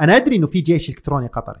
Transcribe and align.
أنا 0.00 0.16
أدري 0.16 0.36
إنه 0.36 0.46
في 0.46 0.60
جيش 0.60 0.88
إلكتروني 0.88 1.26
قطري. 1.26 1.60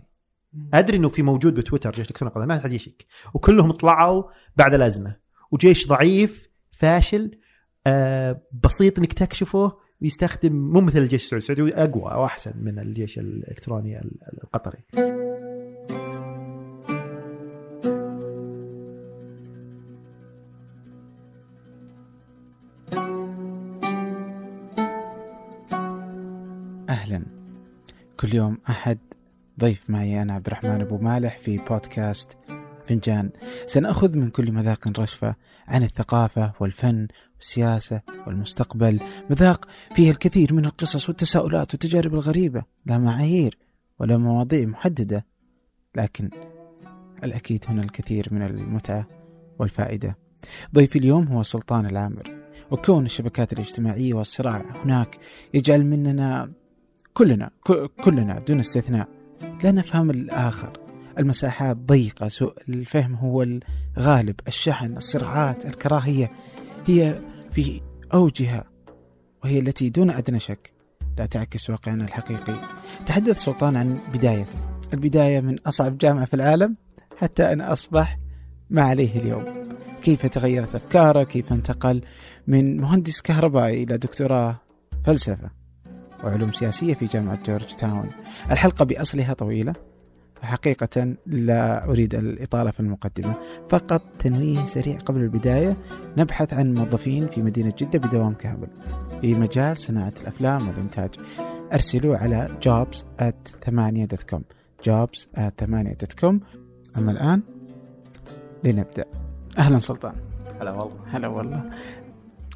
أدري 0.74 0.96
إنه 0.96 1.08
في 1.08 1.22
موجود 1.22 1.54
بتويتر 1.54 1.92
جيش 1.92 2.10
إلكتروني 2.10 2.34
قطري 2.34 2.46
ما 2.46 2.60
حد 2.60 2.72
يشك. 2.72 3.06
وكلهم 3.34 3.72
طلعوا 3.72 4.24
بعد 4.56 4.74
الأزمة. 4.74 5.16
وجيش 5.50 5.88
ضعيف 5.88 6.48
فاشل 6.70 7.38
آه 7.86 8.42
بسيط 8.64 8.98
إنك 8.98 9.12
تكشفه 9.12 9.72
ويستخدم 10.02 10.52
مو 10.52 10.80
مثل 10.80 10.98
الجيش 10.98 11.24
السعودي 11.34 11.52
السعودي 11.52 11.74
أقوى 11.74 12.12
أو 12.12 12.24
احسن 12.24 12.52
من 12.56 12.78
الجيش 12.78 13.18
الإلكتروني 13.18 14.00
القطري. 14.44 14.78
كل 28.20 28.34
يوم 28.34 28.58
أحد. 28.70 28.98
ضيف 29.60 29.90
معي 29.90 30.22
أنا 30.22 30.34
عبد 30.34 30.46
الرحمن 30.46 30.80
أبو 30.80 30.98
مالح 30.98 31.38
في 31.38 31.56
بودكاست 31.56 32.38
فنجان. 32.84 33.30
سنأخذ 33.66 34.16
من 34.16 34.30
كل 34.30 34.52
مذاق 34.52 35.00
رشفة 35.00 35.34
عن 35.68 35.82
الثقافة 35.82 36.52
والفن 36.60 37.08
والسياسة 37.36 38.00
والمستقبل. 38.26 39.00
مذاق 39.30 39.68
فيه 39.94 40.10
الكثير 40.10 40.54
من 40.54 40.64
القصص 40.64 41.08
والتساؤلات 41.08 41.72
والتجارب 41.72 42.14
الغريبة 42.14 42.62
لا 42.86 42.98
معايير 42.98 43.58
ولا 43.98 44.16
مواضيع 44.16 44.66
محددة. 44.66 45.26
لكن 45.96 46.30
الأكيد 47.24 47.64
هنا 47.68 47.82
الكثير 47.82 48.28
من 48.30 48.42
المتعة 48.42 49.06
والفائدة. 49.58 50.18
ضيفي 50.74 50.98
اليوم 50.98 51.28
هو 51.28 51.42
سلطان 51.42 51.86
العامر 51.86 52.22
وكون 52.70 53.04
الشبكات 53.04 53.52
الاجتماعية 53.52 54.14
والصراع 54.14 54.64
هناك 54.84 55.18
يجعل 55.54 55.86
مننا 55.86 56.52
كلنا 57.18 57.50
كلنا 58.04 58.38
دون 58.38 58.60
استثناء 58.60 59.08
لا 59.64 59.72
نفهم 59.72 60.10
الآخر. 60.10 60.72
المساحات 61.18 61.76
ضيقة 61.76 62.28
سوء 62.28 62.54
الفهم 62.68 63.14
هو 63.14 63.46
الغالب. 63.98 64.40
الشحن 64.48 64.96
الصراعات 64.96 65.66
الكراهية 65.66 66.30
هي 66.86 67.20
في 67.50 67.80
أوجها 68.14 68.64
وهي 69.44 69.58
التي 69.58 69.88
دون 69.90 70.10
أدنى 70.10 70.38
شك 70.38 70.72
لا 71.18 71.26
تعكس 71.26 71.70
واقعنا 71.70 72.04
الحقيقي. 72.04 72.54
تحدث 73.06 73.38
سلطان 73.38 73.76
عن 73.76 73.98
بدايته. 74.14 74.58
البداية 74.92 75.40
من 75.40 75.58
أصعب 75.58 75.98
جامعة 75.98 76.24
في 76.24 76.34
العالم 76.34 76.76
حتى 77.16 77.52
أن 77.52 77.60
أصبح 77.60 78.18
ما 78.70 78.82
عليه 78.82 79.20
اليوم. 79.20 79.44
كيف 80.02 80.26
تغيرت 80.26 80.74
أفكاره 80.74 81.24
كيف 81.24 81.52
انتقل 81.52 82.02
من 82.46 82.80
مهندس 82.80 83.20
كهربائي 83.20 83.82
إلى 83.82 83.98
دكتوراه؟ 83.98 84.60
فلسفة. 85.04 85.57
وعلوم 86.24 86.52
سياسية 86.52 86.94
في 86.94 87.06
جامعة 87.06 87.38
جورج 87.46 87.74
تاون. 87.74 88.08
الحلقة 88.50 88.84
بأصلها 88.84 89.32
طويلة 89.34 89.72
حقيقة 90.42 91.14
لا 91.26 91.84
أريد 91.84 92.14
الإطالة 92.14 92.70
في 92.70 92.80
المقدمة. 92.80 93.34
فقط 93.68 94.02
تنويه 94.18 94.64
سريع 94.64 94.98
قبل 94.98 95.20
البداية 95.20 95.76
نبحث 96.16 96.54
عن 96.54 96.74
موظفين 96.74 97.28
في 97.28 97.42
مدينة 97.42 97.72
جدة 97.78 97.98
بدوام 97.98 98.34
كامل 98.34 98.68
في 99.20 99.34
مجال 99.34 99.76
صناعة 99.76 100.12
الأفلام 100.22 100.68
والإنتاج. 100.68 101.10
أرسلوا 101.72 102.16
على 102.16 102.48
jobs 102.66 102.96
at 103.22 103.68
8.com 103.70 104.40
jobs 104.88 105.26
at 105.36 105.64
8.com 105.64 106.34
أما 106.98 107.12
الآن 107.12 107.42
لنبدأ. 108.64 109.04
أهلا 109.58 109.78
سلطان. 109.78 110.14
هلا 110.60 110.70
والله. 110.70 110.96
هلا 111.10 111.28
والله. 111.28 111.70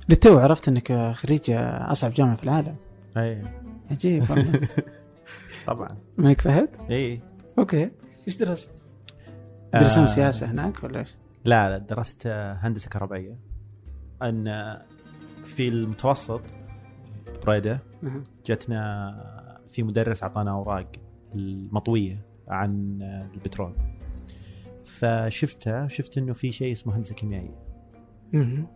للتو 0.09 0.39
عرفت 0.39 0.69
أنك 0.69 1.13
خريج 1.15 1.51
أصعب 1.51 2.13
جامعة 2.13 2.37
في 2.37 2.45
العالم. 2.45 2.77
اي 3.17 3.43
عجيب 3.91 4.31
والله 4.31 4.69
طبعا 5.67 5.89
ملك 6.19 6.41
فهد؟ 6.41 6.69
اي 6.91 7.21
أوكي 7.59 7.91
إيش 8.27 8.37
درست؟ 8.37 8.71
درسون 9.75 10.03
آه 10.03 10.07
سياسة 10.07 10.51
هناك 10.51 10.85
ولا 10.85 10.99
إيش؟ 10.99 11.17
لا 11.45 11.71
لا 11.71 11.79
درست 11.79 12.27
هندسة 12.27 12.91
كهربائية 12.91 13.39
أن 14.23 14.77
في 15.45 15.69
المتوسط 15.69 16.41
بريده. 17.47 17.81
جتنا 18.47 19.63
في 19.69 19.83
مدرس 19.83 20.23
أعطانا 20.23 20.51
أوراق 20.51 20.92
المطوية 21.35 22.27
عن 22.48 23.03
البترول 23.35 23.75
فشفته 24.85 25.89
شفت 25.89 26.19
إنه 26.19 26.33
في 26.33 26.53
شيء 26.53 26.73
اسمه 26.73 26.97
هندسة 26.97 27.15
كيميائية. 27.15 27.63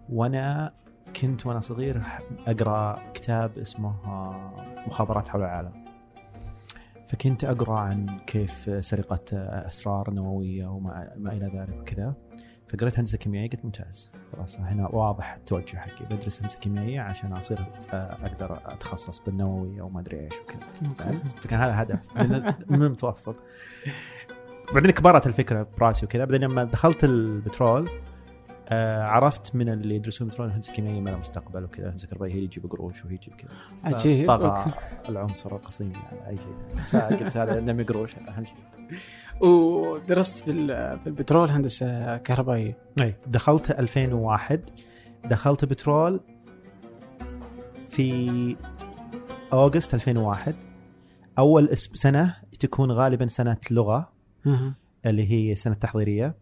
وأنا 0.08 0.72
كنت 1.20 1.46
وأنا 1.46 1.60
صغير 1.60 2.02
أقرأ 2.46 2.94
كتاب 3.14 3.58
اسمه 3.58 3.94
مخابرات 4.86 5.28
حول 5.28 5.40
العالم. 5.40 5.84
فكنت 7.06 7.44
أقرأ 7.44 7.78
عن 7.78 8.06
كيف 8.26 8.84
سرقة 8.86 9.20
أسرار 9.68 10.10
نووية 10.10 10.66
وما 10.66 11.12
ما 11.16 11.32
إلى 11.32 11.46
ذلك 11.46 11.80
وكذا. 11.80 12.14
فقريت 12.68 12.98
هندسة 12.98 13.18
كيميائية 13.18 13.50
قلت 13.50 13.64
ممتاز. 13.64 14.10
خلاص 14.32 14.58
هنا 14.60 14.88
واضح 14.88 15.34
التوجه 15.34 15.76
حقي. 15.76 16.04
بدرس 16.04 16.40
هندسة 16.40 16.58
كيميائية 16.58 17.00
عشان 17.00 17.32
أصير 17.32 17.58
أقدر 17.92 18.58
أتخصص 18.66 19.18
بالنووي 19.26 19.80
أو 19.80 19.88
ما 19.88 20.00
أدري 20.00 20.20
إيش 20.20 20.32
وكذا؟ 20.40 21.12
فكان 21.36 21.60
هذا 21.60 21.82
هدف 21.82 22.16
من 22.16 22.54
من 22.68 22.82
المتوسط. 22.82 23.36
بعدين 24.74 24.90
كبرت 24.90 25.26
الفكرة 25.26 25.68
براسي 25.78 26.06
وكذا. 26.06 26.24
بعدين 26.24 26.48
لما 26.48 26.64
دخلت 26.64 27.04
البترول 27.04 27.88
آه 28.68 29.02
عرفت 29.02 29.54
من 29.56 29.68
اللي 29.68 29.94
يدرسون 29.94 30.28
بترول 30.28 30.48
الهندسه 30.48 30.70
الكيميائيه 30.70 31.00
ما 31.00 31.10
لها 31.10 31.18
مستقبل 31.18 31.64
وكذا 31.64 31.88
الكهربائيه 32.04 32.34
هي 32.34 32.38
يجيب 32.42 32.70
قروش 32.70 33.04
وهي 33.04 33.16
تجيب 33.16 33.34
كذا 33.34 33.50
طغى 34.26 34.48
أوكي. 34.48 34.70
العنصر 35.08 35.56
القصيم 35.56 35.92
على 36.12 36.28
أي 36.28 36.36
شيء. 36.36 36.82
فقلت 37.00 37.36
هذا 37.36 37.60
نمي 37.60 37.82
قروش. 37.82 38.16
أهم 38.16 38.44
شيء. 38.44 38.54
ودرست 39.50 40.44
في 40.44 40.50
ال- 40.50 40.98
في 40.98 41.06
البترول 41.06 41.50
هندسة 41.50 42.16
كهربائية. 42.16 42.76
إي 43.00 43.14
دخلت 43.26 43.70
2001 43.70 44.60
دخلت 45.24 45.64
بترول 45.64 46.20
في 47.90 48.56
August 49.52 49.94
2001 49.94 50.54
أول 51.38 51.76
سنة 51.76 52.36
تكون 52.60 52.92
غالبا 52.92 53.26
سنة 53.26 53.56
لغة. 53.70 54.12
اللي 55.06 55.30
هي 55.32 55.54
سنة 55.54 55.74
تحضيرية. 55.74 56.34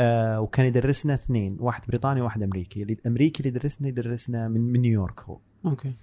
آه 0.00 0.40
وكان 0.40 0.66
يدرسنا 0.66 1.14
اثنين 1.14 1.56
واحد 1.60 1.82
بريطاني 1.88 2.20
وواحد 2.20 2.42
أمريكي. 2.42 2.82
الامريكي 2.82 3.38
اللي 3.38 3.48
يدرسنا 3.48 3.88
يدرسنا 3.88 4.48
من, 4.48 4.60
من 4.60 4.80
نيويورك 4.80 5.20
هو. 5.20 5.38
أوكي. 5.66 5.94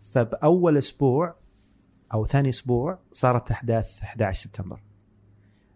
فبأول 0.00 0.76
أسبوع 0.78 1.34
أو 2.14 2.26
ثاني 2.26 2.48
أسبوع 2.48 2.98
صارت 3.12 3.50
أحداث 3.50 4.02
11 4.02 4.42
سبتمبر. 4.42 4.80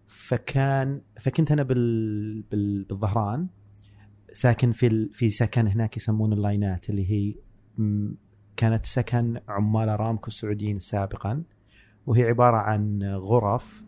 فكان 0.07 1.01
فكنت 1.21 1.53
أنا 1.53 1.63
بال, 1.63 2.43
بال 2.43 2.85
بالظهران 2.85 3.49
ساكن 4.33 4.73
في 4.73 4.87
ال... 4.87 5.11
في 5.13 5.31
سكن 5.31 5.67
هناك 5.67 5.97
يسمون 5.97 6.33
ال 6.33 6.43
line 6.43 6.81
ات 6.81 6.91
اللي 6.91 7.11
هي 7.11 7.35
كانت 8.57 8.87
سكن 8.87 9.41
عمال 9.49 9.89
أرامكو 9.89 10.27
السعوديين 10.27 10.79
سابقا. 10.79 11.43
وهي 12.07 12.23
عبارة 12.23 12.57
عن 12.57 13.03
غرف 13.03 13.85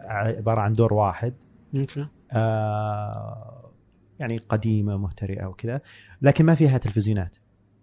عبارة 0.00 0.60
عن 0.60 0.72
دور 0.72 0.94
واحد. 0.94 1.34
أوكي. 1.78 2.06
يعني 4.18 4.38
قديمة 4.38 4.96
مهترئة 4.96 5.46
وكذا 5.46 5.80
لكن 6.22 6.44
ما 6.44 6.54
فيها 6.54 6.78
تلفزيونات. 6.78 7.36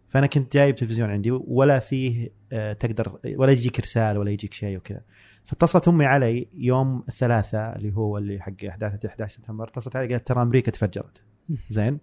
فأنا 0.07 0.27
كنت 0.27 0.53
جايب 0.53 0.75
تلفزيون 0.75 1.09
عندي 1.09 1.31
ولا 1.31 1.79
فيه 1.79 2.29
آه 2.51 2.73
تقدر 2.73 3.19
ولا 3.35 3.51
يجيك 3.51 3.79
رسال 3.79 4.17
ولا 4.17 4.31
يجيك 4.31 4.53
شيء 4.53 4.77
وكذا. 4.77 5.01
فاتصلت 5.43 5.87
أمي 5.87 6.05
علي 6.05 6.47
يوم 6.53 7.03
الثلاثاء 7.07 7.75
اللي 7.75 7.95
هو 7.95 8.17
اللي 8.17 8.41
حق 8.41 8.65
احداث 8.67 9.05
11 9.05 9.35
سبتمبر 9.35 9.67
اتصلت 9.67 9.95
علي 9.95 10.07
قالت 10.07 10.27
ترى 10.27 10.41
أمريكا 10.41 10.71
تفجرت. 10.71 11.23
زين؟ 11.69 11.99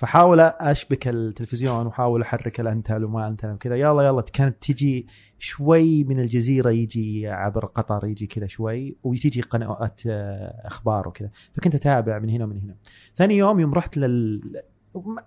فحاول 0.00 0.40
أشبك 0.40 1.08
التلفزيون 1.08 1.86
واحاول 1.86 2.22
أحرك 2.22 2.60
الانتل 2.60 3.04
وما 3.04 3.28
انتل 3.28 3.50
وكذا. 3.50 3.76
يلا 3.76 4.02
يلا 4.02 4.22
كانت 4.22 4.62
تجي 4.62 5.06
شوي 5.38 6.04
من 6.04 6.20
الجزيرة 6.20 6.70
يجي 6.70 7.28
عبر 7.28 7.66
قطر 7.66 8.06
يجي 8.06 8.26
كذا 8.26 8.46
شوي 8.46 8.96
وتجي 9.02 9.40
قنوات 9.40 10.00
آه، 10.06 10.66
أخبار 10.66 11.08
وكذا. 11.08 11.30
فكنت 11.52 11.74
أتابع 11.74 12.18
من 12.18 12.30
هنا 12.30 12.44
ومن 12.44 12.58
هنا. 12.58 12.76
ثاني 13.16 13.36
يوم 13.36 13.60
يوم 13.60 13.74
رحت 13.74 13.96
لل 13.96 14.62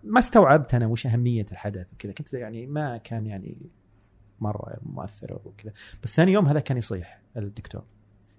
ما- 0.04 0.20
استوعبت 0.20 0.74
أنا 0.76 0.88
وش 0.88 1.08
أهمية 1.08 1.46
الحدث 1.52 1.88
وكذا. 1.94 2.12
كنت 2.12 2.34
يعني 2.34 2.68
ما 2.68 2.98
كان 2.98 3.26
يعني 3.26 3.58
مرة 4.40 4.78
مؤثر 4.82 5.40
وكذا. 5.46 5.72
بس 6.04 6.16
ثاني 6.16 6.32
يوم 6.32 6.48
هذا 6.48 6.60
كان 6.60 6.78
يصيح 6.78 7.22
الدكتور. 7.38 7.84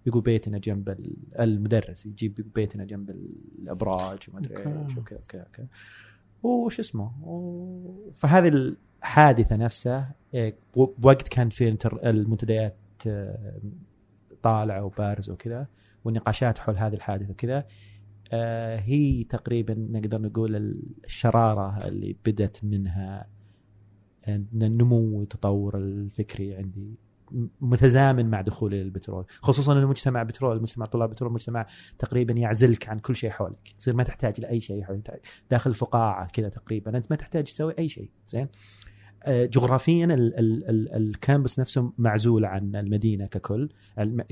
يقول 0.06 0.22
بيتنا 0.22 0.58
جنب 0.58 0.88
ال- 0.88 1.16
المدرس 1.40 2.06
يجيب 2.06 2.52
بيتنا 2.54 2.84
جنب 2.84 3.10
الأبراج 3.10 4.18
وما 4.28 4.38
أدري. 4.38 4.56
إيش 4.58 4.96
وكذا 4.96 5.18
وكذا 5.18 5.46
وكذا. 5.48 5.66
وش 6.48 6.78
اسمه؟ 6.78 7.12
فهذه 8.14 8.48
الحادثة 8.48 9.56
نفسها 9.56 10.14
إيه، 10.34 10.58
بوقت 10.76 11.28
كان 11.28 11.48
في 11.48 11.76
المنتديات 12.04 12.76
آه، 13.06 13.60
طالعه 14.42 14.84
وبارزه 14.84 15.32
وكذا 15.32 15.66
والنقاشات 16.04 16.58
حول 16.58 16.76
هذه 16.76 16.94
الحادثة 16.94 17.30
وكذا. 17.30 17.66
آه، 18.32 18.76
هي 18.76 19.24
تقريبا 19.24 19.74
نقدر 19.74 20.20
نقول 20.20 20.56
الشرارة 21.04 21.86
اللي 21.86 22.16
بدت 22.26 22.64
منها 22.64 23.26
النمو 24.28 25.18
والتطور 25.18 25.78
الفكري 25.78 26.56
عندي. 26.56 26.98
متزامن 27.60 28.30
مع 28.30 28.40
دخول 28.40 28.74
البترول 28.74 29.24
خصوصا 29.42 29.72
ان 29.72 29.78
المجتمع 29.78 30.22
بترول 30.22 30.62
مجتمع 30.62 30.86
طلاب 30.86 31.10
بترول 31.10 31.32
مجتمع 31.32 31.66
تقريبا 31.98 32.34
يعزلك 32.34 32.88
عن 32.88 32.98
كل 32.98 33.16
شيء 33.16 33.30
حولك 33.30 33.74
تصير 33.78 33.94
ما 33.94 34.02
تحتاج 34.02 34.40
لأي 34.40 34.60
شيء 34.60 34.84
حولك 34.84 35.20
داخل 35.50 35.70
الفقاعه 35.70 36.26
كذا 36.26 36.48
تقريبا 36.48 36.96
أنت 36.96 37.06
ما 37.10 37.16
تحتاج 37.16 37.44
تسوي 37.44 37.74
أي 37.78 37.88
شيء 37.88 38.10
زين؟ 38.28 38.48
جغرافيا 39.28 40.04
ال 40.04 40.38
ال 40.38 40.70
ال 40.70 40.94
الكامبس 40.96 41.60
نفسه 41.60 41.92
معزول 41.98 42.44
عن 42.44 42.76
المدينة 42.76 43.26
ككل. 43.26 43.68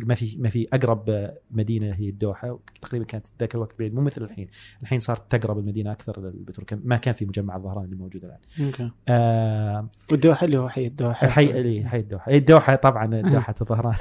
ما 0.03 0.15
في 0.15 0.37
ما 0.39 0.49
في 0.49 0.69
أقرب 0.73 1.31
مدينة 1.51 1.95
هي 1.95 2.09
الدوحة 2.09 2.59
تقريبا 2.83 3.05
كانت 3.05 3.27
ذاك 3.41 3.55
الوقت 3.55 3.79
بعيد 3.79 3.95
مو 3.95 4.01
مثل 4.01 4.23
الحين. 4.23 4.49
الحين 4.83 4.99
صارت 4.99 5.37
تقرب 5.37 5.59
المدينة 5.59 5.93
أكثر 5.93 6.21
للبترول 6.21 6.81
ما 6.85 6.97
كان 6.97 7.15
في 7.15 7.27
مجمع 7.27 7.57
الظهران 7.57 7.85
اللي 7.85 7.97
موجود 7.97 8.25
الآن. 8.25 8.39
أوكي. 8.67 8.91
آه 9.09 9.89
والدوحة 10.11 10.45
اللي 10.45 10.59
هو 10.59 10.69
حي 10.69 10.87
الدوحة. 10.87 11.29
حي 11.29 11.47
إيه، 11.47 11.87
حي 11.87 11.99
الدوحة. 11.99 12.33
الدوحة 12.33 12.75
طبعا 12.75 13.07
دوحة 13.33 13.55
الظهران. 13.61 13.95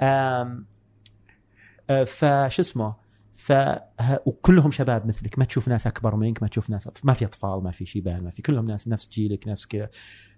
آه، 0.00 0.62
فشو 2.04 2.62
اسمه؟ 2.62 2.94
ف 3.50 3.52
وكلهم 4.26 4.70
شباب 4.70 5.06
مثلك 5.06 5.38
ما 5.38 5.44
تشوف 5.44 5.68
ناس 5.68 5.86
أكبر 5.86 6.16
منك 6.16 6.42
ما 6.42 6.48
تشوف 6.48 6.70
ناس 6.70 6.86
أطف... 6.86 7.04
ما 7.04 7.12
في 7.12 7.24
أطفال 7.24 7.62
ما 7.64 7.70
في 7.70 7.86
شيبان 7.86 8.24
ما 8.24 8.30
في 8.30 8.42
كلهم 8.42 8.66
ناس 8.66 8.88
نفس 8.88 9.08
جيلك 9.08 9.48
نفس 9.48 9.66
كذا. 9.66 9.88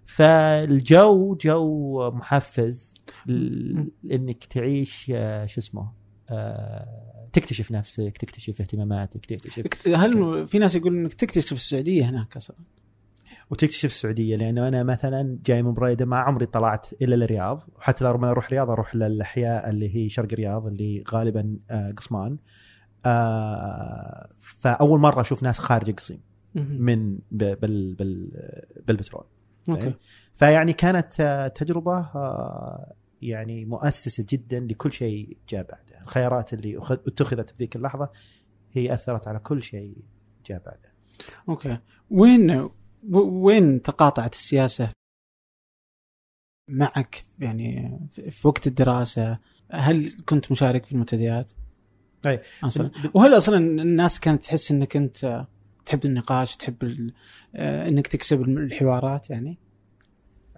فالجو 0.05 1.35
جو 1.41 2.11
محفز 2.11 2.93
ل- 3.25 3.87
انك 4.11 4.43
تعيش 4.43 5.11
آه، 5.15 5.45
شو 5.45 5.59
اسمه 5.59 5.91
آه، 6.29 7.27
تكتشف 7.33 7.71
نفسك 7.71 8.17
تكتشف 8.17 8.61
اهتماماتك 8.61 9.25
تكتشف 9.25 9.63
هل 9.95 10.47
في 10.47 10.59
ناس 10.59 10.75
يقولون 10.75 10.99
إنك 10.99 11.13
تكتشف 11.13 11.51
السعودية 11.51 12.09
هناك 12.09 12.35
أصلا؟ 12.35 12.57
وتكتشف 13.49 13.85
السعودية 13.85 14.35
لأنه 14.35 14.67
أنا 14.67 14.83
مثلا 14.83 15.39
جاي 15.45 15.63
من 15.63 15.73
بريده 15.73 16.05
ما 16.05 16.17
عمري 16.17 16.45
طلعت 16.45 16.87
إلا 17.01 17.15
الرياض 17.25 17.63
وحتى 17.75 18.03
لو 18.03 18.17
ما 18.17 18.31
أروح 18.31 18.45
الرياض 18.45 18.69
أروح 18.69 18.95
للأحياء 18.95 19.69
اللي 19.69 19.95
هي 19.95 20.09
شرق 20.09 20.27
الرياض 20.33 20.67
اللي 20.67 21.03
غالبا 21.11 21.57
آه، 21.71 21.91
قصمان. 21.91 22.37
آه، 23.05 24.29
فأول 24.41 24.99
مرة 24.99 25.21
أشوف 25.21 25.43
ناس 25.43 25.59
خارج 25.59 25.91
قصيم 25.91 26.21
من 26.55 27.19
بال 27.31 27.95
بال 27.95 28.31
بالبترول. 28.87 29.25
أوكي. 29.69 29.93
فيعني 30.33 30.73
كانت 30.73 31.19
آه، 31.19 31.47
تجربة 31.47 31.97
آه، 31.99 32.95
يعني 33.21 33.65
مؤسسة 33.65 34.25
جدا 34.29 34.59
لكل 34.59 34.93
شيء 34.93 35.37
جاء 35.49 35.63
بعدها. 35.63 36.01
الخيارات 36.01 36.53
اللي 36.53 36.77
اتخذت 37.07 37.49
في 37.49 37.55
ذيك 37.59 37.75
اللحظة 37.75 38.09
هي 38.71 38.93
أثرت 38.93 39.27
على 39.27 39.39
كل 39.39 39.63
شيء 39.63 39.97
جاء 40.45 40.61
بعدها. 40.65 40.93
أوكي. 41.49 41.77
وين 42.09 42.69
وين 43.13 43.81
تقاطعت 43.81 44.33
السياسة 44.33 44.89
معك؟ 46.69 47.23
يعني 47.39 47.99
في 48.11 48.31
في 48.31 48.47
وقت 48.47 48.67
الدراسة 48.67 49.37
هل 49.71 50.11
كنت 50.25 50.51
مشارك 50.51 50.85
في 50.85 50.91
المنتديات؟ 50.91 51.51
أي. 52.25 52.41
أصلا 52.63 52.91
وهل 53.13 53.37
أصلا 53.37 53.57
الناس 53.57 54.19
كانت 54.19 54.43
تحس 54.43 54.71
إنك 54.71 54.95
أنت 54.97 55.45
تحب 55.85 56.05
النقاش 56.05 56.55
تحب 56.55 56.83
ال- 56.83 57.13
آه، 57.55 57.87
إنك 57.87 58.07
تكسب 58.07 58.41
الحوارات 58.41 59.29
يعني؟ 59.29 59.57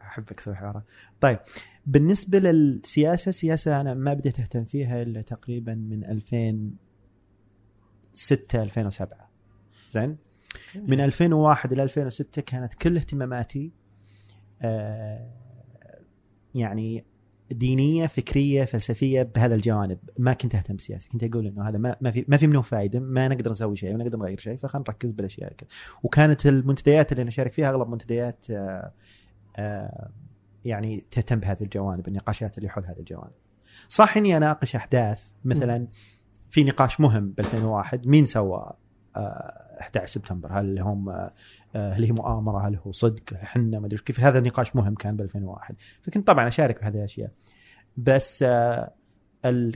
أحب 0.02 0.24
أكسب 0.32 0.52
الحوارات. 0.52 0.84
طيب 1.22 1.40
بالنسبة 1.86 2.40
للسياسة 2.40 3.32
سياسة 3.32 3.82
أنا 3.82 3.94
ما 3.94 4.14
بديت 4.14 4.40
اهتم 4.40 4.66
فيها 4.66 5.02
إلا 5.02 5.22
تقريبا 5.22 5.74
من 5.76 6.06
2006 6.06 8.64
2007 8.64 9.30
زين 9.90 10.18
من 10.76 11.00
2001 11.02 11.72
إلى 11.74 11.84
2006 11.84 12.42
كانت 12.42 12.74
كل 12.74 12.98
اهتماماتي 12.98 13.72
آه 14.62 15.30
يعني 16.56 17.06
دينية 17.52 18.08
فكرية 18.08 18.66
فلسفية 18.66 19.24
بهذا 19.24 19.56
الجوانب. 19.56 19.98
ما 20.18 20.34
كنت 20.34 20.56
أهتم 20.56 20.74
بالسياسة 20.74 21.10
كنت 21.10 21.24
أقول 21.24 21.48
إنه 21.48 21.70
هذا 21.70 21.78
ما, 21.78 21.96
ما 22.02 22.12
في 22.12 22.26
ما 22.28 22.38
في 22.38 22.48
منه 22.48 22.62
فائده 22.62 23.00
ما 23.00 23.28
نقدر 23.28 23.52
نسوي 23.52 23.76
شيء 23.76 23.98
ما 23.98 24.04
نقدر 24.04 24.18
نغير 24.18 24.40
شيء 24.40 24.58
فخلينا 24.58 24.86
نركز 24.88 25.12
بالأشياء 25.12 25.54
كذا 25.54 25.70
وكانت 26.04 26.46
المنتديات 26.46 27.12
اللي 27.12 27.22
أنا 27.22 27.30
أشارك 27.30 27.54
فيها 27.54 27.70
أغلب 27.70 27.90
منتديات 27.90 28.46
آه 28.50 28.92
آه 29.56 30.10
يعني 30.66 31.06
تهتم 31.12 31.40
بهذه 31.40 31.62
الجوانب 31.62 32.08
النقاشات 32.08 32.58
اللي 32.58 32.70
حول 32.70 32.86
هذه 32.86 33.00
الجوانب. 33.00 33.34
صح 33.90 34.18
إني 34.18 34.38
أناقش 34.38 34.76
أحداث. 34.76 35.28
مثلا 35.46 35.88
في 36.50 36.64
نقاش 36.64 37.00
مهم 37.00 37.30
ب 37.32 37.40
2001 37.40 38.08
مين 38.08 38.26
سوى 38.26 38.72
آه 39.16 39.65
11 39.82 40.08
سبتمبر. 40.08 40.52
هل 40.52 40.80
هم 40.80 41.10
آه 41.10 41.34
هل 41.76 42.04
هي 42.04 42.12
مؤامرة؟ 42.12 42.68
هل 42.68 42.76
هو 42.76 42.92
صدق؟ 42.92 43.34
إحنا 43.34 43.80
ما 43.80 43.86
أدري. 43.86 43.98
كيف 43.98 44.20
هذا 44.20 44.40
نقاش 44.40 44.76
مهم 44.76 44.96
كان 44.96 45.16
ب 45.16 45.22
2001 45.22 45.76
فكنت 46.02 46.28
طبعا 46.28 46.48
أشارك 46.48 46.82
بهذه 46.82 46.96
الأشياء. 46.96 47.32
بس 47.98 48.44
آه 48.48 48.94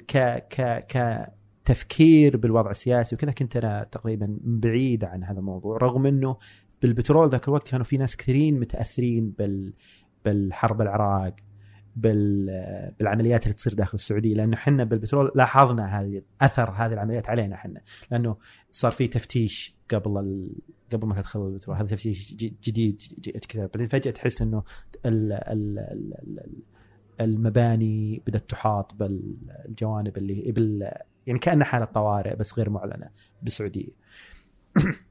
ك 0.07 0.18
ك 0.50 0.86
ك 0.88 1.28
تفكير 1.66 2.38
بالوضع 2.38 2.69
السياسي 2.69 3.16
وكذا 3.16 3.31
كنت 3.31 3.57
أنا 3.57 3.84
تقريبا 3.92 4.38
بعيد 4.44 5.04
عن 5.04 5.24
هذا 5.24 5.40
الموضوع. 5.40 5.78
رغم 5.78 6.06
إنه 6.06 6.38
بالبترول 6.81 7.30
ذاك 7.30 7.48
الوقت 7.48 7.68
كانوا 7.68 7.86
في 7.86 7.98
ناس 7.98 8.16
كثيرين 8.16 8.60
متأثرين 8.60 9.30
بال 9.30 9.74
بالحرب 10.25 10.81
العراق 10.81 11.36
بالعمليات 11.96 13.44
اللي 13.44 13.54
تصير 13.54 13.74
داخل 13.74 13.96
السعودية 13.96 14.34
لأنه 14.34 14.54
إحنا 14.54 14.84
بالبترول 14.84 15.32
لاحظنا 15.36 16.02
هذه 16.02 16.22
اثر 16.42 16.70
هذه 16.70 16.94
العمليات 16.94 17.30
علينا 17.30 17.56
إحنا 17.56 17.82
لأنه 18.12 18.38
صار 18.72 18.92
في 18.92 19.08
تفتيش 19.08 19.76
قبل 19.92 20.20
ال... 20.20 20.52
قبل 20.94 21.08
ما 21.08 21.16
تدخل 21.16 21.48
البترول 21.48 21.78
هذا 21.78 21.88
تفتيش 21.88 22.34
جديد 22.34 23.02
كذا 23.50 23.66
بعدين 23.66 23.88
فجأة 23.88 24.12
تحس 24.12 24.42
إنه 24.42 24.64
ال... 25.06 25.32
ال... 25.32 25.80
ال... 25.80 26.14
ال... 26.40 26.64
المباني 27.22 28.22
بدأت 28.28 28.50
تحاط 28.50 28.94
بالجوانب 28.94 30.18
اللي 30.18 30.52
بال 30.52 30.92
يعني 31.28 31.40
كأنها 31.40 31.66
حالة 31.66 31.86
طوارئ 31.86 32.36
بس 32.36 32.60
غير 32.60 32.70
معلنة 32.70 33.10
بالسعودية. 33.42 33.90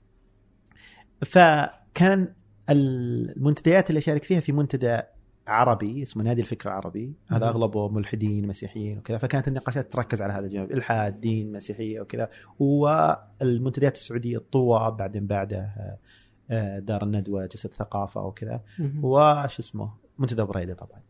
فكان 1.33 2.35
المنتديات 2.71 3.91
اللي 3.91 3.99
أشارك 3.99 4.25
فيها 4.25 4.41
في 4.41 4.53
منتدى 4.53 5.03
عربي 5.49 6.03
اسمه 6.03 6.23
نادي 6.25 6.41
الفكر 6.41 6.69
العربي. 6.69 7.13
هذا. 7.29 7.49
أغلبه 7.49 7.89
ملحدين 7.89 8.49
مسيحيين 8.49 8.99
وكذا. 8.99 9.19
فكانت 9.19 9.49
النقاشات 9.49 9.93
تركز 9.93 10.23
على 10.23 10.33
هذا 10.33 10.47
الجانب. 10.47 10.73
إلحاد 10.73 11.21
دين 11.21 11.53
مسيحية 11.53 12.01
وكذا. 12.01 12.29
والمنتديات 12.59 13.95
السعودية 13.97 14.37
الطوى 14.37 14.97
بعدين 14.99 15.27
بعده 15.27 15.73
آه، 16.51 16.79
دار 16.79 17.03
الندوة 17.03 17.47
جلسه 17.47 17.69
ثقافة 17.69 18.23
وكذا. 18.23 18.61
وش 19.03 19.59
اسمه؟ 19.59 19.93
منتدى 20.19 20.43
بريدة 20.43 20.75
طبعا. 20.75 21.01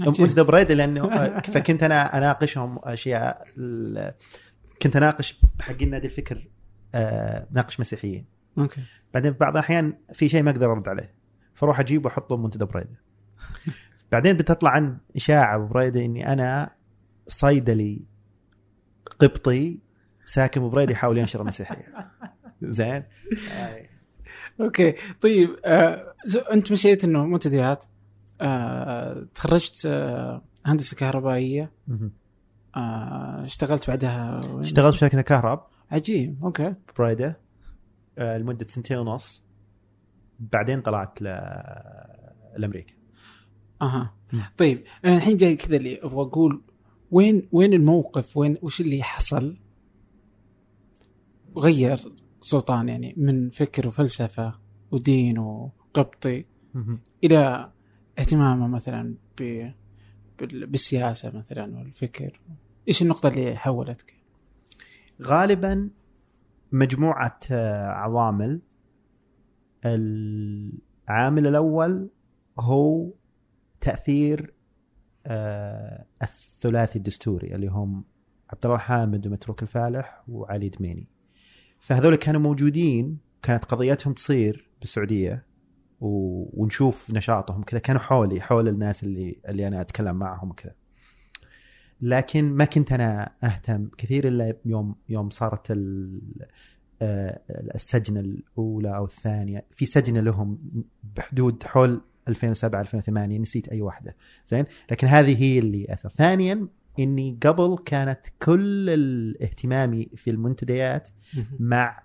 منتدى 0.00 0.42
بريدة 0.42 0.74
لأنه 0.74 1.12
آه، 1.12 1.40
فكنت 1.40 1.82
أنا 1.82 2.18
أناقشهم 2.18 2.78
أشياء 2.84 3.46
كنت 4.82 4.96
أناقش 4.96 5.40
حقين 5.60 5.90
نادي 5.90 6.06
الفكر 6.06 6.48
آه، 6.94 7.46
ناقش 7.50 7.80
مسيحيين. 7.80 8.26
أوكي. 8.58 8.80
بعدين 9.14 9.32
بعض 9.32 9.52
الأحيان 9.52 9.98
في 10.12 10.28
شيء 10.28 10.42
ما 10.42 10.50
أقدر 10.50 10.72
أرد 10.72 10.88
عليه. 10.88 11.14
فاروح 11.54 11.80
اجيبه 11.80 12.06
وأحطه 12.06 12.36
بمنتدى 12.36 12.64
بريدة. 12.64 13.03
بعدين 14.12 14.36
بتطلع 14.36 14.70
عن 14.70 14.98
إشاعة 15.16 15.58
ببريده 15.58 16.04
إني 16.04 16.32
أنا 16.32 16.70
صيدلي 17.26 18.04
قبطي 19.20 19.78
ساكن 20.24 20.68
ببريده 20.68 20.92
يحاول 20.92 21.18
ينشر 21.18 21.40
المسيحيه 21.40 22.10
زين؟ 22.62 23.02
أوكي. 24.60 24.94
طيب 25.20 25.56
آه 25.64 26.14
أنت 26.52 26.72
مشيت 26.72 27.04
إنه 27.04 27.26
منتديات 27.26 27.84
آه 28.40 29.26
تخرجت 29.34 29.86
آه 29.86 30.42
هندسة 30.66 30.96
كهربائية. 30.96 31.72
آه 32.76 33.44
اشتغلت 33.44 33.88
بعدها؟ 33.88 34.40
اشتغلت 34.60 34.92
في 34.94 34.98
شركة 35.00 35.20
كهرب. 35.20 35.66
عجيب. 35.90 36.44
أوكي. 36.44 36.74
بريدة 36.98 37.40
آه، 38.18 38.38
لمدة 38.38 38.66
سنتين 38.68 38.98
ونص. 38.98 39.44
بعدين 40.38 40.80
طلعت 40.80 41.22
ل... 41.22 41.24
لأمريكا. 42.56 42.94
أها 43.82 44.14
مم. 44.32 44.40
طيب 44.56 44.84
أنا 45.04 45.16
الحين 45.16 45.36
جاي 45.36 45.56
كذا 45.56 45.76
اللي 45.76 45.98
أبغى 46.02 46.22
أقول 46.22 46.62
وين 47.10 47.48
وين 47.52 47.72
الموقف 47.74 48.36
وين 48.36 48.56
وش 48.62 48.80
اللي 48.80 49.02
حصل 49.02 49.56
غير 51.56 51.96
سلطان 52.40 52.88
يعني 52.88 53.14
من 53.16 53.48
فكر 53.48 53.88
وفلسفة 53.88 54.54
ودين 54.90 55.38
وقبطي. 55.38 56.44
إلى 57.24 57.70
اهتمامه 58.18 58.68
مثلا 58.68 59.14
ب 59.40 59.70
بال- 60.38 60.66
بالسياسة 60.66 61.30
مثلا 61.36 61.78
والفكر 61.78 62.40
إيش 62.88 63.02
النقطة 63.02 63.28
اللي 63.28 63.56
حولتك؟ 63.56 64.14
غالبا 65.22 65.90
مجموعة 66.72 67.40
آه، 67.50 67.86
عوامل 67.86 68.60
العامل 69.84 71.46
الأول 71.46 72.08
هو 72.58 73.10
تأثير 73.84 74.54
آه، 75.26 76.04
الثلاثي 76.22 76.98
الدستوري 76.98 77.54
اللي 77.54 77.66
هم 77.66 78.04
عبد 78.50 78.66
الله 78.66 78.78
حامد 78.78 79.26
ومتروك 79.26 79.62
الفالح 79.62 80.22
وعلي 80.28 80.68
دميني. 80.68 81.08
فهذول 81.78 82.16
كانوا 82.16 82.40
موجودين 82.40 83.18
كانت 83.42 83.64
قضيتهم 83.64 84.12
تصير 84.12 84.70
بالسعودية 84.80 85.46
ونشوف 86.00 87.10
نشاطهم 87.10 87.62
كذا 87.62 87.80
كانوا 87.80 88.00
حولي 88.00 88.40
حول 88.40 88.68
الناس 88.68 89.04
اللي 89.04 89.40
اللي 89.48 89.66
أنا 89.66 89.80
أتكلم 89.80 90.16
معهم 90.16 90.50
وكذا. 90.50 90.74
لكن 92.00 92.44
ما 92.44 92.64
كنت 92.64 92.92
أنا 92.92 93.32
أهتم 93.44 93.88
كثير 93.98 94.28
إلا 94.28 94.56
يوم 94.64 94.94
يوم 95.08 95.30
صارت 95.30 95.70
آه، 97.02 97.40
السجنه 97.74 98.20
الأولى 98.20 98.96
أو 98.96 99.04
الثانية. 99.04 99.66
في 99.70 99.86
سجنه 99.86 100.20
لهم 100.20 100.58
بحدود 101.16 101.62
حول 101.62 102.00
2007 102.28 102.80
2008 102.80 103.38
نسيت 103.38 103.68
أي 103.68 103.82
واحدة. 103.82 104.16
زين؟ 104.46 104.64
لكن 104.90 105.06
هذه 105.06 105.42
هي 105.42 105.58
اللي 105.58 105.86
أثر. 105.92 106.08
ثانيا 106.08 106.68
إني 106.98 107.38
قبل 107.42 107.78
كانت 107.84 108.20
كل 108.42 108.90
الاهتمامي 108.90 110.08
في 110.16 110.30
المنتديات 110.30 111.08
مع 111.58 112.02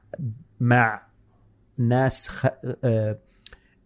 مع 0.59 1.07
ناس 1.77 2.27
خ... 2.27 2.45
آه... 2.83 3.19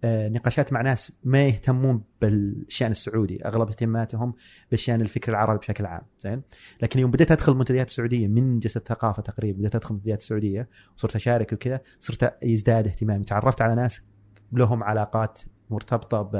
آه... 0.03 0.29
نقاشات 0.29 0.73
مع 0.73 0.81
ناس 0.81 1.11
ما 1.23 1.43
يهتمون 1.43 2.03
بالشأن 2.21 2.91
السعودي 2.91 3.45
أغلب 3.45 3.67
اهتماماتهم 3.67 4.33
بالشأن 4.71 5.01
الفكر 5.01 5.31
العربي 5.31 5.57
بشكل 5.57 5.85
عام. 5.85 6.01
زين؟ 6.19 6.41
لكن 6.81 6.99
يوم 6.99 7.11
بديت 7.11 7.31
أدخل 7.31 7.51
المنتديات 7.51 7.87
السعودية 7.87 8.27
من 8.27 8.59
جلسة 8.59 8.79
ثقافة 8.79 9.21
تقريبا 9.21 9.59
بديت 9.59 9.75
أدخل 9.75 9.89
المنتديات 9.89 10.21
السعودية 10.21 10.69
وصرت 10.97 11.15
أشارك 11.15 11.53
وكذا 11.53 11.81
صرت 11.99 12.37
يزداد 12.43 12.87
اهتمامي. 12.87 13.23
تعرفت 13.23 13.61
على 13.61 13.75
ناس 13.75 14.03
لهم 14.51 14.83
علاقات 14.83 15.41
مرتبطة 15.73 16.21
ب... 16.21 16.31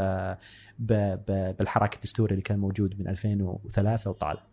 ب... 0.80 0.94
ب... 1.28 1.56
بالحراك 1.58 1.96
الدستوري 1.96 2.32
اللي 2.32 2.42
كان 2.44 2.60
موجود 2.60 3.00
من 3.00 3.08
2003 3.08 4.10
وطالع. 4.10 4.44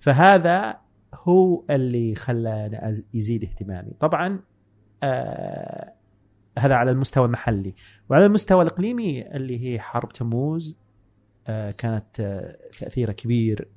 فهذا 0.00 0.76
هو 1.14 1.64
اللي 1.70 2.14
أز- 2.16 3.02
يزيد 3.14 3.44
اهتمامي. 3.44 3.92
طبعا 4.00 4.40
آه 5.02 5.92
هذا 6.58 6.74
على 6.74 6.90
المستوى 6.90 7.24
المحلي. 7.26 7.74
وعلى 8.10 8.26
المستوى 8.26 8.62
الإقليمي 8.62 9.22
اللي 9.36 9.64
هي 9.74 9.80
حرب 9.80 10.08
تموز 10.12 10.76
آه 11.46 11.70
كانت 11.70 12.20
آه 12.20 12.56
تاثيرها 12.78 13.12
كبير 13.12 13.68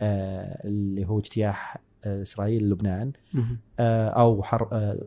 آه 0.00 0.66
اللي 0.68 1.06
هو 1.08 1.18
اجتياح 1.18 1.76
آه 2.04 2.22
إسرائيل 2.22 2.62
للبنان 2.64 3.12
آه 3.78 4.08
أو 4.08 4.42
حرب 4.42 4.68
آه 4.74 4.98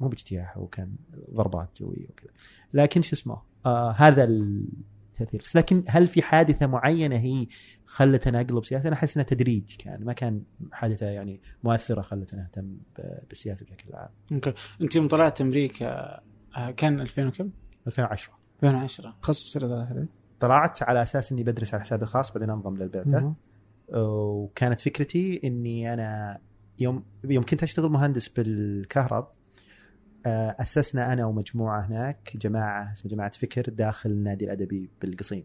مو 0.00 0.08
باجتياح 0.08 0.58
هو 0.58 0.66
كان 0.66 0.92
ضربات 1.30 1.68
جوية 1.80 2.06
وكذا. 2.08 2.30
لكن 2.72 3.02
شو 3.02 3.16
اسمه؟ 3.16 3.42
آه 3.66 3.90
هذا 3.90 4.24
التأثير 4.24 5.42
بس 5.46 5.56
لكن 5.56 5.84
هل 5.88 6.06
في 6.06 6.22
حادثة 6.22 6.66
معينة 6.66 7.16
هي 7.16 7.46
خلتنا 7.86 8.40
أقلب 8.40 8.64
سياسة؟ 8.64 8.88
أنا 8.88 8.96
أحس 8.96 9.16
إنها 9.16 9.26
تدريج 9.26 9.76
كان 9.78 10.04
ما 10.04 10.12
كان 10.12 10.42
حادثة 10.72 11.06
يعني 11.06 11.40
مؤثرة 11.64 12.02
خلتنا 12.02 12.42
اهتم 12.42 12.76
بالسياسة 13.28 13.66
بشكل 13.66 13.94
عام. 13.94 14.08
أوكي 14.32 14.52
أنت 14.80 14.96
يوم 14.96 15.08
طلعت 15.08 15.40
أمريكا 15.40 16.20
آه، 16.56 16.70
كان 16.70 17.00
2000 17.00 17.26
وكم؟ 17.26 17.50
2010 17.86 18.38
2010 18.62 19.16
تخصص. 19.22 19.58
طلعت 20.40 20.82
على 20.82 21.02
أساس 21.02 21.32
إني 21.32 21.42
بدرس 21.42 21.74
على 21.74 21.82
حسابي 21.82 22.02
الخاص 22.02 22.32
بعدين 22.32 22.50
أنضم 22.50 22.76
للبعثه. 22.76 23.34
وكانت 23.88 24.80
فكرتي 24.80 25.40
إني 25.44 25.92
أنا 25.92 26.38
يوم 26.78 27.04
يوم 27.24 27.44
كنت 27.44 27.62
أشتغل 27.62 27.90
مهندس 27.90 28.28
بالكهرب 28.28 29.30
أسسنا 30.26 31.12
أنا 31.12 31.24
ومجموعة 31.24 31.80
هناك 31.80 32.36
جماعة 32.36 32.92
اسمها 32.92 33.14
جماعة 33.14 33.30
فكر 33.30 33.70
داخل 33.70 34.10
النادي 34.10 34.44
الأدبي 34.44 34.90
بالقصيم. 35.00 35.44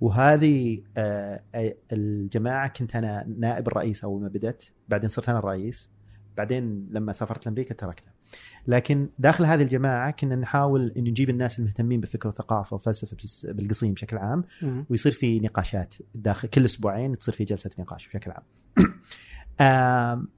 وهذه 0.00 0.82
آه، 0.96 1.42
آه، 1.54 1.74
الجماعة 1.92 2.68
كنت 2.68 2.96
أنا 2.96 3.26
نائب 3.38 3.66
الرئيس 3.68 4.04
أول 4.04 4.22
ما 4.22 4.28
بدأت 4.28 4.64
بعدين 4.88 5.08
صرت 5.10 5.28
أنا 5.28 5.38
الرئيس 5.38 5.90
بعدين 6.36 6.88
لما 6.90 7.12
سافرت 7.12 7.46
لأمريكا 7.46 7.74
تركته 7.74 8.08
لكن 8.66 9.08
داخل 9.18 9.44
هذه 9.44 9.62
الجماعة 9.62 10.10
كنا 10.10 10.36
نحاول 10.36 10.92
إن 10.96 11.04
نجيب 11.04 11.30
الناس 11.30 11.58
المهتمين 11.58 12.00
بالفكر 12.00 12.28
والثقافه 12.28 12.74
والفلسفه 12.74 13.16
بس- 13.16 13.46
بالقصيم 13.46 13.92
بشكل 13.92 14.18
عام. 14.18 14.44
ويصير 14.90 15.12
في 15.12 15.40
نقاشات 15.40 15.94
داخل 16.14 16.48
كل 16.48 16.64
أسبوعين 16.64 17.18
تصير 17.18 17.34
في 17.34 17.44
جلسة 17.44 17.70
نقاش 17.78 18.08
بشكل 18.08 18.30
عام. 18.30 18.42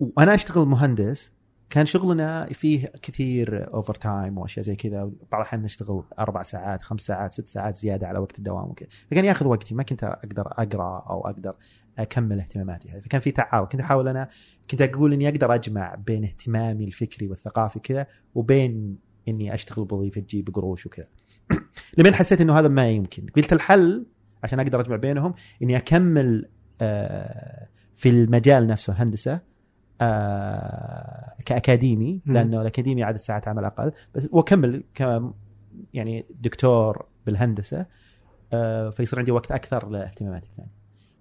وأنا 0.00 0.34
أشتغل 0.34 0.66
مهندس 0.66 1.32
كان 1.70 1.86
شغلنا 1.86 2.46
فيه 2.46 2.92
كثير 3.02 3.74
overtime 3.74 4.38
وأشياء 4.38 4.64
زي 4.64 4.76
كذا. 4.76 5.02
بعض 5.02 5.40
الأحيان 5.40 5.62
نشتغل 5.62 6.02
أربع 6.18 6.42
ساعات 6.42 6.82
خمس 6.82 7.00
ساعات 7.00 7.32
ست 7.32 7.48
ساعات 7.48 7.76
زيادة 7.76 8.06
على 8.06 8.18
وقت 8.18 8.38
الدوام 8.38 8.70
وكذا. 8.70 8.88
فكان 9.10 9.24
ياخذ 9.24 9.46
وقتي 9.46 9.74
ما 9.74 9.82
كنت 9.82 10.04
أقدر 10.04 10.46
أقرأ 10.46 11.04
أو 11.10 11.26
أقدر 11.26 11.54
أكمل 11.98 12.40
اهتماماتي. 12.40 12.90
هذه 12.90 13.00
فكان 13.00 13.20
في 13.20 13.30
تعارض. 13.30 13.68
كنت 13.68 13.80
أحاول 13.80 14.08
أنا 14.08 14.28
كنت 14.70 14.82
أقول 14.82 15.12
إني 15.12 15.28
أقدر 15.28 15.54
أجمع 15.54 15.94
بين 15.94 16.24
اهتمامي 16.24 16.84
الفكري 16.84 17.28
والثقافي 17.28 17.80
كذا 17.80 18.06
وبين 18.34 18.98
إني 19.28 19.54
أشتغل 19.54 19.84
بوظيفة 19.84 20.20
تجيب 20.20 20.54
قروش 20.54 20.86
وكذا. 20.86 21.08
لمن 21.98 22.14
حسيت 22.14 22.40
إنه 22.40 22.58
هذا 22.58 22.68
ما 22.68 22.90
يمكن. 22.90 23.26
قلت 23.36 23.52
الحل 23.52 24.06
عشان 24.42 24.60
أقدر 24.60 24.80
أجمع 24.80 24.96
بينهم 24.96 25.34
إني 25.62 25.76
أكمل 25.76 26.48
آه، 26.80 27.68
في 27.96 28.08
المجال 28.08 28.66
نفسه 28.66 28.92
هندسة 28.92 29.40
آه، 30.00 31.34
كأكاديمي. 31.44 32.22
لأنه 32.26 32.60
الأكاديمي 32.60 33.02
عدد 33.02 33.18
ساعات 33.18 33.48
عمل 33.48 33.64
أقل 33.64 33.92
بس 34.14 34.28
وأكمل 34.32 34.84
ك 34.94 35.22
يعني 35.94 36.26
دكتور 36.30 37.06
بالهندسة 37.26 37.86
آه، 38.52 38.90
فيصير 38.90 39.18
عندي 39.18 39.32
وقت 39.32 39.52
أكثر 39.52 39.88
لاهتماماتي 39.88 40.48
الثانية 40.48 40.70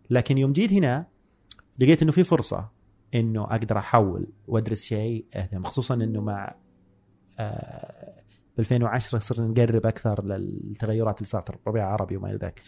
لكن 0.10 0.38
يوم 0.38 0.52
جيت 0.52 0.74
هنا 0.74 1.06
لقيت 1.80 2.02
إنه 2.02 2.12
في 2.12 2.24
فرصة 2.24 2.70
إنه 3.16 3.44
أقدر 3.44 3.78
أحول 3.78 4.28
وأدرس 4.48 4.84
شيء 4.84 5.26
اهتم 5.36 5.64
خصوصا 5.64 5.94
إنه 5.94 6.22
مع 6.22 6.56
آه، 7.40 8.22
ب 8.58 8.60
2010 8.60 9.20
صرنا 9.20 9.48
نقرب 9.48 9.86
أكثر 9.86 10.24
للتغيرات 10.26 11.18
اللي 11.18 11.28
صارت 11.28 11.50
الربيع 11.50 11.84
العربي 11.84 12.18
وما 12.18 12.30
إلى 12.30 12.38
ذلك. 12.38 12.62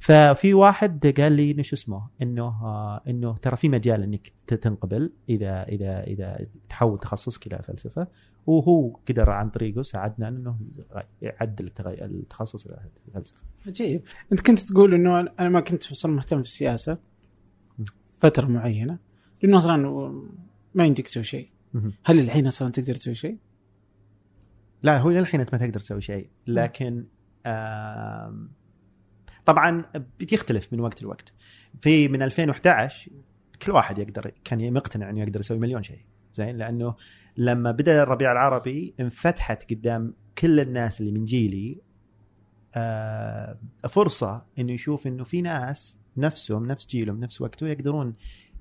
ففي 0.00 0.54
واحد 0.54 1.06
قال 1.20 1.32
لي 1.32 1.50
إنه 1.50 1.62
شو 1.62 1.76
اسمه 1.76 2.08
إنه 2.22 2.42
آه 2.44 3.02
إنه 3.08 3.36
ترى 3.36 3.56
في 3.56 3.68
مجال 3.68 4.02
إنك 4.02 4.32
تنقبل 4.46 5.12
إذا 5.28 5.62
إذا 5.68 6.02
إذا 6.04 6.46
تحول 6.68 6.98
تخصصك 6.98 7.46
إلى 7.46 7.62
فلسفة 7.62 8.06
وهو 8.46 8.96
قدر 9.08 9.30
عن 9.30 9.50
طريقه 9.50 9.82
ساعدنا 9.82 10.28
إنه 10.28 10.56
يعدل 11.22 11.70
التخصص 11.78 12.66
إلى 12.66 12.80
فلسفة. 13.14 13.42
عجيب 13.66 14.02
أنت 14.32 14.40
كنت 14.40 14.58
تقول 14.58 14.94
إنه 14.94 15.20
أنا 15.20 15.48
ما 15.48 15.60
كنت 15.60 15.90
أصلا 15.92 16.12
مهتم 16.12 16.36
في 16.42 16.48
السياسة 16.48 16.98
فترة 18.12 18.46
معينة 18.46 18.98
لأنه 19.42 19.58
أصلا 19.58 19.76
ما 20.74 20.84
يمديك 20.84 21.06
تسوي 21.06 21.24
شيء. 21.24 21.48
هل 22.04 22.18
الحين 22.20 22.46
أصلا 22.46 22.68
تقدر 22.68 22.94
تسوي 22.94 23.14
شيء؟ 23.14 23.38
لا 24.82 24.98
هو 24.98 25.10
للحين 25.10 25.40
أنت 25.40 25.52
ما 25.52 25.58
تقدر 25.58 25.80
تسوي 25.80 26.00
شيء 26.00 26.30
لكن 26.46 27.06
آم، 27.46 28.50
طبعا 29.46 29.84
بتختلف 30.20 30.72
من 30.72 30.80
وقت 30.80 31.02
لوقت. 31.02 31.32
في 31.80 32.08
من 32.08 32.22
2011 32.22 33.10
كل 33.62 33.72
واحد 33.72 33.98
يقدر 33.98 34.32
كان 34.44 34.72
مقتنع 34.72 35.10
إنه 35.10 35.20
يقدر 35.20 35.40
يسوي 35.40 35.58
مليون 35.58 35.82
شيء. 35.82 36.00
زين؟ 36.34 36.56
لأنه 36.56 36.94
لما 37.36 37.70
بدأ 37.70 38.02
الربيع 38.02 38.32
العربي 38.32 38.94
انفتحت 39.00 39.70
قدام 39.70 40.14
كل 40.38 40.60
الناس 40.60 41.00
اللي 41.00 41.12
من 41.12 41.24
جيلي 41.24 41.80
آه، 42.74 43.58
فرصة 43.88 44.46
إنه 44.58 44.72
يشوف 44.72 45.06
إنه 45.06 45.24
في 45.24 45.42
ناس 45.42 45.98
نفسهم 46.16 46.66
نفس 46.66 46.86
جيلهم 46.86 47.20
نفس 47.20 47.40
وقته 47.40 47.68
يقدرون 47.68 48.14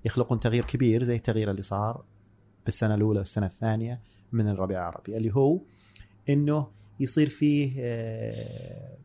يخلقون 0.06 0.40
تغيير 0.40 0.66
كبير 0.66 1.04
زي 1.04 1.16
التغيير 1.16 1.52
اللي 1.52 1.62
صار 1.62 2.04
بالسنة 2.66 2.96
الأولى 2.96 3.20
والسنة 3.20 3.46
الثانية 3.46 4.02
من 4.32 4.48
الربيع 4.48 4.80
العربي 4.80 5.18
اللي 5.18 5.36
هو 5.36 5.62
إنه 6.30 6.68
يصير 7.00 7.30
فيه 7.30 7.74
آه، 7.80 8.98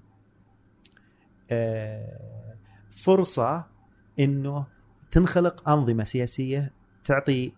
فرصة 2.90 3.64
إنه 4.18 4.66
تنخلق 5.10 5.68
أنظمة 5.68 6.04
سياسية 6.04 6.72
تعطي 7.04 7.52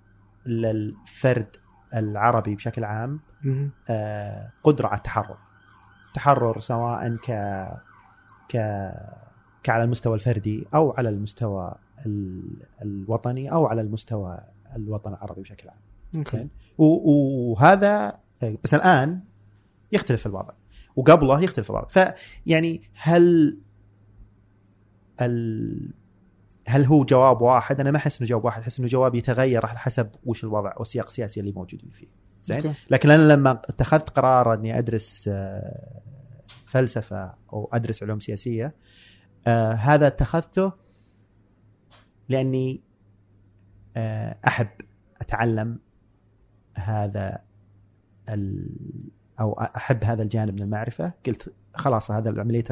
للفرد 0.47 1.57
العربي 1.95 2.55
بشكل 2.55 2.85
عام. 2.85 3.21
آه، 3.88 4.50
قدرة 4.64 4.87
على 4.88 4.97
التحرر. 4.97 5.37
تحرر 6.14 6.61
سواء 6.61 7.16
ك 7.16 7.31
ك 8.49 8.57
كعلى 9.62 9.85
المستوى 9.85 10.14
الفردي 10.14 10.66
أو 10.75 10.90
على 10.99 11.09
المستوى 11.09 11.75
ال- 12.07 12.62
الوطني 12.83 13.52
أو 13.52 13.66
على 13.66 13.81
المستوى 13.81 14.38
الوطن 14.76 15.11
العربي 15.11 15.43
بشكل 15.43 15.69
عام. 15.69 15.78
زين؟ 16.38 16.50
و- 16.78 17.50
وهذا 17.52 18.19
بس 18.64 18.75
الآن 18.75 19.21
يختلف 19.93 20.26
الوضع 20.26 20.52
وقبله 20.97 21.40
يختلف 21.43 21.71
الوضع. 21.71 21.87
فيعني 21.88 22.83
هل 22.95 23.59
ال 25.20 25.94
هل 26.68 26.85
هو 26.85 27.04
جواب 27.04 27.42
واحد؟ 27.42 27.80
أنا 27.80 27.90
ما 27.90 27.96
أحس 27.96 28.20
إنه 28.20 28.28
جواب 28.30 28.44
واحد، 28.44 28.62
أحس 28.62 28.78
إنه 28.78 28.88
جواب 28.88 29.14
يتغير 29.14 29.66
على 29.66 29.78
حسب 29.78 30.11
وش 30.25 30.44
الوضع 30.44 30.73
والسياق 30.76 31.06
السياسي 31.06 31.40
اللي 31.40 31.52
موجودين 31.52 31.90
فيه. 31.90 32.06
زين؟ 32.42 32.75
لكن 32.90 33.11
أنا 33.11 33.32
لما 33.32 33.50
اتخذت 33.50 34.11
قرار 34.11 34.54
إني 34.54 34.78
أدرس 34.78 35.28
آه، 35.32 36.00
فلسفة 36.66 37.35
أو 37.52 37.70
أدرس 37.73 38.02
علوم 38.02 38.20
سياسية 38.20 38.75
آه، 39.46 39.73
هذا 39.73 40.06
اتخذته 40.06 40.73
لأني 42.28 42.82
آه، 43.96 44.37
أحب 44.46 44.68
أتعلم 45.20 45.78
هذا 46.75 47.38
ال- 48.28 49.11
أو 49.40 49.52
أحب 49.52 50.04
هذا 50.04 50.23
الجانب 50.23 50.54
من 50.54 50.62
المعرفة 50.62 51.12
قلت 51.26 51.54
خلاص 51.76 52.11
هذا 52.11 52.40
عملية 52.40 52.64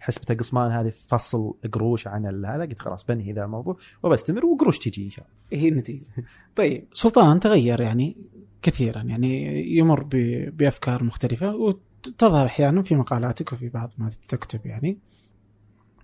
حسبة 0.00 0.34
قصمان 0.34 0.70
هذه 0.70 0.92
فصل 1.06 1.54
قروش 1.72 2.06
عن 2.06 2.44
هذا 2.46 2.62
قلت 2.62 2.78
خلاص 2.78 3.04
بنهي 3.04 3.32
ذا 3.32 3.44
الموضوع 3.44 3.76
وبستمر 4.02 4.46
وقروش 4.46 4.78
تجي 4.78 5.04
إن 5.04 5.10
شاء 5.10 5.26
الله. 5.26 5.62
هي 5.62 5.68
النتيجة. 5.68 6.06
طيب 6.56 6.88
سلطان 6.92 7.40
تغير 7.40 7.80
يعني 7.80 8.16
كثيرا 8.62 9.02
يعني 9.02 9.62
يمر 9.76 10.02
بأفكار 10.50 11.04
مختلفة 11.04 11.54
وتظهر 11.54 12.46
أحيانا 12.46 12.82
في 12.82 12.94
مقالاتك 12.94 13.52
وفي 13.52 13.68
بعض 13.68 13.92
ما 13.98 14.10
تكتب 14.28 14.66
يعني. 14.66 14.98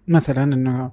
مثلا 0.09 0.43
إنه 0.43 0.91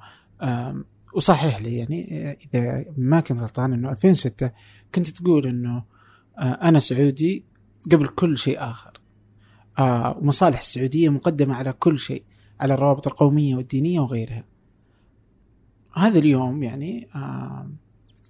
وصحح 1.14 1.62
لي 1.62 1.78
يعني 1.78 2.08
آه، 2.12 2.38
إذا 2.46 2.86
ما 2.98 3.20
كنت 3.20 3.40
غلطان 3.40 3.74
إنه 3.74 3.92
2006 3.92 4.52
كنت 4.96 5.08
تقول 5.08 5.48
إنه 5.48 5.84
آه، 6.40 6.42
أنا 6.42 6.80
سعودي 6.80 7.46
قبل 7.92 8.08
كل 8.08 8.38
شيء 8.38 8.60
آخر. 8.60 8.97
ومصالح 9.80 10.60
السعودية 10.60 11.10
مقدمة 11.10 11.56
على 11.56 11.74
كل 11.74 12.00
شيء 12.00 12.24
على 12.60 12.74
الروابط 12.74 13.08
القومية 13.08 13.56
والدينية 13.56 14.00
وغيرها. 14.00 14.44
هذا 15.94 16.20
اليوم 16.20 16.64
يعني 16.64 17.08
آه، 17.16 17.70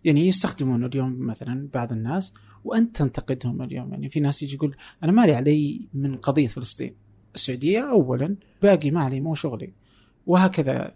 يعني 0.03 0.27
يستخدمون 0.27 0.85
اليوم 0.85 1.19
مثلا 1.19 1.69
بعض 1.73 1.91
الناس 1.91 2.33
وأنت 2.63 2.95
تنتقدهم 2.95 3.61
اليوم. 3.61 3.91
يعني 3.91 4.09
في 4.09 4.19
ناس 4.19 4.43
يجي 4.43 4.55
يقول 4.55 4.75
أنا 5.03 5.11
مالي 5.11 5.35
علي 5.35 5.87
من 5.93 6.15
قضية 6.15 6.47
فلسطين. 6.47 6.95
السعودية 7.35 7.91
اولا 7.91 8.35
باقي 8.61 8.91
ما 8.91 9.01
علي 9.01 9.19
مو 9.19 9.35
شغلي. 9.35 9.73
وهكذا 10.25 10.93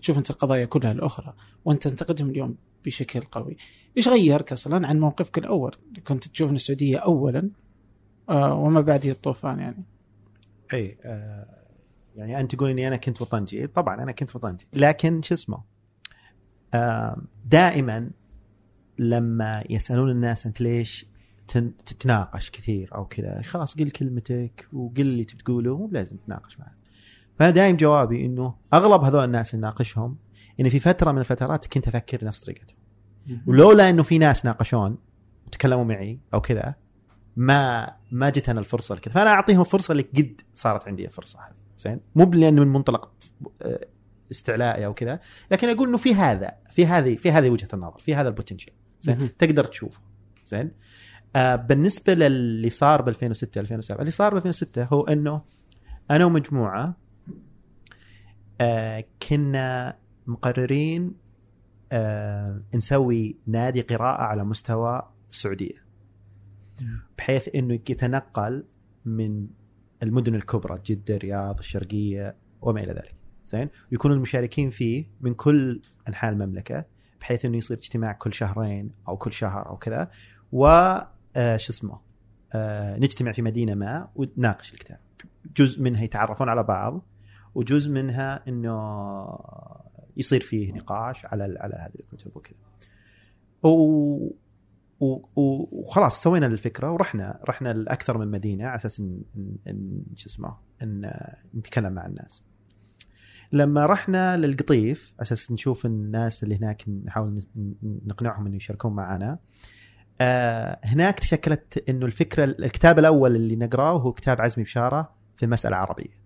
تشوف 0.00 0.18
أنت 0.18 0.30
القضايا 0.30 0.64
كلها 0.64 0.92
الأخرى 0.92 1.34
وأنت 1.64 1.88
تنتقدهم 1.88 2.30
اليوم 2.30 2.56
بشكل 2.84 3.20
قوي. 3.20 3.56
إيش 3.96 4.08
غيرك 4.08 4.52
أصلا 4.52 4.86
عن 4.86 5.00
موقفك 5.00 5.38
الأول؟ 5.38 5.74
كنت 6.06 6.28
تشوف 6.28 6.50
إن 6.50 6.54
السعودية 6.54 6.98
اولا 6.98 7.38
آه 7.38 7.67
وما 8.34 8.80
بعده 8.80 9.10
الطوفان 9.10 9.58
يعني. 9.58 9.84
إي 10.72 10.98
آه 11.04 11.46
يعني 12.16 12.40
أنت 12.40 12.54
تقول 12.54 12.70
إني 12.70 12.88
أنا 12.88 12.96
كنت 12.96 13.22
وطنجي. 13.22 13.66
طبعا 13.66 14.02
أنا 14.02 14.12
كنت 14.12 14.36
وطنجي. 14.36 14.66
لكن 14.72 15.22
شو 15.22 15.34
اسمه؟ 15.34 15.62
آه 16.74 17.22
دائما 17.46 18.10
لما 18.98 19.64
يسألون 19.70 20.10
الناس 20.10 20.46
أنت 20.46 20.60
ليش 20.60 21.06
تن- 21.48 21.72
تتناقش 21.86 22.50
كثير 22.50 22.94
أو 22.94 23.04
كذا 23.04 23.42
خلاص 23.42 23.74
قل 23.74 23.90
كلمتك 23.90 24.68
وقل 24.72 25.00
اللي 25.00 25.24
تبي 25.24 25.42
تقوله 25.42 25.76
مو 25.76 25.88
لازم 25.92 26.16
تتناقش 26.16 26.58
معه. 26.60 26.74
فأنا 27.38 27.50
دائما 27.50 27.76
جوابي 27.76 28.26
إنه 28.26 28.54
أغلب 28.74 29.02
هذول 29.02 29.24
الناس 29.24 29.54
اللي 29.54 29.66
ناقشهم 29.66 30.16
اني 30.60 30.70
في 30.70 30.78
فترة 30.78 31.12
من 31.12 31.18
الفترات 31.18 31.66
كنت 31.66 31.88
أفكر 31.88 32.24
نفس 32.24 32.44
طريقتهم. 32.44 32.78
ولولا 33.46 33.90
إنه 33.90 34.02
في 34.02 34.18
ناس 34.18 34.44
ناقشون 34.44 34.98
وتكلموا 35.46 35.84
معي 35.84 36.20
أو 36.34 36.40
كذا 36.40 36.74
ما 37.38 37.92
ما 38.10 38.30
جتنا 38.30 38.60
الفرصة 38.60 38.94
لكذا. 38.94 39.14
فأنا 39.14 39.30
أعطيهم 39.30 39.64
فرصة 39.64 39.92
اللي 39.92 40.02
قد 40.02 40.40
صارت 40.54 40.88
عندي 40.88 41.04
الفرصة 41.04 41.38
هذه. 41.40 41.54
زين؟ 41.76 42.00
مو 42.14 42.24
لأنه 42.24 42.64
من 42.64 42.72
منطلق 42.72 43.12
آه، 43.62 43.86
استعلائي 44.30 44.86
أو 44.86 44.94
كذا 44.94 45.20
لكن 45.50 45.68
أقول 45.68 45.88
إنه 45.88 45.96
في 45.96 46.14
هذا 46.14 46.52
في 46.70 46.86
هذه 46.86 47.16
في 47.16 47.30
هذه 47.32 47.50
وجهة 47.50 47.68
النظر 47.74 47.98
في 47.98 48.14
هذا 48.14 48.28
البوتنشل 48.28 48.72
زين. 49.00 49.36
تقدر 49.38 49.64
تشوفه. 49.64 50.00
زين؟ 50.46 50.70
آه 51.36 51.56
بالنسبة 51.56 52.14
للي 52.14 52.70
صار 52.70 53.02
ب 53.02 53.08
2006 53.08 53.60
2007 53.60 54.00
اللي 54.00 54.10
صار 54.10 54.34
ب 54.34 54.36
2006 54.36 54.84
هو 54.84 55.02
إنه 55.02 55.42
أنا 56.10 56.24
ومجموعة 56.24 56.96
آه 58.60 59.04
كنا 59.28 59.96
مقررين 60.26 61.14
آه 61.92 62.62
نسوي 62.74 63.36
نادي 63.46 63.80
قراءة 63.80 64.22
على 64.22 64.44
مستوى 64.44 65.02
السعودية. 65.30 65.87
بحيث 67.18 67.48
إنه 67.54 67.74
يتنقل 67.74 68.64
من 69.04 69.46
المدن 70.02 70.34
الكبرى 70.34 70.80
جدة 70.86 71.16
الرياض 71.16 71.58
الشرقية 71.58 72.36
وما 72.60 72.80
إلى 72.80 72.92
ذلك. 72.92 73.14
زين؟ 73.46 73.68
ويكون 73.92 74.12
المشاركين 74.12 74.70
فيه 74.70 75.10
من 75.20 75.34
كل 75.34 75.82
أنحاء 76.08 76.32
المملكة 76.32 76.84
بحيث 77.20 77.44
إنه 77.44 77.56
يصير 77.56 77.76
اجتماع 77.76 78.12
كل 78.12 78.34
شهرين 78.34 78.90
أو 79.08 79.16
كل 79.16 79.32
شهر 79.32 79.68
أو 79.68 79.76
كذا. 79.76 80.10
و 80.52 80.66
آه، 81.36 81.56
شو 81.56 81.72
اسمه؟ 81.72 82.00
آه، 82.52 82.96
نجتمع 82.96 83.32
في 83.32 83.42
مدينة 83.42 83.74
ما 83.74 84.08
ونناقش 84.14 84.72
الكتاب. 84.74 84.98
جزء 85.56 85.82
منها 85.82 86.02
يتعرفون 86.04 86.48
على 86.48 86.62
بعض 86.62 87.06
وجزء 87.54 87.90
منها 87.90 88.48
إنه 88.48 89.38
يصير 90.16 90.40
فيه 90.40 90.72
نقاش 90.72 91.26
على 91.26 91.58
على 91.60 91.74
هذه 91.74 92.00
الكتب 92.00 92.36
وكذا. 92.36 92.56
وخلاص 95.00 96.22
سوينا 96.22 96.46
الفكرة 96.46 96.90
ورحنا 96.92 97.40
رحنا 97.48 97.72
لأكثر 97.72 98.18
من 98.18 98.30
مدينة 98.30 98.66
على 98.66 98.76
أساس 98.76 99.00
ان, 99.00 99.22
إن, 99.66 100.02
شو 100.14 100.26
اسمه 100.26 100.56
ان 100.82 101.12
نتكلم 101.54 101.92
مع 101.92 102.06
الناس. 102.06 102.42
لما 103.52 103.86
رحنا 103.86 104.36
للقطيف 104.36 105.12
على 105.18 105.22
أساس 105.22 105.52
نشوف 105.52 105.86
الناس 105.86 106.42
اللي 106.42 106.56
هناك 106.56 106.84
نحاول 107.04 107.42
نقنعهم 107.82 108.46
إنه 108.46 108.56
يشاركون 108.56 108.92
معنا. 108.92 109.38
آه 110.20 110.78
هناك 110.84 111.18
تشكلت 111.18 111.84
إنه 111.88 112.06
الفكرة 112.06 112.44
الكتاب 112.44 112.98
الأول 112.98 113.36
اللي 113.36 113.56
نقرأه 113.56 113.98
هو 113.98 114.12
كتاب 114.12 114.40
عزمي 114.40 114.64
بشارة 114.64 115.14
في 115.36 115.44
المساله 115.44 115.76
العربيه. 115.76 116.18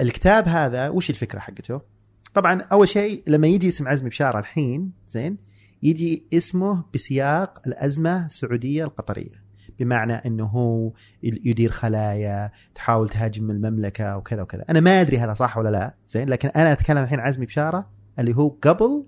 والكتاب 0.00 0.48
هذا 0.48 0.88
وش 0.88 1.10
الفكرة 1.10 1.38
حقته؟ 1.38 1.91
طبعا 2.34 2.62
أول 2.62 2.88
شيء 2.88 3.22
لما 3.26 3.46
يجي 3.46 3.68
اسم 3.68 3.88
عزمي 3.88 4.08
بشارة 4.08 4.38
الحين 4.38 4.92
زين 5.06 5.38
يجي 5.82 6.26
اسمه 6.32 6.84
بسياق 6.94 7.62
الأزمة 7.66 8.26
السعودية 8.26 8.84
القطرية. 8.84 9.42
بمعنى 9.78 10.12
إنه 10.12 10.44
هو 10.44 10.92
يدير 11.22 11.70
خلايا 11.70 12.50
تحاول 12.74 13.08
تهاجم 13.08 13.50
المملكة 13.50 14.16
وكذا 14.16 14.42
وكذا. 14.42 14.64
أنا 14.70 14.80
ما 14.80 15.00
أدري 15.00 15.18
هذا 15.18 15.34
صح 15.34 15.58
ولا 15.58 15.68
لا 15.68 15.94
زين 16.08 16.28
لكن 16.28 16.48
أنا 16.48 16.72
أتكلم 16.72 16.98
الحين 16.98 17.20
عزمي 17.20 17.46
بشارة 17.46 17.90
اللي 18.18 18.36
هو 18.36 18.48
قبل 18.48 19.04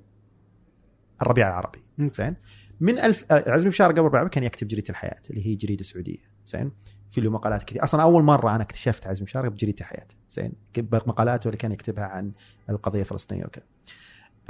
الربيع 1.22 1.48
العربي. 1.48 1.84
زين 1.98 2.37
من 2.80 2.98
ألف 2.98 3.32
آه، 3.32 3.50
عزمي 3.50 3.70
بشارة 3.70 3.90
قبل 3.90 4.00
الربيع 4.00 4.20
العربي 4.20 4.34
كان 4.34 4.44
يكتب 4.44 4.68
جريدة 4.68 4.90
الحياة 4.90 5.20
اللي 5.30 5.46
هي 5.46 5.54
جريدة 5.54 5.82
سعودية. 5.82 6.30
زين 6.46 6.72
في 7.10 7.20
له 7.20 7.30
مقالات 7.30 7.64
كثير 7.64 7.84
أصلا 7.84 8.02
أول 8.02 8.22
مرة 8.22 8.54
أنا 8.54 8.62
اكتشفت 8.62 9.06
عزمي 9.06 9.24
بشاره 9.24 9.48
بجريدة 9.48 9.76
الحياة 9.80 10.06
زين 10.30 10.52
مقالاته 10.92 11.48
اللي 11.48 11.56
كان 11.56 11.72
يكتبها 11.72 12.04
عن 12.04 12.32
القضية 12.70 13.00
الفلسطينية 13.00 13.44
وكذا 13.44 13.64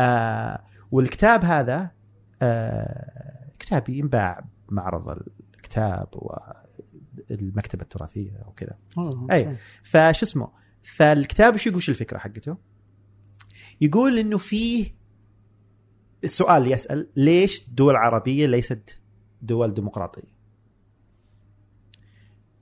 آه 0.01 0.65
والكتاب 0.91 1.45
هذا 1.45 1.91
آه 2.43 3.51
كتاب 3.59 3.89
ينباع 3.89 4.45
بمعرض 4.69 5.19
الكتاب 5.55 6.09
والمكتبة 7.31 7.83
التراثية 7.83 8.43
وكذا 8.47 8.79
أي. 9.31 9.47
أوكي. 9.47 9.57
فشو 9.83 10.27
اسمه 10.27 10.49
فالكتاب 10.83 11.53
إيش 11.53 11.67
يقول 11.67 11.77
وش 11.77 11.89
الفكرة 11.89 12.19
حقته؟ 12.19 12.57
يقول 13.81 14.19
إنه 14.19 14.39
فيه 14.39 14.95
السؤال 16.25 16.73
يسأل 16.73 17.09
ليش 17.17 17.69
الدول 17.69 17.91
العربيه 17.91 18.47
ليست 18.47 18.99
دول 19.43 19.75
ديمقراطية؟ 19.75 20.34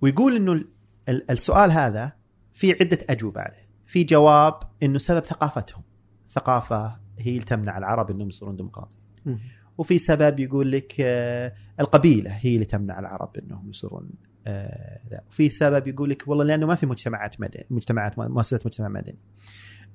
ويقول 0.03 0.37
إنه 0.37 0.53
ال- 0.53 0.69
ال- 1.09 1.31
السؤال 1.31 1.73
هذا 1.73 2.13
في 2.53 2.73
عدة 2.73 2.99
أجوبة 3.11 3.41
عليه، 3.41 3.69
في 3.85 4.05
جواب 4.05 4.55
إنه 4.83 4.99
سبب 4.99 5.25
ثقافتهم، 5.25 5.83
ثقافة 6.29 7.01
هي 7.19 7.31
اللي 7.31 7.43
تمنع 7.45 7.79
العرب 7.79 8.11
إنهم 8.11 8.29
يصيرون 8.29 8.57
ديمقراطيين. 8.57 9.03
وفي 9.79 9.99
سبب 9.99 10.41
يقول 10.41 10.73
لك 10.73 10.95
آه، 11.01 11.53
القبيلة 11.81 12.31
هي 12.31 12.55
اللي 12.55 12.65
تمنع 12.65 12.99
العرب 12.99 13.37
إنهم 13.39 13.71
يصيرون 13.71 14.11
آه، 14.47 15.01
ذا. 15.11 15.21
وفي 15.29 15.49
سبب 15.49 15.87
يقول 15.89 16.11
لك 16.11 16.29
والله 16.29 16.45
لأنه 16.45 16.67
ما 16.67 16.75
في 16.75 16.87
مجتمعات 16.87 17.41
مدني 17.41 17.67
مجتمعات 17.71 18.19
مؤسسات 18.19 18.67
مجتمع 18.67 18.89
مدني. 18.89 19.19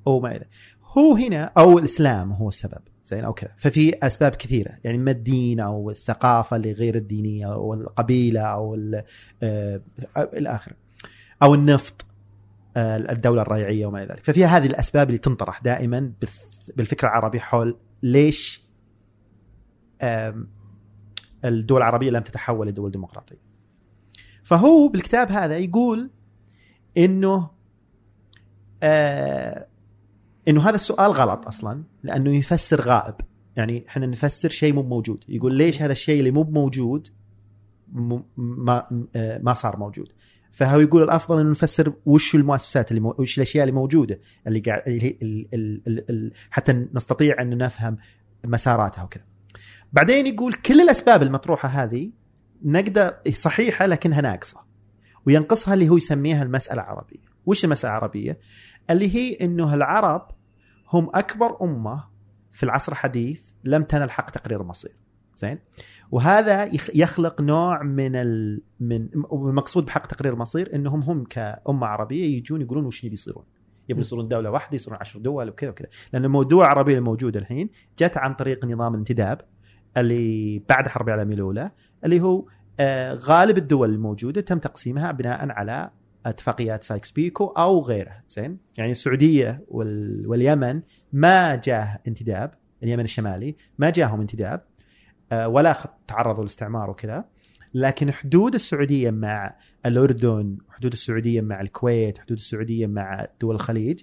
أو 0.08 0.20
ما 0.20 0.36
إذا. 0.36 0.46
هو 0.88 1.15
هنا 1.15 1.43
أو 1.58 1.80
الإسلام 1.80 2.32
هو 2.32 2.47
السبب. 2.47 2.82
زين 3.06 3.23
أو 3.23 3.34
كذا 3.34 3.52
ففي 3.58 3.95
أسباب 4.04 4.32
كثيرة. 4.36 4.71
يعني 4.84 4.97
ما 4.97 5.12
الدين 5.12 5.60
أو 5.60 5.89
الثقافة 5.89 6.56
اللي 6.56 6.71
غير 6.71 6.95
الدينية 6.95 7.54
أو 7.54 7.73
القبيلة 7.73 8.41
أو 8.41 8.76
ال- 8.76 9.04
آه، 9.43 9.82
إلى 10.17 10.50
آخره. 10.50 10.76
أو 11.43 11.54
النفط 11.56 12.06
آه، 12.78 12.97
الدولة 12.97 13.41
الريعية 13.41 13.86
وما 13.86 14.04
إلى 14.04 14.08
ذلك. 14.13 14.23
ففي 14.23 14.45
هذه 14.45 14.65
الأسباب 14.65 15.08
اللي 15.08 15.17
تنطرح 15.17 15.62
دائما 15.62 16.12
بالف- 16.21 16.45
بالفكرة 16.76 17.08
العربيه 17.08 17.39
حول 17.39 17.78
ليش 18.04 18.67
الدول 21.45 21.78
العربية 21.78 22.10
لم 22.12 22.21
تتحول 22.23 22.67
لدول 22.67 22.91
ديمقراطية. 22.91 23.41
فهو 24.43 24.88
بالكتاب 24.88 25.32
هذا 25.32 25.58
يقول 25.58 26.12
إنه 26.97 27.50
آه 28.84 29.67
إنه 30.47 30.69
هذا 30.69 30.75
السؤال 30.75 31.12
غلط 31.12 31.47
أصلا 31.47 31.83
لأنه 32.03 32.36
يفسر 32.36 32.81
غائب 32.81 33.15
يعني 33.55 33.86
إحنا 33.88 34.05
نفسر 34.05 34.49
شيء 34.49 34.73
مو 34.73 34.83
موجود 34.83 35.23
يقول 35.27 35.53
ليش 35.53 35.81
هذا 35.81 35.91
الشيء 35.91 36.19
اللي 36.19 36.31
مو 36.31 36.43
موجود 36.43 37.07
ما 38.38 38.88
آه، 39.15 39.39
ما 39.43 39.53
صار 39.53 39.77
موجود 39.77 40.12
فهو 40.51 40.79
يقول 40.79 41.03
الأفضل 41.03 41.39
إنه 41.39 41.49
نفسر 41.49 41.93
وش 42.05 42.36
المؤسسات 42.36 42.91
اللي. 42.91 43.01
وش 43.17 43.38
الأشياء 43.38 43.63
اللي 43.63 43.75
موجودة 43.75 44.19
اللي 44.47 44.60
قاعد. 44.60 44.81
حتى 46.49 46.88
نستطيع 46.93 47.41
أن 47.41 47.57
نفهم 47.57 47.97
مساراتها 48.45 49.03
وكذا. 49.03 49.23
بعدين 49.93 50.27
يقول 50.27 50.53
كل 50.53 50.81
الأسباب 50.81 51.23
المطروحة 51.23 51.69
هذه 51.69 52.12
نقدر 52.63 53.13
صحيحة 53.33 53.86
لكنها 53.86 54.21
ناقصة 54.21 54.60
وينقصها 55.25 55.73
اللي 55.73 55.89
هو 55.89 55.97
يسميها 55.97 56.43
المسألة 56.43 56.81
العربية 56.81 57.19
وش 57.45 57.65
المسألة 57.65 57.93
العربية 57.93 58.39
اللي 58.89 59.15
هي 59.15 59.33
إنه 59.33 59.73
العرب 59.73 60.27
هم 60.93 61.10
أكبر 61.13 61.58
أمة 61.62 62.04
في 62.52 62.63
العصر 62.63 62.91
الحديث 62.91 63.41
لم 63.63 63.84
تنل 63.84 64.12
حق 64.12 64.30
تقرير 64.30 64.62
المصير. 64.62 64.91
زين؟ 65.36 65.60
وهذا 66.12 66.63
يخ- 66.65 66.95
يخلق 66.95 67.41
نوع 67.41 67.84
من 67.84 68.15
ال... 68.15 68.62
من 68.80 69.10
المقصود 69.32 69.86
بحق 69.86 70.06
تقرير 70.06 70.34
المصير 70.34 70.76
إنهم 70.76 71.02
هم 71.04 71.23
كأمة 71.23 71.88
عربية 71.88 72.38
يجون 72.38 72.62
يقولون 72.62 72.86
وش 72.86 73.06
نبي 73.06 73.13
يصيرون؟ 73.13 73.43
يبون 73.89 74.02
يصيرون 74.02 74.28
دولة 74.28 74.50
واحدة 74.52 74.76
يصيرون 74.76 75.00
عشر 75.02 75.19
دول 75.19 75.50
وكذا 75.50 75.69
وكذا. 75.69 75.88
لأن 76.13 76.26
الموضوع 76.26 76.65
العربيه 76.65 76.97
الموجوده 76.97 77.39
الحين 77.39 77.69
جت 78.00 78.17
عن 78.17 78.34
طريق 78.34 78.65
نظام 78.65 78.93
الانتداب 78.93 79.41
اللي 79.97 80.60
بعد 80.69 80.86
الحرب 80.86 81.08
العالمية 81.10 81.36
الأولى 81.36 81.71
اللي 82.06 82.21
هو 82.21 82.45
آه، 82.80 83.13
غالب 83.13 83.58
الدول 83.58 83.89
الموجودة 83.93 84.41
تم 84.41 84.60
تقسيمها 84.60 85.12
بناء 85.12 85.50
على 85.52 85.91
أتفاقيات 86.29 86.83
سايكس 86.83 87.11
بيكو 87.11 87.45
أو 87.45 87.81
غيره 87.81 88.23
زين؟ 88.29 88.57
يعني 88.77 88.91
السعودية 88.91 89.65
وال... 89.67 90.27
واليمن 90.27 90.81
ما 91.13 91.55
جاه 91.55 91.99
انتداب 92.07 92.53
اليمن 92.83 93.03
الشمالي 93.03 93.55
ما 93.77 93.89
جاهم 93.89 94.21
انتداب 94.21 94.65
آه، 95.31 95.47
ولا 95.47 95.75
تعرضوا 96.07 96.43
للاستعمار 96.43 96.89
وكذا. 96.89 97.25
لكن 97.73 98.11
حدود 98.11 98.53
السعودية 98.53 99.11
مع 99.11 99.55
الأردن 99.85 100.57
حدود 100.69 100.91
السعودية 100.91 101.41
مع 101.41 101.61
الكويت 101.61 102.17
حدود 102.17 102.37
السعودية 102.37 102.87
مع 102.87 103.27
دول 103.41 103.55
الخليج 103.55 104.01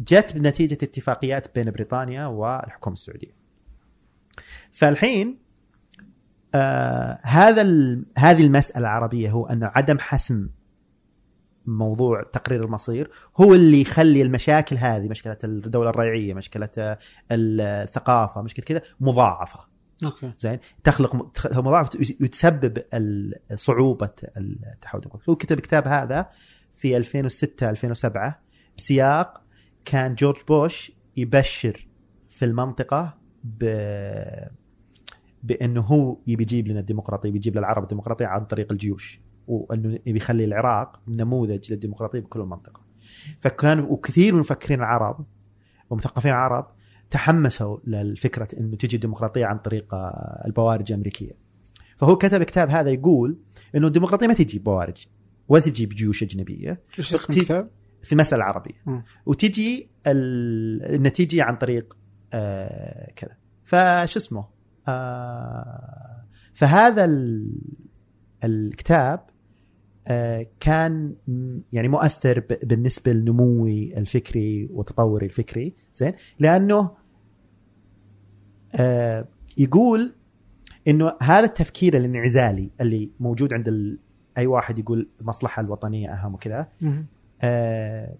جت 0.00 0.36
بنتيجة 0.36 0.78
اتفاقيات 0.82 1.54
بين 1.54 1.70
بريطانيا 1.70 2.26
والحكومة 2.26 2.94
السعودية. 2.94 3.34
فالحين 4.72 5.38
آه 6.54 7.18
هذا 7.22 7.62
هذه 8.18 8.42
المسألة 8.42 8.80
العربية 8.80 9.30
هو 9.30 9.46
انه 9.46 9.70
عدم 9.74 9.98
حسم 9.98 10.48
موضوع 11.66 12.22
تقرير 12.22 12.64
المصير 12.64 13.10
هو 13.40 13.54
اللي 13.54 13.80
يخلي 13.80 14.22
المشاكل 14.22 14.76
هذه 14.76 15.08
مشكلة 15.08 15.36
الدولة 15.44 15.90
الريعية 15.90 16.34
مشكلة 16.34 16.96
الثقافة 17.30 18.42
مشكلة 18.42 18.64
كذا 18.64 18.82
مضاعفة. 19.00 19.60
okay. 20.04 20.32
زين؟ 20.38 20.58
تخلق 20.84 21.32
تخ- 21.32 21.58
مضاعفه 21.58 21.98
وتسبب 22.22 22.82
صعوبة 23.54 24.10
التحول 24.36 25.02
هو 25.28 25.36
كتب 25.36 25.56
الكتاب 25.58 25.88
هذا 25.88 26.28
في 26.74 26.96
2006 26.96 27.70
2007 27.70 28.42
بسياق 28.78 29.42
كان 29.84 30.14
جورج 30.14 30.36
بوش 30.48 30.92
يبشر 31.16 31.88
في 32.28 32.44
المنطقة 32.44 33.18
ب 33.44 33.64
بأنه 35.42 35.80
هو 35.80 36.16
يبي 36.26 36.42
يجيب 36.42 36.68
لنا 36.68 36.80
الديمقراطية 36.80 37.30
بيجيب 37.30 37.56
للعرب 37.58 37.82
الديمقراطية 37.82 38.26
عن 38.26 38.44
طريق 38.44 38.72
الجيوش. 38.72 39.20
وأنه 39.46 39.98
يبي 40.06 40.18
يخلي 40.18 40.44
العراق 40.44 41.00
نموذج 41.08 41.72
للديمقراطية 41.72 42.20
بكل 42.20 42.40
المنطقة 42.40 42.80
فكان 43.38 43.80
وكثير 43.80 44.32
من 44.32 44.34
المفكرين 44.38 44.78
العرب 44.78 45.26
ومثقفين 45.90 46.30
العرب 46.30 46.66
تحمسوا 47.10 47.78
للفكرة 47.84 48.48
إنه 48.60 48.76
تجي 48.76 48.96
الديمقراطية 48.96 49.46
عن 49.46 49.58
طريق 49.58 49.94
آه، 49.94 50.42
البوارج 50.46 50.92
الأمريكية. 50.92 51.32
فهو 51.96 52.16
كتب 52.16 52.42
كتاب 52.42 52.70
هذا 52.70 52.90
يقول 52.90 53.38
إنه 53.76 53.86
الديمقراطية 53.86 54.26
ما 54.26 54.34
تجي 54.34 54.58
ببوارج 54.58 55.06
ولا 55.48 55.62
تجي 55.62 55.86
بجيوش 55.86 56.22
أجنبية 56.22 56.80
إيش 56.98 57.14
اسم 57.14 57.16
اختي- 57.16 57.40
الكتاب؟ 57.40 57.70
في 58.02 58.12
المساله 58.12 58.42
العربيه 58.42 58.74
مم. 58.86 59.04
وتجي 59.26 59.90
ال- 60.06 60.94
النتيجة 60.94 61.42
عن 61.44 61.56
طريق 61.56 61.96
آه 62.32 63.12
كذا 63.16 63.36
فشو 63.64 64.18
اسمه 64.18 64.46
آه 64.88 66.24
فهذا 66.54 67.04
ال- 67.04 67.60
الكتاب 68.44 69.26
كان 70.60 71.14
م- 71.28 71.60
يعني 71.72 71.88
مؤثر 71.88 72.40
بالنسبة 72.62 73.12
لنموي 73.12 73.98
الفكري 73.98 74.68
وتطوري 74.72 75.26
الفكري. 75.26 75.74
زين؟ 75.94 76.12
لأنه 76.38 76.90
آه 78.74 79.28
يقول 79.58 80.14
إنه 80.88 81.12
هذا 81.22 81.44
التفكير 81.44 81.96
الانعزالي 81.96 82.70
اللي 82.80 83.10
موجود 83.20 83.54
عند 83.54 83.68
ال... 83.68 83.98
أي 84.38 84.46
واحد 84.46 84.78
يقول 84.78 85.08
المصلحه 85.20 85.60
الوطنية 85.62 86.12
أهم 86.12 86.34
وكذا. 86.34 86.68
آه، 87.42 88.16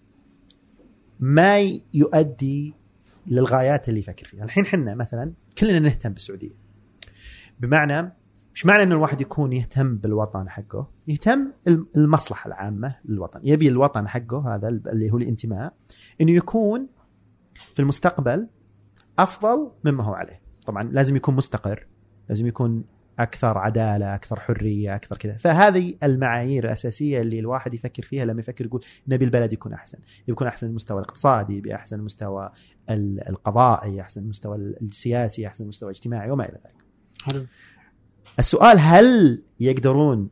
ما 1.21 1.59
يؤدي 1.95 2.75
للغايات 3.27 3.89
اللي 3.89 4.01
يفكر 4.01 4.27
فيها. 4.27 4.45
الحين 4.45 4.67
حنا 4.67 4.95
مثلا 4.95 5.33
كلنا 5.59 5.79
نهتم 5.79 6.11
بالسعودية. 6.13 6.51
بمعنى 7.61 8.13
مش 8.55 8.67
معنى 8.67 8.83
ان 8.83 8.93
الواحد 8.93 9.21
يكون 9.21 9.53
يهتم 9.53 9.97
بالوطن 9.97 10.49
حقه؟ 10.49 10.91
يهتم 11.09 11.53
الم- 11.69 11.87
المصلحة 11.97 12.49
العامة 12.49 12.97
للوطن. 13.05 13.41
يبي 13.45 13.69
الوطن 13.69 14.09
حقه 14.09 14.55
هذا 14.55 14.69
اللي 14.69 15.11
هو 15.11 15.17
الانتماء 15.17 15.75
إنه 16.21 16.33
يكون 16.33 16.87
في 17.75 17.83
المستقبل 17.83 18.49
أفضل 19.19 19.71
مما 19.85 20.05
هو 20.05 20.13
عليه. 20.15 20.41
طبعا 20.67 20.83
لازم 20.83 21.17
يكون 21.17 21.35
مستقر 21.37 21.87
لازم 22.29 22.47
يكون 22.47 22.85
أكثر 23.19 23.59
عدالة 23.59 24.15
أكثر 24.15 24.41
حرية 24.41 24.95
أكثر 24.95 25.17
كذا. 25.17 25.37
فهذه 25.37 25.95
المعايير 26.03 26.65
الأساسية 26.65 27.21
اللي 27.23 27.39
الواحد 27.39 27.75
يفكر 27.75 28.03
فيها 28.03 28.25
لما 28.25 28.41
يفكر 28.41 28.65
يقول 28.65 28.85
نبي 29.09 29.25
البلد 29.25 29.53
يكون 29.53 29.73
أحسن. 29.73 29.99
يكون 30.29 30.47
أحسن 30.47 30.67
المستوى 30.67 30.99
الاقتصادي 31.01 31.57
يبي 31.57 31.75
أحسن 31.75 31.99
المستوى 31.99 32.51
ال- 32.91 33.29
القضائي 33.29 34.01
أحسن 34.01 34.21
المستوى 34.23 34.57
السياسي 34.57 35.47
أحسن 35.47 35.65
المستوى 35.65 35.91
الاجتماعي 35.91 36.31
وما 36.31 36.45
إلى 36.49 36.59
ذلك. 36.65 36.85
حلو. 37.23 37.47
السؤال 38.39 38.79
هل 38.79 39.43
يقدرون 39.61 40.29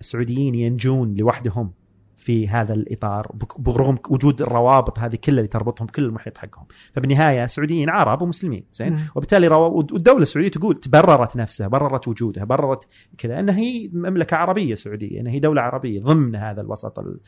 السعوديين 0.00 0.54
ينجون 0.54 1.14
لوحدهم 1.14 1.72
في 2.16 2.48
هذا 2.48 2.74
الإطار 2.74 3.32
برغم 3.58 3.98
وجود 4.10 4.42
الروابط 4.42 4.98
هذه 4.98 5.16
كلها 5.16 5.38
اللي 5.38 5.48
تربطهم 5.48 5.88
كل 5.88 6.04
المحيط 6.04 6.38
حقهم؟ 6.38 6.66
فبالنهاية 6.92 7.46
سعوديين 7.46 7.90
عرب 7.90 8.22
ومسلمين 8.22 8.64
زين. 8.72 8.98
وبالتالي 9.14 9.46
روا... 9.48 9.66
والدولة 9.68 10.22
السعودية 10.22 10.50
تقول 10.50 10.80
تبررت 10.80 11.36
نفسها 11.36 11.68
بررت 11.68 12.08
وجودها 12.08 12.44
بررت 12.44 12.88
كذا 13.18 13.40
انها 13.40 13.56
هي 13.58 13.88
مملكة 13.92 14.36
عربية 14.36 14.74
سعودية 14.74 15.20
انها 15.20 15.32
هي 15.32 15.38
دولة 15.40 15.62
عربية 15.62 16.00
ضمن 16.02 16.36
هذا 16.36 16.60
الوسط 16.60 16.98
ال- 16.98 17.20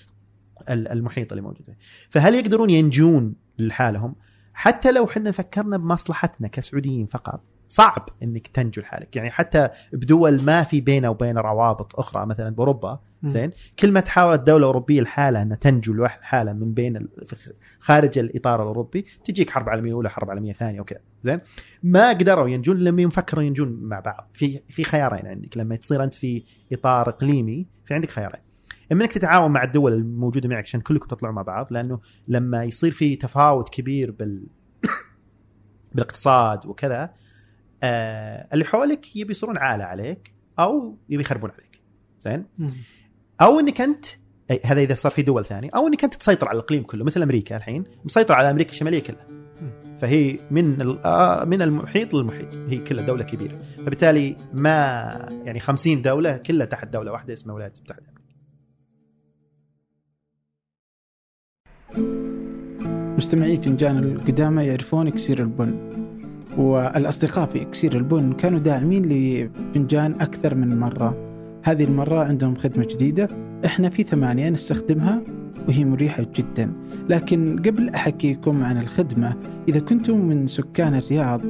ال- 0.71 0.89
المحيط 0.89 1.33
اللي 1.33 1.43
موجود. 1.43 1.67
فهل 2.09 2.35
يقدرون 2.35 2.71
ينجون 2.71 3.35
لحالهم؟ 3.59 4.15
حتى 4.53 4.93
لو 4.93 5.05
إحنا 5.05 5.31
فكرنا 5.31 5.77
بمصلحتنا 5.77 6.49
كسعوديين 6.49 7.07
فقط 7.07 7.43
صعب 7.69 8.09
إنك 8.23 8.47
تنجو 8.47 8.83
لحالك. 8.83 9.17
يعني 9.17 9.31
حتى 9.31 9.69
بدول 9.93 10.43
ما 10.43 10.63
في 10.63 10.81
بينه 10.81 11.11
وبين 11.11 11.39
روابط 11.39 11.99
أخرى 11.99 12.27
مثلا 12.27 12.51
بأوروبا. 12.51 13.01
زين 13.25 13.51
كل 13.79 13.93
ما 13.93 14.01
تحاولت 14.01 14.41
دوله 14.41 14.67
اوروبيه 14.67 15.01
لحالها 15.01 15.43
إنها 15.43 15.57
تنجو 15.57 15.93
لوحدها 15.93 16.25
حالها 16.25 16.53
من 16.53 16.75
بين 16.75 17.09
خارج 17.79 18.19
الإطار 18.19 18.63
الأوروبي 18.63 19.05
تجيك 19.25 19.51
حرب 19.51 19.69
عالمية 19.69 19.93
أولى 19.93 20.11
حرب 20.11 20.31
عالمية 20.31 20.53
ثانية 20.53 20.81
وكذا 20.81 21.01
زين. 21.23 21.41
ما 21.83 22.09
قدروا 22.09 22.49
ينجون 22.49 22.77
لما 22.77 23.03
يفكروا 23.03 23.45
ينجون 23.45 23.69
مع 23.69 24.01
بعض. 24.01 24.31
في 24.35 24.61
في 24.69 24.85
خيارين 24.85 25.27
عندك. 25.27 25.57
لما 25.57 25.77
تصير 25.77 26.05
أنت 26.05 26.15
في 26.15 26.43
إطار 26.73 27.09
إقليمي 27.09 27.67
في 27.85 27.95
عندك 27.95 28.11
خيارين. 28.11 28.49
إما 28.93 29.05
إنك 29.05 29.13
تتعاون 29.13 29.51
مع 29.51 29.65
الدول 29.65 29.93
الموجودة 29.93 30.49
معك 30.49 30.65
عشان 30.65 30.81
كلكم 30.81 31.07
تطلعوا 31.07 31.35
مع 31.35 31.43
بعض 31.43 31.73
لأنه 31.73 32.01
لما 32.29 32.65
يصير 32.65 32.91
في 32.91 33.17
تفاوت 33.17 33.69
كبير 33.69 34.11
بال 34.11 34.47
بالإقتصاد 35.93 36.67
وكذا 36.67 37.15
آه 37.83 38.49
اللي 38.53 38.65
حولك 38.65 39.17
يبي 39.17 39.31
يصيرون 39.31 39.59
عالة 39.59 39.85
عليك 39.85 40.35
أو 40.59 40.99
يبي 41.09 41.23
يخربون 41.23 41.51
عليك. 41.51 41.81
زين. 42.21 42.45
أو 43.41 43.61
إنك 43.61 43.81
أنت 43.81 44.07
هذا 44.65 44.81
إذا 44.81 44.95
صار 44.95 45.13
في 45.13 45.23
دول 45.23 45.45
ثانية 45.45 45.71
أو 45.75 45.87
إنك 45.87 46.05
أنت 46.05 46.15
تسيطر 46.15 46.49
على 46.49 46.59
الإقليم 46.59 46.83
كله 46.83 47.05
مثل 47.05 47.23
أمريكا 47.23 47.57
الحين 47.57 47.85
مسيطر 48.05 48.35
على 48.35 48.51
أمريكا 48.51 48.71
الشمالية 48.71 48.99
كلها. 49.03 49.27
فهي 49.99 50.39
من 50.51 50.81
ال- 50.83 50.99
آه، 51.05 51.45
من 51.45 51.63
المحيط 51.63 52.15
للمحيط. 52.15 52.55
هي 52.55 52.79
كلها 52.79 53.05
دولة 53.05 53.25
كبيرة. 53.25 53.59
فبالتالي 53.77 54.37
ما 54.53 54.73
يعني 55.45 55.61
50 55.61 56.03
دولة 56.03 56.37
كلها 56.37 56.67
تحت 56.67 56.89
دولة 56.89 57.13
واحدة 57.13 57.33
اسمها 57.33 57.53
الولايات 57.55 57.77
المتحده 57.79 58.13
مستمعي 63.17 63.57
فنجان 63.57 63.99
القدامى 63.99 64.67
يعرفون 64.67 65.07
اكسير 65.07 65.39
البن. 65.43 65.98
والأصدقاء 66.59 67.47
في 67.47 67.63
إكسير 67.63 67.97
البن 67.97 68.33
كانوا 68.33 68.59
داعمين 68.59 69.05
لفنجان 69.09 70.13
أكثر 70.21 70.55
من 70.55 70.79
مرة. 70.79 71.17
هذه 71.65 71.85
المرة 71.85 72.25
عندهم 72.25 72.55
خدمة 72.55 72.87
جديدة 72.91 73.29
إحنا 73.65 73.89
في 73.89 74.03
ثمانية 74.03 74.49
نستخدمها 74.49 75.23
وهي 75.69 75.85
مريحة 75.85 76.27
جدا. 76.37 76.73
لكن 77.09 77.59
قبل 77.59 77.89
أحكيكم 77.89 78.65
عن 78.65 78.81
الخدمة 78.81 79.37
إذا 79.69 79.81
كنتم 79.81 80.19
من 80.19 80.47
سكان 80.47 80.95
الرياض 80.95 81.41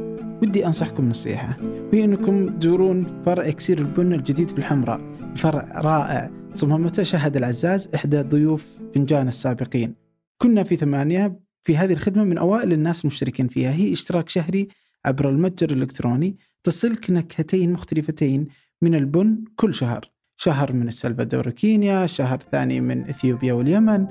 ودي 0.42 0.66
أنصحكم 0.66 1.08
نصيحة. 1.08 1.56
وهي 1.92 2.04
أنكم 2.04 2.58
تزورون 2.58 3.06
فرع 3.26 3.48
إكسير 3.48 3.78
البن 3.78 4.12
الجديد 4.12 4.50
في 4.50 4.58
الحمراء 4.58 5.00
الفرع 5.32 5.80
رائع 5.80 6.30
صممته 6.54 7.02
شهد 7.02 7.36
العزاز 7.36 7.88
إحدى 7.94 8.20
ضيوف 8.20 8.78
فنجان 8.94 9.28
السابقين. 9.28 9.94
كنا 10.38 10.62
في 10.62 10.76
ثمانية 10.76 11.40
في 11.62 11.76
هذه 11.76 11.92
الخدمة 11.92 12.24
من 12.24 12.38
أوائل 12.38 12.72
الناس 12.72 13.00
المشتركين 13.00 13.48
فيها. 13.48 13.70
هي 13.70 13.92
اشتراك 13.92 14.28
شهري 14.28 14.68
عبر 15.08 15.28
المتجر 15.28 15.70
الإلكتروني 15.70 16.36
تصلك 16.64 17.10
نكهتين 17.10 17.72
مختلفتين 17.72 18.46
من 18.82 18.94
البن 18.94 19.44
كل 19.56 19.74
شهر. 19.74 20.10
شهر 20.36 20.72
من 20.72 20.88
السلفادور 20.88 21.48
وكينيا 21.48 22.06
شهر 22.06 22.38
ثاني 22.52 22.80
من 22.80 23.08
إثيوبيا 23.08 23.52
واليمن 23.52 24.06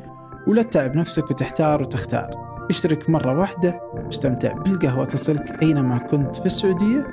ولا 0.48 0.62
تتعب 0.62 0.96
نفسك 0.96 1.32
وتحتار 1.32 1.82
وتختار. 1.82 2.30
اشترك 2.70 3.10
مرة 3.10 3.40
واحدة 3.40 3.82
واستمتع 3.94 4.54
بالقهوة. 4.54 5.06
تصلك 5.06 5.64
أينما 5.64 5.98
كنت 5.98 6.36
في 6.36 6.46
السعودية 6.46 7.08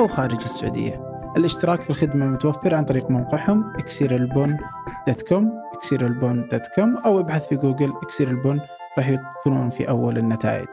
أو 0.00 0.08
خارج 0.08 0.42
السعودية. 0.42 1.08
الاشتراك 1.36 1.82
في 1.82 1.90
الخدمة 1.90 2.26
متوفر 2.26 2.74
عن 2.74 2.84
طريق 2.84 3.10
موقعهم 3.10 3.64
اكسير 3.76 4.37
البن.com 4.37 5.44
اكسير 5.76 6.23
البن.com 6.23 7.06
أو 7.06 7.20
ابحث 7.20 7.48
في 7.48 7.56
جوجل 7.56 7.92
اكسير 8.02 8.30
البن 8.30 8.60
راح 8.98 9.08
يكونون 9.08 9.70
في 9.70 9.88
أول 9.88 10.18
النتائج. 10.18 10.68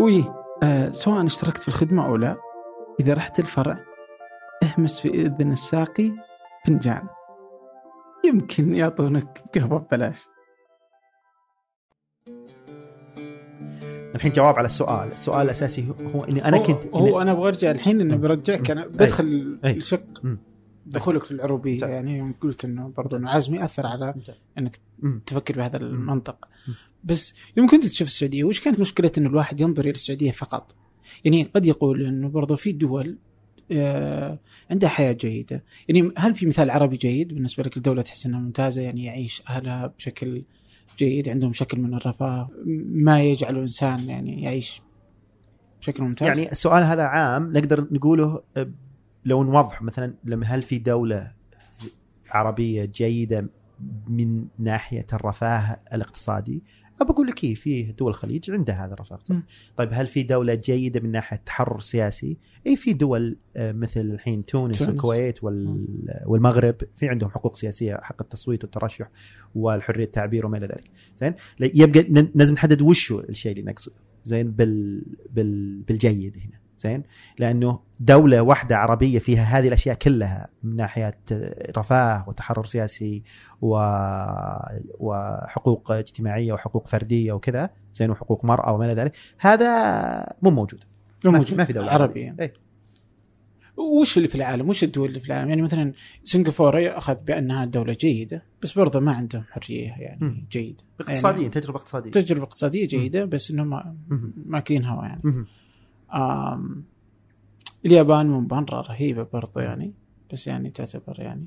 وي 0.00 0.24
آه 0.62 0.90
سواء 0.90 1.26
اشتركت 1.26 1.62
في 1.62 1.68
الخدمة 1.68 2.06
أو 2.06 2.16
لا 2.16 2.36
إذا 3.00 3.14
رحت 3.14 3.38
الفرع 3.38 3.78
اهمس 4.62 5.00
في 5.00 5.08
إذن 5.08 5.52
الساقي 5.52 6.12
فنجان 6.66 7.08
يمكن 8.24 8.74
يعطونك 8.74 9.44
قهوة 9.54 9.78
ببلاش 9.78 10.28
الحين 14.14 14.32
جواب 14.32 14.56
على 14.56 14.66
السؤال 14.66 15.12
السؤال 15.12 15.42
الأساسي 15.46 15.92
هو 16.14 16.24
إني 16.24 16.44
أنا 16.44 16.56
هو 16.56 16.62
كنت 16.62 16.86
هو 16.94 17.22
أنا 17.22 17.32
أبغى 17.32 17.48
أرجع 17.48 17.70
الحين 17.70 18.00
انه. 18.00 18.16
برجعك 18.16 18.70
أنا. 18.70 18.86
بدخل 18.86 19.58
أي. 19.64 19.72
الشق. 19.76 20.04
دخولك 20.86 21.32
للعروبية. 21.32 21.86
يعني 21.86 22.18
يوم 22.18 22.34
قلت 22.40 22.64
إنه 22.64 22.92
برضو 22.96 23.16
إنه 23.16 23.30
عزمي 23.30 23.64
أثر 23.64 23.86
على 23.86 24.14
إنك. 24.58 24.78
تفكر 25.26 25.56
بهذا 25.56 25.76
المنطق. 25.76 26.48
بس 27.06 27.34
يوم 27.56 27.66
كنت 27.66 27.86
تشوف 27.86 28.08
السعودية 28.08 28.44
وش 28.44 28.60
كانت 28.60 28.80
مشكلة 28.80 29.12
إنه 29.18 29.28
الواحد 29.28 29.60
ينظر 29.60 29.82
إلى 29.82 29.90
السعودية 29.90 30.30
فقط؟ 30.30 30.74
يعني 31.24 31.42
قد 31.42 31.66
يقول 31.66 32.06
إنه 32.06 32.28
برضو 32.28 32.56
في 32.56 32.72
دول 32.72 33.18
آه، 33.72 34.38
عندها 34.70 34.88
حياة 34.88 35.12
جيدة، 35.12 35.64
يعني 35.88 36.12
هل 36.16 36.34
في 36.34 36.46
مثال 36.46 36.70
عربي 36.70 36.96
جيد 36.96 37.34
بالنسبة 37.34 37.62
لك 37.62 37.76
الدولة 37.76 38.02
تحس 38.02 38.26
إنها 38.26 38.40
ممتازة 38.40 38.82
يعني 38.82 39.04
يعيش 39.04 39.42
أهلها 39.48 39.86
بشكل 39.86 40.44
جيد 40.98 41.28
عندهم 41.28 41.52
شكل 41.52 41.80
من 41.80 41.94
الرفاه 41.94 42.50
ما 42.86 43.22
يجعله 43.22 43.60
انسان 43.60 44.08
يعني 44.08 44.42
يعيش 44.42 44.82
بشكل 45.80 46.02
ممتاز؟ 46.02 46.28
يعني 46.38 46.52
السؤال 46.52 46.84
هذا 46.84 47.02
عام 47.02 47.52
نقدر 47.52 47.86
نقوله 47.90 48.42
آه، 48.56 48.70
لو 49.24 49.44
نوضح 49.44 49.82
مثلا 49.82 50.14
لما 50.24 50.46
هل 50.46 50.62
في 50.62 50.78
دولة 50.78 51.32
عربية 52.30 52.84
جيدة 52.84 53.48
من 54.08 54.46
ناحية 54.58 55.06
الرفاه 55.12 55.80
الاقتصادي؟ 55.92 56.62
أبى 57.00 57.10
أقول 57.10 57.26
لك 57.26 57.44
إيه 57.44 57.54
في 57.54 57.82
دول 57.82 58.10
الخليج 58.10 58.50
عندها 58.50 58.86
هذا 58.86 58.94
الرفاه 58.94 59.14
الاقتصادي. 59.16 59.42
طيب 59.76 59.88
هل 59.92 60.06
في 60.06 60.22
دولة 60.22 60.54
جيدة 60.54 61.00
من 61.00 61.10
ناحية 61.10 61.36
التحرر 61.36 61.76
السياسي؟ 61.76 62.36
اي 62.66 62.76
في 62.76 62.92
دول 62.92 63.36
آه، 63.56 63.72
مثل 63.72 64.00
الحين 64.00 64.44
تونس, 64.44 64.78
تونس. 64.78 64.88
والكويت 64.90 65.44
وال... 65.44 65.84
والمغرب 66.26 66.76
في 66.96 67.08
عندهم 67.08 67.30
حقوق 67.30 67.56
سياسية 67.56 67.96
حق 68.02 68.22
التصويت 68.22 68.64
والترشح 68.64 69.10
والحرية 69.54 70.04
التعبير 70.04 70.46
وما 70.46 70.58
إلى 70.58 70.66
ذلك. 70.66 70.90
زين 71.16 71.34
يبقى 71.60 72.30
لازم 72.34 72.54
نحدد 72.54 72.82
وش 72.82 73.12
الشيء 73.12 73.52
اللي 73.52 73.62
نقصده 73.62 73.96
زين 74.24 74.50
بال... 74.50 75.02
بال... 75.30 75.82
بالجيد 75.82 76.36
هنا 76.36 76.65
زين 76.78 77.02
لأنه 77.38 77.80
دولة 78.00 78.42
واحدة 78.42 78.76
عربية 78.76 79.18
فيها 79.18 79.42
هذه 79.42 79.68
الأشياء 79.68 79.96
كلها 79.96 80.48
من 80.62 80.76
ناحية 80.76 81.18
رفاه 81.78 82.28
وتحرر 82.28 82.64
سياسي 82.64 83.22
و... 83.62 83.76
وحقوق 84.98 85.92
اجتماعية 85.92 86.52
وحقوق 86.52 86.88
فردية 86.88 87.32
وكذا 87.32 87.70
زين 87.94 88.10
وحقوق 88.10 88.44
مرأة 88.44 88.72
وما 88.72 88.84
إلى 88.84 88.94
ذلك 88.94 89.16
هذا 89.38 89.68
مو 90.42 90.50
موجود 90.50 90.84
مو 91.24 91.30
ما 91.30 91.38
موجود. 91.38 91.50
في, 91.50 91.56
ما 91.56 91.64
في 91.64 91.72
دولة 91.72 91.90
عربية. 91.90 92.28
عربية 92.28 92.44
إيه. 92.44 92.66
وش 93.76 94.16
اللي 94.16 94.28
في 94.28 94.34
العالم؟ 94.34 94.68
وش 94.68 94.84
الدول 94.84 95.08
اللي 95.08 95.20
في 95.20 95.26
العالم؟ 95.26 95.48
يعني 95.48 95.62
مثلا 95.62 95.92
سنغافورة 96.24 96.98
أخذ 96.98 97.14
بأنها 97.14 97.64
دولة 97.64 97.96
جيدة 98.00 98.42
بس 98.62 98.78
برضه 98.78 99.00
ما 99.00 99.12
عندهم 99.14 99.44
حرية 99.50 99.88
يعني 99.98 100.18
مم. 100.20 100.46
جيدة. 100.50 100.84
اقتصاديا 101.00 101.40
يعني 101.40 101.50
تجربة 101.50 101.78
اقتصادية 101.78 102.10
تجربة 102.10 102.42
اقتصادية 102.42 102.86
جيدة 102.86 103.24
بس 103.24 103.50
إنهم. 103.50 103.96
ماكلين 104.46 104.84
هوا 104.84 105.04
يعني. 105.04 105.20
مهم. 105.24 105.46
اليابان 107.86 108.26
مره 108.26 108.80
رهيبة 108.80 109.22
برضه 109.32 109.60
يعني 109.60 109.92
بس 110.32 110.46
يعني 110.46 110.70
تعتبر 110.70 111.20
يعني 111.20 111.46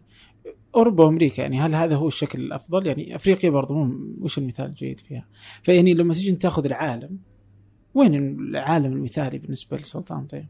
أوروبا 0.76 1.06
وأمريكا 1.06 1.42
يعني 1.42 1.60
هل 1.62 1.76
هذا 1.76 1.96
هو 1.96 2.08
الشكل 2.08 2.40
الأفضل؟ 2.40 2.88
يعني 2.88 3.16
أفريقيا 3.16 3.50
برضه 3.50 3.76
مو 3.76 4.16
وش 4.22 4.38
المثال 4.38 4.66
الجيد 4.66 5.00
فيها؟ 5.00 5.26
فيعني 5.64 5.94
لما 5.94 6.14
تيجي 6.14 6.32
تاخذ 6.32 6.66
العالم 6.66 7.20
وين 7.94 8.16
العالم 8.16 8.94
المثالي 8.94 9.38
بالنسبة 9.38 9.78
لسلطان 9.78 10.26
طيب؟ 10.26 10.48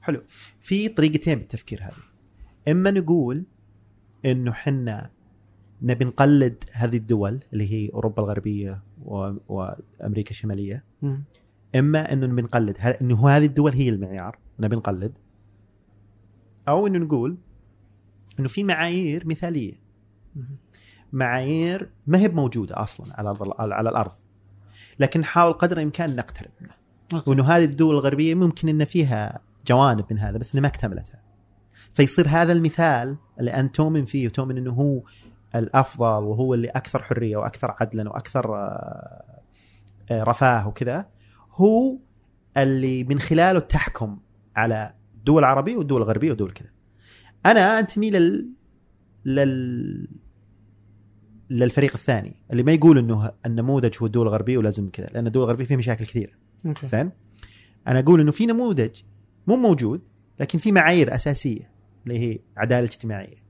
حلو 0.00 0.22
في 0.60 0.88
طريقتين 0.88 1.38
بالتفكير 1.38 1.82
هذه 1.82 2.02
إما 2.68 2.90
نقول 2.90 3.44
إنه 4.24 4.52
حنا 4.52 5.10
نبي 5.82 6.04
نقلد 6.04 6.64
هذه 6.72 6.96
الدول 6.96 7.40
اللي 7.52 7.72
هي 7.72 7.90
أوروبا 7.94 8.22
الغربية 8.22 8.82
و... 9.04 9.32
وأمريكا 9.48 10.30
الشمالية. 10.30 10.84
إما 11.76 12.12
إنه 12.12 12.26
نبي 12.26 12.42
نقلد 12.42 12.76
ه- 12.80 12.88
إنه 12.88 13.28
هذه 13.28 13.44
الدول 13.44 13.72
هي 13.72 13.88
المعيار 13.88 14.38
نبي 14.60 14.76
نقلد 14.76 15.18
أو 16.68 16.86
إنه 16.86 16.98
نقول 16.98 17.36
إنه 18.40 18.48
في 18.48 18.64
معايير 18.64 19.26
مثالية. 19.26 19.72
معايير 21.12 21.90
ما 22.06 22.18
هي 22.18 22.28
موجوده 22.28 22.82
أصلا 22.82 23.14
على 23.20 23.30
الأرض 23.30 23.54
على 23.60 23.90
الأرض. 23.90 24.12
لكن 24.98 25.20
نحاول 25.20 25.52
قدر 25.52 25.76
الإمكان 25.76 26.16
نقترب 26.16 26.50
منها. 26.60 26.76
وإنه 27.26 27.44
هذه 27.44 27.64
الدول 27.64 27.94
الغربية 27.94 28.34
ممكن 28.34 28.68
إن 28.68 28.84
فيها 28.84 29.40
جوانب 29.66 30.04
من 30.10 30.18
هذا 30.18 30.38
بس 30.38 30.52
انها 30.52 30.62
ما 30.62 30.68
اكتملتها. 30.68 31.22
فيصير 31.92 32.28
هذا 32.28 32.52
المثال 32.52 33.16
اللي 33.40 33.50
أنت 33.50 33.74
تؤمن 33.74 34.04
فيه 34.04 34.26
وتؤمن 34.26 34.56
إنه 34.56 34.72
هو 34.72 35.02
الأفضل 35.54 36.24
وهو 36.24 36.54
اللي 36.54 36.68
أكثر 36.68 37.02
حرية 37.02 37.36
وأكثر 37.36 37.74
عدلا 37.80 38.10
وأكثر 38.10 38.56
آه، 38.56 39.40
آه، 40.10 40.22
رفاه 40.22 40.68
وكذا 40.68 41.06
هو 41.54 41.98
اللي 42.56 43.04
من 43.04 43.18
خلاله 43.18 43.60
تحكم 43.60 44.18
على 44.56 44.94
الدول 45.14 45.38
العربية 45.38 45.76
والدول 45.76 46.02
الغربية 46.02 46.28
والدول 46.30 46.52
كذا. 46.52 46.68
أنا 47.46 47.78
أنتمي 47.78 48.10
لل 48.10 48.48
لل 49.24 50.08
للفريق 51.50 51.92
الثاني 51.94 52.36
اللي 52.50 52.62
ما 52.62 52.72
يقول 52.72 52.98
إنه 52.98 53.32
النموذج 53.46 53.94
هو 54.00 54.06
الدول 54.06 54.26
الغربية 54.26 54.58
ولازم 54.58 54.90
كذا 54.90 55.06
لأن 55.06 55.26
الدول 55.26 55.44
الغربية 55.44 55.64
فيها 55.64 55.76
مشاكل 55.76 56.04
كثيرة. 56.04 56.32
زين؟ 56.84 57.10
أنا 57.88 57.98
أقول 57.98 58.20
إنه 58.20 58.32
في 58.32 58.46
نموذج 58.46 59.02
مو 59.46 59.56
موجود 59.56 60.02
لكن 60.40 60.58
في 60.58 60.72
معايير 60.72 61.14
أساسية 61.14 61.70
اللي 62.04 62.18
هي 62.18 62.38
عدالة 62.56 62.86
اجتماعية 62.86 63.44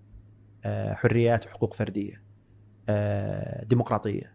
آه، 0.64 0.94
حريات 0.94 1.46
وحقوق 1.46 1.74
فردية 1.74 2.22
آه، 2.88 3.64
ديمقراطية 3.64 4.34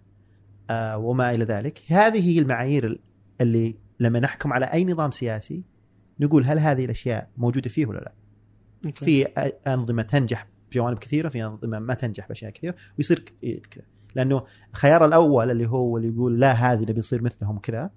آه، 0.69 0.97
وما 0.97 1.31
إلى 1.31 1.45
ذلك. 1.45 1.81
هذه 1.87 2.29
هي 2.29 2.39
المعايير 2.39 3.01
اللي 3.41 3.75
لما 3.99 4.19
نحكم 4.19 4.53
على 4.53 4.65
أي 4.65 4.85
نظام 4.85 5.11
سياسي 5.11 5.63
نقول 6.19 6.45
هل 6.45 6.59
هذه 6.59 6.85
الأشياء 6.85 7.29
موجودة 7.37 7.69
فيه 7.69 7.85
ولا 7.85 7.99
لا. 7.99 8.13
أوكي. 8.85 9.05
في 9.05 9.25
أنظمة 9.67 10.01
تنجح 10.03 10.47
بجوانب 10.71 10.97
كثيرة 10.97 11.29
في 11.29 11.45
أنظمة 11.45 11.79
ما 11.79 11.93
تنجح 11.93 12.27
بأشياء 12.27 12.51
كثيرة 12.51 12.75
ويصير 12.97 13.19
كذا 13.71 13.83
لأنه 14.15 14.43
الخيار 14.71 15.05
الأول 15.05 15.51
اللي 15.51 15.67
هو 15.67 15.97
اللي 15.97 16.07
يقول 16.07 16.39
لا 16.39 16.51
هذه 16.51 16.81
نبي 16.81 16.99
نصير 16.99 17.21
مثلهم 17.21 17.59
كذا 17.59 17.89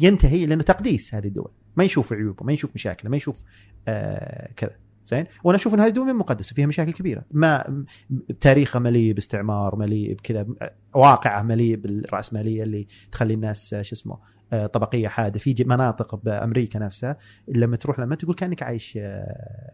ينتهي 0.00 0.46
لأنه 0.46 0.62
تقديس 0.62 1.14
هذه 1.14 1.26
الدول. 1.26 1.50
ما 1.76 1.84
يشوف 1.84 2.12
عيوبه 2.12 2.44
ما 2.44 2.52
يشوف 2.52 2.70
مشاكله 2.74 3.10
ما 3.10 3.16
يشوف 3.16 3.42
آه 3.88 4.52
كذا. 4.56 4.76
زين؟ 5.04 5.26
وأنا 5.44 5.56
أشوف 5.56 5.74
إن 5.74 5.80
هذه 5.80 5.88
الدول 5.88 6.14
مقدسة 6.14 6.54
فيها 6.54 6.66
مشاكل 6.66 6.92
كبيرة. 6.92 7.24
ما 7.30 7.84
تاريخها 8.40 8.78
مليء 8.78 9.12
باستعمار 9.12 9.76
مليء 9.76 10.14
بكذا 10.14 10.46
واقعه 10.94 11.42
مليء 11.42 11.76
بالرأسمالية 11.76 12.62
اللي 12.62 12.86
تخلي 13.12 13.34
الناس 13.34 13.74
آه، 13.74 13.82
شو 13.82 13.94
اسمه 13.94 14.14
آه، 14.14 14.20
طبقية 14.50 15.08
حادة 15.08 15.38
في 15.38 15.54
مناطق 15.66 16.14
بأمريكا 16.14 16.78
نفسها 16.78 17.16
لما 17.48 17.76
تروح 17.76 18.00
لما 18.00 18.14
تقول 18.14 18.34
كأنك 18.34 18.62
عايش 18.62 18.98
آه، 19.00 19.72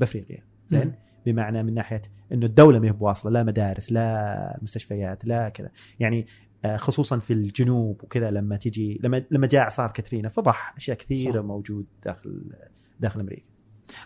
بأفريقيا 0.00 0.44
زين. 0.68 0.92
بمعنى 1.26 1.62
من 1.62 1.74
ناحية 1.74 2.02
إنه 2.32 2.46
الدولة 2.46 2.78
ما 2.78 2.86
هي 2.86 2.92
بواصلة 2.92 3.32
لا 3.32 3.42
مدارس 3.42 3.92
لا 3.92 4.58
مستشفيات 4.62 5.24
لا 5.24 5.48
كذا 5.48 5.70
يعني 6.00 6.26
آه، 6.64 6.76
خصوصا 6.76 7.18
في 7.18 7.32
الجنوب 7.32 8.04
وكذا 8.04 8.30
لما 8.30 8.56
تجي 8.56 9.00
لما 9.02 9.24
لما 9.30 9.46
جاء 9.46 9.62
إعصار 9.62 9.90
كاترينا 9.90 10.28
فضح 10.28 10.74
أشياء 10.76 10.96
كثيرة 10.96 11.40
صح. 11.40 11.46
موجود 11.46 11.86
داخل 12.04 12.52
داخل 13.00 13.20
أمريكا 13.20 13.46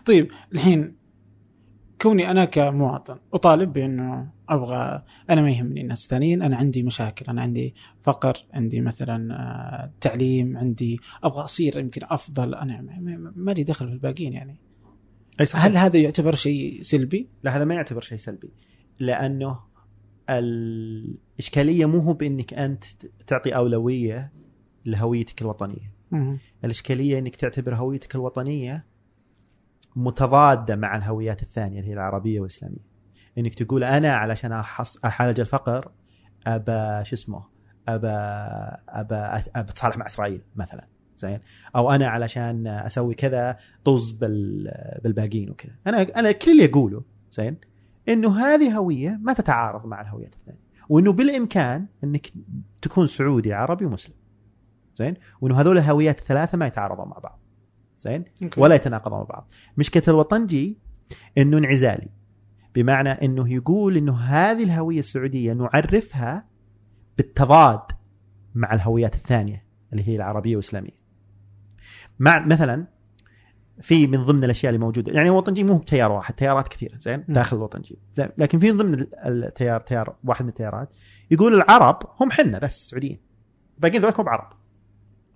طيب 0.05 0.31
الحين 0.53 0.95
كوني 2.01 2.31
أنا 2.31 2.45
كمواطن 2.45 3.17
أطالب 3.33 3.73
بأنه 3.73 4.29
أبغى 4.49 5.03
أنا 5.29 5.41
ما 5.41 5.51
يهمني 5.51 5.81
الناس 5.81 6.03
الثانيين 6.03 6.41
أنا 6.41 6.57
عندي 6.57 6.83
مشاكل 6.83 7.25
أنا 7.25 7.41
عندي 7.41 7.75
فقر 7.99 8.37
عندي 8.53 8.81
مثلا 8.81 9.33
آه، 9.35 9.91
تعليم 10.01 10.57
عندي 10.57 10.99
أبغى 11.23 11.43
أصير 11.43 11.77
يمكن 11.79 12.01
أفضل 12.03 12.55
أنا 12.55 12.81
ما- 13.35 13.51
لي 13.51 13.63
دخل 13.63 13.87
في 13.87 13.93
الباقيين 13.93 14.33
يعني 14.33 14.57
أي 15.39 15.45
صحيح 15.45 15.65
هل 15.65 15.77
هذا 15.77 15.99
يعتبر 15.99 16.35
شيء 16.35 16.81
سلبي؟ 16.81 17.29
لا 17.43 17.57
هذا 17.57 17.65
ما 17.65 17.75
يعتبر 17.75 18.01
شيء 18.01 18.17
سلبي 18.17 18.53
لأنه 18.99 19.59
الإشكالية 20.29 21.85
مو 21.85 21.97
هو 21.99 22.13
بأنك 22.13 22.53
أنت 22.53 22.83
تعطي 23.27 23.55
أولوية 23.55 24.31
لهويتك 24.85 25.41
الوطنية. 25.41 25.93
الإشكالية 26.65 27.19
أنك 27.19 27.35
تعتبر 27.35 27.75
هويتك 27.75 28.15
الوطنية 28.15 28.85
متضادة 29.95 30.75
مع 30.75 30.97
الهويات 30.97 31.41
الثانية 31.41 31.79
اللي 31.79 31.89
هي 31.89 31.93
العربية 31.93 32.39
والإسلامية. 32.39 32.91
إنك 33.37 33.55
تقول 33.55 33.83
أنا 33.83 34.15
علشان 34.15 34.51
أحص 34.51 34.97
اعالج 35.05 35.39
الفقر 35.39 35.91
أبى 36.47 37.05
شو 37.05 37.15
اسمه 37.15 37.43
ابى 37.87 38.07
أبى 38.89 39.43
أتصالح 39.55 39.97
مع 39.97 40.05
إسرائيل 40.05 40.41
مثلا 40.55 40.87
زين؟ 41.17 41.39
أو 41.75 41.91
أنا 41.91 42.07
علشان 42.07 42.67
أسوي 42.67 43.13
كذا 43.13 43.57
طز 43.85 44.11
بال 44.11 44.71
بالباقيين 45.03 45.49
وكذا. 45.49 45.73
أنا 45.87 46.01
أنا 46.01 46.31
كل 46.31 46.51
اللي 46.51 46.65
أقوله 46.65 47.03
زين؟ 47.31 47.57
إنه 48.09 48.39
هذه 48.39 48.77
هوية 48.77 49.19
ما 49.21 49.33
تتعارض 49.33 49.85
مع 49.85 50.01
الهويات 50.01 50.35
الثانية. 50.35 50.61
وإنه 50.89 51.13
بالإمكان 51.13 51.85
إنك 52.03 52.27
تكون 52.81 53.07
سعودي 53.07 53.53
عربي 53.53 53.85
ومسلم. 53.85 54.15
زين؟ 54.95 55.13
وإنه 55.41 55.61
هذول 55.61 55.77
الهويات 55.77 56.19
الثلاثة 56.19 56.57
ما 56.57 56.67
يتعارضون 56.67 57.07
مع 57.07 57.17
بعض. 57.17 57.40
زين؟ 58.01 58.25
ولا 58.57 58.75
يتناقضون 58.75 59.19
مع 59.19 59.23
بعض. 59.23 59.51
مشكلة 59.77 60.03
الوطنجي 60.07 60.77
إنه 61.37 61.57
انعزالي. 61.57 62.09
بمعنى 62.75 63.09
إنه 63.09 63.53
يقول 63.53 63.97
إنه 63.97 64.17
هذه 64.17 64.63
الهوية 64.63 64.99
السعودية 64.99 65.53
نعرفها 65.53 66.45
بالتضاد 67.17 67.81
مع 68.55 68.73
الهويات 68.73 69.15
الثانية 69.15 69.65
اللي 69.91 70.07
هي 70.07 70.15
العربية 70.15 70.55
والإسلامية. 70.55 70.95
مع 72.19 72.45
مثلا 72.45 72.87
في 73.81 74.07
من 74.07 74.25
ضمن 74.25 74.43
الأشياء 74.43 74.73
اللي 74.73 74.85
موجودة 74.85 75.11
يعني 75.11 75.29
الوطنجي 75.29 75.63
مو 75.63 75.77
بتيار 75.77 76.11
واحد 76.11 76.33
تيارات 76.33 76.67
كثيرة 76.67 76.97
زين؟ 76.97 77.23
داخل 77.29 77.57
الوطنجي. 77.57 77.99
زين؟ 78.13 78.29
لكن 78.37 78.59
في 78.59 78.71
من 78.71 78.77
ضمن 78.77 79.07
التيار 79.25 79.79
تيار 79.79 80.15
واحد 80.23 80.43
من 80.43 80.49
التيارات 80.49 80.89
يقول 81.31 81.53
العرب 81.53 81.99
هم 82.19 82.31
حنا 82.31 82.59
بس 82.59 82.89
سعوديين. 82.89 83.19
باقيين 83.79 84.01
ذولك 84.01 84.19
هم 84.19 84.29
عرب. 84.29 84.53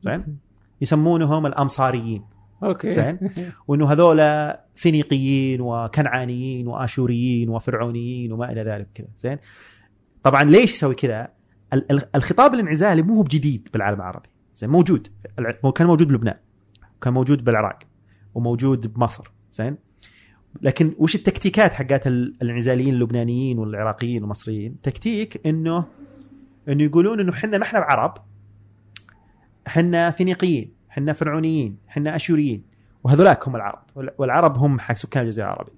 زين؟ 0.04 0.38
يسمونهم 0.82 1.46
الامصاريين 1.46 2.35
أوكي. 2.64 2.90
زين. 2.92 3.20
وإنه 3.68 3.92
هذول 3.92 4.54
فينيقيين 4.76 5.62
وكنعانيين 5.62 6.68
وآشوريين 6.68 7.50
وفرعونيين 7.50 8.32
وما 8.32 8.52
إلى 8.52 8.62
ذلك 8.64 8.88
كذا. 8.94 9.08
زين. 9.18 9.38
طبعا 10.24 10.44
ليش 10.44 10.74
يسوي 10.74 10.96
كذا؟ 10.96 11.28
ال- 11.74 11.92
ال- 11.92 12.16
الخطاب 12.16 12.54
الانعزالي 12.54 13.02
مو 13.02 13.16
هو 13.16 13.24
بجديد 13.24 13.68
بالعالم 13.74 13.98
العربي. 13.98 14.30
زين 14.56 14.70
موجود. 14.70 15.08
كان 15.76 15.88
موجود 15.88 16.08
بلبنان. 16.08 16.38
وكان 16.98 17.14
موجود 17.14 17.44
بالعراق. 17.44 17.80
وموجود 18.36 18.94
بمصر. 18.94 19.32
زين. 19.52 19.78
لكن 20.62 20.96
وش 20.98 21.16
التكتيكات 21.16 21.74
حقات 21.74 22.08
ال- 22.08 22.36
الانعزاليين 22.42 22.94
اللبنانيين 22.94 23.60
والعراقيين 23.60 24.22
والمصريين؟ 24.22 24.82
تكتيك 24.82 25.48
انه 25.48 25.86
إنه 26.70 26.84
يقولون 26.84 27.20
إنه 27.20 27.32
إحنا 27.34 27.58
ما 27.58 27.64
إحنا 27.64 27.80
بعرب. 27.80 28.14
إحنا 29.68 30.12
فينيقيين. 30.12 30.75
إحنا 30.96 31.14
فرعونيين 31.14 31.78
إحنا 31.90 32.16
أشوريين 32.16 32.64
وهذولاك 33.04 33.48
هم 33.48 33.56
العرب 33.56 33.84
والعرب 34.18 34.58
هم 34.58 34.80
حق 34.80 34.96
سكان 34.96 35.24
الجزيرة 35.24 35.46
العربية. 35.46 35.74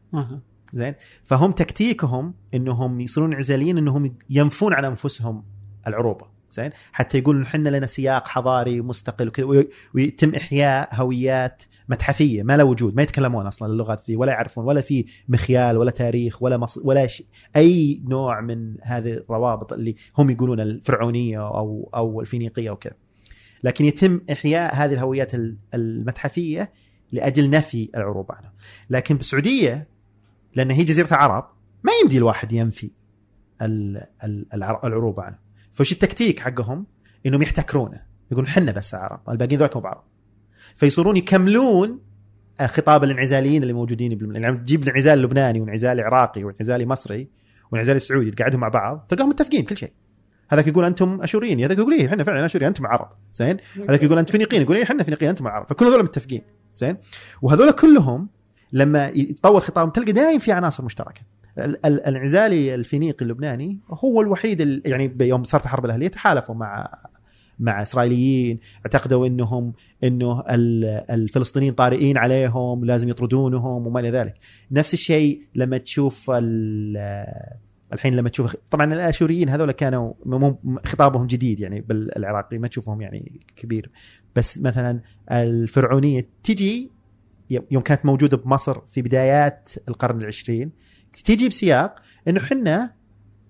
زين؟ 0.74 0.94
فهم 1.24 1.52
تكتيكهم 1.52 2.34
إنهم 2.54 3.02
يصيرون 3.02 3.32
انعزاليين 3.32 3.78
إنهم 3.78 4.16
ينفون 4.30 4.74
عن 4.74 4.86
أنفسهم 4.86 5.44
العروبة. 5.88 6.26
زين؟ 6.52 6.70
حتى 6.92 7.18
يقولون 7.18 7.42
إحنا 7.44 7.70
لنا 7.70 7.86
سياق 7.88 8.28
حضاري 8.28 8.82
مستقل 8.82 9.28
وكذا 9.28 9.46
وي- 9.46 9.70
ويتم 9.96 10.36
إحياء 10.36 10.90
هويات 10.96 11.64
متحفية 11.90 12.44
ما 12.44 12.58
لا 12.58 12.64
وجود 12.64 12.96
ما 12.96 13.02
يتكلمون 13.02 13.48
أصلا 13.48 13.72
اللغات 13.72 14.10
ذي 14.10 14.16
ولا 14.16 14.32
يعرفون 14.32 14.66
ولا 14.66 14.82
في 14.82 15.06
مخيال 15.30 15.78
ولا 15.78 15.92
تاريخ 15.92 16.44
ولا 16.44 16.58
مص... 16.58 16.78
ولا 16.84 17.08
شيء 17.08 17.26
أي 17.56 18.04
نوع 18.08 18.42
من 18.42 18.76
هذه 18.82 19.10
الروابط 19.14 19.74
اللي 19.74 19.96
هم 20.18 20.30
يقولون 20.30 20.60
الفرعونية 20.60 21.48
أو 21.48 21.90
أو 21.96 22.22
الفينيقية 22.22 22.70
وكذا. 22.72 22.94
لكن 23.64 23.86
يتم 23.86 24.22
إحياء 24.32 24.76
هذه 24.76 24.94
الهويات 24.94 25.36
ال- 25.36 25.58
المتحفية 25.74 26.72
لأجل 27.12 27.50
نفي 27.50 27.90
العروبه 27.96 28.36
عنها 28.36 28.54
لكن 28.90 29.16
بالسعودية 29.18 29.88
لأن 30.56 30.72
هي 30.72 30.84
جزيرة 30.84 31.08
العرب 31.08 31.50
ما 31.84 31.92
يمدي 32.04 32.18
الواحد 32.18 32.52
ينفي 32.52 32.92
ال- 33.62 34.04
ال- 34.24 34.46
العر- 34.54 34.88
العروبه 34.88 35.24
عنه 35.24 35.40
فوش 35.72 35.92
التكتيك 35.92 36.40
حقهم؟ 36.40 36.86
إنهم 37.26 37.42
يحتكرونه. 37.42 38.02
يقولون 38.32 38.48
حنا 38.50 38.72
بس 38.72 38.96
عرب 38.96 39.20
الباقيين 39.30 39.60
ذولك 39.60 39.76
مو 39.76 39.82
بعرب 39.82 40.04
فيصيرون 40.76 41.18
يكملون 41.18 42.00
خطاب 42.66 43.04
الانعزاليين 43.04 43.62
اللي 43.64 43.74
موجودين 43.74 44.16
بالم... 44.18 44.36
يعني 44.36 44.58
تجيب 44.58 44.84
الانعزال 44.84 45.14
اللبناني 45.20 45.60
وانعزالي 45.62 46.02
عراقي 46.02 46.44
وانعزالي 46.44 46.86
مصري 46.86 47.28
وانعزالي 47.72 48.00
سعودي 48.00 48.32
تقعدهم 48.32 48.60
مع 48.60 48.68
بعض 48.68 49.06
تلقاهم 49.10 49.30
متفقين 49.30 49.64
كل 49.66 49.78
شيء. 49.78 49.92
هذاك 50.50 50.68
يقول 50.68 50.86
أنتم 50.86 51.22
أشوريين 51.22 51.60
هذاك 51.64 51.78
يقول 51.78 51.94
إيه 51.94 52.08
إحنا 52.08 52.24
فعلا 52.24 52.46
أشوريين 52.46 52.68
أنتم 52.68 52.88
عرب 52.88 53.10
زين؟ 53.34 53.58
هذاك 53.90 54.04
يقول 54.04 54.18
انت 54.18 54.30
فينيقيين 54.30 54.62
يقول 54.62 54.76
إيه 54.76 54.84
إحنا 54.84 55.04
فينيقيين 55.04 55.30
أنتم 55.30 55.48
عرب 55.48 55.68
فكل 55.68 55.86
هذول 55.86 56.04
متفقين 56.04 56.42
زين؟ 56.76 56.98
وهذول 57.42 57.72
كلهم 57.72 58.30
لما 58.74 59.08
يتطور 59.08 59.62
خطابهم 59.62 59.90
تلقى 59.92 60.12
دائما 60.12 60.40
في 60.40 60.52
عناصر 60.52 60.86
مشتركة. 60.86 61.22
ال- 61.58 61.86
ال- 61.86 62.06
الانعزالي 62.08 62.76
الفينيقي 62.76 63.26
اللبناني 63.26 63.80
هو 63.90 64.22
الوحيد 64.22 64.62
ال- 64.62 64.82
يعني 64.86 65.08
بيوم 65.08 65.44
صارت 65.44 65.64
الحرب 65.64 65.86
الأهلية 65.86 66.08
تحالفوا 66.08 66.56
مع 66.56 66.94
مع 67.60 67.82
إسرائيليين 67.82 68.60
اعتقدوا 68.86 69.28
انهم 69.28 69.74
إنه 70.04 70.40
ال- 70.50 70.86
الفلسطينيين 71.12 71.74
طارئين 71.74 72.18
عليهم 72.18 72.86
لازم 72.86 73.10
يطردونهم 73.10 73.88
وما 73.88 74.00
إلى 74.00 74.10
ذلك. 74.12 74.34
نفس 74.72 74.94
الشيء 74.94 75.42
لما 75.56 75.78
تشوف 75.78 76.32
ال- 76.32 76.98
الحين 77.94 78.16
لما 78.16 78.30
تشوف 78.30 78.56
طبعا 78.72 78.94
الآشوريين 78.94 79.50
هذول 79.50 79.72
كانوا 79.72 80.14
خطابهم 80.86 81.28
جديد 81.28 81.60
يعني 81.60 81.82
بالعراقي 81.82 82.58
ما 82.58 82.68
تشوفهم 82.68 83.02
يعني 83.02 83.40
كبير. 83.56 83.92
بس 84.36 84.60
مثلا 84.60 85.02
الفرعونية 85.32 86.30
تجي 86.44 86.92
يوم 87.50 87.84
كانت 87.84 88.06
موجودة 88.06 88.38
بمصر 88.38 88.80
في 88.88 89.02
بدايات 89.02 89.70
القرن 89.88 90.22
العشرين 90.22 90.72
تجي 91.26 91.48
بسياق 91.48 91.96
إنه 92.28 92.40
حنا 92.40 92.94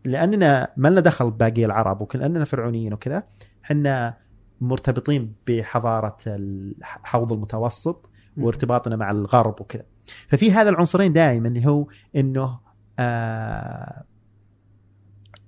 لأننا 0.05 0.73
ما 0.77 0.87
لنا 0.87 0.99
دخل 0.99 1.31
بباقي 1.31 1.65
العرب 1.65 2.01
وكاننا 2.01 2.45
فرعونيين 2.45 2.93
وكذا 2.93 3.23
حنا 3.63 4.17
مرتبطين 4.61 5.33
بحضارة 5.47 6.17
الحوض 6.27 7.33
المتوسط 7.33 8.09
وارتباطنا 8.37 8.95
مع 8.95 9.11
الغرب 9.11 9.61
وكذا. 9.61 9.83
ففي 10.27 10.51
هذا 10.51 10.69
العنصرين 10.69 11.13
دائما 11.13 11.47
اللي 11.47 11.67
هو 11.67 11.87
إنه 12.15 12.59
آه 12.99 14.03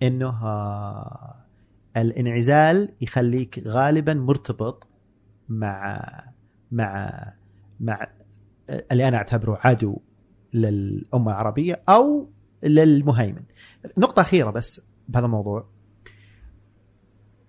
إنه 0.03 0.45
آه 0.45 1.35
الانعزال 1.97 2.93
يخليك 3.01 3.63
غالبا 3.67 4.13
مرتبط 4.13 4.87
مع 5.49 5.99
مع 6.71 7.23
مع 7.79 8.07
اللي 8.91 9.07
أنا 9.07 9.17
أعتبره 9.17 9.59
عدو 9.63 10.01
للأمة 10.53 11.31
العربية 11.31 11.83
أو 11.89 12.31
للمهيمن. 12.63 13.43
نقطة 13.97 14.21
أخيرة 14.21 14.49
بس 14.49 14.81
بهذا 15.07 15.25
الموضوع. 15.25 15.69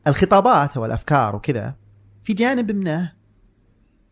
الخطابات 0.06 0.76
أو 0.76 0.86
الافكار 0.86 1.36
وكذا 1.36 1.76
في 2.22 2.32
جانب 2.32 2.72
منه 2.72 3.12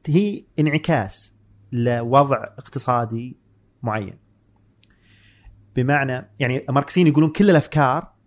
هي 0.07 0.44
انعكاس 0.59 1.35
لوضع 1.72 2.44
اقتصادي 2.44 3.37
معين. 3.83 4.18
بمعنى 5.77 6.31
يعني 6.40 6.68
الماركسيين 6.68 7.07
يقولون 7.07 7.31
كل 7.31 7.51
الأفكار 7.51 8.18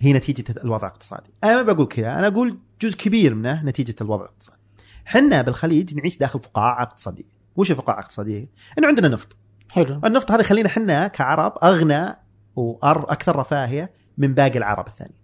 هي 0.00 0.12
نتيجة 0.12 0.54
الوضع 0.64 0.86
الاقتصادي. 0.86 1.30
أنا 1.44 1.62
ما 1.62 1.72
بقول 1.72 1.86
كذا، 1.86 2.12
أنا 2.18 2.26
أقول 2.26 2.58
جزء 2.80 2.96
كبير 2.96 3.34
منه 3.34 3.64
نتيجة 3.64 3.94
الوضع 4.00 4.24
الاقتصادي. 4.24 4.58
حنا 5.04 5.42
بالخليج 5.42 5.94
نعيش 5.94 6.16
داخل 6.16 6.40
فقاعة 6.40 6.82
اقتصادية. 6.82 7.24
وش 7.56 7.70
الفقاعه 7.70 7.98
الاقتصاديه؟ 7.98 8.48
إنه 8.78 8.86
عندنا 8.88 9.08
نفط. 9.08 9.36
حلو 9.68 10.00
النفط 10.04 10.30
هذا 10.30 10.40
يخلينا 10.40 10.68
حنا 10.68 11.08
كعرب 11.08 11.54
أغنى 11.62 12.16
وأكثر 12.56 13.36
رفاهية 13.36 13.92
من 14.18 14.34
باقي 14.34 14.58
العرب 14.58 14.86
الثاني. 14.86 15.14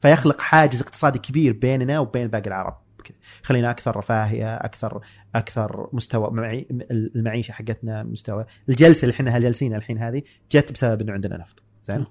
فيخلق 0.00 0.40
حاجز 0.40 0.80
اقتصادي 0.80 1.18
كبير 1.18 1.52
بيننا 1.52 1.98
وبين 1.98 2.28
باقي 2.28 2.48
العرب. 2.48 2.76
كذا. 3.04 3.16
خلينا 3.42 3.70
أكثر 3.70 3.96
رفاهية، 3.96 4.54
أكثر 4.54 5.00
أكثر 5.34 5.88
مستوى 5.92 6.30
معي 6.30 6.66
المعيشة 6.90 7.52
حقتنا 7.52 8.02
مستوى، 8.02 8.44
الجلسة 8.68 9.04
اللي 9.04 9.14
إحنا 9.14 9.38
جالسين 9.38 9.74
الحين 9.74 9.98
هذه 9.98 10.22
جت 10.52 10.72
بسبب 10.72 11.00
إنه 11.00 11.12
عندنا 11.12 11.36
نفط، 11.36 11.62
زين؟ 11.82 12.06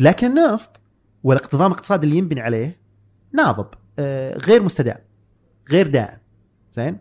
لكن 0.00 0.26
النفط 0.38 0.80
والاقتضام 1.22 1.66
الاقتصادي 1.72 2.06
اللي 2.06 2.18
ينبني 2.18 2.40
عليه 2.40 2.80
ناضب 3.32 3.66
آه، 3.98 4.38
غير 4.38 4.62
مستدام 4.62 4.98
غير 5.70 5.86
دائم 5.86 6.18
زين؟ 6.72 6.98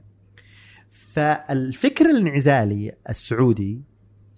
فالفكر 0.89 2.05
الانعزالي 2.09 2.95
السعودي 3.09 3.81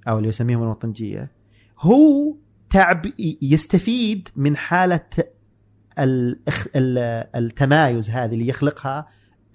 أو 0.08 0.18
اللي 0.18 0.30
يسميهم 0.30 0.64
الوطنجية 0.64 1.32
هو 1.80 2.36
تعب 2.70 3.06
يستفيد 3.42 4.30
من 4.36 4.58
حالة 4.58 5.06
التمايز 7.36 8.10
هذه 8.10 8.34
اللي 8.34 8.48
يخلقها 8.48 9.08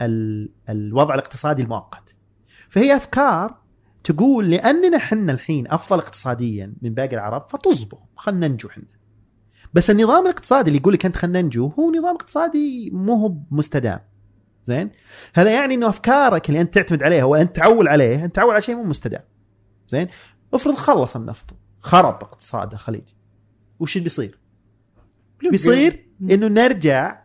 ال- 0.03 0.51
الوضع 0.69 1.15
الاقتصادي 1.15 1.63
المؤقت. 1.63 2.17
فهي 2.69 2.97
أفكار 2.97 3.59
تقول 4.05 4.51
لأننا 4.51 4.97
إحنا 4.97 5.33
الحين 5.33 5.67
أفضل 5.71 5.99
اقتصاديا 5.99 6.75
من 6.83 6.95
باقي 6.95 7.15
العرب 7.17 7.49
فتصبوا 7.51 7.99
خلينا 8.17 8.49
ننجو 8.49 8.69
إحنا 8.69 8.85
بس 9.75 9.91
النظام 9.91 10.25
الاقتصادي 10.25 10.69
اللي 10.69 10.79
يقول 10.79 10.95
لك 10.95 11.07
أنت 11.07 11.17
خلينا 11.17 11.43
ننجو 11.43 11.67
هو 11.67 11.93
نظام 11.93 12.15
اقتصادي 12.15 12.91
مو 12.91 13.15
هو 13.15 13.35
مستدام. 13.51 14.01
زين؟ 14.65 14.91
هذا 15.35 15.51
يعني 15.51 15.75
إنه 15.75 15.89
أفكارك 15.89 16.49
اللي 16.49 16.61
أنت 16.61 16.75
تعتمد 16.75 17.03
عليها 17.03 17.25
وانت 17.25 17.57
تعول 17.57 17.89
عليه 17.89 18.25
أنت 18.25 18.35
تعول 18.35 18.51
على 18.51 18.63
شيء 18.63 18.75
مو 18.75 18.85
مستدام. 18.85 19.23
زين؟ 19.89 20.09
افرض 20.55 20.75
خلص 20.75 21.17
النفط 21.17 21.55
خرب 21.81 22.15
اقتصاد 22.15 22.73
الخليج 22.73 23.09
وش 23.81 23.97
اللي 23.97 24.05
بيصير؟ 24.05 24.39
بيصير 25.51 26.07
إنه 26.23 26.49
نرجع 26.49 27.23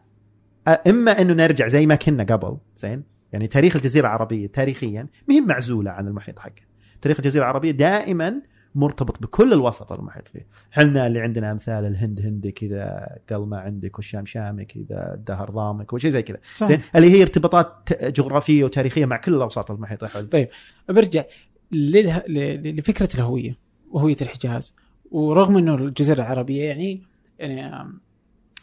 إما 0.87 1.21
إنه 1.21 1.33
نرجع 1.33 1.67
زي 1.67 1.85
ما 1.85 1.95
كنا 1.95 2.23
قبل 2.23 2.57
زين؟ 2.75 3.03
يعني 3.33 3.47
تاريخ 3.47 3.75
الجزيرة 3.75 4.07
العربية 4.07 4.47
تاريخيا 4.47 5.07
ما 5.27 5.35
هي 5.35 5.41
معزولة 5.41 5.91
عن 5.91 6.07
المحيط 6.07 6.39
حقها 6.39 6.65
تاريخ 7.01 7.19
الجزيرة 7.19 7.43
العربية 7.43 7.71
دائما 7.71 8.41
مرتبط 8.75 9.21
بكل 9.21 9.53
الوسط 9.53 9.91
المحيط 9.91 10.27
فيه. 10.27 10.47
إحنا 10.73 11.07
اللي 11.07 11.19
عندنا 11.21 11.51
أمثال 11.51 11.85
الهند 11.85 12.21
هندي 12.21 12.51
كذا 12.51 13.17
ما 13.31 13.59
عندك 13.59 13.95
والشام 13.97 14.25
شامك 14.25 14.67
كذا 14.67 15.13
الدهر 15.13 15.49
ضامك 15.49 15.93
وشيء 15.93 16.11
زي 16.11 16.21
كذا. 16.23 16.37
زين 16.67 16.81
اللي 16.95 17.11
هي 17.11 17.21
ارتباطات 17.21 18.03
جغرافية 18.03 18.63
وتاريخية 18.63 19.05
مع 19.05 19.17
كل 19.17 19.33
الأوساط 19.33 19.71
المحيطه 19.71 20.07
حول 20.07 20.27
طيب 20.29 20.49
برجع 20.89 21.23
لله... 21.71 22.17
ل- 22.27 22.75
لفكرة 22.79 23.09
الهوية 23.15 23.57
وهوية 23.91 24.17
الحجاز. 24.21 24.75
ورغم 25.11 25.57
إنه 25.57 25.75
الجزيرة 25.75 26.17
العربية 26.17 26.63
يعني 26.63 27.01
يعني 27.39 27.91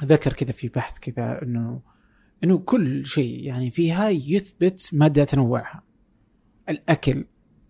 ذكر 0.04 0.32
كذا 0.32 0.52
في 0.52 0.68
بحث 0.68 0.98
كذا 0.98 1.42
إنه 1.42 1.80
إنه 2.44 2.58
كل 2.58 3.06
شيء 3.06 3.42
يعني 3.44 3.70
فيها 3.70 4.08
يثبت 4.08 4.90
مدى 4.92 5.24
تنوعها. 5.24 5.82
الأكل 6.68 7.24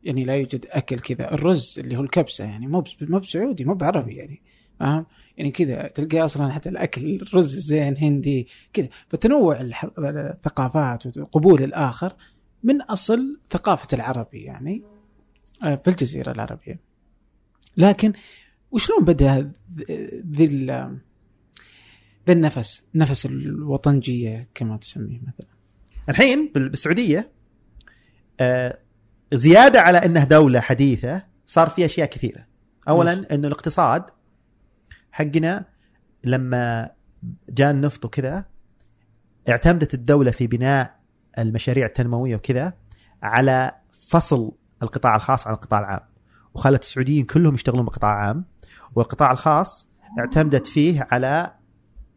يعني 0.05 0.24
لا 0.24 0.34
يوجد 0.36 0.66
أكل 0.70 0.99
كذا. 1.01 1.34
الرز 1.34 1.78
اللي 1.78 1.96
هو 1.96 2.01
الكبسة 2.03 2.44
يعني 2.44 2.66
مو 2.66 2.84
مو 3.01 3.18
بسعودي 3.18 3.64
مو 3.64 3.74
بعربي 3.74 4.14
يعني 4.14 4.42
فاهم؟ 4.80 5.07
يعني 5.36 5.51
كذا 5.51 5.86
تلقى 5.88 6.24
أصلا 6.24 6.53
حتى 6.53 6.68
الأكل 6.68 7.14
الرز 7.22 7.57
زين 7.57 7.96
هندي 7.96 8.49
كذا. 8.72 8.88
فتنوع 9.09 9.61
الثقافات 9.99 11.18
وقبول 11.18 11.62
الآخر 11.62 12.12
من 12.62 12.82
أصل 12.82 13.40
ثقافة 13.51 13.88
العربي 13.92 14.38
يعني 14.42 14.82
آه، 15.62 15.74
في 15.74 15.90
الجزيرة 15.90 16.32
العربية. 16.32 16.80
لكن 17.76 18.12
وشلون 18.70 19.05
بدأ 19.05 19.53
ذي 20.36 20.66
ذا 22.26 22.32
النفس 22.32 22.84
نفس 22.94 23.26
الوطنجية 23.26 24.49
كما 24.55 24.76
تسميه 24.76 25.18
مثلا؟ 25.20 25.49
الحين 26.09 26.51
بال- 26.55 26.68
بالسعودية 26.68 27.30
آه، 28.40 28.78
زيادة 29.32 29.80
على 29.80 29.98
انها 29.98 30.24
دولة 30.24 30.60
حديثة 30.60 31.22
صار 31.46 31.68
في 31.68 31.84
أشياء 31.84 32.08
كثيرة. 32.08 32.46
اولا. 32.88 33.34
إنه 33.34 33.46
الاقتصاد 33.48 34.10
حقنا 35.12 35.64
لما 36.24 36.90
جاء 37.48 37.70
النفط 37.70 38.04
وكذا 38.04 38.44
اعتمدت 39.48 39.94
الدولة 39.94 40.30
في 40.30 40.46
بناء 40.46 40.98
المشاريع 41.38 41.86
التنموية 41.86 42.36
وكذا 42.36 42.72
على 43.22 43.72
فصل 44.08 44.52
القطاع 44.82 45.16
الخاص 45.16 45.46
عن 45.46 45.54
القطاع 45.54 45.80
العام. 45.80 46.00
وخلت 46.54 46.82
السعوديين 46.82 47.24
كلهم 47.24 47.54
يشتغلون 47.54 47.84
بقطاع 47.84 48.10
عام. 48.10 48.44
والقطاع 48.94 49.32
الخاص 49.32 49.88
اعتمدت 50.18 50.66
فيه 50.66 51.08
على 51.10 51.54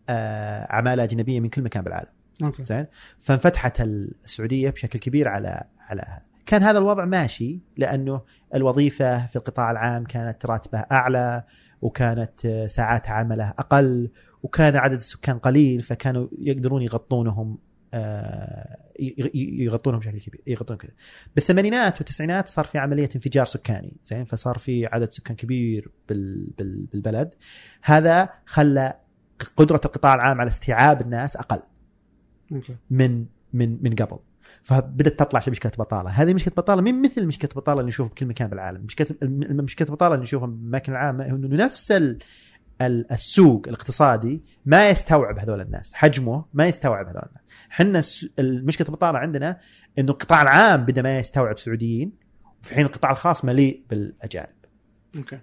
آه، 0.09 0.75
عماله 0.75 1.03
أجنبية 1.03 1.39
من 1.39 1.49
كل 1.49 1.61
مكان 1.61 1.83
بالعالم. 1.83 2.09
أوكي. 2.43 2.63
زين؟ 2.63 2.85
فانفتحت 3.19 3.81
السعودية 3.81 4.69
بشكل 4.69 4.99
كبير 4.99 5.27
على 5.27 5.63
على 5.79 6.01
هذا 6.07 6.30
كان 6.51 6.63
هذا 6.63 6.79
الوضع 6.79 7.05
ماشي 7.05 7.59
لأنه 7.77 8.21
الوظيفة 8.55 9.27
في 9.27 9.35
القطاع 9.35 9.71
العام 9.71 10.03
كانت 10.03 10.45
راتبها 10.45 10.87
أعلى 10.91 11.43
وكانت 11.81 12.45
آه، 12.45 12.67
ساعات 12.67 13.09
عمله 13.09 13.49
أقل 13.49 14.11
وكان 14.43 14.75
عدد 14.75 14.97
السكان 14.97 15.39
قليل 15.39 15.81
فكانوا 15.81 16.27
يقدرون 16.39 16.81
يغطونهم 16.81 17.57
آه، 17.93 18.77
يغطونهم 19.33 19.99
بشكل 19.99 20.19
كبير 20.19 20.41
يغطونهم 20.47 20.81
كذا. 20.81 20.91
بالثمانينات 21.35 21.97
والتسعينات 21.97 22.47
صار 22.47 22.65
في 22.65 22.77
عملية 22.77 23.09
انفجار 23.15 23.45
سكاني 23.45 23.93
زين؟ 24.03 24.25
فصار 24.25 24.57
في 24.57 24.85
عدد 24.85 25.11
سكان 25.11 25.35
كبير 25.35 25.91
بال 26.09 26.53
بال 26.57 26.85
بالبلد. 26.85 27.35
هذا 27.83 28.29
خلى 28.45 28.93
قدرة 29.57 29.81
القطاع 29.85 30.13
العام 30.13 30.41
على 30.41 30.47
استيعاب 30.47 31.01
الناس 31.01 31.37
أقل. 31.37 31.61
من 32.89 33.25
من 33.53 33.83
من 33.83 33.95
قبل. 33.95 34.19
فبدأت 34.63 35.19
تطلع 35.19 35.41
مشكلة 35.47 35.71
بطالة. 35.77 36.09
هذه 36.09 36.33
مشكلة 36.33 36.53
بطالة 36.57 36.81
من 36.81 37.01
مثل 37.01 37.25
مشكلة 37.25 37.49
بطالة 37.55 37.79
اللي 37.79 37.87
نشوفها 37.87 38.09
بكل 38.09 38.25
مكان 38.25 38.47
بالعالم؟ 38.47 38.81
مشكلة 38.83 39.07
مشكلة 39.63 39.87
بطالة 39.87 40.13
اللي 40.15 40.23
نشوفها 40.23 40.47
بالاماكن 40.47 40.91
العامه 40.91 41.25
إنه 41.25 41.65
نفس 41.65 41.91
ال 41.91 42.19
ال- 42.81 43.11
السوق 43.11 43.67
الاقتصادي 43.67 44.43
ما 44.65 44.89
يستوعب 44.89 45.39
هذول 45.39 45.61
الناس. 45.61 45.93
حجمه 45.93 46.45
ما 46.53 46.67
يستوعب 46.67 47.07
هذول 47.07 47.23
الناس. 47.29 47.53
إحنا 47.71 48.01
المشكلة 48.39 48.87
البطاله 48.87 49.19
عندنا 49.19 49.59
إنه 49.99 50.11
القطاع 50.11 50.41
العام 50.41 50.85
بدأ 50.85 51.01
ما 51.01 51.19
يستوعب 51.19 51.57
سعوديين 51.59 52.11
في 52.61 52.75
حين 52.75 52.85
القطاع 52.85 53.11
الخاص 53.11 53.45
مليء 53.45 53.83
بالأجانب. 53.89 54.55
أوكي. 55.17 55.39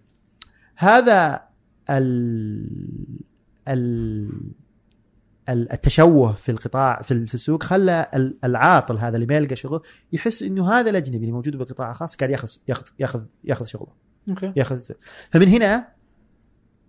هذا 0.77 1.43
ال 1.91 3.09
ال- 3.69 4.53
التشوه 5.49 6.33
في 6.33 6.53
القطاع 6.53 7.03
في 7.03 7.15
السوق 7.15 7.63
خلى 7.63 8.11
ال- 8.15 8.39
العاطل 8.45 8.99
هذا 8.99 9.15
اللي 9.17 9.27
ما 9.27 9.35
يلقى 9.37 9.57
شغل 9.57 9.83
يحس 10.13 10.43
إنه 10.43 10.73
هذا 10.73 10.91
الأجنبي 10.91 11.17
اللي 11.19 11.33
موجود 11.33 11.57
بالقطاع 11.57 11.91
الخاص 11.91 12.17
قاعد 12.17 12.31
ياخذ 12.31 12.49
ياخذ 12.69 12.87
ياخذ 12.99 13.23
يأخذ 13.45 13.65
شغله. 13.67 13.93
أوكي. 14.29 14.53
يأخذ 14.57 14.81
فمن 15.31 15.49
هنا 15.49 15.89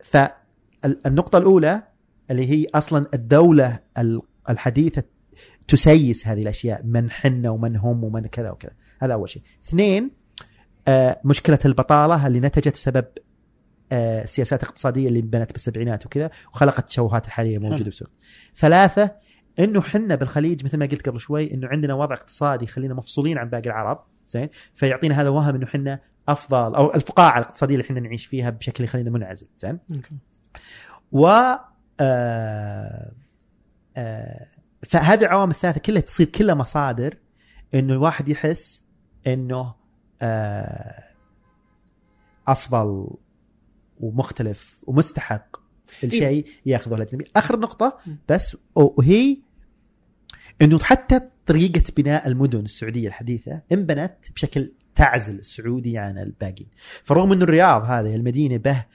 فالنقطة 0.04 1.38
الأولى 1.38 1.84
اللي 2.32 2.50
هي 2.52 2.68
أصلا 2.76 3.06
الدولة 3.14 3.80
ال- 3.98 4.22
الحديثة 4.50 5.04
تسيس 5.68 6.28
هذه 6.28 6.42
الأشياء 6.42 6.82
من 6.86 7.12
حنا 7.12 7.50
ومن 7.50 7.76
هم 7.76 8.04
ومن 8.04 8.28
كذا 8.28 8.52
وكذا. 8.52 8.72
هذا 9.02 9.14
أول 9.14 9.30
شيء. 9.30 9.42
اثنين 9.68 10.12
آه، 10.88 11.22
مشكلة 11.26 11.60
البطالة 11.66 12.28
اللي 12.28 12.40
نتجت 12.40 12.74
بسبب 12.74 13.06
السياسات 13.92 14.64
الاقتصادية 14.64 15.08
اللي 15.08 15.20
انبنت 15.20 15.52
بالسبعينات 15.52 16.06
وكذا 16.06 16.30
وخلقت 16.54 16.80
التشوهات 16.80 17.26
الحالية 17.26 17.58
موجودة 17.58 17.76
حلو. 17.76 17.86
بالسوق 17.86 18.10
ثلاثة 18.56 19.12
إنه 19.60 19.82
حنا 19.82 20.16
بالخليج 20.16 20.66
مثل 20.66 20.78
ما 20.78 20.86
قلت 20.86 21.10
قبل 21.10 21.20
شوي 21.20 21.54
إنه 21.54 21.68
عندنا 21.68 21.94
وضع 21.94 22.16
اقتصادي 22.16 22.66
يخلينا 22.66 22.94
مفصولين 22.94 23.38
عن 23.38 23.50
باقي 23.50 23.66
العرب 23.66 24.04
زين؟ 24.28 24.50
فيعطينا 24.76 25.22
هذا 25.22 25.30
وهم 25.30 25.56
إنه 25.56 25.66
حنا 25.66 26.00
أفضل 26.28 26.76
أو 26.76 26.94
الفقاعة 26.94 27.40
الاقتصادية 27.40 27.76
اللي 27.76 27.86
إحنا 27.86 28.00
نعيش 28.00 28.26
فيها 28.26 28.50
بشكل 28.50 28.84
يخلينا 28.84 29.10
منعزل 29.10 29.48
زين؟ 29.58 29.80
و 31.12 31.28
آه 32.00 33.12
آه 33.98 34.48
فهذه 34.84 35.22
العوامل 35.22 35.52
الثلاثة 35.52 35.80
كلها 35.80 36.02
تصير 36.02 36.28
كلها 36.28 36.56
مصادر 36.56 37.18
إنه 37.74 37.94
الواحد 37.94 38.30
يحس 38.30 38.86
إنه 39.28 39.74
آه 40.22 41.04
أفضل 42.48 43.10
ومختلف 44.00 44.78
ومستحق. 44.84 45.58
الشيء 46.04 46.46
ياخذه 46.66 46.96
الاجنبي 46.96 47.26
آخر 47.36 47.60
نقطة 47.60 47.98
بس 48.30 48.58
وهي 48.76 49.38
إنه 50.62 50.80
حتى 50.80 51.22
طريقة 51.46 51.84
بناء 51.98 52.28
المدن 52.28 52.60
السعودية 52.60 53.08
الحديثة 53.08 53.62
انبنت 53.72 54.16
بشكل 54.36 54.72
تعزل 54.96 55.40
السعودي 55.40 55.98
عن 55.98 56.18
الباقيين. 56.18 56.70
فرغم 57.04 57.32
إنه 57.32 57.44
الرياض 57.44 57.84
هذه 57.84 58.16
المدينة 58.16 58.58
به 58.58 58.86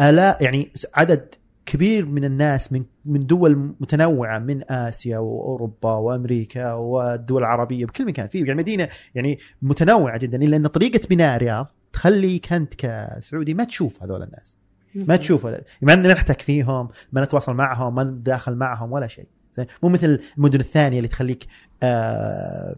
ألا 0.00 0.38
يعني 0.40 0.70
عدد 0.94 1.34
كبير 1.66 2.06
من 2.06 2.24
الناس 2.24 2.72
من 2.72 2.84
من 3.04 3.26
دول 3.26 3.56
متنوعة 3.80 4.38
من 4.38 4.70
آسيا 4.70 5.18
وأوروبا 5.18 5.94
وأمريكا 5.94 6.72
والدول 6.72 7.42
العربية 7.42 7.86
بكل 7.86 8.06
مكان 8.06 8.28
في 8.28 8.38
يعني 8.38 8.54
مدينة 8.54 8.88
يعني 9.14 9.38
متنوعة 9.62 10.18
جدا 10.18 10.42
إلا 10.42 10.56
إن 10.56 10.66
طريقة 10.66 11.00
بناء 11.10 11.36
الرياض 11.36 11.75
تخليك 12.00 12.52
انت 12.52 12.74
كسعودي 12.74 13.54
ما 13.54 13.64
تشوف 13.64 14.02
هذول 14.02 14.22
الناس. 14.22 14.58
ما 14.94 15.16
تشوف. 15.16 15.46
ما 15.82 15.94
نحتك 15.94 16.42
فيهم 16.42 16.88
ما 17.12 17.24
نتواصل 17.24 17.54
معهم 17.54 17.94
ما 17.94 18.04
نتداخل 18.04 18.54
معهم 18.54 18.92
ولا 18.92 19.06
شيء. 19.06 19.28
زين؟ 19.52 19.66
مو 19.82 19.88
مثل 19.88 20.20
المدن 20.36 20.60
الثانية 20.60 20.96
اللي 20.98 21.08
تخليك 21.08 21.46
آه 21.82 22.76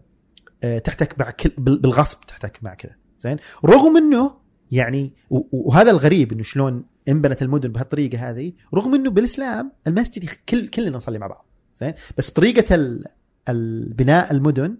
آه 0.63 0.77
تحتك 0.79 1.19
مع 1.19 1.31
كل 1.31 1.51
بال- 1.57 1.79
بالغصب 1.79 2.21
تحتك 2.27 2.59
مع 2.63 2.73
كذا. 2.73 2.95
زين؟ 3.19 3.37
رغم 3.65 3.97
إنه 3.97 4.31
يعني 4.71 5.13
وهذا 5.51 5.91
الغريب 5.91 6.31
إنه 6.31 6.43
شلون 6.43 6.85
انبنت 7.07 7.41
المدن 7.41 7.71
بهالطريقة 7.71 8.29
هذه 8.29 8.53
رغم 8.73 8.95
إنه 8.95 9.09
بالإسلام 9.09 9.71
المسجد 9.87 10.29
كل 10.49 10.67
كلنا 10.67 10.89
نصلي 10.97 11.19
مع 11.19 11.27
بعض. 11.27 11.45
زين؟ 11.75 11.93
بس 12.17 12.29
طريقة 12.29 12.75
ال- 12.75 13.05
البناء 13.49 14.31
المدن 14.31 14.77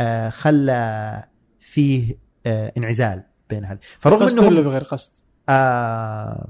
آه 0.00 0.28
خلى 0.28 1.24
فيه 1.60 2.18
آه 2.46 2.72
انعزال. 2.76 3.22
بين 3.50 3.64
هذه. 3.64 3.78
فرغم 3.98 4.28
انه 4.28 4.42
ولا 4.42 4.60
بغير 4.60 4.82
قصد؟ 4.82 5.10
آه 5.48 6.48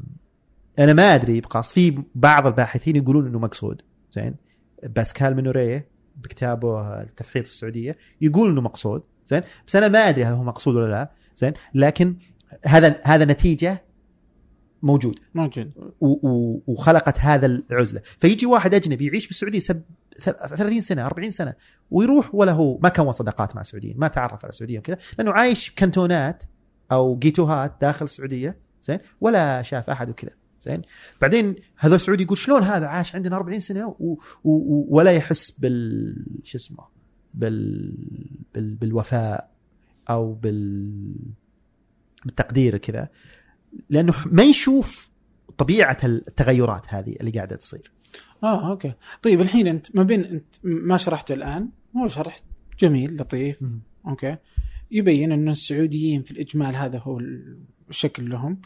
أنا 0.79 0.93
ما 0.93 1.15
أدري 1.15 1.41
بقصد 1.41 1.73
في 1.75 2.03
بعض 2.15 2.47
الباحثين 2.47 2.97
يقولون 2.97 3.27
إنه 3.27 3.39
مقصود. 3.39 3.83
زين؟ 4.13 4.35
باسكال 4.83 5.37
منوريه 5.37 5.89
بكتابه 6.17 7.01
التفحيط 7.03 7.47
في 7.47 7.53
السعودية 7.53 7.97
يقول 8.21 8.51
إنه 8.51 8.61
مقصود. 8.61 9.03
زين؟ 9.27 9.43
بس 9.67 9.77
أنا 9.77 9.89
ما 9.89 9.99
أدري 9.99 10.25
هل 10.25 10.33
هو 10.33 10.43
مقصود 10.43 10.75
ولا 10.75 10.91
لا. 10.91 11.11
زين؟ 11.37 11.53
لكن 11.75 12.17
هذا 12.67 13.01
هذا 13.05 13.25
نتيجة 13.25 13.85
موجوده 14.83 15.21
موجود. 15.35 15.73
و- 16.01 16.29
و- 16.29 16.63
وخلقت 16.67 17.19
هذا 17.21 17.47
العزلة. 17.47 18.01
فيجي 18.19 18.47
واحد 18.47 18.75
أجنبي 18.75 19.07
يعيش 19.07 19.27
بالسعودية 19.27 19.59
سب 19.59 19.83
30 20.19 20.81
سنة 20.81 21.07
40 21.07 21.31
سنة 21.31 21.55
ويروح 21.91 22.35
ولا 22.35 22.53
هو 22.53 22.79
ما 22.79 22.89
كون 22.89 23.13
صداقات 23.13 23.57
مع 23.57 23.63
سعوديين 23.63 23.95
ما 23.99 24.09
تعرف 24.09 24.45
على 24.45 24.53
سعوديين 24.53 24.79
وكذا 24.79 24.97
لأنه 25.19 25.33
عايش 25.33 25.71
كانتونات 25.71 26.43
أو 26.93 27.19
جيتوهات 27.19 27.77
داخل 27.81 28.05
السعودية 28.05 28.59
زين؟ 28.83 28.99
ولا 29.21 29.63
شاف 29.63 29.91
أحد 29.91 30.11
وكذا 30.11 30.31
زين؟ 30.61 30.83
بعدين 31.21 31.55
هذا 31.77 31.95
السعودي 31.95 32.23
يقول 32.23 32.39
شلون 32.39 32.63
هذا 32.63 32.87
عاش 32.87 33.15
عندنا 33.15 33.37
40 33.37 33.61
سنة 33.61 33.87
و... 33.87 33.95
و... 33.99 34.19
و... 34.45 34.87
ولا 34.89 35.11
يحس 35.13 35.51
بال 35.51 36.41
شو 36.45 36.57
اسمه 36.57 36.85
بال... 37.35 37.95
بال... 38.55 38.75
بالوفاء 38.75 39.51
أو 40.11 40.33
بال 40.33 41.15
بالتقدير 42.25 42.77
كذا 42.77 43.09
لأنه 43.91 44.15
ما 44.27 44.43
يشوف 44.43 45.11
طبيعة 45.59 45.99
التغيرات 46.05 46.87
هذه 46.89 47.17
اللي 47.21 47.31
قاعدة 47.31 47.57
تصير. 47.57 47.93
آه 48.43 48.71
okay. 48.71 48.93
طيب 49.23 49.41
الحين 49.41 49.69
أنت 49.69 49.97
ما 49.97 50.03
بين 50.03 50.25
أنت 50.25 50.57
ما 50.63 50.97
شرحته 50.97 51.33
الآن 51.35 51.69
هو 51.97 52.07
شرحت 52.07 52.43
جميل 52.79 53.17
لطيف. 53.17 53.63
مم. 53.63 53.81
okay. 54.07 54.37
يبين 54.91 55.33
أن 55.33 55.49
السعوديين 55.49 56.23
في 56.23 56.31
الإجمال 56.31 56.77
هذا 56.77 56.99
هو 56.99 57.21
الشكل 57.89 58.31
لهم 58.31 58.61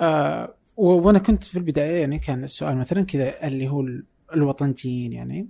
آه 0.00 0.54
وأنا 0.76 1.18
كنت 1.18 1.44
في 1.44 1.56
البداية 1.58 2.00
يعني 2.00 2.18
كان 2.18 2.44
السؤال 2.44 2.76
مثلا 2.76 3.02
كذا 3.02 3.46
اللي 3.46 3.68
هو 3.68 3.80
ال- 3.80 4.04
الوطنيين 4.34 5.12
يعني 5.12 5.48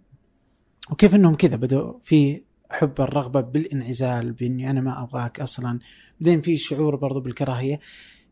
وكيف 0.91 1.15
إنهم 1.15 1.35
كذا 1.35 1.57
بدأوا 1.57 1.99
في 2.03 2.43
حب 2.71 3.01
الرغبة 3.01 3.41
بالإنعزال 3.41 4.33
بإني 4.33 4.71
أنا 4.71 4.81
ما 4.81 5.03
أبغاك 5.03 5.41
أصلا 5.41 5.79
بعدين 6.21 6.41
في 6.41 6.57
شعور 6.57 6.97
برضو 6.97 7.21
بالكراهية 7.21 7.81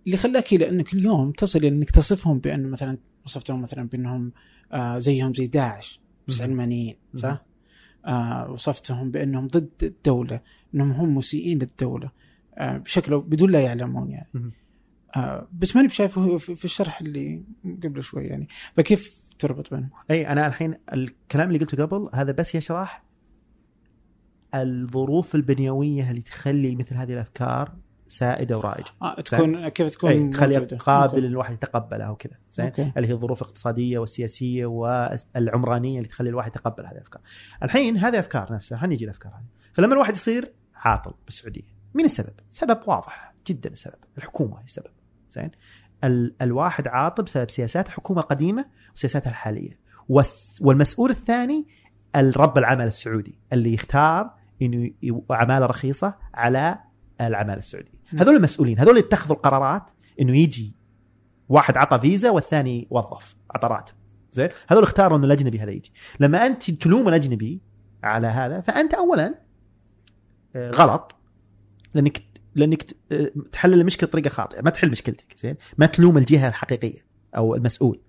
اللي 0.07 0.17
خلاك 0.17 0.53
إلى 0.53 0.69
أنك 0.69 0.95
اليوم 0.95 1.31
تصل 1.33 1.59
إلى 1.59 1.69
أنك 1.69 1.91
تصفهم 1.91 2.39
بانه 2.39 2.69
مثلا 2.69 2.99
وصفتهم 3.27 3.63
مثلا 3.63 3.89
بأنهم 3.89 4.33
آه 4.73 4.99
زيهم 4.99 5.35
زي 5.35 5.47
داعش 5.47 6.01
بس. 6.29 6.41
علمانيين. 6.41 6.97
صح؟ 7.15 7.45
آه 8.07 8.51
وصفتهم 8.51 9.11
بأنهم 9.11 9.49
ضد 9.49 9.71
الدولة 9.83 10.41
إنهم 10.75 10.93
هم 10.93 11.15
مسيئين 11.17 11.59
للدولة 11.59 12.11
آه 12.59 12.79
بشكل 12.79 13.21
بدون 13.21 13.51
لا 13.51 13.61
يعلمون 13.61 14.11
يعني. 14.11 14.29
آه 15.17 15.49
بس 15.53 15.77
ماني 15.77 15.89
بشايفه 15.89 16.37
في 16.37 16.55
في 16.55 16.65
الشرح 16.65 17.01
اللي 17.01 17.43
قبل 17.83 18.03
شوي 18.03 18.25
يعني 18.25 18.49
فكيف 18.77 19.23
تربط 19.39 19.75
بينهم؟ 19.75 19.91
أي 20.11 20.29
أنا 20.29 20.47
الحين 20.47 20.75
الكلام 20.93 21.49
اللي 21.49 21.59
قلته 21.59 21.85
قبل 21.85 22.11
هذا 22.15 22.33
بس 22.33 22.55
يشرح 22.55 23.05
الظروف 24.55 25.35
البنيوية 25.35 26.11
اللي 26.11 26.21
تخلي 26.21 26.77
مثل 26.77 26.95
هذه 26.95 27.13
الأفكار 27.13 27.73
سائده 28.13 28.59
ورائجه 28.59 28.91
آه 29.03 29.21
تكون 29.21 29.69
كيف 29.69 29.91
تكون 29.91 30.11
إي 30.11 30.29
تخلي 30.29 30.55
موجودة. 30.55 30.77
قابل 30.77 31.25
الواحد 31.25 31.55
يتقبلها 31.55 32.11
وكذا 32.11 32.33
زين. 32.51 32.73
اللي 32.97 33.09
هي 33.09 33.13
الظروف 33.13 33.43
الاقتصادية 33.43 33.99
والسياسية 33.99 34.67
والعمرانية 34.67 35.99
اللي 35.99 36.09
تخلي 36.09 36.29
الواحد 36.29 36.51
يتقبل 36.51 36.87
هذه 36.87 36.93
الأفكار. 36.93 37.23
الحين 37.63 37.97
هذه 37.97 38.19
أفكار 38.19 38.53
نفسها 38.53 38.79
حنيجي 38.79 39.05
الأفكار 39.05 39.33
هذه. 39.33 39.73
فلما 39.73 39.93
الواحد 39.95 40.15
يصير 40.15 40.53
عاطل 40.75 41.15
بالسعودية، 41.25 41.63
مين 41.95 42.05
السبب؟ 42.05 42.33
سبب 42.51 42.79
واضح 42.87 43.35
جدا 43.47 43.71
السبب، 43.71 43.99
الحكومة 44.19 44.59
هي 44.59 44.65
السبب. 44.65 44.91
زين؟ 45.31 45.51
ال 46.05 46.35
الواحد 46.43 46.89
عاطل 46.89 47.23
بسبب 47.23 47.51
سياسات 47.51 47.87
الحكومة 47.87 48.21
القديمة 48.21 48.67
وسياساتها 48.97 49.31
الحالية. 49.31 49.79
والمسؤول 50.61 51.11
الثاني 51.11 51.67
الرب 52.17 52.59
العمل 52.59 52.87
السعودي 52.87 53.39
اللي 53.53 53.75
يختار 53.75 54.31
إنه 54.63 54.91
ي- 55.03 55.23
عمالة 55.31 55.67
رخيصة 55.67 56.15
على 56.35 56.79
العمالة 57.29 57.59
السعودية. 57.59 57.93
م. 58.13 58.19
هذول 58.19 58.37
المسؤولين، 58.37 58.79
هذول 58.79 58.91
اللي 58.91 59.07
اتخذوا 59.07 59.37
القرارات 59.37 59.91
إنه 60.21 60.39
يجي 60.39 60.77
واحد 61.49 61.77
عطى 61.77 61.99
فيزا 62.01 62.31
والثاني 62.31 62.87
وظف 62.91 63.37
عطى 63.51 63.69
راتب. 63.69 63.95
زين؟ 64.33 64.49
هذول 64.69 64.83
اختاروا 64.83 65.19
ان 65.19 65.25
الأجنبي 65.25 65.61
هذا 65.61 65.71
يجي. 65.71 65.93
لما 66.21 66.47
أنت 66.47 66.71
تلوم 66.71 67.09
الأجنبي 67.09 67.61
على 68.03 68.27
هذا 68.27 68.61
فأنت 68.61 68.95
اولا 68.95 69.35
آه، 70.57 70.71
غلط 70.71 71.17
لأنك 71.95 72.23
لأنك 72.55 72.85
آه، 73.13 73.31
تحلل 73.53 73.81
المشكلة 73.81 74.09
بطريقة 74.09 74.29
خاطئة. 74.29 74.63
ما 74.63 74.71
تحل 74.71 74.91
مشكلتك 74.91 75.35
زين؟ 75.37 75.57
ما 75.79 75.87
تلوم 75.87 76.19
الجهة 76.19 76.49
الحقيقية 76.49 77.07
أو 77.37 77.55
المسؤول. 77.55 78.01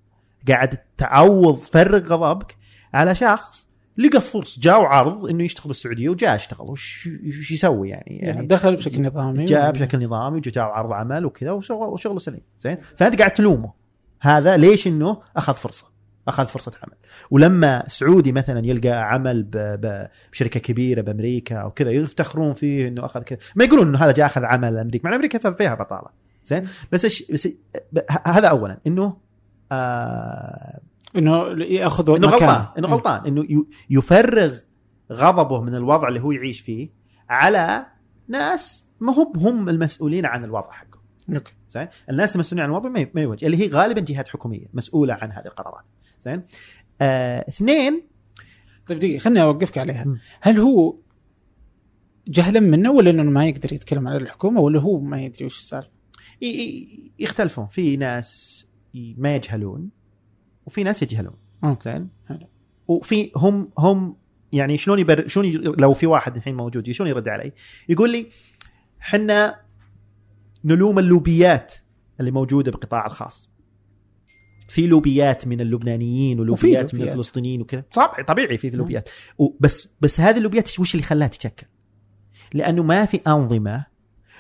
قاعد 0.48 0.78
تعوض 0.98 1.58
فرغ 1.58 1.98
غضبك 1.98 2.58
على 2.94 3.16
شخص 3.16 3.68
لقى 3.98 4.22
فرصة 4.22 4.62
جاء 4.62 4.82
عرض 4.82 5.26
إنه 5.26 5.44
يشتغل 5.44 5.68
بالسعودية 5.68 6.10
وجاء 6.10 6.36
اشتغل 6.36 6.68
وش 6.70 7.10
وش 7.40 7.52
يسوي 7.52 7.90
يعني, 7.90 8.16
يعني 8.20 8.48
دخل 8.48 8.76
بشكل 8.76 9.02
نظامي 9.02 9.46
جاء 9.46 9.72
بشكل 9.72 10.06
نظامي 10.06 10.38
وجاء 10.38 10.64
عرض 10.64 10.92
عمل 10.92 11.26
وكذا 11.26 11.52
وشغل 11.52 11.90
وشغله 11.90 12.20
سليم. 12.20 12.42
زين؟ 12.60 12.78
فأنت 12.98 13.20
قاعد 13.20 13.32
تلومه. 13.34 13.74
هذا 14.22 14.58
ليش 14.58 14.88
إنه 14.88 15.22
أخذ 15.38 15.54
فرصة؟ 15.54 15.86
أخذ 16.28 16.46
فرصة 16.46 16.72
عمل. 16.84 16.96
ولما 17.32 17.84
سعودي 17.88 18.32
مثلا 18.32 18.66
يلقى 18.66 19.14
عمل 19.14 19.48
بشركة 20.32 20.60
كبيرة 20.60 21.02
بأمريكا 21.02 21.56
أو 21.56 21.72
كذا 21.72 21.92
يفتخرون 21.92 22.54
فيه 22.54 22.88
إنه 22.88 23.06
أخذ 23.06 23.22
كذا. 23.22 23.40
ما 23.56 23.64
يقولون 23.66 23.88
إنه 23.88 23.98
هذا 23.98 24.12
جاء 24.12 24.26
أخذ 24.26 24.44
عمل 24.44 24.78
أمريكا. 24.78 25.10
مع 25.10 25.16
أمريكا 25.16 25.52
فيها 25.52 25.76
بطالة. 25.76 26.10
زين؟ 26.46 26.68
بس 26.92 27.06
بس 27.32 27.48
ب- 27.92 28.00
ه- 28.12 28.28
هذا 28.30 28.48
اولا. 28.48 28.80
إنه 28.88 29.18
آه 29.72 30.80
إنه 31.16 31.64
يأخذ 31.64 32.10
إنه 32.10 32.28
مكان. 32.28 32.50
غلطان 32.50 32.68
إنه 32.78 32.88
غلطان 32.88 33.26
إنه 33.26 33.66
يفرغ 33.90 34.58
غضبه 35.12 35.62
من 35.62 35.76
الوضع 35.76 36.08
اللي 36.08 36.20
هو 36.20 36.32
يعيش 36.32 36.60
فيه 36.60 36.90
على 37.30 37.86
ناس 38.28 38.88
ما 39.00 39.14
هم 39.14 39.34
هم 39.36 39.70
المسؤولين 39.70 40.26
عن 40.26 40.44
الوضع 40.44 40.72
حقه. 40.72 41.02
أوكي. 41.36 41.54
زين؟ 41.70 41.88
الناس 42.10 42.36
المسؤولين 42.36 42.64
عن 42.64 42.70
الوضع 42.70 42.90
ما 42.90 43.22
يوجه. 43.22 43.46
اللي 43.46 43.58
هي 43.58 43.68
غالبا 43.68 44.02
جهات 44.02 44.30
حكومية 44.30 44.68
مسؤولة 44.74 45.14
عن 45.14 45.32
هذه 45.32 45.46
القرارات. 45.46 45.86
زين؟ 46.20 46.42
آه، 47.02 47.46
اثنين 47.48 48.08
طيب 48.88 49.00
دقيقة 49.00 49.20
خليني 49.20 49.42
أوقفك 49.42 49.78
عليها. 49.78 50.06
م. 50.06 50.20
هل 50.42 50.60
هو 50.60 50.96
جهلا 52.28 52.60
منه 52.60 52.92
ولا 52.92 53.10
إنه 53.10 53.24
ما 53.24 53.46
يقدر 53.46 53.74
يتكلم 53.74 54.08
على 54.08 54.18
الحكومة 54.18 54.62
ولا 54.62 54.80
هو 54.80 55.00
ما 55.00 55.22
يدري 55.22 55.46
وش 55.46 55.58
السالفة؟ 55.58 55.90
يختلفون. 57.20 57.68
في 57.68 57.98
ناس 57.98 58.66
ما 58.94 59.36
يجهلون 59.36 59.90
وفي 60.66 60.84
ناس 60.84 61.04
يجهلون 61.04 61.34
زين. 61.82 62.10
وفي 62.88 63.32
هم 63.36 63.70
هم 63.78 64.16
يعني 64.52 64.78
شلون 64.78 65.00
يبر 65.00 65.28
شلون 65.28 65.52
لو 65.78 65.94
في 65.94 66.08
واحد 66.08 66.36
الحين 66.36 66.56
موجود 66.56 66.92
شلون 66.92 67.10
يرد 67.10 67.28
علي؟ 67.28 67.52
يقول 67.90 68.12
لي 68.12 68.28
حنا 69.00 69.60
نلوم 70.66 71.00
اللوبيات 71.00 71.74
اللي 72.20 72.32
موجودة 72.32 72.72
بالقطاع 72.72 73.06
الخاص. 73.06 73.54
في 74.70 74.88
لوبيات 74.88 75.48
من 75.48 75.62
اللبنانيين 75.62 76.40
ولوبيات 76.40 76.94
من 76.94 77.00
لوبيات. 77.00 77.16
الفلسطينيين 77.16 77.62
وكذا 77.62 77.84
طبعا 77.94 78.24
طبيعي 78.28 78.58
في 78.58 78.72
في 78.72 78.78
لوبيات 78.78 79.10
بس 79.60 79.88
بس 80.02 80.20
هذه 80.20 80.38
اللوبيات 80.38 80.80
وش 80.80 80.96
اللي 80.96 81.06
خلاها 81.06 81.28
تتشكل؟ 81.28 81.68
لأنه 82.54 82.84
ما 82.84 83.06
في 83.06 83.18
أنظمة 83.28 83.86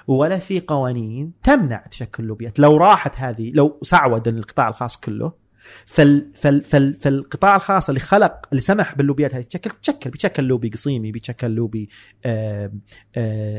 ولا 0.07 0.39
في 0.39 0.59
قوانين 0.59 1.33
تمنع 1.43 1.85
تشكل 1.91 2.23
اللوبيات 2.23 2.59
لو 2.59 2.77
راحت 2.77 3.17
هذه 3.17 3.51
لو 3.53 3.79
سعود 3.81 4.27
القطاع 4.27 4.69
الخاص 4.69 4.97
كله 4.97 5.42
فال 5.85 6.31
فال 6.33 6.63
فال 6.63 6.93
فالقطاع 6.93 7.55
الخاص 7.55 7.89
اللي 7.89 7.99
خلق 7.99 8.33
اللي 8.51 8.61
سمح 8.61 8.95
باللوبيات 8.95 9.35
هذه 9.35 9.41
تشكل 9.41 9.69
تشكل 9.69 10.09
بيتشكل 10.09 10.43
لوبي 10.43 10.69
قصيمي 10.69 11.11
بيتشكل 11.11 11.51
لوبي 11.51 11.89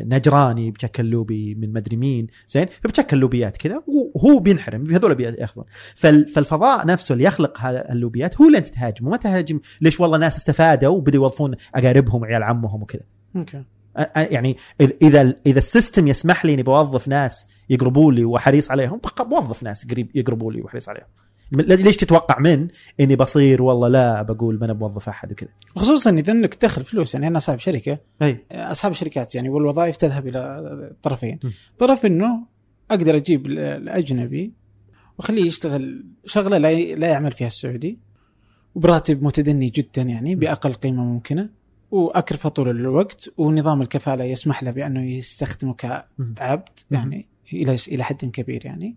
نجراني 0.07 0.71
بيتشكل 0.71 1.05
لوبي 1.05 1.55
من 1.55 1.73
مدري 1.73 1.97
مين 1.97 2.27
زين؟ 2.47 2.67
فبيتشكل 2.83 3.17
لوبيات 3.17 3.57
كذا 3.57 3.83
وهو 4.15 4.39
بينحرم 4.39 4.95
هذول 4.95 5.15
بياخذون 5.15 5.65
فال 5.95 6.29
فالفضاء 6.29 6.87
نفسه 6.87 7.13
اللي 7.13 7.25
يخلق 7.25 7.61
هذا 7.61 7.93
اللوبيات 7.93 8.41
هو 8.41 8.47
اللي 8.47 8.59
أنت 8.59 8.69
تهاجمه 8.69 9.11
ما 9.11 9.17
تهاجم 9.17 9.61
ليش 9.81 10.01
والله 10.01 10.19
ناس 10.19 10.37
استفادوا 10.37 10.97
وبدوا 10.97 11.23
يوظفون 11.23 11.55
أقاربهم 11.75 12.23
وعيال 12.23 12.43
عمهم 12.43 12.83
وكذا. 12.83 13.05
okay. 13.37 13.65
يعني 14.17 14.57
إذا 14.81 15.35
إذا 15.47 15.59
ال 15.59 15.65
system 15.65 16.07
يسمح 16.07 16.45
لي 16.45 16.55
إني 16.55 16.63
بوظف 16.63 17.09
ناس 17.09 17.47
يقربوا 17.71 18.13
لي 18.13 18.25
وحريص 18.25 18.71
عليهم 18.71 19.01
بوظف 19.21 19.63
ناس 19.63 19.87
قريب 19.91 20.11
يقربوا 20.15 20.53
لي 20.53 20.63
وحريص 20.63 20.89
عليهم. 20.89 21.07
ليش 21.63 21.97
تتوقع 21.97 22.39
من 22.39 22.69
إني 23.01 23.17
بصير؟ 23.17 23.63
والله 23.63 23.89
لا 23.89 24.23
بقول 24.23 24.59
ما 24.59 24.65
أنا 24.65 24.73
بوظف 24.73 25.09
أحد 25.09 25.33
وكذا. 25.33 25.51
خصوصا 25.77 26.11
إذا 26.11 26.33
إنك 26.33 26.55
تدخل 26.55 26.85
فلوس 26.85 27.15
يعني 27.15 27.27
أنا 27.27 27.39
صاحب 27.39 27.59
شركة 27.59 27.99
أي. 28.23 28.39
أصحاب 28.53 28.93
الشركات 28.93 29.35
يعني 29.35 29.49
والوظائف 29.49 29.97
تذهب 29.97 30.27
إلى 30.29 30.93
طرفين. 31.03 31.39
م. 31.45 31.49
طرف 31.79 32.07
إنه 32.07 32.47
أقدر 32.91 33.17
أجيب 33.17 33.47
ال- 33.47 33.59
الأجنبي 33.59 34.53
وأخليه 35.19 35.45
يشتغل 35.47 36.05
شغلة 36.27 36.59
لا 36.59 36.75
لا 36.95 37.09
يعمل 37.09 37.33
فيها 37.33 37.47
السعودي 37.47 37.99
وبراتب 38.75 39.23
متدني 39.23 39.67
جدا 39.69 40.03
يعني 40.03 40.35
بأقل 40.35 40.73
قيمة 40.75 41.05
ممكنة 41.05 41.49
وأكرفه 41.91 42.49
طول 42.49 42.69
الوقت 42.69 43.31
ونظام 43.37 43.83
الكفالة 43.83 44.25
يسمح 44.25 44.63
له 44.63 44.71
بأنه 44.71 45.03
يستخدمه 45.11 45.75
كعبد 45.75 46.69
يعني 46.91 47.27
إلى 47.53 47.77
إلى 47.89 48.05
حد 48.05 48.25
كبير 48.25 48.67
يعني. 48.67 48.97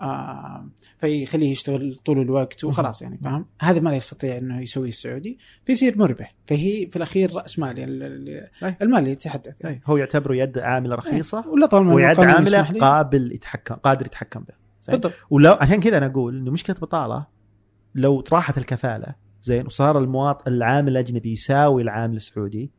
آه 0.00 0.68
فيخليه 0.98 1.50
يشتغل 1.50 1.96
طول 2.04 2.20
الوقت 2.20 2.64
وخلاص 2.64 3.02
يعني 3.02 3.18
فاهم؟ 3.24 3.46
هذا 3.60 3.80
ما 3.80 3.94
يستطيع 3.96 4.38
إنه 4.38 4.60
يسويه 4.60 4.88
السعودي 4.88 5.38
فيصير 5.66 5.98
مربح. 5.98 6.34
فهي 6.46 6.86
في 6.90 6.96
الأخير 6.96 7.34
رأس 7.34 7.58
مال 7.58 7.78
يعني 7.78 7.84
ال- 7.92 8.02
ال- 8.02 8.48
أي. 8.64 8.76
المال 8.82 8.98
اللي 8.98 9.10
يتحدث. 9.10 9.54
أي. 9.64 9.80
هو 9.86 9.96
يعتبره 9.96 10.34
يد 10.34 10.58
عاملة 10.58 10.94
رخيصة 10.94 11.48
ولا 11.48 11.66
طالما 11.66 12.10
القانون 12.10 12.34
عاملة. 12.34 12.78
قابل 12.78 13.32
يتحكم 13.32 13.74
قادر 13.74 14.06
يتحكم 14.06 14.40
به؟ 14.40 14.54
بالضبط. 14.88 15.12
ولو 15.30 15.52
عشان 15.52 15.80
كذا 15.80 15.98
أنا 15.98 16.06
أقول 16.06 16.36
إنه 16.38 16.50
مشكلة 16.50 16.76
بطالة 16.82 17.26
لو 17.94 18.24
راحت 18.32 18.58
الكفالة 18.58 19.14
زين؟ 19.42 19.66
وصار 19.66 19.98
المواطن 19.98 20.52
العامل 20.52 20.88
الأجنبي 20.88 21.32
يساوي 21.32 21.82
العامل 21.82 22.16
السعودي 22.16 22.70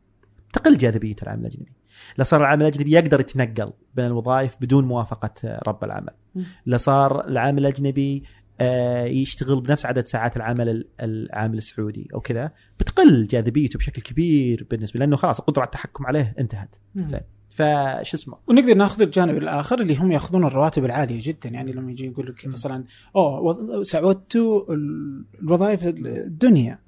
تقل 0.52 0.76
جاذبية 0.76 1.16
العامل 1.22 1.40
الأجنبي. 1.46 1.72
لا 2.18 2.24
صار 2.24 2.40
العامل 2.40 2.62
الأجنبي 2.62 2.90
يقدر 2.92 3.20
يتنقل 3.20 3.72
بين 3.94 4.06
الوظائف 4.06 4.56
بدون 4.60 4.84
موافقة 4.84 5.58
رب 5.66 5.84
العمل. 5.84 6.10
مم. 6.34 6.44
لا 6.66 6.76
صار 6.76 7.28
العامل 7.28 7.58
الأجنبي 7.58 8.22
آه، 8.60 9.04
يشتغل 9.04 9.60
بنفس 9.60 9.86
عدد 9.86 10.06
ساعات 10.06 10.36
العمل 10.36 10.68
ال- 10.68 10.88
العامل 11.00 11.56
السعودي 11.58 12.08
أو 12.14 12.20
كذا 12.20 12.50
بتقل 12.80 13.26
جاذبيته 13.26 13.78
بشكل 13.78 14.02
كبير 14.02 14.66
بالنسبة 14.70 15.00
لأنه 15.00 15.16
خلاص 15.16 15.40
القدرة 15.40 15.60
على 15.60 15.66
التحكم 15.66 16.06
عليه 16.06 16.34
انتهت. 16.38 16.76
زين. 16.96 17.20
فش 17.50 18.14
اسمه؟ 18.14 18.36
ونقدر 18.46 18.74
ناخذ 18.74 19.02
الجانب 19.02 19.36
الآخر 19.36 19.80
اللي 19.80 19.96
هم 19.96 20.12
ياخذون 20.12 20.44
الرواتب 20.44 20.84
العالية 20.84 21.20
جدا. 21.22 21.48
يعني 21.48 21.72
لما 21.72 21.90
يجي 21.90 22.06
يقول 22.06 22.26
لك. 22.26 22.46
مثلا 22.46 22.84
أوه 23.16 23.82
سعودتوا 23.82 24.74
ال- 24.74 25.24
الوظائف 25.42 25.84
الدنيا. 25.86 26.78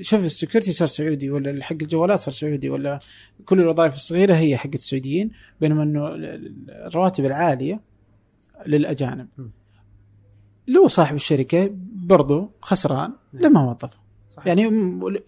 شوف 0.00 0.24
السكيورتي 0.24 0.72
صار 0.72 0.88
سعودي 0.88 1.30
ولا 1.30 1.64
حق 1.64 1.72
الجوالات 1.72 2.18
صار 2.18 2.34
سعودي 2.34 2.70
ولا 2.70 2.98
كل 3.44 3.60
الوظائف 3.60 3.94
الصغيرة 3.94 4.34
هي 4.34 4.56
حقت 4.56 4.74
السعوديين 4.74 5.30
بينما 5.60 5.82
إنه 5.82 6.08
ال- 6.08 6.24
ال- 6.24 6.70
الرواتب 6.70 7.24
العالية 7.24 7.80
للأجانب. 8.66 9.28
لو 10.68 10.86
صاحب 10.88 11.14
الشركة 11.14 11.70
برضو 11.94 12.50
خسران 12.62 13.12
لما 13.32 13.70
وظفه. 13.70 13.98
يعني 14.46 14.62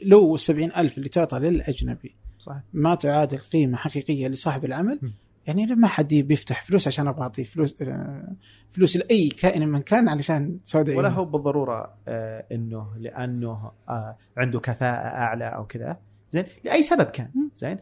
لو 0.03 0.35
السبعين 0.35 0.73
ألف 0.77 0.99
اللي 0.99 1.09
تعطى 1.09 1.39
للأجنبي 1.39 2.15
صح 2.39 2.61
ما 2.73 2.95
تعادل 2.95 3.39
قيمة 3.39 3.77
حقيقية 3.77 4.29
لصاحب 4.29 4.65
العمل 4.65 4.99
م. 5.03 5.11
يعني 5.47 5.67
لما 5.67 5.89
حد 5.89 6.15
بيفتح 6.15 6.63
فلوس 6.63 6.87
عشان 6.87 7.09
أبغى 7.09 7.23
أعطيه 7.23 7.45
فلوس 7.45 7.75
آه، 7.83 8.33
فلوس 8.71 8.97
لأي 8.97 9.29
كائن 9.29 9.69
من 9.69 9.79
كان 9.83 10.09
علشان 10.09 10.59
سود 10.65 10.89
ولا 10.91 10.99
عيونه 10.99 11.09
هو 11.09 11.25
بالضرورة 11.25 11.95
آه 12.09 12.47
إنه 12.53 12.87
لأنه 12.99 13.71
آه 13.89 14.17
عنده 14.37 14.61
كفاءة 14.61 15.07
أعلى 15.07 15.45
أو 15.45 15.67
كذا. 15.67 15.99
زين 16.33 16.45
لأي 16.65 16.83
سبب 16.83 17.05
كان. 17.05 17.31
زين 17.57 17.77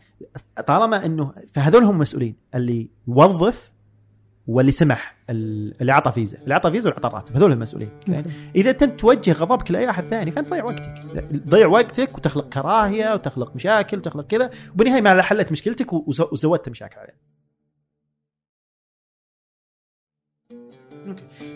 طالما 0.66 1.06
إنه 1.06 1.32
فهذول 1.52 1.82
هم 1.84 1.94
المسؤولين 1.94 2.34
اللي 2.54 2.90
يوظف 3.08 3.70
واللي 4.46 4.72
سمح 4.72 5.16
ال- 5.30 5.80
اللي 5.80 5.92
اعطى 5.92 6.12
فيزا. 6.12 6.38
اللي 6.38 6.54
اعطى 6.54 6.70
فيزا 6.70 6.88
واللي 6.88 6.96
اعطى 7.04 7.08
الراتب. 7.16 7.36
هذول 7.36 7.52
المسؤولين. 7.52 7.90
زين. 8.06 8.24
إذا 8.56 8.70
انت 8.70 8.84
توجه 8.84 9.32
غضبك 9.32 9.70
لأي 9.70 9.90
أحد 9.90 10.04
ثاني 10.04 10.30
فأنت 10.30 10.46
تضيع 10.46 10.64
وقتك. 10.64 10.92
تضيع 11.46 11.66
وقتك 11.66 12.18
وتخلق 12.18 12.48
كراهية 12.48 13.14
وتخلق 13.14 13.54
مشاكل 13.54 13.98
وتخلق 13.98 14.26
كذا. 14.26 14.50
وبالنهاية 14.74 15.00
ما 15.02 15.22
حلت 15.22 15.52
مشكلتك 15.52 15.92
وز- 15.92 16.20
وزودت 16.32 16.68
مشاكل 16.68 16.98
عليه 16.98 17.29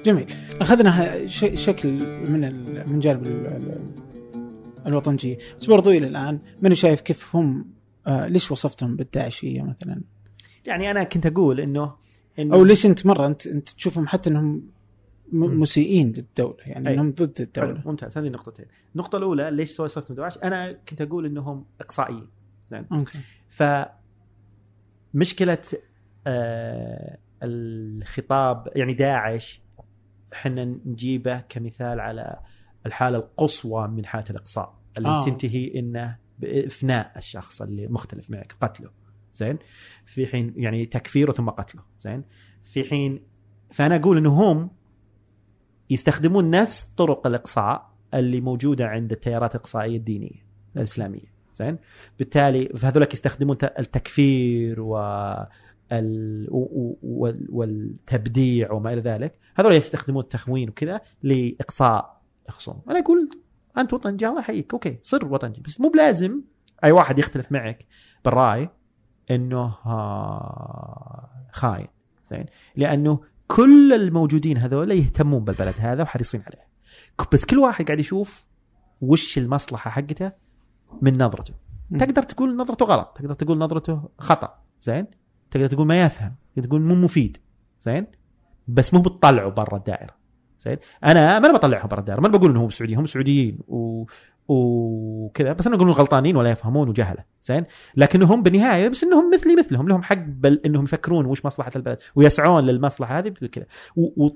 جميل. 0.05 0.26
أخذنا 0.61 1.26
شكل 1.55 1.88
من 2.30 2.40
من 2.92 2.98
جانب 3.00 3.26
ال- 3.26 3.46
ال- 3.46 3.90
الوطنجية. 4.86 5.38
بس 5.61 5.66
برضو 5.66 5.90
إلى 5.90 6.07
الآن 6.07 6.38
ماني 6.62 6.74
شايف 6.74 7.00
كيف 7.00 7.36
هم 7.36 7.70
آه 8.07 8.26
ليش 8.26 8.50
وصفتهم 8.50 8.96
بالداعشية 8.96 9.62
مثلا؟ 9.62 10.00
يعني 10.66 10.90
أنا 10.90 11.05
كنت 11.05 11.26
أقول 11.26 11.61
انه 11.61 11.94
انه 12.38 12.55
أو 12.55 12.64
ليش 12.64 12.86
أنت 12.86 13.07
مرة 13.07 13.26
انت 13.26 13.46
أنت 13.46 13.68
تشوفهم 13.68 14.07
حتى 14.07 14.30
إنهم. 14.30 14.74
مسيئين 15.32 16.12
للدولة 16.16 16.57
يعني 16.66 16.88
أي. 16.88 16.94
إنهم 16.94 17.11
ضد 17.11 17.48
حلو، 17.57 17.68
الدولة. 17.70 17.82
ممتاز. 17.86 18.18
هذه 18.18 18.28
نقطتين. 18.28 18.66
النقطة 18.94 19.18
الأولى 19.18 19.50
ليش 19.50 19.70
سوي 19.70 19.88
صرت 19.88 20.12
دواعش 20.12 20.38
أنا 20.38 20.72
كنت 20.72 21.00
أقول 21.02 21.26
إنهم 21.26 21.64
إقصائيين. 21.80 22.26
أوكي. 22.92 23.18
فمشكلة 25.14 25.59
آه 26.26 27.18
الخطاب 27.45 28.68
يعني 28.76 28.95
داعش 28.95 29.62
إحنا 30.32 30.64
نجيبه 30.64 31.40
كمثال 31.40 32.01
على 32.01 32.40
الحالة 32.86 33.18
القصوى 33.18 33.88
من 33.88 34.07
حالة 34.07 34.24
الإقصاء 34.30 34.78
اللي 34.99 35.09
آه. 35.09 35.22
تنتهي 35.22 35.78
إنه 35.78 36.18
بإفناء 36.38 37.12
الشخص 37.16 37.62
اللي 37.62 37.86
مختلف 37.86 38.30
معك 38.30 38.57
قتله 38.61 38.90
زين؟ 39.34 39.59
في 40.07 40.26
حين 40.26 40.55
يعني 40.57 40.86
تكفيره 40.86 41.32
ثم 41.32 41.51
قتله 41.51 41.82
زين؟ 42.01 42.24
في 42.62 42.84
حين 42.84 43.22
فأنا 43.70 43.97
أقول 43.97 44.16
إنه 44.16 44.30
هم 44.30 44.70
يستخدمون 45.90 46.51
نفس 46.51 46.84
طرق 46.84 47.26
الإقصاء 47.26 47.95
اللي 48.14 48.40
موجودة 48.40 48.86
عند 48.86 49.12
التيارات 49.12 49.55
الإقصائية 49.55 49.97
الدينية 49.97 50.47
الإسلامية 50.76 51.34
زين؟ 51.55 51.78
بالتالي 52.18 52.68
فهذولك 52.76 53.12
يستخدمون 53.12 53.57
التكفير 53.78 54.80
و 54.80 54.97
والتبديع 57.49 58.72
وما 58.72 58.93
إلى 58.93 59.01
ذلك 59.01 59.39
هذول 59.57 59.72
يستخدمون 59.72 60.22
التخوين 60.22 60.68
وكذا 60.68 61.01
لإقصاء 61.22 62.20
خصوم 62.49 62.82
أنا 62.91 62.99
أقول 62.99 63.30
أنت 63.78 63.93
وطنجي 63.93 64.26
الله 64.28 64.41
يحييك. 64.41 64.72
أوكي 64.72 64.99
صر 65.03 65.26
وطنجي 65.26 65.61
بس 65.61 65.80
مو 65.80 65.89
بلازم 65.89 66.43
أي 66.85 66.93
واحد 66.93 67.18
يختلف 67.18 67.53
معك 67.53 67.87
بالرأي 68.24 68.68
إنه 69.30 69.76
آه، 69.87 71.30
خاين. 71.53 71.87
زين؟ 72.24 72.47
لأنه 72.76 73.20
كل 73.47 73.93
الموجودين 73.93 74.59
هذول 74.59 74.93
يهتمون 74.93 75.45
بالبلد 75.45 75.74
هذا 75.78 76.03
وحريصين 76.03 76.43
عليه. 76.47 76.68
بس 77.32 77.45
كل 77.45 77.59
واحد 77.59 77.85
قاعد 77.87 78.01
يشوف 78.01 78.45
وش 79.01 79.39
المصلحة 79.39 79.91
حقته 79.91 80.32
من 81.03 81.22
نظرته. 81.22 81.55
تقدر 81.99 82.22
تقول 82.22 82.57
نظرته 82.57 82.87
غلط 82.87 83.16
تقدر 83.16 83.35
تقول 83.35 83.59
نظرته 83.59 84.09
خطأ. 84.18 84.62
زين؟ 84.80 85.07
تقدر 85.55 85.66
تقول 85.66 85.86
ما 85.86 86.02
يفهم 86.02 86.34
تقدر 86.57 86.68
تقول 86.68 86.80
مو 86.80 86.94
مفيد 86.94 87.36
زين؟ 87.80 88.07
بس 88.68 88.94
مو 88.94 89.00
بتطلعه 89.00 89.50
برا 89.50 89.76
الدائرة 89.76 90.14
زين؟ 90.61 90.76
أنا 91.05 91.38
ما 91.38 91.46
أنا 91.46 91.57
بطلعهم 91.57 91.88
برا 91.88 92.00
الدائرة 92.00 92.20
ما 92.20 92.28
بقول 92.28 92.50
إنهم 92.50 92.70
سعوديين 92.70 92.98
هم 92.98 93.07
سعوديين 93.07 93.59
و 93.68 94.05
وكذا 94.48 95.52
بس 95.52 95.66
أنا 95.66 95.76
أقول 95.76 95.90
غلطانين 95.90 96.36
ولا 96.36 96.50
يفهمون 96.50 96.88
وجهلة 96.88 97.24
زين؟ 97.42 97.64
لكنهم 97.96 98.42
بالنهاية 98.42 98.88
بس 98.88 99.05
إنهم 99.05 99.30
مثلي 99.34 99.57
مثلهم 99.57 99.88
لهم 99.88 100.02
حق 100.02 100.18
بل 100.18 100.61
إنهم 100.66 100.84
يفكرون 100.84 101.26
وش 101.26 101.44
مصلحة 101.44 101.70
البلد 101.76 101.98
ويسعون 102.14 102.64
للمصلحة 102.64 103.18
هذه 103.18 103.28
كذا 103.28 103.66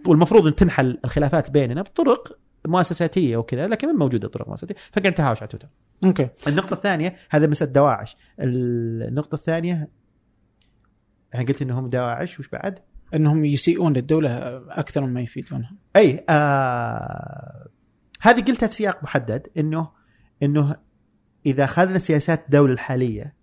والمفروض 0.06 0.46
إن 0.46 0.54
تنحل 0.54 0.98
الخلافات 1.04 1.50
بيننا 1.50 1.82
بطرق 1.82 2.38
مؤسساتية 2.66 3.36
وكذا 3.36 3.66
لكن 3.66 3.88
ما 3.88 3.92
موجودة 3.92 4.28
طرق 4.28 4.48
مؤسساتية. 4.48 4.74
فقاعد 4.92 5.14
تهاوش 5.14 5.42
على 5.42 5.48
تويتر. 5.48 5.68
أوكي. 6.04 6.28
النقطة 6.46 6.74
الثانية 6.74 7.14
هذا 7.30 7.46
مسألة 7.46 7.72
دواعش. 7.72 8.16
النقطة 8.40 9.34
الثانية 9.34 9.88
يعني 11.32 11.46
قلت 11.46 11.62
إنهم 11.62 11.90
دواعش 11.90 12.40
وش 12.40 12.48
بعد؟ 12.48 12.78
إنهم 13.14 13.44
يسيئون 13.44 13.92
للدولة 13.92 14.36
أكثر 14.68 15.06
مما 15.06 15.20
يفيدونها 15.20 15.72
أي 15.96 16.24
آه 16.28 17.68
هذه 18.20 18.40
قلتها 18.40 18.66
في 18.66 18.74
سياق 18.74 19.02
محدد 19.02 19.46
إنه 19.58 19.90
إنه 20.42 20.76
إذا 21.46 21.64
أخذنا 21.64 21.98
سياسات 21.98 22.44
الدولة 22.44 22.72
الحالية 22.72 23.34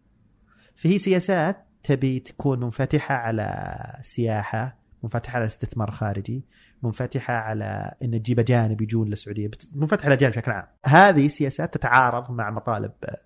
فهي 0.76 0.98
سياسات 0.98 1.66
تبي 1.84 2.20
تكون 2.20 2.60
منفتحة 2.60 3.16
على 3.16 3.72
سياحة 4.02 4.78
منفتحة 5.04 5.36
على 5.36 5.46
استثمار 5.46 5.92
خارجي 5.92 6.46
منفتحة 6.84 7.34
على 7.34 7.96
إن 8.04 8.12
تجيب 8.12 8.40
أجانب 8.40 8.82
يجون 8.82 9.10
للسعودية 9.10 9.48
بت- 9.48 9.70
منفتحة 9.76 10.06
على 10.06 10.14
الأجانب 10.14 10.34
بشكل 10.34 10.52
عام 10.52 10.66
هذه 10.86 11.28
سياسات 11.28 11.74
تتعارض 11.74 12.32
مع 12.32 12.50
مطالب 12.52 12.92
آه، 13.04 13.20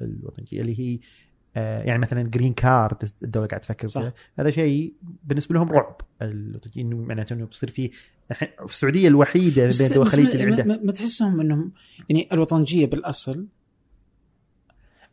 الوطنية 0.00 0.60
اللي 0.60 0.80
هي 0.80 0.98
يعني 1.56 1.98
مثلا 1.98 2.22
green 2.22 2.52
card 2.52 3.10
الدولة 3.22 3.46
قاعد 3.46 3.60
تفكر 3.60 3.88
صح. 3.88 4.12
هذا 4.38 4.50
شيء 4.50 4.94
بالنسبة 5.24 5.54
لهم 5.54 5.72
رعب. 5.72 6.00
إنه 6.76 6.96
معناته 6.96 7.34
إنه 7.34 7.44
بيصير 7.44 7.70
في 7.70 7.90
السعودية 8.62 9.08
الوحيدة 9.08 9.70
بين 9.78 9.88
دول 9.88 10.06
الخليج 10.06 10.36
اللي 10.36 10.44
عندها 10.44 10.80
ما, 10.84 10.92
تحسهم 10.92 11.40
إنهم 11.40 11.72
يعني 12.08 12.28
الوطنجية 12.32 12.86
بالأصل 12.86 13.46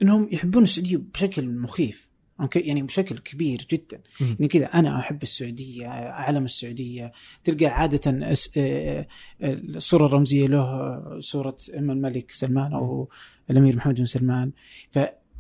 إنهم 0.02 0.30
يحبون 0.32 0.64
السعودية 0.64 0.98
بشكل 1.14 1.50
مخيف. 1.50 2.08
okay؟ 2.40 2.60
يعني 2.60 2.84
بشكل 2.84 3.18
كبير 3.18 3.68
جدا. 3.72 4.02
مم. 4.22 4.28
يعني 4.28 4.48
كذا 4.48 4.66
أنا 4.66 5.00
أحب 5.00 5.24
السعودية 5.24 5.88
علم 5.88 6.46
السعودية. 6.46 7.12
تلقى 7.44 7.66
عادة. 7.66 8.12
آه، 8.12 8.36
آه، 8.58 9.08
الصورة 9.54 10.06
الرمزية 10.06 10.48
له 10.48 10.60
آه، 10.60 11.18
صورة 11.20 11.58
اما 11.78 11.94
الملك 11.94 12.32
سلمان 12.32 12.74
أو 12.74 13.10
الأمير 13.50 13.76
محمد 13.76 13.96
بن 13.96 14.06
سلمان. 14.06 14.52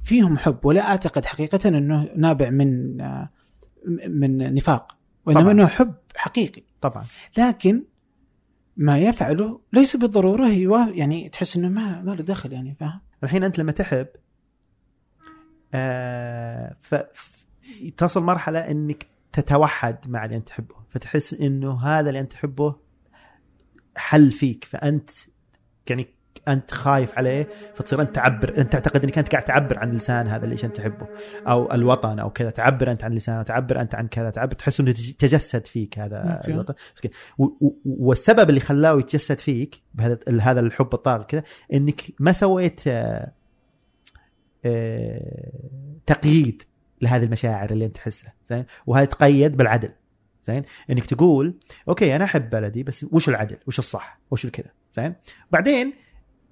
ففيهم 0.02 0.38
حب 0.38 0.66
ولا 0.66 0.88
أعتقد 0.88 1.26
حقيقة 1.26 1.70
إنه 1.70 2.10
نابع 2.16 2.50
من 2.50 2.98
من 4.10 4.54
نفاق 4.54 4.98
وإنما. 5.26 5.52
إنه 5.52 5.68
حب 5.68 5.94
حقيقي 6.16 6.64
طبعا 6.82 7.06
لكن 7.38 7.84
ما 8.78 9.00
يفعله 9.00 9.62
ليس 9.74 9.96
بالضرورة 9.96 10.48
يوا- 10.48 10.90
يعني 10.94 11.30
تحس 11.30 11.58
إنه 11.58 11.70
ما 11.70 12.02
ما 12.02 12.12
له 12.12 12.24
دخل 12.24 12.54
يعني 12.54 12.76
فاهم؟ 12.80 13.00
الحين 13.24 13.44
أنت 13.44 13.60
لما 13.60 13.72
تحب 13.72 14.08
آه 15.74 16.76
ف- 16.82 17.46
تصل 17.98 18.24
مرحلة 18.24 18.60
إنك 18.60 19.06
تتوحد 19.32 19.98
مع 20.08 20.26
اللي 20.26 20.36
أنت 20.38 20.48
تحبه 20.48 20.76
فتحس 20.90 21.34
إنه 21.34 21.82
هذا 21.86 22.10
اللي 22.10 22.20
أنت 22.20 22.32
تحبه 22.32 22.76
حل 23.98 24.32
فيك 24.32 24.64
فأنت 24.64 25.10
يعني 25.90 26.08
أنت 26.48 26.72
خايف 26.74 27.18
عليه 27.18 27.48
فتصير 27.76 28.02
أنت 28.02 28.16
تعبر 28.16 28.58
أنت 28.58 28.74
تعتقد 28.74 29.04
إنك 29.04 29.18
أنت 29.18 29.30
قاعد 29.32 29.44
تعبر 29.44 29.80
عن 29.80 29.92
لسان 29.96 30.28
هذا 30.28 30.46
اللي 30.46 30.56
أنت 30.64 30.76
تحبه 30.76 31.08
أو 31.48 31.72
الوطن 31.74 32.20
أو 32.20 32.30
كذا 32.30 32.50
تعبر 32.50 32.92
أنت 32.92 33.04
عن 33.04 33.14
لسانه 33.14 33.44
تعبر 33.44 33.82
أنت 33.82 33.96
عن 33.96 34.08
كذا 34.08 34.30
تعبر 34.30 34.52
تحس 34.54 34.80
إنه 34.80 34.92
تج- 34.92 35.14
تجسد 35.14 35.68
فيك 35.68 36.00
هذا. 36.00 36.42
الوطن. 36.48 36.74
والسبب 37.86 38.50
اللي 38.50 38.60
خلاه 38.60 39.00
يتجسد 39.00 39.40
فيك 39.40 39.82
بهذا 39.94 40.20
هذا 40.42 40.60
الحب 40.60 40.94
الطاغي 40.94 41.24
كذا 41.24 41.44
إنك 41.74 42.02
ما 42.20 42.32
سويت 42.32 42.82
آه، 42.88 43.32
آه، 44.66 45.52
تقييد 46.06 46.64
لهذه 47.02 47.24
المشاعر 47.24 47.70
اللي 47.72 47.86
أنت 47.86 47.96
تحسها 47.96 48.34
زين؟ 48.46 48.66
وهذا 48.88 49.06
تقيد 49.06 49.58
بالعدل 49.58 49.90
زين؟ 50.44 50.62
إنك 50.90 51.06
تقول 51.06 51.54
أوكي 51.90 52.16
أنا 52.16 52.26
أحب 52.26 52.50
بلدي 52.50 52.84
بس 52.84 53.06
وش 53.12 53.30
العدل؟ 53.30 53.58
وش 53.68 53.80
الصح؟ 53.80 54.20
وش 54.32 54.46
الكذا 54.46 54.70
زين؟ 54.92 55.14
بعدين 55.52 55.94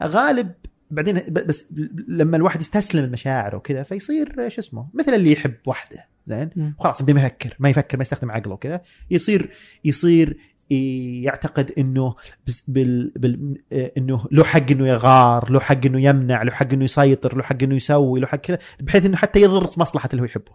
غالب 0.04 0.52
بعدين 0.92 1.22
بس 1.30 1.68
لما 2.08 2.38
الواحد 2.38 2.62
يستسلم 2.62 3.04
المشاعر 3.04 3.56
وكذا 3.56 3.84
فيصير 3.84 4.50
شو 4.50 4.62
اسمه 4.62 4.88
مثل 4.94 5.14
اللي 5.14 5.32
يحب 5.32 5.54
وحده 5.66 6.06
زين. 6.26 6.50
خلاص 6.80 7.02
بيفكر 7.02 7.56
ما 7.60 7.70
يفكر 7.70 7.98
ما 7.98 8.02
يستخدم 8.02 8.32
عقله 8.32 8.54
وكذا. 8.54 8.82
يصير 9.12 9.50
يصير 9.86 10.38
يعتقد 10.70 11.72
إنه 11.78 12.16
بس 12.48 12.64
بال 12.68 13.12
بال 13.16 13.58
آه، 13.74 13.92
إنه 13.98 14.28
له 14.32 14.44
حق 14.44 14.72
إنه 14.72 14.88
يغار 14.88 15.52
له 15.52 15.60
حق 15.60 15.86
إنه 15.86 16.02
يمنع 16.02 16.44
له 16.44 16.52
حق 16.52 16.74
إنه 16.74 16.84
يسيطر 16.84 17.38
له 17.38 17.44
حق 17.44 17.64
إنه 17.64 17.76
يسوي 17.76 18.20
له 18.20 18.28
حق 18.28 18.38
كذا 18.38 18.60
بحيث 18.80 19.06
إنه 19.06 19.18
حتى 19.18 19.42
يضر 19.42 19.64
مصلحة 19.64 20.10
اللي 20.12 20.22
هو 20.22 20.26
يحبه 20.26 20.52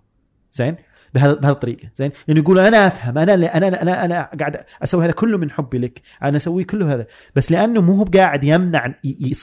زين؟ 0.53 0.77
بهذا 1.15 1.35
بهذه 1.35 1.53
الطريقة. 1.53 1.89
زين؟ 1.95 2.11
لأنه 2.29 2.41
يقول 2.41 2.59
أنا 2.59 2.87
أفهم 2.87 3.19
أنا 3.19 3.35
أنا 3.35 3.83
أنا 3.83 4.05
أنا 4.05 4.31
قاعد 4.41 4.65
أسوي 4.83 5.05
هذا 5.05 5.13
كله 5.13 5.39
من 5.39 5.51
حبي 5.51 5.79
لك. 5.79 6.03
أنا 6.23 6.37
أسوي 6.37 6.65
كله 6.65 6.95
هذا. 6.95 7.07
بس 7.37 7.53
لأنه 7.53 7.81
مو 7.81 7.95
هو 7.95 8.05
قاعد 8.05 8.45
يمنع 8.45 8.95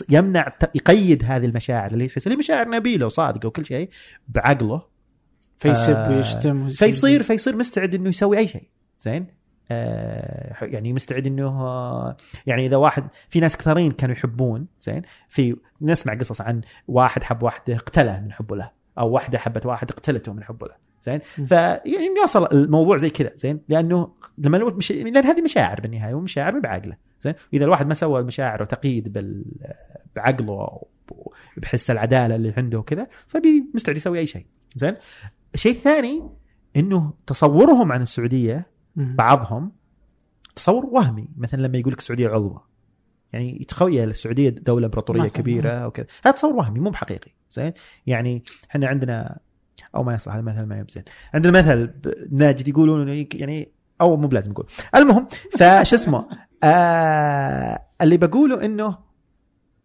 يمنع 0.09 0.53
يقيد 0.75 1.23
هذه 1.25 1.45
المشاعر. 1.45 1.91
اللي 1.91 2.05
يحس 2.05 2.27
اللي 2.27 2.37
مشاعر 2.37 2.69
نبيله 2.69 3.05
وصادقه 3.05 3.47
وكل 3.47 3.65
شيء 3.65 3.89
بعقله. 4.27 4.81
فيسب 5.57 5.95
آه، 5.95 6.15
ويشتم 6.15 6.63
ويصير 6.63 6.87
فيصير 6.87 7.23
فيصير 7.23 7.55
مستعد 7.55 7.95
إنه 7.95 8.09
يسوي 8.09 8.37
أي 8.37 8.47
شيء. 8.47 8.69
زين؟ 8.99 9.37
آه 9.71 10.55
يعني 10.61 10.93
مستعد 10.93 11.27
إنه 11.27 11.47
آه، 11.47 12.17
يعني 12.45 12.65
إذا 12.65 12.75
واحد 12.77 13.07
في 13.29 13.39
ناس 13.39 13.57
كثيرين 13.57 13.91
كانوا 13.91 14.15
يحبون 14.15 14.67
زين؟ 14.81 15.01
في 15.29 15.55
نسمع 15.81 16.13
قصص 16.13 16.41
عن 16.41 16.61
واحد 16.87 17.23
حب 17.23 17.43
واحدة 17.43 17.75
اقتله 17.75 18.19
من 18.19 18.33
حبه 18.33 18.55
له 18.55 18.71
أو 18.99 19.09
واحدة 19.09 19.37
حبت 19.37 19.65
واحد 19.65 19.91
اقتلته 19.91 20.33
من 20.33 20.43
حبه 20.43 20.67
له. 20.67 20.86
زين. 21.07 21.47
فيعني 21.47 22.13
يوصل 22.21 22.47
الموضوع 22.51 22.97
زي 22.97 23.09
كذا 23.09 23.31
زين 23.35 23.59
لأنه 23.69 24.13
لما 24.37 24.57
الواحد 24.57 24.75
مش... 24.75 24.91
لأن 24.91 25.17
هذه 25.17 25.41
مشاعر 25.41 25.81
بالنهاية 25.81 26.13
ومشاعر 26.13 26.53
ما 26.53 26.59
بعقله 26.59 26.97
زين 27.21 27.33
وإذا 27.53 27.65
الواحد 27.65 27.87
ما 27.87 27.93
سوى 27.93 28.19
المشاعر 28.19 28.61
وتقييد 28.61 29.13
بال... 29.13 29.45
بعقله 30.15 30.81
بحس 31.57 31.91
العدالة 31.91 32.35
اللي 32.35 32.53
عنده 32.57 32.79
وكذا 32.79 33.07
فمستعد 33.27 33.97
يسوي 33.97 34.19
أي 34.19 34.25
شيء 34.25 34.45
زين 34.75 34.95
الشيء 35.53 35.71
الثاني 35.71 36.29
إنه 36.75 37.13
تصورهم 37.27 37.91
عن 37.91 38.01
السعودية. 38.01 38.77
بعضهم 38.95 39.71
تصور 40.55 40.85
وهمي 40.85 41.29
مثلا 41.37 41.61
لما 41.61 41.77
يقول 41.77 41.93
لك 41.93 41.99
السعودية 41.99 42.27
عظمى 42.29 42.59
يعني 43.33 43.61
يتخيل 43.61 44.09
السعودية 44.09 44.49
دولة 44.49 44.85
إمبراطورية. 44.85 45.27
كبيرة 45.27 45.87
وكذا 45.87 46.05
هذا 46.23 46.35
تصور 46.35 46.55
وهمي 46.55 46.79
مو 46.79 46.89
بحقيقي 46.89 47.31
زين 47.49 47.73
يعني 48.07 48.43
إحنا 48.69 48.87
عندنا 48.87 49.39
أو 49.97 50.03
ما 50.03 50.13
يصلح 50.13 50.33
هذا 50.33 50.39
المثل 50.39 50.63
ما 50.63 50.79
يبزين. 50.79 51.03
عندنا 51.33 51.59
مثل 51.61 51.93
ناجد 52.31 52.67
يقولون 52.67 53.09
يك- 53.09 53.35
يعني 53.35 53.71
أو 54.01 54.17
مو 54.17 54.27
بلازم 54.27 54.51
نقول 54.51 54.65
المهم 54.95 55.27
فش 55.51 55.93
اسمه؟ 55.93 56.27
آه 56.63 57.79
اللي 58.01 58.17
بقوله 58.17 58.65
إنه 58.65 58.97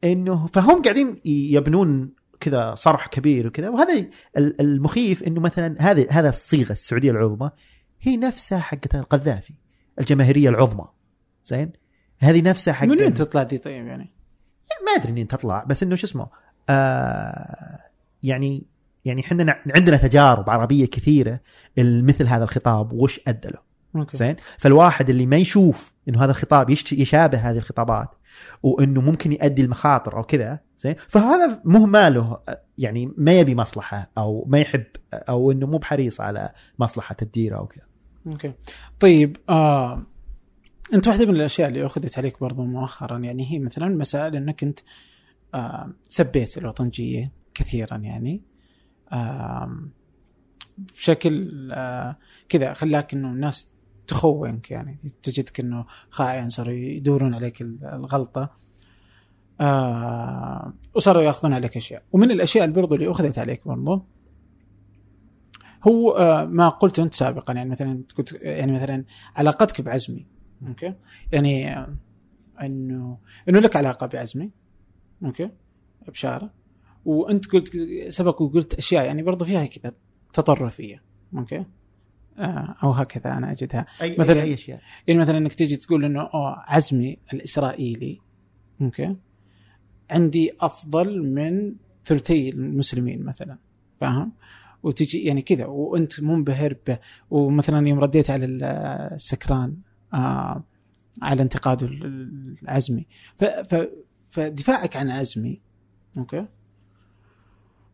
إنه 0.05 0.47
فهم 0.47 0.83
قاعدين 0.83 1.21
يبنون 1.25 2.13
كذا 2.41 2.75
صرح 2.75 3.07
كبير 3.07 3.47
وكذا. 3.47 3.69
وهذا 3.69 3.93
ال- 4.37 4.61
المخيف 4.61 5.23
إنه 5.23 5.41
مثلا 5.41 5.77
هذه 5.81 6.07
هذا 6.11 6.29
الصيغة 6.29 6.73
السعودية 6.73 7.11
العظمى 7.11 7.51
هي 8.01 8.17
نفسها 8.17 8.59
حقت 8.59 8.95
القذافي 8.95 9.55
الجماهيرية 9.99 10.49
العظمى. 10.49 10.89
زين؟ 11.45 11.73
هذه 12.19 12.43
نفسها 12.43 12.75
حق 12.75 12.87
من 12.87 13.01
وين 13.01 13.15
تطلع 13.15 13.43
دي 13.43 13.59
طيب 13.59 13.87
يعني؟ 13.87 14.13
ما 14.87 14.93
أدري 15.03 15.13
منين 15.13 15.29
تطلع 15.29 15.65
بس 15.65 15.83
إنه 15.83 15.95
شو 15.95 16.07
اسمه؟ 16.07 16.27
آه 16.69 17.79
يعني 18.23 18.67
يعني 19.05 19.21
إحنا 19.21 19.63
عندنا 19.77 19.97
تجارب 19.97 20.51
عربية 20.51 20.87
كثيرة 20.87 21.41
مثل 21.79 22.27
هذا 22.27 22.45
الخطاب 22.45 22.93
وش 22.93 23.21
أدى 23.29 23.49
له. 23.49 23.73
زين؟ 24.13 24.37
فالواحد 24.59 25.11
اللي 25.11 25.27
ما 25.27 25.37
يشوف 25.37 25.93
إنه 26.09 26.25
هذا 26.25 26.31
الخطاب 26.31 26.71
يشابه 26.71 27.39
هذه 27.39 27.57
الخطابات 27.57 28.09
وإنه 28.63 29.01
ممكن 29.01 29.33
يؤدي 29.33 29.63
المخاطر 29.63 30.17
أو 30.17 30.23
كذا 30.23 30.61
زين؟ 30.79 30.95
فهذا 31.09 31.63
مو 31.65 31.87
ماله 31.87 32.39
يعني 32.79 33.13
ما 33.17 33.41
يبي 33.41 33.55
مصلحة 33.55 34.11
أو 34.19 34.45
ما 34.49 34.61
يحب 34.61 34.85
أو 35.15 35.51
إنه 35.51 35.67
مو 35.67 35.79
بحريص 35.79 36.21
على 36.21 36.53
مصلحة 36.79 37.17
الديره 37.23 37.57
أو 37.57 37.67
كذا. 37.67 37.85
أوكي. 38.27 38.53
طيب 39.01 39.37
آه 39.49 40.03
أنت 40.95 41.09
واحدة 41.09 41.27
من 41.27 41.37
الأشياء 41.37 41.69
اللي 41.69 41.87
أخذت 41.87 42.19
عليك 42.19 42.41
برضو 42.41 42.65
مؤخرا 42.65 43.19
يعني 43.19 43.53
هي 43.53 43.59
مثلا 43.59 43.89
مسائل 43.89 44.37
إنك 44.37 44.63
أنت 44.63 44.81
آه 45.55 45.91
سبيت 46.09 46.59
الوطنجية 46.59 47.33
كثيرا 47.55 47.97
يعني. 47.97 48.52
بشكل 50.79 51.73
آه 51.73 52.17
كذا. 52.49 52.73
خلاك 52.73 53.15
إنه 53.15 53.29
الناس 53.29 53.71
تخونك 54.07 54.71
يعني. 54.71 54.99
تجدك 55.23 55.61
إنه 55.61 55.85
خائن 56.11 56.49
صاروا 56.49 56.75
يدورون 56.75 57.35
عليك 57.35 57.63
الغلطة. 57.63 58.51
آه 59.61 60.73
وصاروا 60.95 61.23
يأخذون 61.23 61.53
عليك 61.53 61.77
أشياء. 61.77 62.03
ومن 62.13 62.31
الأشياء 62.31 62.65
اللي 62.65 62.77
برضو 62.77 62.95
اللي 62.95 63.11
أخذت 63.11 63.39
عليك 63.39 63.69
برضو 63.69 64.05
هو 65.89 66.11
آه 66.11 66.45
ما 66.45 66.69
قلت 66.69 66.99
أنت 66.99 67.15
سابقا. 67.15 67.55
يعني 67.55 67.71
مثلا 67.71 68.03
كنت 68.17 68.33
يعني 68.33 68.73
مثلا 68.73 69.05
علاقتك 69.37 69.81
بعزمي. 69.81 70.27
okay؟ 70.69 70.95
يعني 71.33 71.77
إنه 72.61 73.19
إنه 73.49 73.59
لك 73.59 73.77
علاقة 73.77 74.07
بعزمي. 74.07 74.51
okay؟ 75.25 75.51
بشارة. 76.09 76.62
وأنت 77.05 77.47
قلت 77.47 77.77
سبق 78.09 78.43
وقلت 78.43 78.75
أشياء 78.75 79.05
يعني 79.05 79.23
برضو 79.23 79.45
فيها 79.45 79.67
كذا 79.67 79.93
تطرفية 80.33 81.03
okay؟ 81.37 81.65
آه 82.39 82.77
أو 82.83 82.91
هكذا 82.91 83.33
أنا 83.33 83.51
أجدها. 83.51 83.87
اي 84.03 84.17
مثلاً- 84.17 84.31
أي 84.31 84.55
أشياء؟ 84.55 84.81
يعني 85.07 85.21
مثلا 85.21 85.39
إنك 85.39 85.55
تيجي 85.55 85.77
تقول 85.77 86.05
إنه 86.05 86.21
أوه 86.21 86.55
عزمي 86.67 87.19
الإسرائيلي. 87.33 88.21
okay؟ 88.83 89.17
عندي 90.11 90.51
أفضل 90.61 91.29
من 91.35 91.75
ثلثي 92.05 92.49
المسلمين 92.49 93.25
مثلا 93.25 93.59
فاهم؟ 94.01 94.33
وتجي 94.83 95.19
يعني 95.25 95.43
كذا 95.43 95.67
وأنت 95.67 96.21
منبهر 96.21 96.77
به. 96.87 96.99
ومثلا 97.31 97.89
يوم 97.89 98.01
رديت 98.01 98.31
على 98.31 98.47
السكران 98.47 99.77
آه 100.15 100.65
على 101.23 101.43
انتقاده 101.43 101.87
العزمي. 102.63 103.07
ف 103.37 103.45
ف 103.45 103.89
فدفاعك 104.29 104.97
عن 104.97 105.11
عزمي 105.11 105.61
okay؟ 106.19 106.47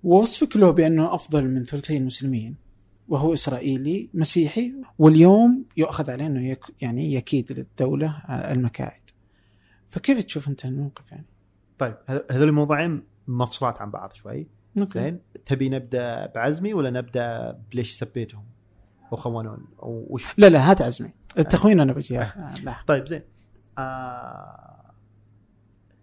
ووصفك 0.02 0.56
له 0.56 0.70
بأنه 0.70 1.14
أفضل 1.14 1.48
من 1.48 1.64
ثلثي 1.64 1.96
المسلمين 1.96 2.56
وهو 3.08 3.32
إسرائيلي 3.32 4.10
مسيحي 4.14 4.72
واليوم 4.98 5.64
يؤخذ 5.76 6.10
عليه 6.10 6.26
أنه 6.26 6.46
يك 6.46 6.64
يعني 6.80 7.14
يكيد 7.14 7.52
للدولة 7.52 8.22
المكائد. 8.28 9.00
فكيف 9.88 10.22
تشوف 10.24 10.48
أنت 10.48 10.64
الموقف 10.64 11.12
يعني؟ 11.12 11.26
طيب 11.78 11.94
هذ- 12.06 12.22
هذول 12.30 12.48
الموضوعين 12.48 13.02
مفصولات 13.28 13.80
عن 13.82 13.90
بعض 13.90 14.12
شوي. 14.12 14.46
زين 14.76 15.20
تبي 15.46 15.68
نبدأ 15.68 16.26
بعزمي 16.26 16.74
ولا 16.74 16.90
نبدأ 16.90 17.58
بليش 17.72 17.92
سبيتهم 17.92 18.44
أو 19.12 19.16
خونون 19.16 19.66
أو 19.82 20.06
وش 20.10 20.24
لا 20.38 20.46
لا 20.48 20.70
هات 20.70 20.82
عزمي 20.82 21.10
التخوين 21.38 21.80
أنا 21.80 21.92
بجي 21.92 22.18
آه، 22.20 22.54
لا 22.64 22.74
طيب 22.86 23.06
زين 23.08 23.22
آه... 23.78 24.67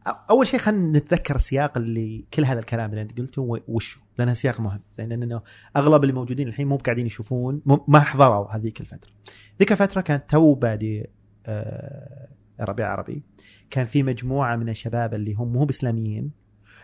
أول 0.07 0.47
شيء 0.47 0.59
خلينا 0.59 0.97
نتذكر 0.99 1.35
السياق 1.35 1.77
اللي 1.77 2.25
كل 2.33 2.45
هذا 2.45 2.59
الكلام 2.59 2.89
اللي 2.89 3.01
أنت 3.01 3.17
قلته 3.19 3.41
و- 3.41 3.59
وشه 3.67 3.99
لأنه 4.19 4.33
سياق 4.33 4.59
مهم. 4.61 4.79
زين 4.97 5.09
لأنه 5.09 5.41
أغلب 5.77 6.03
اللي 6.03 6.13
موجودين 6.13 6.47
الحين 6.47 6.67
مو 6.67 6.77
قاعدين 6.77 7.05
يشوفون 7.05 7.61
ما 7.87 7.99
حضروا 7.99 8.55
هذيك 8.55 8.81
الفترة. 8.81 9.11
ذيك 9.59 9.71
الفترة 9.71 10.01
كانت 10.01 10.29
تو 10.29 10.53
بادي 10.53 11.05
آه... 11.45 12.27
ربيع 12.59 12.87
عربي. 12.91 13.23
كان 13.69 13.85
في 13.85 14.03
مجموعة 14.03 14.55
من 14.55 14.69
الشباب 14.69 15.13
اللي 15.13 15.33
هم 15.33 15.53
مو 15.53 15.65
بإسلاميين 15.65 16.31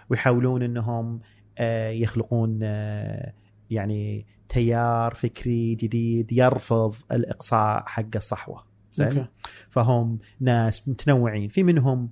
ويحاولون 0.10 0.64
إنهم 0.64 1.20
آه، 1.58 1.90
يخلقون 1.90 2.60
آه، 2.64 3.34
يعني 3.70 4.26
تيار 4.50 5.14
فكري 5.14 5.76
جديد 5.76 6.32
يرفض 6.32 6.96
الإقصاء 7.12 7.84
حق 7.88 8.16
الصحوة. 8.16 8.64
زين؟ 8.92 9.26
فهم 9.70 10.20
ناس 10.40 10.88
متنوعين. 10.90 11.48
في 11.48 11.64
منهم 11.64 12.10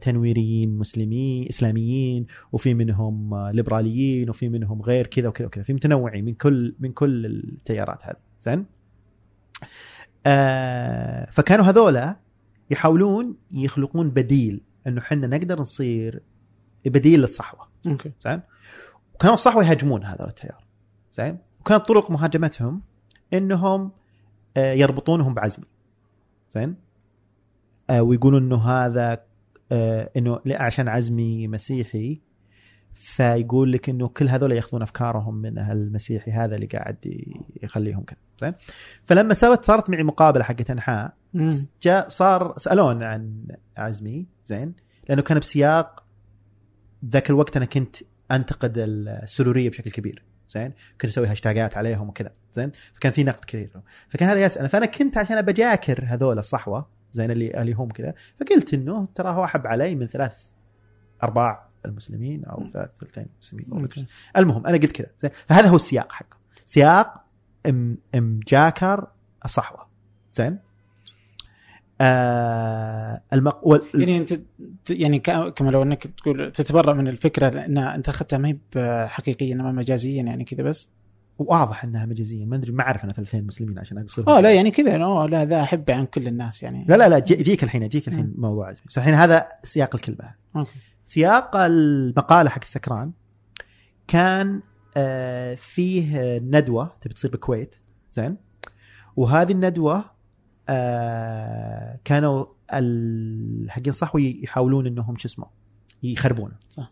تنويريين 0.00 0.78
مسلمين 0.78 1.48
إسلاميين 1.48 2.26
وفي 2.52 2.74
منهم 2.74 3.34
آه، 3.34 3.50
ليبراليين 3.50 4.30
وفي 4.30 4.48
منهم 4.48 4.82
غير 4.82 5.06
كذا 5.06 5.28
وكذا 5.28 5.46
وكذا. 5.46 5.64
في 5.64 5.72
متنوعين 5.72 6.24
من 6.24 6.34
كل 6.34 6.74
من 6.80 6.92
كل 6.92 7.26
التيارات 7.26 8.04
هذه. 8.04 8.16
زين؟ 8.40 8.66
آه، 10.26 11.30
فكانوا 11.30 11.64
هذولا 11.64 12.16
يحاولون 12.70 13.36
يخلقون 13.50 14.10
بديل 14.10 14.60
إنه 14.86 15.00
إحنا 15.00 15.26
نقدر 15.26 15.60
نصير 15.60 16.22
بديل 16.84 17.20
للصحوة. 17.20 17.68
أوكي. 17.86 18.12
زين؟ 18.20 18.40
وكانوا 19.14 19.34
الصحوه 19.34 19.64
يهاجمون 19.64 20.04
هذا 20.04 20.28
التيار. 20.28 20.64
زين؟ 21.12 21.38
وكانت 21.60 21.86
طرق 21.86 22.10
مهاجمتهم 22.10 22.82
إنهم 23.32 23.90
آه، 24.56 24.72
يربطونهم 24.72 25.34
بعزمي 25.34 25.66
زين؟ 26.50 26.76
آه، 27.90 28.02
ويقولون 28.02 28.42
إنه 28.42 28.56
هذا 28.56 29.12
آه، 29.12 29.24
إنه 30.16 30.40
لا، 30.44 30.62
عشان 30.62 30.88
عزمي 30.88 31.48
مسيحي 31.48 32.20
فيقول 32.92 33.72
لك 33.72 33.88
إنه 33.88 34.08
كل 34.08 34.28
هذول 34.28 34.52
ياخذون 34.52 34.82
أفكارهم 34.82 35.34
من 35.34 35.58
المسيحي 35.58 36.30
هذا 36.30 36.54
اللي 36.54 36.66
قاعد 36.66 37.24
يخليهم 37.62 38.02
كذا 38.02 38.18
زين؟ 38.40 38.54
فلما 39.04 39.34
سوت 39.34 39.64
صارت 39.64 39.90
معي 39.90 40.02
مقابلة 40.02 40.44
حقت 40.44 40.70
أنحاء. 40.70 41.14
جاء 41.82 42.08
صار 42.08 42.54
سألون 42.56 43.02
عن 43.02 43.46
عزمي 43.76 44.26
زين؟ 44.44 44.74
لأنه 45.08 45.22
كان 45.22 45.38
بسياق 45.38 46.04
ذاك 47.04 47.30
الوقت 47.30 47.56
أنا 47.56 47.64
كنت 47.64 47.96
أنتقد 48.30 48.74
السرورية 48.78 49.70
بشكل 49.70 49.90
كبير 49.90 50.24
زين؟ 50.48 50.72
كنت 51.00 51.10
أسوي 51.10 51.26
هاشتاجات 51.26 51.76
عليهم 51.76 52.08
وكذا 52.08 52.32
زين؟ 52.52 52.72
فكان 52.94 53.12
في 53.12 53.24
نقد 53.24 53.44
كثير. 53.44 53.70
فكان 54.08 54.28
هذا 54.28 54.44
يسأل. 54.44 54.68
فأنا 54.68 54.86
كنت 54.86 55.18
عشان 55.18 55.38
ابجاكر 55.38 56.04
هذول 56.06 56.38
الصحوة 56.38 57.01
زين 57.12 57.30
اللي 57.30 57.60
اللي 57.62 57.72
هم 57.72 57.88
كذا. 57.88 58.14
فقلت 58.40 58.74
إنه 58.74 59.06
ترى 59.14 59.30
هو 59.30 59.44
أحب 59.44 59.66
علي 59.66 59.94
من 59.94 60.06
ثلاث 60.06 60.44
أرباع 61.22 61.68
المسلمين 61.86 62.44
أو 62.44 62.64
ثلاث 62.64 62.90
ثلثين 63.00 63.26
المسلمين. 63.42 64.06
المهم 64.36 64.66
أنا 64.66 64.76
قلت 64.76 64.92
كذا. 64.92 65.08
زين. 65.18 65.30
فهذا 65.48 65.68
هو 65.68 65.76
السياق 65.76 66.12
حقه 66.12 66.36
سياق 66.66 67.24
إم 67.66 67.98
مجاكر 68.14 69.06
الصحوة. 69.44 69.88
زين. 70.32 70.58
آه 72.00 73.22
المق... 73.32 73.66
وال... 73.66 73.82
يعني 73.94 74.18
أنت 74.18 74.40
يعني 74.90 75.18
كما 75.18 75.70
لو 75.70 75.82
إنك 75.82 76.06
تقول 76.06 76.52
تتبرأ 76.52 76.94
من 76.94 77.08
الفكرة 77.08 77.48
لأن 77.48 77.78
أنت 77.78 78.08
أخذتها 78.08 78.38
ما 78.38 78.48
هي 78.48 79.08
حقيقيا 79.08 79.54
انما 79.54 79.72
مجازيا 79.72 80.22
يعني 80.22 80.44
كذا 80.44 80.62
بس. 80.62 80.88
واضح 81.38 81.84
انها 81.84 82.06
مجازيا 82.06 82.46
ما 82.46 82.56
أدري 82.56 82.72
ما 82.72 82.82
أعرف 82.82 83.04
أنا 83.04 83.12
ثلثين 83.12 83.46
مسلمين 83.46 83.78
عشان 83.78 83.98
اقصر 83.98 84.28
آه 84.28 84.40
لا 84.40 84.52
يعني 84.54 84.70
كذا 84.70 84.96
اوه 85.04 85.26
لا 85.26 85.44
ذا 85.44 85.60
أحب 85.62 85.90
عن 85.90 86.06
كل 86.06 86.26
الناس 86.28 86.62
يعني. 86.62 86.84
لا 86.88 86.94
لا 86.96 87.08
لا 87.08 87.18
جي- 87.18 87.42
جيك 87.42 87.64
الحين 87.64 87.88
جيك 87.88 88.08
الحين 88.08 88.34
موضوع 88.38 88.68
عزمي. 88.68 88.84
بس 88.88 88.98
الحين 88.98 89.14
هذا 89.14 89.48
سياق 89.64 89.94
الكلمة 89.94 90.34
أوكي. 90.56 90.70
سياق 91.04 91.56
المقالة 91.56 92.50
حق 92.50 92.60
السكران 92.62 93.12
كان 94.06 94.60
آه، 94.96 95.54
فيه 95.54 96.38
ندوة 96.38 96.96
تبي 97.00 97.14
تصير 97.14 97.30
بالكويت. 97.30 97.76
زين. 98.12 98.36
وهذه 99.16 99.52
الندوة 99.52 100.04
آه، 100.68 101.98
كانوا 102.04 102.44
حقين 103.68 103.92
صحوي 103.92 104.40
يحاولون 104.44 104.86
إنهم 104.86 105.16
شو 105.16 105.28
اسمه 105.28 105.46
يخربونه. 106.02 106.54
صح. 106.68 106.90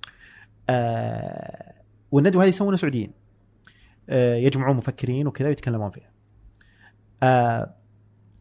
آه، 0.71 1.75
والندوة 2.13 2.43
هذه 2.45 2.49
يسوونها 2.49 2.77
سعوديين. 2.77 3.20
يجمعون 4.17 4.77
مفكرين 4.77 5.27
وكذا 5.27 5.49
ويتكلمون 5.49 5.91
فيها. 5.91 6.11
آه، 7.23 7.75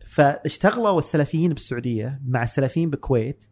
فاشتغلوا 0.05 0.99
السلفيين 0.99 1.53
بالسعودية 1.53 2.21
مع 2.25 2.43
السلفيين 2.43 2.89
بالكويت 2.89 3.45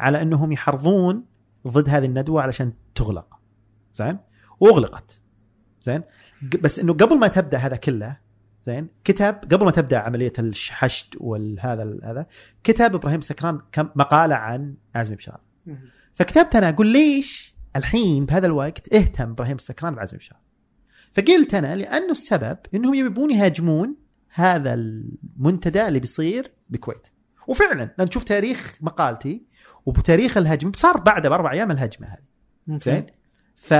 على 0.00 0.22
أنهم 0.22 0.52
يحرضون 0.52 1.24
ضد 1.68 1.88
هذه 1.88 2.04
الندوة 2.04 2.42
علشان 2.42 2.72
تغلق. 2.94 3.40
زين؟ 3.94 4.18
واغلقت 4.60 5.20
زين؟ 5.82 6.02
بس 6.62 6.78
إنه 6.78 6.92
قبل 6.92 7.18
ما 7.18 7.28
تبدأ 7.28 7.58
هذا 7.58 7.76
كله 7.76 8.16
زين؟ 8.62 8.88
كتب 9.04 9.34
قبل 9.52 9.64
ما 9.64 9.70
تبدأ 9.70 9.98
عملية 9.98 10.32
الحشد 10.38 11.14
والهذا 11.20 11.98
هذا 12.04 12.26
كتب 12.64 12.94
إبراهيم 12.94 13.20
سكران 13.20 13.60
كم 13.72 13.88
مقالة 13.94 14.34
عن 14.34 14.74
عزمي 14.94 15.16
بشار 15.16 15.40
فكتبت 16.12 16.56
أنا 16.56 16.68
أقول 16.68 16.86
ليش 16.86 17.54
الحين 17.76 18.26
بهذا 18.26 18.46
الوقت 18.46 18.94
اهتم 18.94 19.30
إبراهيم 19.30 19.56
السكران 19.56 19.94
بعزمي 19.94 20.18
بشار 20.18 20.38
فقلت 21.14 21.54
أنا 21.54 21.76
لأنه 21.76 22.10
السبب 22.10 22.58
إنهم 22.74 22.94
يبون 22.94 23.30
يهاجمون 23.30 23.96
هذا 24.34 24.74
المنتدى 24.74 25.88
اللي 25.88 26.00
بيصير 26.00 26.52
بالكويت 26.68 27.06
وفعلا 27.48 27.94
لأن 27.98 28.08
تشوف 28.08 28.24
تاريخ 28.24 28.78
مقالتي 28.80 29.42
وبتاريخ 29.86 30.36
الهجمه 30.36 30.72
صار 30.76 30.96
بعده 30.96 31.28
بأربع 31.28 31.52
أيام 31.52 31.70
الهجمة 31.70 32.06
هذه. 32.06 32.78
زين؟ 32.78 33.06
ف... 33.56 33.74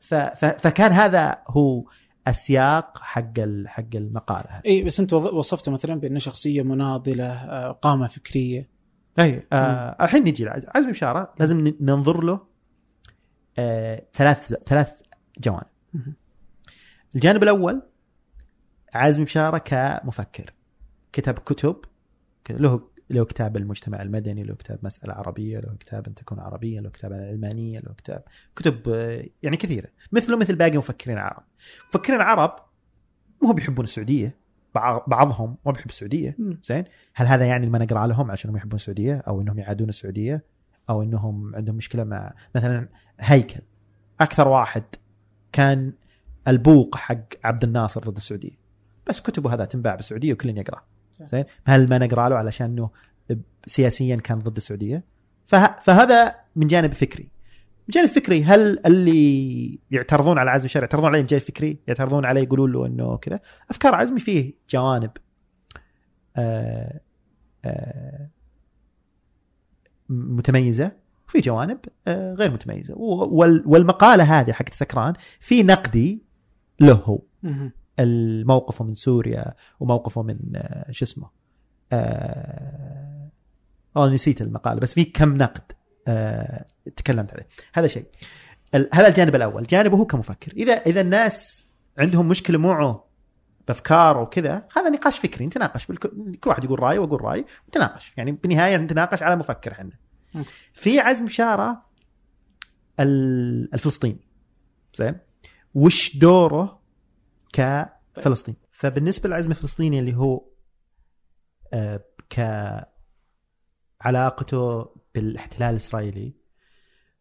ف... 0.00 0.14
ف... 0.14 0.44
فكان 0.44 0.92
هذا 0.92 1.38
هو 1.48 1.84
السياق 2.28 2.98
حق 2.98 3.38
ال... 3.38 3.68
حق 3.68 3.94
المقالة 3.94 4.46
هذه. 4.50 4.62
اي 4.66 4.82
بس 4.82 5.00
أنت 5.00 5.12
وصفته 5.12 5.72
مثلا 5.72 5.94
بأنه 5.94 6.18
شخصية 6.18 6.62
مناضلة 6.62 7.24
آه، 7.24 7.72
قامة 7.72 8.06
فكرية. 8.06 8.68
اي 9.18 9.46
آه 9.52 9.96
الحين 10.00 10.22
نجي 10.22 10.48
عزمي 10.48 10.92
بشاره 10.92 11.34
لازم 11.40 11.74
ننظر 11.80 12.24
له 12.24 12.40
آه 13.58 14.02
ثلاث 14.12 14.54
ثلاث 14.54 14.92
جوانب. 15.38 15.66
الجانب 17.14 17.42
الأول 17.42 17.82
عزمي 18.94 19.24
بشاره 19.24 19.58
كمفكر. 19.58 20.52
كتب 21.12 21.34
كتب 21.38 21.76
له 22.50 22.90
له 23.10 23.24
كتاب 23.24 23.56
المجتمع 23.56 24.02
المدني 24.02 24.42
له 24.42 24.54
كتاب 24.54 24.78
مسألة 24.82 25.14
عربية 25.14 25.58
له 25.60 25.74
كتاب 25.80 26.06
أن 26.06 26.14
تكون 26.14 26.40
عربية 26.40 26.80
له 26.80 26.90
كتاب 26.90 27.12
العلمانية 27.12 27.78
له 27.80 27.92
كتاب 27.94 28.22
كتب 28.56 28.88
آه، 28.88 29.24
يعني 29.42 29.56
كثيرة. 29.56 29.88
مثله 30.12 30.36
مثل 30.36 30.54
باقي 30.56 30.78
مفكرين 30.78 31.16
العرب. 31.16 31.42
مفكرين 31.88 32.20
العرب 32.20 32.56
مو 33.42 33.52
بيحبون 33.52 33.84
السعودية 33.84 34.36
بعض- 34.74 35.04
بعضهم 35.06 35.56
ما 35.66 35.72
بيحب 35.72 35.88
السعودية. 35.90 36.36
زين؟ 36.62 36.84
هل 37.14 37.26
هذا 37.26 37.44
يعني 37.44 37.66
ما 37.66 37.78
نقرأ 37.78 38.06
لهم 38.06 38.30
عشان 38.30 38.50
هم 38.50 38.56
يحبون 38.56 38.74
السعودية 38.76 39.16
أو 39.28 39.40
إنهم 39.40 39.58
يعادون 39.58 39.88
السعودية 39.88 40.44
أو 40.90 41.02
إنهم 41.02 41.56
عندهم 41.56 41.76
مشكلة 41.76 42.04
مع 42.04 42.34
مثلا 42.54 42.88
هيكل؟ 43.20 43.60
أكثر 44.20 44.48
واحد 44.48 44.82
كان 45.52 45.92
البوق 46.50 46.96
حق 46.96 47.18
عبد 47.44 47.64
الناصر 47.64 48.00
ضد 48.00 48.16
السعودية. 48.16 48.58
بس 49.06 49.20
كتبه 49.20 49.54
هذا 49.54 49.64
تنباع 49.64 49.94
بالسعودية 49.94 50.32
وكل 50.32 50.58
يقرأ. 50.58 50.82
زين؟ 51.24 51.44
هل 51.64 51.88
ما 51.88 51.98
نقرأ 51.98 52.28
له 52.28 52.36
علشان 52.36 52.66
إنه 52.66 52.90
سياسيا 53.66 54.16
كان 54.16 54.38
ضد 54.38 54.56
السعودية؟ 54.56 55.04
فه... 55.46 55.78
فهذا 55.80 56.34
من 56.56 56.66
جانب 56.66 56.92
فكري. 56.92 57.22
من 57.88 57.92
جانب 57.92 58.08
فكري 58.08 58.44
هل 58.44 58.86
اللي 58.86 59.78
يعترضون 59.90 60.38
على 60.38 60.50
عزمي 60.50 60.64
الشرع 60.64 60.82
يعترضون 60.82 61.08
عليه 61.08 61.20
من 61.20 61.26
جانب 61.26 61.42
فكري؟ 61.42 61.78
يعترضون 61.88 62.24
عليه 62.24 62.40
يقولون 62.42 62.72
له 62.72 62.86
إنه 62.86 63.16
كذا؟ 63.16 63.40
أفكار 63.70 63.94
عزمي 63.94 64.20
فيه 64.20 64.52
جوانب. 64.70 65.10
آه، 66.36 67.00
آه، 67.64 68.28
متميزة 70.08 70.92
وفي 71.28 71.40
جوانب 71.40 71.78
آه، 72.08 72.34
غير 72.34 72.50
متميزة. 72.50 72.94
وال- 72.98 73.62
والمقالة 73.66 74.40
هذه 74.40 74.52
حقت 74.52 74.74
سكران 74.74 75.12
في 75.40 75.62
نقدي 75.62 76.22
له. 76.80 77.22
الموقفه 77.98 78.84
من 78.84 78.94
سوريا 78.94 79.54
وموقفه 79.80 80.22
من 80.22 80.38
آه، 80.56 80.90
شو 80.90 81.04
اسمه 81.04 81.30
آه، 81.92 83.28
والله 83.94 84.14
نسيت 84.14 84.42
المقالة 84.42 84.80
بس 84.80 84.94
في 84.94 85.04
كم 85.04 85.36
نقد 85.36 85.72
آه، 86.08 86.64
تكلمت 86.96 87.32
عليه. 87.34 87.48
هذا 87.72 87.86
شيء. 87.86 88.04
هذا 88.74 89.08
الجانب 89.08 89.34
الأول. 89.34 89.62
جانبه 89.62 89.96
هو 89.96 90.06
كمفكر. 90.06 90.52
إذا 90.52 90.72
إذا 90.72 91.00
الناس 91.00 91.66
عندهم 91.98 92.28
مشكلة 92.28 92.58
معه 92.58 93.04
بافكاره 93.68 94.20
وكذا 94.22 94.66
هذا 94.76 94.88
نقاش 94.88 95.18
فكري 95.18 95.46
نتناقش. 95.46 95.86
كل 95.86 96.36
واحد 96.46 96.64
يقول 96.64 96.80
رأيه 96.82 96.98
وأقول 96.98 97.22
رايي 97.24 97.44
ونتناقش 97.66 98.12
يعني 98.16 98.32
بالنهاية 98.32 98.76
نتناقش 98.76 99.22
على 99.22 99.36
مفكر 99.36 99.72
إحنا. 99.72 99.90
في 100.72 101.00
عزم 101.00 101.24
بشاره 101.24 101.82
ال- 103.00 103.74
الفلسطيني. 103.74 104.18
زين؟ 104.94 105.16
وش 105.74 106.16
دوره 106.16 106.82
كفلسطين 107.52 108.54
فبالنسبة 108.70 109.28
للعزم 109.28 109.50
الفلسطيني 109.50 109.98
اللي 109.98 110.16
هو 110.16 110.46
آه، 111.72 112.04
كعلاقته 114.00 114.94
بالاحتلال 115.14 115.70
الإسرائيلي 115.70 116.34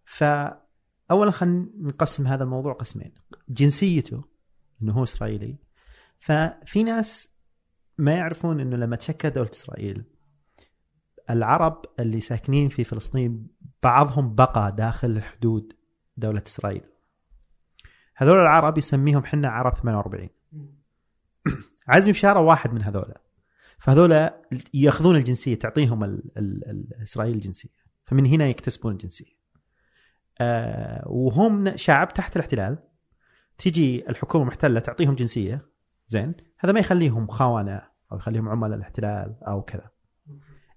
فاولا 0.06 1.32
خلينا 1.32 1.70
نقسم 1.78 2.28
هذا 2.28 2.44
الموضوع 2.44 2.74
قسمين. 2.74 3.14
جنسيته 3.50 4.24
إنه 4.82 4.94
هو 4.94 5.04
إسرائيلي 5.04 5.58
ففي 6.20 6.84
ناس 6.84 7.30
ما 7.98 8.14
يعرفون 8.14 8.60
إنه 8.60 8.78
لما 8.78 8.96
تشكل 8.96 9.30
دولة 9.30 9.50
إسرائيل 9.54 10.04
العرب 11.30 11.86
اللي 12.00 12.20
ساكنين 12.20 12.70
في 12.70 12.84
فلسطين 12.84 13.48
بعضهم 13.84 14.36
بقى 14.36 14.76
داخل 14.76 15.22
حدود 15.22 15.74
دولة 16.18 16.44
إسرائيل. 16.48 16.84
هذول 18.20 18.40
العرب 18.40 18.78
يسميهم 18.78 19.26
حنا 19.26 19.50
عرب 19.50 19.74
48 19.74 20.30
عزمي 21.88 22.12
بشاره 22.12 22.40
واحد 22.40 22.74
من 22.74 22.82
هذول 22.82 23.14
فهذول 23.78 24.30
يأخذون 24.74 25.16
الجنسية 25.16 25.56
تعطيهم 25.56 26.04
ال 26.04 26.24
ال 26.38 26.70
ال 26.70 27.04
إسرائيل 27.04 27.36
الجنسية. 27.36 27.70
فمن 28.06 28.26
هنا 28.26 28.48
يكتسبون 28.48 28.92
الجنسية. 28.92 29.40
آه 30.42 31.04
وهم 31.08 31.78
شعب 31.78 32.14
تحت 32.14 32.36
الاحتلال. 32.36 32.78
تجي 33.58 34.10
الحكومة 34.10 34.46
محتلة 34.46 34.80
تعطيهم 34.80 35.16
جنسية. 35.16 35.66
زين. 36.08 36.34
هذا 36.60 36.74
ما 36.74 36.80
يخليهم 36.80 37.28
خونه 37.28 37.82
أو 38.12 38.18
يخليهم 38.18 38.50
عملاء 38.50 38.78
الاحتلال 38.78 39.36
أو 39.48 39.62
كذا. 39.62 39.90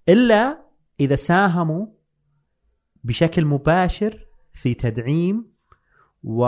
إلا 0.09 0.57
إذا 0.99 1.15
ساهموا 1.15 1.87
بشكل 3.03 3.45
مباشر 3.45 4.27
في 4.53 4.73
تدعيم 4.73 5.53
و 6.23 6.45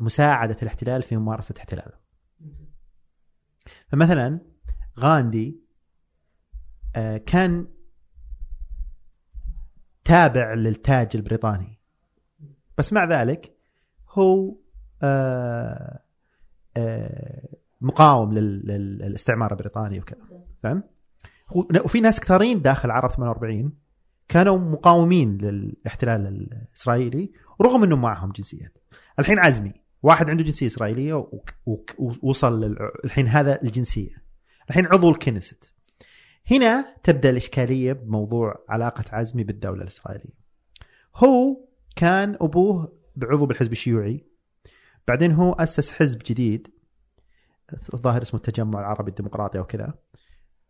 مساعدة 0.00 0.56
الاحتلال 0.62 1.02
في 1.02 1.16
ممارسة 1.16 1.54
احتلاله. 1.58 1.92
فمثلا 3.88 4.40
غاندي 4.98 5.60
آه، 6.96 7.16
كان 7.16 7.66
تابع 10.04 10.54
للتاج 10.54 11.08
البريطاني. 11.14 11.78
بس 12.78 12.92
مع 12.92 13.04
ذلك 13.04 13.56
هو 14.10 14.56
آه، 15.02 16.02
آه، 16.76 17.48
مقاوم 17.80 18.32
لل- 18.34 18.66
لل- 18.66 18.98
للاستعمار 18.98 19.52
البريطاني 19.52 20.00
وكذا؟ 20.00 20.18
وفي 21.84 22.00
ناس 22.00 22.20
كثيرين 22.20 22.62
داخل 22.62 22.90
عرب 22.90 23.10
48 23.10 23.72
كانوا 24.28 24.58
مقاومين 24.58 25.38
للاحتلال 25.38 26.26
الإسرائيلي 26.26 27.32
رغم 27.62 27.84
إنهم 27.84 28.00
معهم 28.00 28.28
جنسيات. 28.30 28.78
الحين 29.18 29.38
عزمي 29.38 29.72
واحد 30.02 30.30
عنده 30.30 30.44
جنسية 30.44 30.66
إسرائيلية 30.66 31.28
ووصل 31.98 32.60
للع- 32.60 33.04
الحين 33.04 33.26
هذا 33.28 33.62
الجنسية. 33.62 34.22
الحين 34.70 34.86
عضو 34.86 35.10
الكنيست. 35.10 35.72
هنا 36.50 36.96
تبدأ 37.02 37.30
الإشكالية 37.30 37.92
بموضوع 37.92 38.64
علاقة 38.68 39.04
عزمي 39.12 39.44
بالدولة 39.44 39.82
الإسرائيلية. 39.82 40.34
هو 41.16 41.56
كان 41.96 42.36
أبوه 42.40 42.98
بعضو 43.16 43.46
بالحزب 43.46 43.72
الشيوعي 43.72 44.24
بعدين 45.08 45.32
هو 45.32 45.52
أسس 45.52 45.92
حزب 45.92 46.18
جديد 46.26 46.68
الظاهر 47.94 48.22
اسمه 48.22 48.38
التجمع 48.40 48.80
العربي 48.80 49.10
الديمقراطي 49.10 49.58
أو 49.58 49.64
كذا 49.64 49.94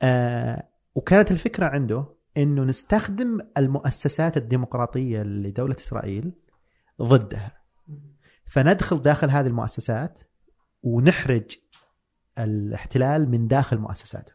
آه 0.02 0.68
وكانت 0.94 1.30
الفكرة 1.30 1.66
عنده 1.66 2.04
إنه 2.36 2.64
نستخدم 2.64 3.38
المؤسسات 3.56 4.36
الديمقراطية 4.36 5.22
لدولة 5.22 5.76
إسرائيل 5.78 6.32
ضدها. 7.02 7.52
فندخل 8.44 9.02
داخل 9.02 9.30
هذه 9.30 9.46
المؤسسات 9.46 10.20
ونحرج 10.82 11.56
الاحتلال 12.38 13.30
من 13.30 13.48
داخل 13.48 13.78
مؤسساته. 13.78 14.32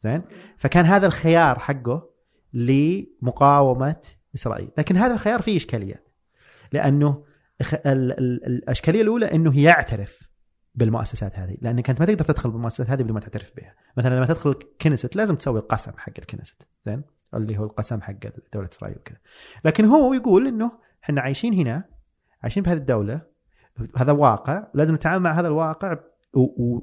زين؟ 0.00 0.22
فكان 0.56 0.84
هذا 0.84 1.06
الخيار 1.06 1.58
حقه 1.58 2.10
لمقاومة 2.52 4.02
إسرائيل. 4.34 4.70
لكن 4.78 4.96
هذا 4.96 5.14
الخيار 5.14 5.42
فيه 5.42 5.56
إشكاليات. 5.56 6.08
لأنه 6.72 7.24
الإشكالية 7.86 9.02
الأولى 9.02 9.34
إنه 9.34 9.60
يعترف 9.60 10.28
بالمؤسسات 10.74 11.38
هذه. 11.38 11.56
لانك 11.60 11.90
أنت 11.90 12.00
ما 12.00 12.06
تقدر 12.06 12.24
تدخل 12.24 12.50
بالمؤسسات 12.50 12.90
هذه 12.90 13.02
بدون 13.02 13.14
ما 13.14 13.20
تعترف 13.20 13.52
بها. 13.56 13.74
مثلا 13.96 14.16
لما 14.16 14.26
تدخل 14.26 14.54
كنيست 14.80 15.16
لازم 15.16 15.34
تسوي 15.34 15.58
القسم 15.58 15.92
حق 15.96 16.12
الكنيست. 16.18 16.66
زين؟ 16.82 17.02
اللي 17.34 17.58
هو 17.58 17.64
القسم 17.64 18.02
حق 18.02 18.14
دولة 18.54 18.68
إسرائيل 18.72 18.96
وكذا. 18.96 19.18
لكن 19.64 19.84
هو 19.84 20.14
يقول 20.14 20.46
إنه 20.46 20.72
إحنا 21.04 21.20
عايشين 21.20 21.54
هنا 21.54 21.84
عايشين 22.42 22.62
بهذه 22.62 22.76
الدولة 22.76 23.20
هذا 23.96 24.12
واقع 24.12 24.66
لازم 24.74 24.94
نتعامل 24.94 25.22
مع 25.22 25.32
هذا 25.32 25.48
الواقع 25.48 25.96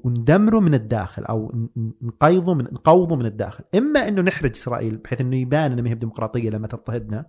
وندمره 0.04 0.60
من 0.60 0.74
الداخل 0.74 1.26
أو 1.26 1.68
نقيضه 2.02 2.54
من 2.54 2.64
نقوضه 2.64 3.16
من 3.16 3.26
الداخل. 3.26 3.64
إما 3.76 4.08
إنه 4.08 4.22
نحرج 4.22 4.52
إسرائيل 4.52 4.98
بحيث 4.98 5.22
إنه 5.22 5.38
يبان 5.38 5.72
انها 5.72 5.84
ما 5.84 5.90
هي 5.90 5.96
ديمقراطيه 5.96 6.50
لما 6.50 6.68
تضطهدنا 6.68 7.26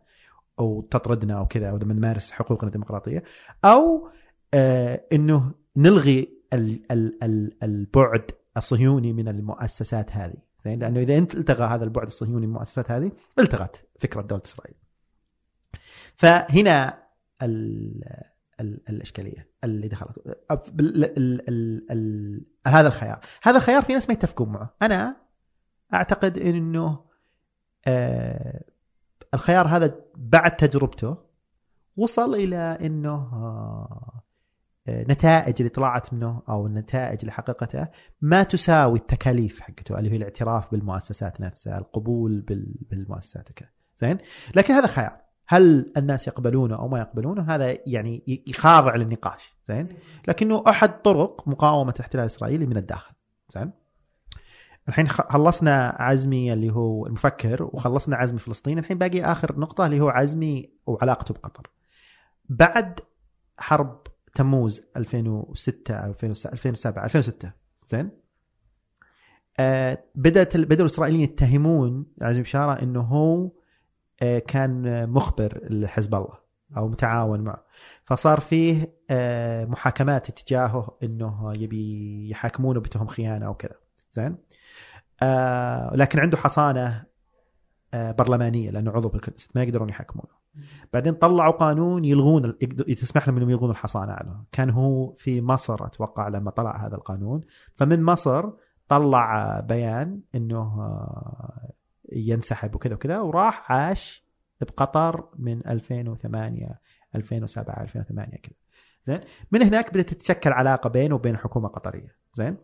أو 0.59 0.89
تطردنا 0.91 1.39
أو 1.39 1.47
كذا 1.47 1.71
أو 1.71 1.77
لما 1.77 1.95
نمارس 1.95 2.31
حقوقنا 2.31 2.67
الديمقراطية 2.67 3.23
أو 3.65 4.09
آه 4.55 5.05
إنه 5.13 5.53
نلغي 5.77 6.41
ال 6.53 6.93
ال 6.93 7.25
ال 7.25 7.57
البعد 7.63 8.31
الصهيوني 8.57 9.13
من 9.13 9.29
المؤسسات 9.29 10.13
هذه. 10.13 10.37
زين؟ 10.61 10.79
لأنه 10.79 11.01
إذا 11.01 11.19
أنت 11.19 11.35
التغى 11.35 11.65
هذا 11.65 11.85
البعد 11.85 12.07
الصهيوني 12.07 12.47
من 12.47 12.53
المؤسسات 12.53 12.91
هذه 12.91 13.13
التغت 13.39 13.87
فكرة 14.01 14.23
دولة 14.23 14.43
إسرائيل. 14.45 14.75
فهنا 16.21 17.03
ال 17.43 18.05
ال 18.61 18.81
الإشكالية 18.89 19.51
اللي 19.65 19.89
دخلت. 19.89 20.19
هذا 22.67 22.89
الخيار. 22.89 23.21
هذا 23.43 23.57
الخيار 23.57 23.83
في 23.83 23.93
ناس 23.93 24.09
ما 24.09 24.13
يتفقون 24.13 24.49
معه. 24.49 24.75
أنا 24.83 25.17
أعتقد 25.95 26.39
إنه 26.39 27.05
آه 27.87 28.65
الخيار 29.35 29.67
هذا 29.69 30.01
بعد 30.17 30.57
تجربته 30.57 31.17
وصل 31.97 32.35
إلى 32.35 32.57
إنه 32.57 33.15
آه 33.15 34.23
نتائج 34.89 35.55
اللي 35.59 35.69
طلعت 35.69 36.13
منه 36.15 36.43
أو 36.49 36.67
النتائج 36.67 37.19
اللي 37.21 37.33
حققتها 37.33 37.91
ما 38.21 38.43
تساوي 38.43 38.99
التكاليف 38.99 39.61
حقته 39.61 39.99
اللي 39.99 40.11
هي 40.11 40.17
الاعتراف 40.17 40.71
بالمؤسسات 40.71 41.41
نفسها، 41.41 41.79
القبول 41.79 42.41
بال- 42.41 42.75
بالمؤسسات 42.91 43.51
وكذا، 43.51 43.69
زين؟ 43.97 44.19
لكن 44.57 44.75
هذا 44.75 44.87
خيار، 44.87 45.21
هل 45.53 45.93
الناس 45.97 46.29
يقبلونه 46.29 46.77
أو 46.77 46.89
ما 46.89 46.99
يقبلونه 46.99 47.43
هذا 47.43 47.79
يعني 47.87 48.43
يخاضع 48.47 48.97
للنقاش، 48.97 49.55
زين؟ 49.65 49.89
لكنه 50.29 50.65
أحد 50.69 51.03
طرق 51.03 51.49
مقاومة 51.49 51.93
الاحتلال 51.97 52.21
الاسرائيلي 52.23 52.67
من 52.67 52.77
الداخل، 52.77 53.13
زين؟ 53.55 53.71
الحين 54.89 55.09
خلصنا 55.09 55.97
عزمي 55.99 56.53
اللي 56.53 56.73
هو 56.73 57.07
المفكر 57.07 57.63
وخلصنا 57.63 58.17
عزمي 58.17 58.39
فلسطين، 58.39 58.79
الحين 58.79 58.99
باقي 58.99 59.25
آخر 59.25 59.59
نقطة 59.61 59.87
اللي 59.87 60.01
هو 60.01 60.09
عزمي 60.09 60.71
وعلاقته 60.87 61.35
بقطر. 61.35 61.71
بعد 62.49 63.01
حرب 63.59 64.03
تموز 64.35 64.83
2006 64.97 65.95
أو 65.95 66.11
2007 66.11 66.53
2007 66.53 67.05
2006 67.05 67.53
زين 67.89 68.11
آه 69.61 70.05
بدأت 70.15 70.57
بدأوا 70.57 70.87
الإسرائيليين 70.87 71.25
يتهمون 71.25 72.07
عزمي 72.23 72.43
بشارة 72.43 72.83
إنه 72.83 73.01
هو 73.01 73.51
كان 74.47 75.09
مخبر 75.11 75.61
لحزب 75.71 76.15
الله 76.15 76.39
أو 76.77 76.89
متعاون 76.89 77.41
معه. 77.41 77.65
فصار 78.05 78.41
فيه 78.41 78.95
آه 79.11 79.65
محاكمات 79.65 80.31
تجاهه 80.31 80.97
إنه 81.03 81.53
يبي 81.57 82.29
يحاكمونه 82.31 82.81
بتهم 82.81 83.07
خيانة 83.07 83.47
أو 83.47 83.55
كذا. 83.55 83.77
زين؟ 84.13 84.37
آه 85.23 85.97
لكن 85.97 86.21
عنده 86.21 86.37
حصانة 86.37 87.05
آه 87.95 88.13
برلمانية 88.13 88.71
لأنه 88.71 88.91
عضو 88.91 89.09
بالكنيست 89.09 89.57
ما 89.57 89.63
يقدرون 89.63 89.89
يحاكمونه. 89.89 90.41
بعدين 90.93 91.13
طلعوا 91.15 91.53
قانون 91.53 92.05
يلغون 92.05 92.59
تسمح 92.99 93.29
لهم 93.29 93.37
إنهم 93.37 93.51
يلغون 93.51 93.71
الحصانة 93.71 94.13
عنه. 94.13 94.45
كان 94.53 94.71
هو 94.71 95.13
في 95.13 95.41
مصر 95.41 95.87
أتوقع 95.87 96.29
لما 96.29 96.51
طلع 96.51 96.87
هذا 96.87 96.95
القانون. 96.97 97.41
فمن 97.75 98.03
مصر 98.03 98.51
طلع 98.89 99.61
بيان 99.61 100.21
إنه 100.35 100.61
آه، 100.61 101.73
ينسحب 102.13 102.75
وكذا 102.75 102.95
وكذا 102.95 103.21
وراح 103.21 103.73
عاش 103.73 104.25
بقطر 104.61 105.29
من 105.39 105.67
2008 105.67 106.81
2007 107.15 107.83
2008 107.83 108.37
كذا. 108.37 108.55
زين؟ 109.07 109.21
من 109.53 109.63
هناك 109.63 109.91
بدأت 109.91 110.11
تتشكل 110.11 110.53
علاقة 110.53 110.91
بينه 110.91 111.15
وبين 111.15 111.35
الحكومة 111.35 111.67
القطريه 111.69 112.17
زين؟ 112.35 112.57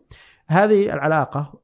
هذه 0.47 0.93
العلاقة 0.93 1.61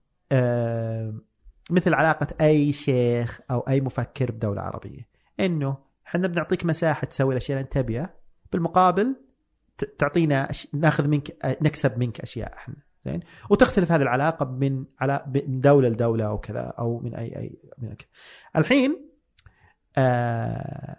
مثل 1.71 1.93
علاقة 1.93 2.27
أي 2.41 2.73
شيخ 2.73 3.39
أو 3.51 3.59
أي 3.59 3.81
مفكر 3.81 4.31
بدولة 4.31 4.61
عربية. 4.61 5.07
إنه 5.39 5.77
إحنا 6.07 6.27
بنعطيك 6.27 6.65
مساحة 6.65 7.05
تسوي 7.05 7.33
الأشياء 7.33 7.57
اللي 7.57 7.65
أنت 7.65 7.73
تبيها 7.73 8.13
بالمقابل 8.51 9.15
تعطينا. 9.99 10.49
ناخذ 10.73 11.07
منك 11.07 11.37
نكسب 11.45 11.97
منك 11.97 12.21
أشياء 12.21 12.53
إحنا. 12.53 12.75
زين؟ 13.03 13.19
وتختلف 13.49 13.91
هذه 13.91 14.01
العلاقة 14.01 14.45
من 14.45 14.85
على 14.99 15.25
من 15.27 15.59
دولة 15.59 15.89
لدولة 15.89 16.25
أو 16.25 16.37
كذا 16.37 16.59
أو 16.59 16.99
من 16.99 17.15
أي 17.15 17.37
أي 17.37 17.59
من 17.77 17.93
كذا. 17.93 18.07
الحين 18.55 19.09
آه 19.97 20.97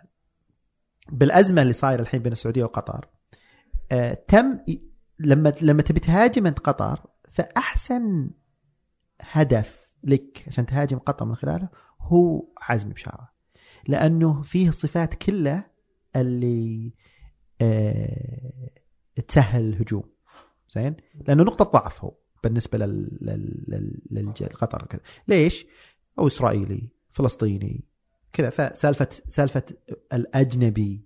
بالأزمة 1.12 1.62
اللي 1.62 1.72
صايرة 1.72 2.02
الحين 2.02 2.22
بين 2.22 2.32
السعودية 2.32 2.64
وقطر 2.64 3.08
آه 3.92 4.14
تم 4.28 4.58
لما 5.18 5.52
لما 5.62 5.82
تبي 5.82 6.00
تهاجم 6.00 6.46
أنت 6.46 6.58
قطر 6.58 7.06
فأحسن 7.30 8.30
هدف 9.20 9.94
لك 10.04 10.44
عشان 10.46 10.66
تهاجم 10.66 10.98
قطر 10.98 11.24
من 11.26 11.34
خلاله 11.34 11.68
هو 12.00 12.44
عزمي 12.62 12.92
بشارة. 12.92 13.34
لأنه 13.88 14.42
فيه 14.42 14.68
الصفات 14.68 15.14
كلها 15.14 15.70
اللي 16.16 16.94
آه 17.60 18.70
تسهل 19.28 19.68
الهجوم. 19.68 20.13
زين؟ 20.70 20.96
لأنه 21.28 21.42
نقطة 21.42 21.64
ضعف 21.64 22.04
هو 22.04 22.14
بالنسبة 22.44 22.78
لل 22.78 23.18
لل 23.20 23.64
لل 23.68 24.32
للقطر 24.40 24.86
كذا 24.86 25.00
ليش؟ 25.28 25.66
هو 26.18 26.26
إسرائيلي 26.26 26.88
فلسطيني 27.10 27.84
كذا. 28.32 28.50
فسالفه 28.50 29.08
سالفة 29.28 29.62
الأجنبي 30.12 31.02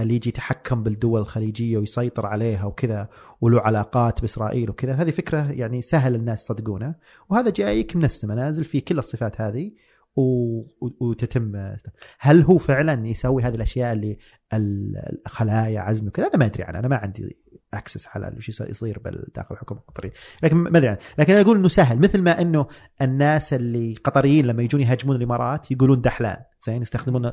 اللي 0.00 0.14
يجي 0.14 0.28
يتحكم 0.28 0.82
بالدول 0.82 1.20
الخليجية 1.20 1.78
ويسيطر 1.78 2.26
عليها 2.26 2.64
وكذا 2.64 3.08
وله 3.40 3.60
علاقات 3.60 4.20
بإسرائيل 4.20 4.70
وكذا 4.70 4.92
هذه 4.92 5.10
فكرة 5.10 5.52
يعني 5.52 5.82
سهل 5.82 6.14
الناس 6.14 6.42
يصدقونها 6.42 6.98
وهذا 7.30 7.50
جايك 7.50 7.96
من 7.96 8.04
السماء 8.04 8.36
نازل 8.36 8.64
فيه 8.64 8.80
كل 8.84 8.98
الصفات 8.98 9.40
هذه 9.40 9.72
و... 10.16 10.62
وتتم. 10.80 11.76
هل 12.18 12.42
هو 12.42 12.58
فعلا 12.58 13.06
يسوي 13.08 13.42
هذه 13.42 13.54
الأشياء 13.54 13.92
اللي 13.92 14.18
ال- 14.52 15.18
الخلايا 15.26 15.80
عزم 15.80 16.06
وكذا؟ 16.06 16.26
أنا 16.26 16.36
ما 16.36 16.46
أدري 16.46 16.62
عنها 16.64 16.80
أنا 16.80 16.88
ما 16.88 16.96
عندي 16.96 17.36
اكسس 17.74 18.08
على 18.08 18.32
وش 18.36 18.48
يصير 18.48 18.98
داخل 19.34 19.54
الحكومة 19.54 19.80
القطرية. 19.80 20.12
لكن 20.42 20.56
ما 20.56 20.78
أدري 20.78 20.96
لكن 21.18 21.32
أنا 21.32 21.42
أقول 21.42 21.58
إنه 21.58 21.68
سهل 21.68 21.98
مثل 21.98 22.22
ما 22.22 22.40
إنه 22.40 22.66
الناس 23.02 23.52
اللي 23.52 23.94
قطريين 24.04 24.46
لما 24.46 24.62
يجون 24.62 24.80
يهاجمون 24.80 25.16
الإمارات 25.16 25.70
يقولون 25.70 26.00
دحلان 26.00 26.36
زين 26.66 26.82
يستخدمون 26.82 27.32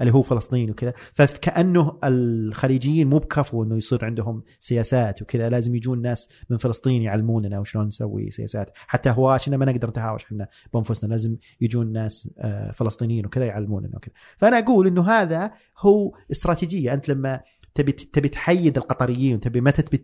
اللي 0.00 0.12
هو 0.12 0.22
فلسطين 0.22 0.70
وكذا. 0.70 0.92
فكأنه 1.14 1.98
الخليجيين 2.04 3.08
مو 3.08 3.18
بكفو 3.18 3.62
إنه 3.62 3.76
يصير 3.76 4.04
عندهم 4.04 4.42
سياسات 4.60 5.22
وكذا 5.22 5.48
لازم 5.48 5.74
يجون 5.74 6.02
ناس 6.02 6.28
من 6.50 6.56
فلسطين 6.56 7.02
يعلموننا 7.02 7.58
وشلون 7.58 7.86
نسوي 7.86 8.30
سياسات. 8.30 8.70
حتى 8.74 9.10
هواشنا 9.10 9.56
ما 9.56 9.64
نقدر 9.64 9.88
نتهاوش 9.88 10.24
إحنا 10.24 10.48
بأنفسنا 10.72 11.10
لازم 11.10 11.36
يجون 11.60 11.92
ناس 11.92 12.30
آه، 12.38 12.70
فلسطينيين 12.70 13.26
وكذا 13.26 13.44
يعلموننا 13.44 13.96
وكذا. 13.96 14.14
فأنا 14.38 14.58
أقول 14.58 14.86
إنه 14.86 15.10
هذا 15.10 15.50
هو 15.78 16.16
استراتيجية. 16.30 16.94
أنت 16.94 17.08
لما 17.08 17.40
تبي 17.74 17.92
تبي 17.92 18.28
تحيد 18.28 18.76
القطريين 18.76 19.40
تبي 19.40 19.60
متى 19.60 19.82
تبي 19.82 19.96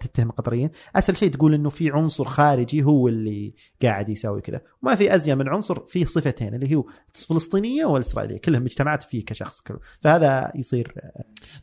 تتهم 0.00 0.28
القطريين؟ 0.30 0.70
أسهل 0.96 1.16
شيء 1.16 1.30
تقول 1.30 1.54
إنه 1.54 1.70
في 1.70 1.90
عنصر 1.90 2.24
خارجي 2.24 2.82
هو 2.82 3.08
اللي 3.08 3.54
قاعد 3.82 4.08
يسوي 4.08 4.40
كذا. 4.40 4.60
وما 4.82 4.94
في 4.94 5.14
ازين 5.14 5.38
من 5.38 5.48
عنصر 5.48 5.86
فيه 5.86 6.04
صفتين 6.04 6.54
اللي 6.54 6.74
هو 6.74 6.84
الفلسطينيه 7.14 7.84
والاسرائيليه 7.84 8.38
كلهم 8.38 8.62
مجتمعات 8.62 9.02
فيه 9.02 9.24
كشخص 9.24 9.60
كله 9.60 9.78
فهذا 10.00 10.52
يصير 10.54 10.94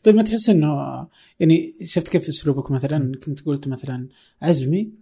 طيب 0.02 0.14
ما 0.14 0.22
تحس 0.22 0.50
إنه 0.50 1.06
يعني 1.40 1.74
شفت 1.84 2.08
كيف 2.08 2.28
أسلوبك 2.28 2.70
مثلا؟ 2.70 3.12
كنت 3.24 3.40
قلت 3.40 3.68
مثلا 3.68 4.08
عزمي 4.42 4.92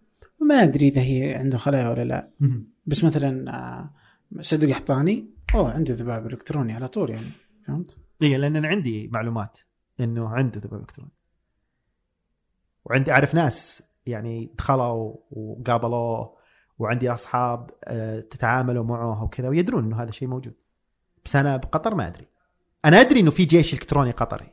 ما 0.41 0.63
أدري 0.63 0.89
إذا 0.89 1.03
هي 1.03 1.35
عنده 1.35 1.59
خلايا 1.59 1.89
ولا 1.89 2.05
لا. 2.05 2.31
بس 2.87 3.05
مثلا 3.05 3.51
آه، 3.57 3.91
صدق 4.41 4.69
قحطاني 4.69 5.27
أوه 5.55 5.73
عنده 5.73 5.95
ذباب 5.95 6.27
إلكتروني 6.27 6.73
على 6.73 6.89
طول 6.89 7.11
يعني. 7.11 7.31
فهمت؟ 7.67 7.97
اي 8.23 8.37
لأن 8.37 8.57
أنا 8.57 8.69
عندي 8.69 9.09
معلومات. 9.13 9.59
إنه 10.01 10.29
عنده 10.29 10.61
ذباب 10.61 10.81
إلكتروني. 10.81 11.11
وعندي 12.85 13.13
أعرف 13.13 13.35
ناس 13.35 13.83
يعني 14.07 14.51
دخلوا 14.59 15.15
وقابلوه 15.31 16.39
وعندي 16.79 17.11
أصحاب 17.11 17.71
آه، 17.85 18.21
تتعاملوا 18.21 18.85
معه 18.85 19.25
وكذا 19.25 19.49
ويدرون 19.49 19.85
إنه 19.85 20.03
هذا 20.03 20.09
الشيء 20.09 20.29
موجود. 20.29 20.55
بس 21.25 21.37
أنا 21.37 21.57
بقطر 21.57 21.95
ما 21.95 22.07
أدري. 22.07 22.29
أنا 22.85 23.01
أدري 23.01 23.21
إنه 23.21 23.31
في 23.31 23.45
جيش 23.45 23.75
إلكتروني 23.75 24.11
قطري. 24.11 24.53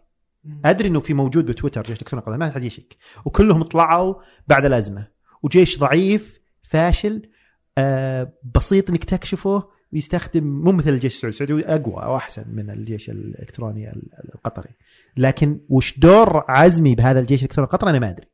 أدري 0.65 0.87
إنه 0.87 0.99
في 0.99 1.13
موجود 1.13 1.45
بتويتر 1.45 1.83
جيش 1.83 2.01
إلكتروني 2.01 2.25
قطري 2.25 2.37
ما 2.37 2.51
حد 2.51 2.63
يشك. 2.63 2.97
وكلهم 3.25 3.63
طلعوا 3.63 4.15
بعد 4.47 4.65
الأزمة. 4.65 5.07
وجيش 5.43 5.79
ضعيف 5.79 6.39
فاشل 6.63 7.29
آه 7.77 8.33
بسيط 8.55 8.89
إنك 8.89 9.03
تكشفه 9.03 9.69
ويستخدم 9.93 10.43
مو 10.43 10.71
مثل 10.71 10.89
الجيش 10.89 11.15
السعودي. 11.15 11.43
السعودي 11.43 11.65
أقوى 11.65 12.03
أو 12.03 12.15
أحسن 12.15 12.45
من 12.47 12.69
الجيش 12.69 13.09
الإلكتروني 13.09 13.91
القطري. 14.35 14.69
لكن 15.17 15.59
وش 15.69 15.99
دور 15.99 16.45
عزمي 16.47 16.95
بهذا 16.95 17.19
الجيش 17.19 17.39
الإلكتروني 17.39 17.65
القطري 17.67 17.89
أنا 17.89 17.99
ما 17.99 18.09
أدري. 18.09 18.27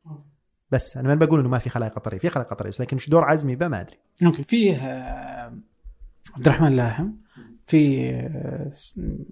بس 0.70 0.96
أنا 0.96 1.08
ما 1.08 1.14
بقول 1.14 1.40
إنه 1.40 1.48
ما 1.48 1.58
في 1.58 1.70
خلايا 1.70 1.90
قطرية. 1.90 2.18
في 2.18 2.28
خلايا 2.28 2.48
قطرية 2.48 2.72
لكن 2.80 2.96
وش 2.96 3.08
دور 3.08 3.24
عزمي 3.24 3.56
به 3.56 3.68
ما 3.68 3.80
أدري. 3.80 3.96
أوكي 4.26 4.44
فيه 4.44 4.76
آه، 4.76 5.52
عبد 6.34 6.48
الرحمن 6.48 6.76
لاحم 6.76 7.10
في 7.66 8.10
آه، 8.10 8.70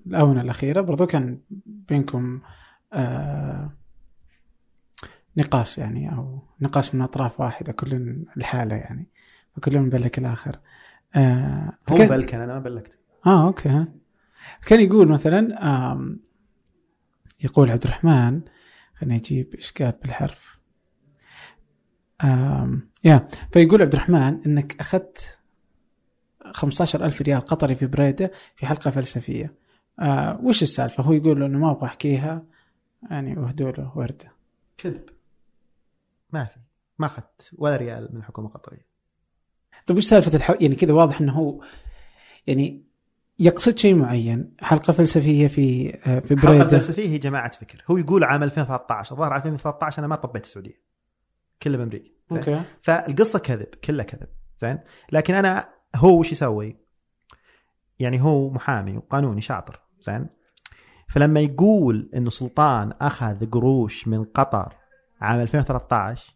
الآونة 0.07 0.41
الأخيرة 0.41 0.81
برضو 0.81 1.07
كان 1.07 1.39
بينكم 1.67 2.41
آه، 2.93 3.71
نقاش 5.37 5.79
يعني 5.79 6.13
أو 6.13 6.43
نقاش 6.61 6.95
من 6.95 7.03
أطراف 7.03 7.41
واحدة 7.41 7.73
كل 7.73 8.17
الحالة 8.37 8.77
يعني 8.77 9.07
فكل 9.57 9.79
مبلك 9.79 10.19
الآخر. 10.19 10.59
آه 11.15 11.73
هو. 11.91 11.97
بلكن 11.97 12.41
أنا 12.41 12.55
ما 12.55 12.59
بلكت. 12.61 12.99
آه 13.27 13.47
أوكي 13.47 13.85
كان 14.67 14.81
يقول 14.81 15.09
مثلا 15.09 15.65
آم 15.93 16.21
يقول 17.45 17.71
عبد 17.71 17.85
الرحمن 17.85 18.41
خليني 18.95 19.17
أجيب 19.17 19.55
إشكال 19.55 19.93
بالحرف. 20.03 20.61
آم 22.25 22.91
يا 23.05 23.29
فيقول 23.53 23.83
عبد 23.83 23.95
الرحمن 23.95 24.41
إنك 24.47 24.81
أخذت 24.81 25.39
15000 26.53 27.23
ريال 27.23 27.41
قطري 27.41 27.75
في 27.75 27.87
بريده 27.87 28.31
في 28.57 28.67
حلقة 28.67 28.91
فلسفية. 28.91 29.55
آه 30.01 30.41
وش 30.43 30.63
السالفة؟ 30.63 31.03
هو 31.03 31.13
يقول 31.13 31.43
إنه 31.43 31.59
ما 31.59 31.71
أبغى 31.71 31.87
أحكيها. 31.87 32.45
يعني 33.11 33.39
اهدوا 33.39 33.71
له 33.71 33.99
ورده. 33.99 34.33
كذب. 34.79 35.05
ما 36.33 36.45
في. 36.45 36.57
ما 36.99 37.07
أخذت 37.07 37.51
ولا 37.59 37.77
ريال 37.77 38.09
من 38.13 38.19
الحكومة 38.21 38.49
القطريه 38.49 38.90
طيب 39.87 39.97
وش 39.97 40.05
سالفة 40.05 40.37
الح... 40.37 40.51
يعني 40.61 40.75
كذا 40.75 40.93
واضح 40.93 41.21
إنه 41.21 41.33
هو 41.33 41.61
يعني 42.47 42.85
يقصد 43.39 43.79
شيء 43.79 43.95
معين 43.95 44.57
حلقة 44.61 44.93
فلسفية 44.93 45.49
في 45.49 45.99
آه، 46.07 46.21
في 46.21 46.35
بريدة. 46.35 46.65
حلقه 46.65 46.69
فلسفية 46.69 47.09
هي 47.09 47.19
جماعة 47.19 47.51
فكر. 47.51 47.85
هو 47.91 47.97
يقول 47.97 48.25
عام 48.25 48.43
2013 48.43 49.13
الظاهر 49.13 49.37
2013 49.37 49.99
أنا 49.99 50.07
ما 50.07 50.17
طبيت 50.17 50.45
السعودية. 50.45 50.83
كله 51.63 51.79
بأمريكا. 51.79 52.11
أوكي. 52.33 52.63
فالقصة 52.83 53.39
كذب 53.39 53.67
كلها 53.85 54.05
كذب. 54.05 54.29
زين. 54.59 54.79
لكن 55.13 55.35
أنا 55.35 55.69
هو 55.97 56.21
وش 56.21 56.33
يسوي؟ 56.33 56.77
يعني 57.99 58.23
هو 58.23 58.51
محامي 58.51 58.97
وقانوني 58.97 59.41
شاطر. 59.41 59.81
زين. 60.01 60.27
فلما 61.09 61.41
يقول 61.41 62.11
إنه 62.15 62.31
سلطان 62.31 62.93
أخذ 63.01 63.51
قروش 63.51 64.09
من 64.09 64.25
قطر 64.25 64.75
عام 65.21 65.41
2013 65.41 66.35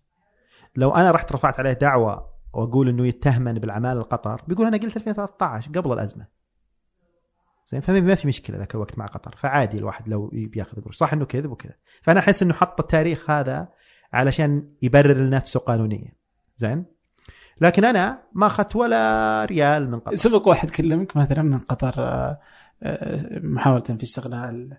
لو 0.77 0.91
أنا 0.91 1.11
رحت 1.11 1.33
رفعت 1.33 1.59
عليه 1.59 1.73
دعوة 1.73 2.34
وأقول 2.55 2.89
إنه 2.89 3.07
يتهمن 3.07 3.53
بالعماله 3.53 4.01
القطر. 4.01 4.43
بيقول 4.49 4.67
أنا 4.67 4.77
قلت 4.77 4.97
2013 4.97 5.71
قبل 5.71 5.93
الأزمة. 5.93 6.27
زين 7.67 7.81
فما 7.81 8.15
في 8.15 8.29
مشكلة 8.29 8.59
ذاك 8.59 8.75
الوقت 8.75 8.99
مع 8.99 9.07
قطر. 9.07 9.37
فعادي 9.37 9.77
الواحد 9.77 10.09
لو 10.09 10.31
بياخذ 10.33 10.81
قروش. 10.81 10.97
صح 10.97 11.13
إنه 11.13 11.25
كذب 11.25 11.51
وكذا. 11.51 11.75
فأنا 12.03 12.21
أحس 12.21 12.43
إنه 12.43 12.55
حط 12.55 12.81
التاريخ 12.81 13.31
هذا 13.31 13.69
علشان 14.13 14.69
يبرر 14.83 15.17
لنفسه 15.17 15.61
قانونيا. 15.61 16.13
زين؟ 16.57 16.85
لكن 17.61 17.85
أنا 17.85 18.23
ما 18.33 18.47
أخذت 18.47 18.77
ولا 18.77 19.45
ريال 19.45 19.91
من 19.91 20.01
قطر. 20.01 20.15
سبق 20.15 20.49
واحد 20.49 20.71
كلمك 20.71 21.17
مثلا 21.17 21.43
من 21.43 21.59
قطر 21.59 21.95
آه، 21.99 22.41
آه، 22.83 23.39
محاولة 23.39 23.81
في 23.81 24.03
استغلال 24.03 24.77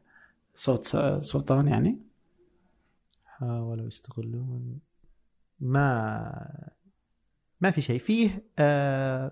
صوت 0.56 0.86
سلطان 1.20 1.68
يعني؟ 1.68 2.00
حاولوا 3.26 3.88
يستغلون. 3.88 4.80
ما 5.60 6.75
ما 7.62 7.72
في 7.72 7.82
شيء. 7.82 8.00
فيه 8.00 8.44
آه 8.60 9.32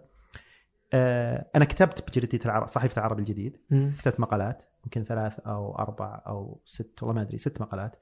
آه 0.93 1.49
أنا 1.55 1.65
كتبت 1.65 2.09
بجريدة 2.09 2.45
العرب 2.45 2.67
صحيفة 2.67 2.99
العرب 2.99 3.19
الجديد. 3.19 3.57
كتبت 3.69 4.19
مقالات 4.19 4.69
يمكن 4.83 5.03
ثلاث 5.03 5.39
أو 5.39 5.75
أربع 5.75 6.21
أو 6.27 6.61
ست 6.65 7.03
والله 7.03 7.15
ما 7.15 7.21
أدري 7.21 7.37
ست 7.37 7.61
مقالات. 7.61 7.95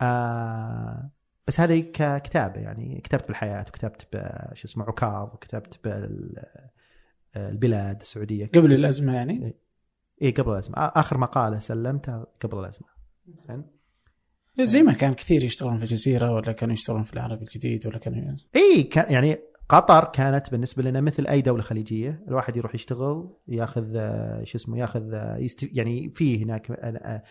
آه 0.00 1.10
بس 1.46 1.60
هذه 1.60 1.80
ككتابة 1.80 2.60
يعني 2.60 3.00
كتبت 3.00 3.28
بالحياة 3.28 3.64
وكتبت 3.68 4.06
شو 4.52 4.64
اسمه 4.64 4.84
عكاظ 4.84 5.28
وكتبت 5.34 5.80
بالبلاد 7.34 8.00
السعودية. 8.00 8.46
قبل 8.46 8.72
الأزمة 8.72 9.14
يعني؟ 9.14 9.54
اي 10.22 10.30
قبل 10.30 10.52
الأزمة. 10.52 10.74
آخر 10.78 11.18
مقالة 11.18 11.58
سلمتها 11.58 12.26
قبل 12.40 12.58
الأزمة. 12.58 12.88
زين؟ 13.48 13.64
زي 14.60 14.82
ما 14.82 14.92
كان 14.92 15.14
كثير 15.14 15.44
يشتغلون 15.44 15.78
في 15.78 15.84
الجزيرة 15.84 16.32
ولا 16.32 16.52
كانوا 16.52 16.74
يشتغلون 16.74 17.02
في 17.02 17.12
العرب 17.12 17.42
الجديد 17.42 17.86
ولا 17.86 17.98
كانوا 17.98 18.36
اي 18.56 18.82
كان 18.82 19.12
يعني 19.12 19.38
قطر 19.68 20.04
كانت 20.04 20.50
بالنسبة 20.50 20.82
لنا 20.82 21.00
مثل 21.00 21.26
أي 21.26 21.42
دولة 21.42 21.62
خليجية. 21.62 22.24
الواحد 22.28 22.56
يروح 22.56 22.74
يشتغل 22.74 23.36
ياخذ 23.48 23.96
آه، 23.96 24.44
شو 24.44 24.58
اسمه 24.58 24.78
ياخذ 24.78 25.14
آه،. 25.14 25.48
يعني 25.62 26.12
في 26.14 26.44
هناك 26.44 26.70
آه، 26.70 27.22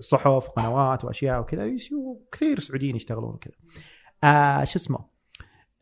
صحف 0.00 0.48
وقنوات 0.48 1.04
وأشياء 1.04 1.40
وكذا. 1.40 1.76
وكثير 1.92 2.60
سعوديين 2.60 2.96
يشتغلون 2.96 3.34
وكذا. 3.34 3.54
آه 4.24 4.64
شو 4.64 4.78
اسمه 4.78 4.98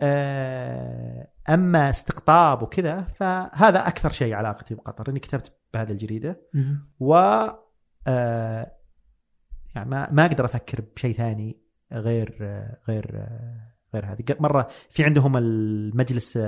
آه 0.00 1.28
أما 1.48 1.90
استقطاب 1.90 2.62
وكذا 2.62 3.02
فهذا 3.02 3.88
أكثر 3.88 4.10
شيء 4.10 4.34
علاقتي 4.34 4.74
بقطر 4.74 5.10
إني 5.10 5.20
كتبت 5.20 5.52
بهذه 5.74 5.92
الجريدة. 5.92 6.40
و 7.00 7.14
آه 8.06 8.72
يعني 9.74 9.90
ما 9.90 10.10
ما 10.12 10.26
أقدر 10.26 10.44
أفكر 10.44 10.84
بشيء 10.96 11.16
ثاني 11.16 11.60
غير 11.92 12.36
غير 12.88 13.26
غير 13.94 14.06
هذه. 14.06 14.24
مرة 14.40 14.68
في 14.90 15.04
عندهم 15.04 15.36
المجلس 15.36 16.38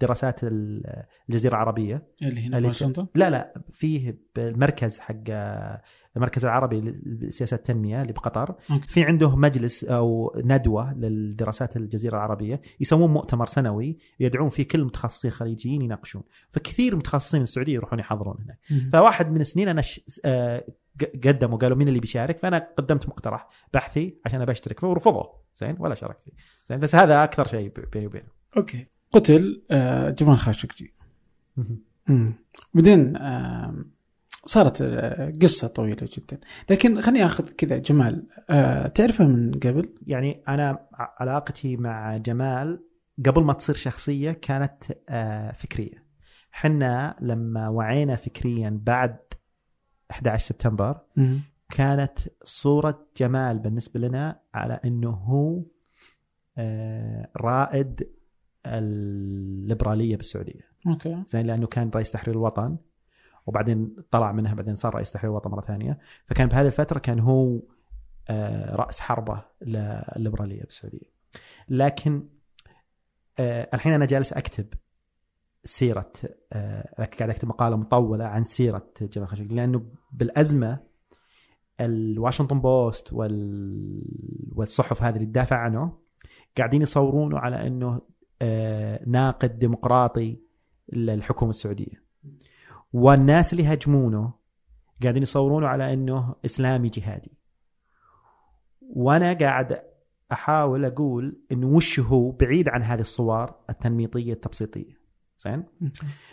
دراسات 0.00 0.40
الجزيرة 0.42 1.52
العربية. 1.54 2.02
اللي 2.22 2.46
هنا 2.46 2.66
واشنطن؟ 2.66 3.06
لا 3.14 3.30
لا 3.30 3.54
فيه 3.72 4.18
المركز 4.38 4.98
حق 4.98 5.30
المركز 6.16 6.44
العربي 6.44 6.80
لسياسات 7.06 7.58
التنمية 7.58 8.02
اللي 8.02 8.12
بقطر. 8.12 8.54
okay. 8.70 8.88
في 8.88 9.04
عنده 9.04 9.36
مجلس 9.36 9.84
أو 9.84 10.34
ندوة 10.36 10.94
للدراسات 10.94 11.76
الجزيرة 11.76 12.16
العربية. 12.16 12.60
يسوون 12.80 13.10
مؤتمر 13.10 13.46
سنوي. 13.46 13.98
يدعون 14.20 14.48
فيه 14.48 14.68
كل 14.68 14.80
المتخصصين 14.80 15.30
الخليجيين 15.30 15.82
يناقشون. 15.82 16.22
فكثير 16.50 16.96
متخصصين 16.96 17.40
من 17.40 17.42
السعودية 17.42 17.74
يروحون 17.74 17.98
يحضرون 17.98 18.36
هناك. 18.44 18.58
فواحد 18.92 19.30
من 19.30 19.40
السنين 19.40 19.68
أنا 19.68 19.82
آه، 20.24 20.64
قدموا 21.24 21.58
قالوا 21.58 21.76
مين 21.76 21.88
اللي 21.88 22.00
بيشارك؟ 22.00 22.38
فأنا 22.38 22.68
قدمت 22.78 23.08
مقترح 23.08 23.48
بحثي 23.74 24.18
عشان 24.26 24.40
ابى 24.40 24.52
اشترك 24.52 24.80
فيه 24.80 24.86
ورفضوا. 24.86 25.24
زين 25.56 25.76
ولا 25.78 25.94
شاركت 25.94 26.22
فيه. 26.24 26.32
زين 26.66 26.78
بس 26.78 26.94
هذا 26.94 27.24
أكثر 27.24 27.46
شيء 27.46 27.72
بيني 27.92 28.06
وبينه. 28.06 28.28
أوكي. 28.56 28.86
قتل 29.12 29.62
آه 29.70 30.10
جمال 30.10 30.38
خاشقجي 30.38 30.94
بعدين 32.74 33.18
صارت 34.46 34.82
آه، 34.82 35.32
قصة 35.42 35.68
طويلة 35.68 36.08
جدا. 36.12 36.40
لكن 36.70 37.00
خليني 37.00 37.26
آخذ 37.26 37.48
كذا 37.48 37.78
جمال. 37.78 38.26
آه، 38.50 38.86
تعرفه 38.86 39.24
من 39.26 39.52
قبل؟ 39.52 39.94
يعني 40.06 40.42
أنا 40.48 40.86
ع- 40.94 41.14
علاقتي 41.20 41.76
مع 41.76 42.16
جمال 42.16 42.84
قبل 43.26 43.42
ما 43.44 43.52
تصير 43.52 43.74
شخصية 43.74 44.32
كانت 44.32 44.84
فكرية. 45.54 46.04
حنا 46.50 47.16
لما 47.20 47.68
وعينا 47.68 48.16
فكريا 48.16 48.80
بعد 48.82 49.16
11 50.14 50.46
سبتمبر 50.46 51.00
كانت 51.70 52.18
صورة 52.44 53.06
جمال 53.16 53.58
بالنسبة 53.58 54.00
لنا 54.00 54.40
على 54.54 54.80
أنه 54.84 55.10
هو 55.10 55.62
آه، 56.58 57.28
رائد 57.36 58.08
الليبرالية 58.66 60.16
بالسعودية. 60.16 60.60
okay. 60.86 61.22
زين 61.26 61.46
لأنه 61.46 61.66
كان 61.66 61.90
رئيس 61.94 62.10
تحرير 62.10 62.34
الوطن 62.34 62.76
وبعدين 63.46 63.96
طلع 64.10 64.32
منها 64.32 64.54
بعدين 64.54 64.74
صار 64.74 64.94
رئيس 64.94 65.10
تحرير 65.10 65.30
الوطن 65.30 65.50
مرة 65.50 65.60
ثانية. 65.60 65.98
فكان 66.26 66.48
بهذه 66.48 66.66
الفترة 66.66 66.98
كان 66.98 67.20
هو 67.20 67.60
آه، 68.28 68.76
رأس 68.76 69.00
حربة 69.00 69.42
للليبرالية 69.62 70.62
بالسعودية. 70.62 71.12
لكن 71.68 72.28
آه، 73.38 73.68
الحين 73.74 73.92
أنا 73.92 74.04
جالس 74.06 74.32
أكتب 74.32 74.66
سيرة 75.64 76.12
آه، 76.52 77.06
قاعد 77.18 77.30
أكتب 77.30 77.48
مقالة 77.48 77.76
مطولة 77.76 78.24
عن 78.24 78.42
سيرة 78.42 78.86
جمال 79.00 79.28
خاشقجي 79.28 79.54
لأنه 79.54 79.82
بالأزمة 80.12 80.80
الواشنطن 81.80 82.60
بوست 82.60 83.12
وال... 83.12 84.02
والصحف 84.54 85.02
هذه 85.02 85.14
اللي 85.14 85.26
تدافع 85.26 85.56
عنه 85.56 85.98
قاعدين 86.58 86.82
يصورونه 86.82 87.38
على 87.38 87.66
إنه 87.66 88.00
آه، 88.42 89.00
ناقد 89.06 89.58
ديمقراطي 89.58 90.40
للحكومة 90.92 91.50
السعودية. 91.50 92.04
والناس 92.92 93.52
اللي 93.52 93.64
يهاجمونه 93.64 94.32
قاعدين 95.02 95.22
يصورونه 95.22 95.66
على 95.66 95.92
إنه 95.92 96.34
إسلامي 96.44 96.88
جهادي. 96.88 97.32
وأنا 98.80 99.32
قاعد 99.32 99.82
أحاول 100.32 100.84
أقول 100.84 101.38
انه 101.52 101.66
وش 101.66 102.00
هو 102.00 102.30
بعيد 102.30 102.68
عن 102.68 102.82
هذه 102.82 103.00
الصور 103.00 103.54
التنميطية 103.70 104.32
التبسيطية. 104.32 105.03
زين. 105.44 105.64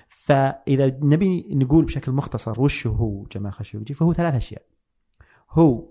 فإذا 0.08 0.88
نبي 0.88 1.56
نقول 1.56 1.86
بشكل 1.86 2.12
مختصر 2.12 2.62
وش 2.62 2.88
هو 2.88 3.24
جمال 3.24 3.54
خاشقجي 3.54 3.94
فهو 3.94 4.14
ثلاث 4.14 4.36
أشياء 4.36 4.62
هو 5.50 5.90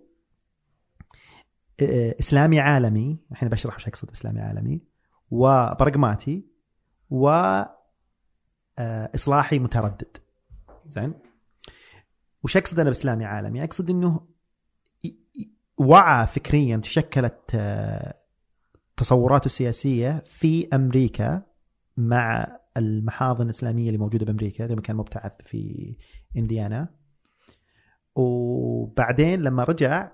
آه، 1.81 2.17
إسلامي 2.21 2.61
عالمي 2.61 3.19
الحين 3.33 3.49
بشرح 3.49 3.77
وش 3.77 3.89
أقصد 3.89 4.09
باسلامي 4.09 4.41
عالمي 4.41 4.81
وبرغماتي 5.31 6.45
و 7.11 7.29
آه، 8.79 9.11
إصلاحي 9.15 9.59
متردد 9.59 10.17
زين 10.87 11.15
وش 12.43 12.57
أقصد 12.57 12.79
أنا 12.81 12.91
بإسلامي 12.91 13.25
عالمي؟ 13.25 13.65
أقصد 13.65 13.91
إنه 13.91 14.21
وعى 15.79 16.27
فكريا 16.27 16.77
تشكلت 16.77 17.51
آه، 17.55 18.15
تصوراته 18.97 19.47
السياسية 19.47 20.25
في 20.27 20.69
أمريكا 20.73 21.43
مع 21.97 22.60
المحاضن 22.77 23.45
الإسلامية 23.45 23.87
اللي 23.87 23.99
موجودة 23.99 24.27
بأمريكا 24.27 24.63
لما 24.63 24.81
كان 24.81 24.97
مبتعث 24.97 25.33
في 25.45 25.97
إنديانا. 26.37 26.89
وبعدين 28.15 29.43
لما 29.43 29.65
رجع 29.65 30.11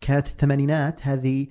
كانت 0.00 0.26
الثمانينات 0.28 1.06
هذه 1.06 1.46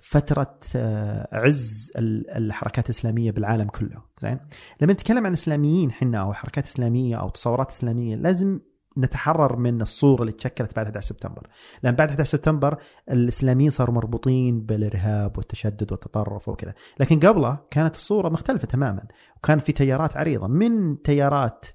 فترة 0.00 0.58
آه، 0.76 1.28
عز 1.32 1.92
ال- 1.96 2.30
الحركات 2.30 2.84
الإسلامية 2.84 3.30
بالعالم 3.30 3.68
كله. 3.68 4.02
زين؟ 4.22 4.38
لما 4.80 4.92
نتكلم 4.92 5.26
عن 5.26 5.32
إسلاميين 5.32 5.92
حنا 5.92 6.18
أو 6.20 6.32
حركات 6.32 6.64
إسلامية 6.66 7.16
أو 7.16 7.28
تصورات 7.28 7.70
إسلامية 7.70 8.16
لازم 8.16 8.60
نتحرر 8.98 9.56
من 9.56 9.82
الصورة 9.82 10.20
اللي 10.20 10.32
تشكلت 10.32 10.76
بعد 10.76 10.86
11 10.86 11.06
سبتمبر 11.06 11.46
لأن 11.82 11.94
بعد 11.94 12.08
11 12.08 12.30
سبتمبر 12.30 12.78
الإسلاميين 13.10 13.70
صاروا 13.70 13.94
مربوطين 13.94 14.60
بالإرهاب 14.60 15.38
والتشدد 15.38 15.92
والتطرف 15.92 16.48
وكذا 16.48 16.74
لكن 17.00 17.20
قبله 17.20 17.58
كانت 17.70 17.96
الصورة 17.96 18.28
مختلفة 18.28 18.66
تماما 18.66 19.02
وكان 19.36 19.58
في 19.58 19.72
تيارات 19.72 20.16
عريضة 20.16 20.46
من 20.46 21.02
تيارات 21.02 21.66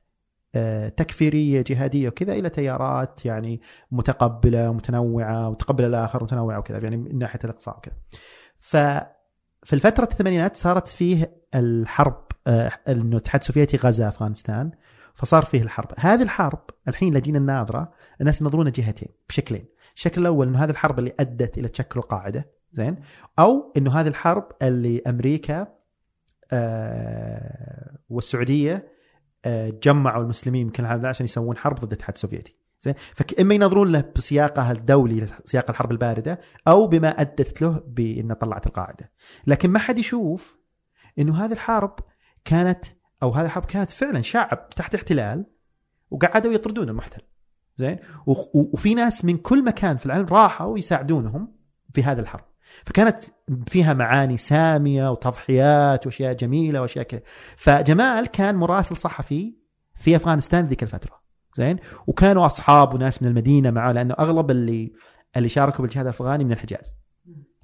آه، 0.56 0.90
تكفيرية 0.90 1.64
جهادية 1.68 2.08
وكذا 2.08 2.34
إلى 2.34 2.50
تيارات 2.50 3.26
يعني 3.26 3.62
متقبلة 3.92 4.74
متنوعه 4.74 5.50
متقبله 5.50 5.88
الآخر 5.88 6.24
متنوعه 6.24 6.60
وكذا 6.60 6.78
يعني 6.78 6.98
من 6.98 7.18
ناحية 7.18 7.40
الإقصاء 7.44 7.78
وكذا. 7.78 7.96
ففي 8.60 9.74
الفترة 9.74 10.04
الثمانينات 10.12 10.56
صارت 10.56 10.88
فيه 10.88 11.42
الحرب 11.56 12.26
آه، 12.48 12.72
إنه 12.88 13.12
الاتحاد 13.12 13.42
السوفيتي 13.42 13.78
غزا 13.78 14.08
أفغانستان 14.08 14.72
فصار 15.14 15.46
فيه 15.46 15.62
الحرب، 15.62 15.90
هذه 15.98 16.22
الحرب 16.22 16.60
الحين 16.88 17.14
لجينا 17.14 17.38
الناظره 17.38 17.92
الناس 18.22 18.42
ينظرونها 18.42 18.72
جهتين 18.72 19.10
بشكلين، 19.30 19.66
الشكل 19.96 20.22
الأول 20.22 20.48
إنه 20.48 20.64
هذه 20.64 20.70
الحرب 20.70 21.00
اللي 21.00 21.14
أدت 21.20 21.58
إلى 21.58 21.68
تشكل 21.68 22.00
القاعدة 22.00 22.52
زين؟ 22.72 22.96
أو 23.40 23.74
إنه 23.78 23.92
هذه 24.00 24.08
الحرب 24.08 24.52
اللي 24.62 25.02
أمريكا 25.08 25.68
آه 26.52 27.98
والسعودية 28.10 28.92
آه، 29.46 29.70
جمعوا 29.70 30.24
المسلمين 30.24 30.62
يمكن 30.62 30.86
هذا 30.86 31.08
عشان 31.08 31.24
يسوون 31.24 31.58
حرب 31.58 31.76
ضد 31.76 31.84
الاتحاد 31.84 32.16
السوفيتي 32.16 32.56
زين؟ 32.82 32.94
فاما 33.16 33.56
ينظرون 33.56 33.92
له 33.92 34.04
بسياقه 34.16 34.72
الدولي 34.72 35.28
سياق 35.46 35.70
الحرب 35.70 35.92
الباردة 35.92 36.40
أو 36.68 36.88
بما 36.88 37.22
أدت 37.22 37.62
له 37.62 37.84
بان 37.88 38.34
طلعت 38.34 38.68
القاعدة. 38.68 39.12
لكن 39.48 39.70
ما 39.70 39.80
حد 39.80 40.00
يشوف 40.00 40.58
إنه 41.20 41.46
هذه 41.46 41.52
الحرب 41.52 41.96
كانت 42.46 42.86
أو 43.24 43.32
هذه 43.32 43.46
الحرب 43.46 43.66
كانت 43.66 43.90
فعلا 43.90 44.22
شعب 44.22 44.70
تحت 44.70 44.96
احتلال 44.96 45.46
وقعدوا 46.12 46.54
يطردون 46.54 46.90
المحتل. 46.90 47.22
زين؟ 47.78 47.98
وفي 48.54 48.94
ناس 48.94 49.26
من 49.26 49.38
كل 49.38 49.64
مكان 49.66 49.98
في 49.98 50.06
العالم 50.06 50.26
راحوا 50.26 50.78
يساعدونهم 50.78 51.56
في 51.94 52.04
هذه 52.04 52.20
الحرب. 52.20 52.46
فكانت 52.86 53.24
فيها 53.68 53.94
معاني 53.94 54.38
سامية 54.38 55.12
وتضحيات 55.12 56.06
وأشياء 56.06 56.34
جميلة 56.34 56.82
وأشياء 56.82 57.06
كذا. 57.06 57.22
فجمال 57.58 58.28
كان 58.28 58.56
مراسل 58.56 58.98
صحفي 58.98 59.56
في 59.96 60.16
أفغانستان 60.16 60.66
ذيك 60.66 60.84
الفترة. 60.84 61.22
زين؟ 61.56 61.78
وكانوا 62.08 62.46
أصحاب 62.46 62.94
وناس 62.94 63.22
من 63.24 63.28
المدينة 63.30 63.72
معه 63.72 63.92
لأنه 63.92 64.14
أغلب 64.20 64.52
اللي 64.52 64.94
اللي 65.38 65.50
شاركوا 65.50 65.82
بالجهاد 65.86 66.06
الأفغاني 66.06 66.44
من 66.44 66.52
الحجاز. 66.52 66.96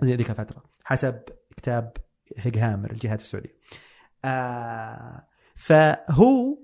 ذي- 0.03 0.15
ذيك 0.15 0.29
الفترة. 0.29 0.63
حسب 0.83 1.19
كتاب 1.57 1.91
هيج 2.37 2.57
هامر 2.57 2.91
الجهاد 2.91 3.19
في 3.19 3.25
السعوديه 3.25 3.57
آه 4.25 5.27
فهو 5.57 6.57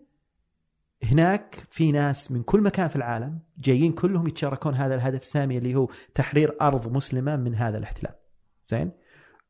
هناك 1.03 1.67
في 1.69 1.91
ناس 1.91 2.31
من 2.31 2.43
كل 2.43 2.61
مكان 2.61 2.87
في 2.87 2.95
العالم 2.95 3.39
جايين 3.57 3.91
كلهم 3.91 4.27
يتشاركون 4.27 4.75
هذا 4.75 4.95
الهدف 4.95 5.21
السامي 5.21 5.57
اللي 5.57 5.75
هو 5.75 5.89
تحرير 6.15 6.57
أرض 6.61 6.91
مسلمة 6.91 7.35
من 7.35 7.55
هذا 7.55 7.77
الاحتلال. 7.77 8.13
زين؟ 8.63 8.91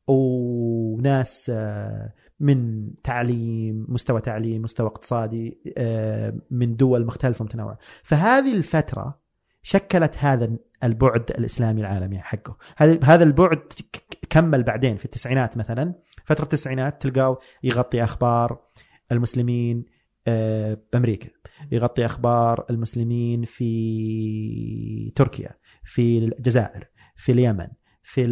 وناس 0.06 1.50
آه، 1.54 2.12
من 2.40 2.90
تعليم 3.02 3.86
مستوى 3.88 4.20
تعليم 4.20 4.62
مستوى 4.62 4.86
اقتصادي 4.86 5.60
آه، 5.78 6.34
من 6.50 6.76
دول 6.76 7.06
مختلفة 7.06 7.44
متنوعة. 7.44 7.78
فهذه 8.02 8.52
الفترة 8.52 9.20
شكلت 9.62 10.18
هذا 10.18 10.56
البعد 10.84 11.30
الإسلامي 11.30 11.80
العالمي 11.80 12.18
حقه. 12.18 12.56
هذا 12.76 12.98
هذا 13.04 13.24
البعد 13.24 13.72
كمل 14.30 14.62
بعدين 14.62 14.96
في 14.96 15.04
التسعينات 15.04 15.56
مثلا. 15.56 15.94
فترة 16.24 16.44
التسعينات 16.44 17.02
تلقاه 17.02 17.38
يغطي 17.62 18.04
أخبار 18.04 18.58
المسلمين 19.12 19.84
آه، 20.26 20.78
بأمريكا. 20.92 21.28
يغطي 21.72 22.04
أخبار 22.04 22.66
المسلمين 22.70 23.44
في 23.44 25.12
تركيا 25.16 25.50
في 25.84 26.18
الجزائر 26.18 26.88
في 27.16 27.32
اليمن 27.32 27.68
في 28.02 28.22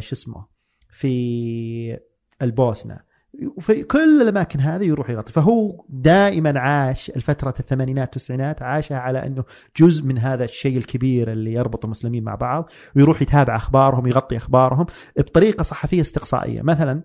شو 0.00 0.12
اسمه 0.12 0.46
في 0.90 1.98
البوسنة. 2.42 3.12
وفي 3.56 3.82
كل 3.82 4.22
الأماكن 4.22 4.60
هذه 4.60 4.84
يروح 4.84 5.10
يغطي. 5.10 5.32
فهو 5.32 5.84
دائما 5.88 6.60
عاش 6.60 7.10
الفترة 7.10 7.54
الثمانينات 7.60 8.08
والتسعينات 8.08 8.62
عاشها 8.62 8.98
على 8.98 9.26
أنه 9.26 9.44
جزء 9.76 10.04
من 10.04 10.18
هذا 10.18 10.44
الشيء 10.44 10.78
الكبير 10.78 11.32
اللي 11.32 11.52
يربط 11.52 11.84
المسلمين 11.84 12.24
مع 12.24 12.34
بعض. 12.34 12.70
ويروح 12.96 13.22
يتابع 13.22 13.56
أخبارهم 13.56 14.06
يغطي 14.06 14.36
أخبارهم 14.36 14.86
بطريقة 15.18 15.62
صحفية 15.62 16.00
استقصائية. 16.00 16.62
مثلا 16.62 17.02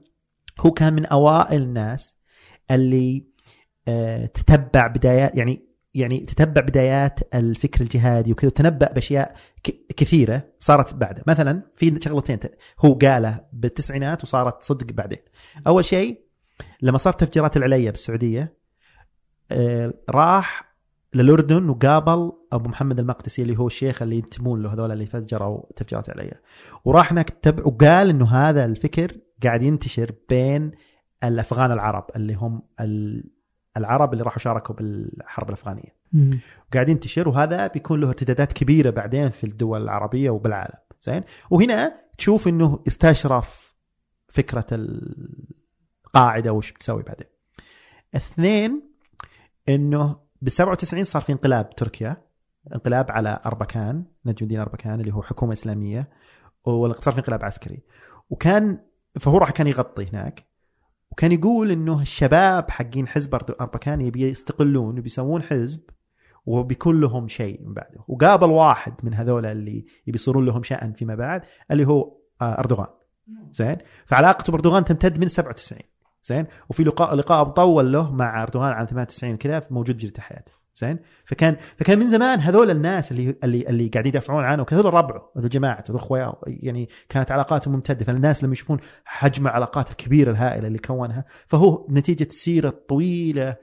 هو 0.59 0.71
كان 0.71 0.93
من 0.93 1.05
أوائل 1.05 1.61
الناس 1.61 2.16
اللي 2.71 3.25
آه، 3.87 4.25
تتبع 4.25 4.87
بدايات 4.87 5.37
يعني 5.37 5.67
يعني 5.93 6.19
تتبع 6.19 6.61
بدايات 6.61 7.35
الفكر 7.35 7.81
الجهادي 7.81 8.31
وكذا 8.31 8.47
وتنبأ 8.47 8.91
بأشياء 8.93 9.35
كثيرة 9.97 10.43
صارت 10.59 10.93
بعده. 10.93 11.23
مثلا 11.27 11.61
في 11.73 11.99
شغلتين 12.01 12.39
هو 12.79 12.93
قاله 12.93 13.39
بالتسعينات 13.53 14.23
وصارت 14.23 14.63
صدق 14.63 14.93
بعدين. 14.93 15.19
أول 15.67 15.85
شيء 15.85 16.21
لما 16.81 16.97
صارت 16.97 17.23
تفجيرات 17.23 17.57
العليا 17.57 17.91
بالسعودية 17.91 18.57
آه، 19.51 19.93
راح 20.09 20.75
للأردن 21.13 21.69
وقابل 21.69 22.31
أبو 22.51 22.69
محمد 22.69 22.99
المقدسي 22.99 23.41
اللي 23.41 23.59
هو 23.59 23.67
الشيخ 23.67 24.01
اللي 24.01 24.15
ينتمون 24.15 24.63
له 24.63 24.73
هذول 24.73 24.91
اللي 24.91 25.05
فجروا 25.05 25.61
تفجيرات 25.75 26.09
العليا. 26.09 26.41
وراح 26.85 27.11
هناك 27.11 27.29
تبع 27.29 27.65
وقال 27.65 28.09
إنه 28.09 28.25
هذا 28.31 28.65
الفكر 28.65 29.17
قاعد 29.43 29.63
ينتشر 29.63 30.11
بين 30.29 30.71
الأفغان 31.23 31.71
العرب 31.71 32.05
اللي 32.15 32.33
هم 32.33 32.61
ال- 32.79 33.29
العرب 33.77 34.13
اللي 34.13 34.23
راحوا 34.23 34.39
شاركوا 34.39 34.75
بالحرب 34.75 35.47
الأفغانية. 35.49 35.95
مم. 36.13 36.39
وقاعد 36.69 36.89
ينتشر 36.89 37.29
وهذا 37.29 37.67
بيكون 37.67 37.99
له 38.01 38.07
ارتدادات 38.07 38.53
كبيرة 38.53 38.89
بعدين 38.89 39.29
في 39.29 39.43
الدول 39.43 39.81
العربية 39.83 40.29
وبالعالم. 40.29 40.77
زين؟ 41.01 41.23
وهنا 41.49 42.01
تشوف 42.17 42.47
إنه 42.47 42.79
استشرف 42.87 43.75
فكرة 44.29 44.65
القاعدة 44.71 46.53
وش 46.53 46.71
بتسوي 46.71 47.03
بعدين. 47.03 47.27
اثنين 48.15 48.81
إنه 49.69 50.19
بال 50.41 50.51
97 50.51 51.03
صار 51.03 51.21
في 51.21 51.31
انقلاب 51.31 51.69
تركيا 51.75 52.17
انقلاب 52.73 53.11
على 53.11 53.39
أربكان 53.45 54.05
نجم 54.25 54.37
الدين 54.41 54.59
أربكان 54.59 54.99
اللي 54.99 55.13
هو 55.13 55.21
حكومة 55.21 55.53
إسلامية 55.53 56.09
وصار 56.65 57.13
في 57.13 57.19
انقلاب 57.19 57.43
عسكري. 57.45 57.83
وكان 58.29 58.79
فهو 59.19 59.37
راح 59.37 59.51
كان 59.51 59.67
يغطي 59.67 60.05
هناك. 60.05 60.46
وكان 61.11 61.31
يقول 61.31 61.71
إنه 61.71 62.01
الشباب 62.01 62.71
حقين 62.71 63.07
حزب 63.07 63.35
أربكان 63.35 64.01
يبي 64.01 64.29
يستقلون 64.29 64.99
وبيسوون 64.99 65.43
حزب 65.43 65.81
وبيكون 66.45 67.01
لهم 67.01 67.27
شيء 67.27 67.61
من 67.61 67.73
بعده. 67.73 68.03
وقابل 68.07 68.49
واحد 68.49 68.93
من 69.03 69.13
هذول 69.13 69.45
اللي 69.45 69.85
يبي 70.07 70.15
يصيرون 70.15 70.45
لهم 70.45 70.63
شأن 70.63 70.93
فيما 70.93 71.15
بعد 71.15 71.41
اللي 71.71 71.87
هو 71.87 72.17
آه، 72.41 72.59
أردوغان. 72.59 72.87
زين؟ 73.51 73.77
فعلاقته 74.05 74.51
بأردوغان 74.51 74.85
تمتد 74.85 75.19
من 75.19 75.27
97 75.27 75.79
زين؟ 76.23 76.45
وفي 76.69 76.83
لقاء 76.83 77.15
لقاء 77.15 77.47
مطول 77.47 77.93
له 77.93 78.11
مع 78.11 78.43
أردوغان 78.43 78.73
عام 78.73 78.85
98 78.85 79.37
كذا 79.37 79.63
موجود 79.71 79.95
بجريده 79.95 80.21
حياته. 80.21 80.56
زين؟ 80.79 80.99
فكان 81.25 81.55
فكان 81.77 81.99
من 81.99 82.07
زمان 82.07 82.39
هذول 82.39 82.71
الناس 82.71 83.11
اللي 83.11 83.35
اللي 83.43 83.69
اللي 83.69 83.87
قاعدين 83.87 84.09
يدافعون 84.09 84.43
عنه 84.43 84.65
هذول 84.71 84.93
ربعه 84.93 85.31
هذول 85.37 85.49
جماعته 85.49 85.91
هذول 85.91 85.99
اخوياه 85.99 86.41
يعني 86.47 86.89
كانت 87.09 87.31
علاقاتهم 87.31 87.73
ممتدة. 87.73 88.05
فالناس 88.05 88.43
لما 88.43 88.53
يشوفون 88.53 88.79
حجم 89.05 89.47
العلاقات 89.47 89.91
الكبيرة 89.91 90.31
الهائلة 90.31 90.67
اللي 90.67 90.79
كونها 90.79 91.25
فهو 91.45 91.87
نتيجة 91.89 92.23
السيره 92.23 92.69
الطويله 92.69 93.55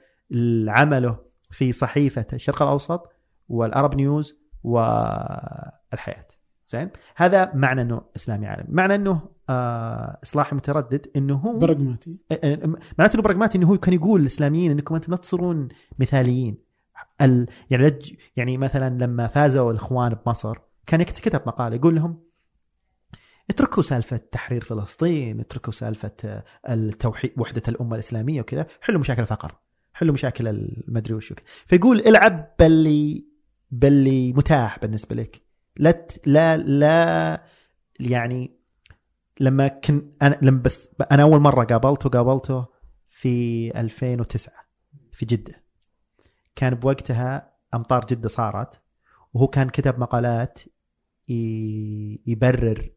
عمله 0.67 1.17
في 1.51 1.71
صحيفة 1.71 2.25
الشرق 2.33 2.61
الأوسط 2.61 3.11
والأرب 3.49 3.95
نيوز 3.95 4.35
والحياة. 4.63 6.27
زين؟ 6.67 6.89
هذا 7.15 7.51
معنى 7.53 7.81
إنه 7.81 8.01
إسلامي 8.15 8.47
عالمي. 8.47 8.67
معنى 8.69 8.95
إنه 8.95 9.21
آه 9.49 10.19
اصلاحي 10.23 10.55
متردد 10.55 11.07
إنه 11.15 11.35
هو 11.35 11.57
براغماتي. 11.57 12.11
معناته 12.97 13.15
إنه 13.15 13.23
براغماتي 13.23 13.57
إنه 13.57 13.67
هو 13.67 13.77
كان 13.77 13.93
يقول 13.93 14.21
للإسلاميين 14.21 14.71
إنكم 14.71 14.95
أنتم 14.95 15.11
لا 15.11 15.17
تصيرون 15.17 15.67
مثاليين. 15.99 16.64
ال... 17.21 17.47
يعني 17.69 17.83
لج... 17.87 18.13
يعني 18.35 18.57
مثلا 18.57 19.05
لما 19.05 19.27
فازوا 19.27 19.71
الإخوان 19.71 20.13
بمصر 20.25 20.57
كان 20.87 21.03
كتب 21.03 21.41
مقاله 21.47 21.75
يقول 21.75 21.95
لهم 21.95 22.25
اتركوا 23.49 23.83
سالفة 23.83 24.17
تحرير 24.17 24.63
فلسطين 24.63 25.39
اتركوا 25.39 25.73
سالفة 25.73 26.43
التوحيد 26.69 27.31
وحدة 27.37 27.63
الأمة 27.67 27.95
الإسلامية 27.95 28.41
وكذا 28.41 28.67
حلوا 28.81 28.99
مشاكل 28.99 29.21
الفقر 29.21 29.55
حلوا 29.93 30.13
مشاكل 30.13 30.47
المدري 30.47 31.13
وش 31.13 31.33
فيقول 31.65 31.99
العب 31.99 32.55
باللي 32.59 33.25
باللي 33.71 34.33
متاح 34.33 34.79
بالنسبة 34.79 35.15
لك 35.15 35.41
لا. 35.77 36.07
لا 36.25 36.57
لا 36.57 37.43
يعني 37.99 38.59
لما 39.39 39.67
كن 39.67 40.11
أنا 40.21 40.39
لما 40.41 40.59
بث... 40.61 40.87
أنا 41.11 41.23
أول 41.23 41.39
مرة 41.39 41.63
قابلته 41.63 42.09
قابلته 42.09 42.65
في 43.09 43.71
2009 43.79 44.53
في 45.11 45.25
جدة 45.25 45.64
كان 46.55 46.75
بوقتها 46.75 47.53
أمطار 47.73 48.05
جدة 48.05 48.29
صارت 48.29 48.81
وهو 49.33 49.47
كان 49.47 49.69
كتب 49.69 49.99
مقالات 49.99 50.59
يبرر 52.27 52.89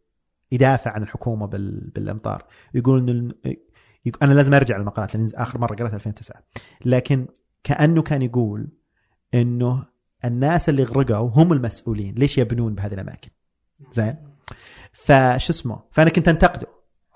يدافع 0.52 0.90
عن 0.90 1.02
الحكومة 1.02 1.46
بالأمطار. 1.46 2.46
يقول 2.74 3.08
انه 3.08 3.34
أنا 4.22 4.34
لازم 4.34 4.54
أرجع 4.54 4.76
للمقالات 4.76 5.16
لأن 5.16 5.30
آخر 5.34 5.58
مرة 5.58 5.74
قرأتها 5.74 5.94
2009 5.94 6.42
لكن 6.84 7.26
كأنه 7.64 8.02
كان 8.02 8.22
يقول 8.22 8.68
إنه 9.34 9.86
الناس 10.24 10.68
اللي 10.68 10.82
غرقوا 10.82 11.30
هم 11.34 11.52
المسؤولين. 11.52 12.14
ليش 12.14 12.38
يبنون 12.38 12.74
بهذه 12.74 12.94
الأماكن؟ 12.94 13.30
زين؟ 13.92 14.16
فشو 14.92 15.52
اسمه؟ 15.52 15.82
فأنا 15.90 16.10
كنت 16.10 16.28
أنتقده. 16.28 16.66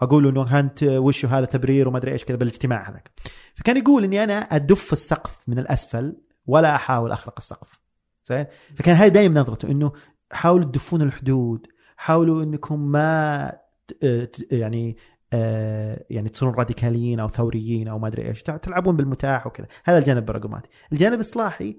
أقول 0.01 0.27
إنه 0.27 0.44
كانت 0.44 0.82
وشو 0.82 1.28
هذا 1.28 1.44
تبرير 1.44 1.89
وما 1.89 1.98
أدري 1.98 2.12
إيش 2.12 2.24
كذا 2.24 2.36
بالاجتماع 2.36 2.90
هذاك. 2.90 3.10
فكان 3.55 3.77
يقول 3.77 4.05
إني 4.05 4.24
أنا 4.24 4.35
أدف 4.35 4.93
السقف 4.93 5.48
من 5.48 5.59
الأسفل 5.59 6.16
ولا 6.47 6.74
أحاول 6.74 7.12
اخرق 7.12 7.35
السقف. 7.39 7.81
زين؟ 8.27 8.47
فكان 8.77 8.97
هذه 8.97 9.09
دائما 9.09 9.40
نظرته 9.40 9.70
إنه 9.70 9.93
حاولوا 10.32 10.64
تدفون 10.64 11.02
الحدود 11.02 11.66
حاولوا 11.97 12.43
إنكم 12.43 12.81
ما 12.81 13.52
يعني 14.51 14.97
آه، 15.35 16.05
يعني 16.10 16.28
تصيرون 16.28 16.55
راديكاليين 16.55 17.20
أو 17.20 17.28
ثوريين 17.28 17.89
أو 17.89 17.98
ما 17.98 18.09
أدري 18.09 18.28
إيش 18.28 18.43
تلعبون 18.43 18.97
بالمتاح 18.97 19.47
وكذا. 19.47 19.66
هذا 19.85 19.98
الجانب 19.98 20.19
البراغماتي 20.19 20.69
الجانب 20.93 21.14
الإصلاحي 21.14 21.77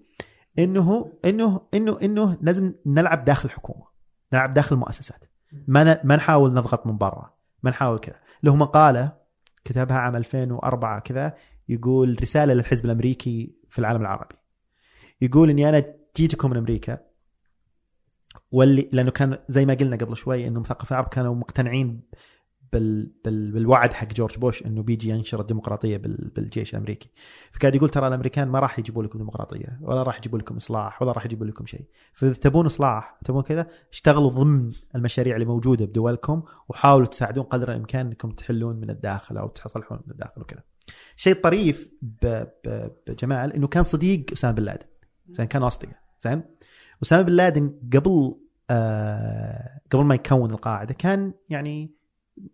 إنه 0.60 1.14
إنه 1.26 1.61
إنه 1.73 1.98
إنه 2.02 2.38
لازم 2.41 2.73
نلعب 2.85 3.26
داخل 3.26 3.49
الحكومة 3.49 3.85
نلعب 4.34 4.53
داخل 4.53 4.76
المؤسسات. 4.76 5.26
ما 5.68 5.99
ما 6.03 6.15
نحاول 6.15 6.53
نضغط 6.53 6.88
من 6.88 6.98
برا 6.98 7.34
ما 7.64 7.69
نحاول 7.69 7.99
كذا. 7.99 8.19
له 8.44 8.56
مقالة 8.56 9.11
كتبها 9.65 9.98
عام 9.98 10.15
2004 10.15 10.99
كذا 10.99 11.34
يقول 11.69 12.18
رسالة 12.22 12.53
للحزب 12.53 12.85
الأمريكي 12.85 13.56
في 13.69 13.80
العالم 13.80 14.02
العربي. 14.02 14.35
يقول 15.24 15.50
إني 15.50 15.70
أنا 15.70 15.84
جيتكم 16.18 16.50
من 16.50 16.58
أمريكا. 16.58 16.98
واللي 18.52 18.90
لأنه 18.91 19.12
كان 19.12 19.38
زي 19.48 19.66
ما 19.66 19.74
قلنا 19.74 19.95
قبل 19.95 20.18
شوي 20.18 20.48
إنه 20.48 20.60
مثقفين 20.60 20.98
العرب 20.98 21.10
كانوا 21.10 21.36
مقتنعين 21.36 22.02
بال 22.74 23.12
بال 23.26 23.52
بالوعد 23.52 23.94
حق 23.94 24.14
جورج 24.14 24.38
بوش 24.38 24.66
إنه 24.66 24.84
بيجي 24.84 25.10
ينشر 25.10 25.41
الديمقراطية 25.41 25.98
بال 25.98 26.32
بالجيش 26.36 26.74
الأمريكي. 26.74 27.10
فقاعد 27.52 27.76
يقول 27.76 27.90
ترى 27.90 28.08
الأمريكان 28.08 28.48
ما 28.48 28.60
راح 28.60 28.80
يجيبوا 28.80 29.04
لكم 29.04 29.20
ديمقراطية 29.20 29.80
ولا 29.82 30.04
راح 30.04 30.18
يجيبوا 30.18 30.40
لكم 30.40 30.56
إصلاح 30.56 31.02
ولا 31.02 31.12
راح 31.12 31.26
يجيبوا 31.26 31.45
لكم 31.45 31.66
شيء. 31.66 31.86
فإذا 32.14 32.34
تبون 32.34 32.66
إصلاح 32.66 33.20
تبون 33.26 33.44
كذا 33.44 33.68
اشتغلوا 33.91 34.30
ضمن 34.30 34.72
المشاريع 34.95 35.36
اللي 35.36 35.45
موجودة 35.45 35.86
بدولكم 35.86 36.44
وحاولوا 36.70 37.08
تساعدون 37.08 37.44
قدر 37.44 37.72
الإمكان 37.72 38.06
إنكم 38.06 38.32
تحلون 38.32 38.76
من 38.76 38.90
الداخل 38.90 39.38
أو 39.38 39.48
تصلحون 39.48 40.00
من 40.06 40.12
الداخل 40.12 40.41
وكذا. 40.41 40.64
شيء 41.16 41.34
طريف 41.41 41.90
بجمال 42.02 43.54
إنه 43.54 43.68
كان 43.68 43.84
صديق 43.84 44.26
أسامة 44.34 44.54
بن 44.54 44.64
لادن. 44.64 44.93
زين 45.30 45.45
كان 45.45 45.64
اصدقاء 45.64 45.95
زين؟ 46.20 46.44
اسامه 47.04 47.22
بن 47.22 47.32
لادن 47.32 47.80
قبل 47.94 48.36
آه 48.70 49.80
قبل 49.91 50.04
ما 50.04 50.16
يكون 50.16 50.52
القاعدة 50.52 50.94
كان 50.94 51.34
يعني 51.50 51.95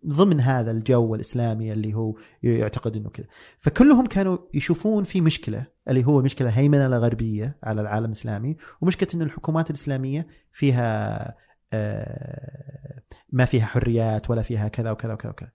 ضمن 0.06 0.40
هذا 0.40 0.70
الجو 0.70 1.14
الإسلامي 1.14 1.72
اللي 1.72 1.94
هو 1.94 2.14
يعتقد 2.42 2.96
إنه 2.96 3.10
كذا. 3.10 3.26
فكلهم 3.58 4.06
كانوا 4.06 4.38
يشوفون 4.54 5.04
في 5.04 5.20
مشكلة 5.20 5.66
اللي 5.88 6.04
هو 6.06 6.22
مشكلة 6.22 6.50
هيمنة 6.50 6.86
الغربية 6.86 7.58
على 7.62 7.80
العالم 7.80 8.06
الإسلامي 8.06 8.56
ومشكلة 8.80 9.08
إن 9.14 9.22
الحكومات 9.22 9.70
الإسلامية 9.70 10.26
فيها 10.52 11.34
آه 11.72 13.02
ما 13.32 13.44
فيها 13.44 13.66
حريات 13.66 14.30
ولا 14.30 14.42
فيها 14.42 14.68
كذا 14.68 14.90
وكذا 14.90 15.12
وكذا 15.12 15.30
وكذا. 15.30 15.50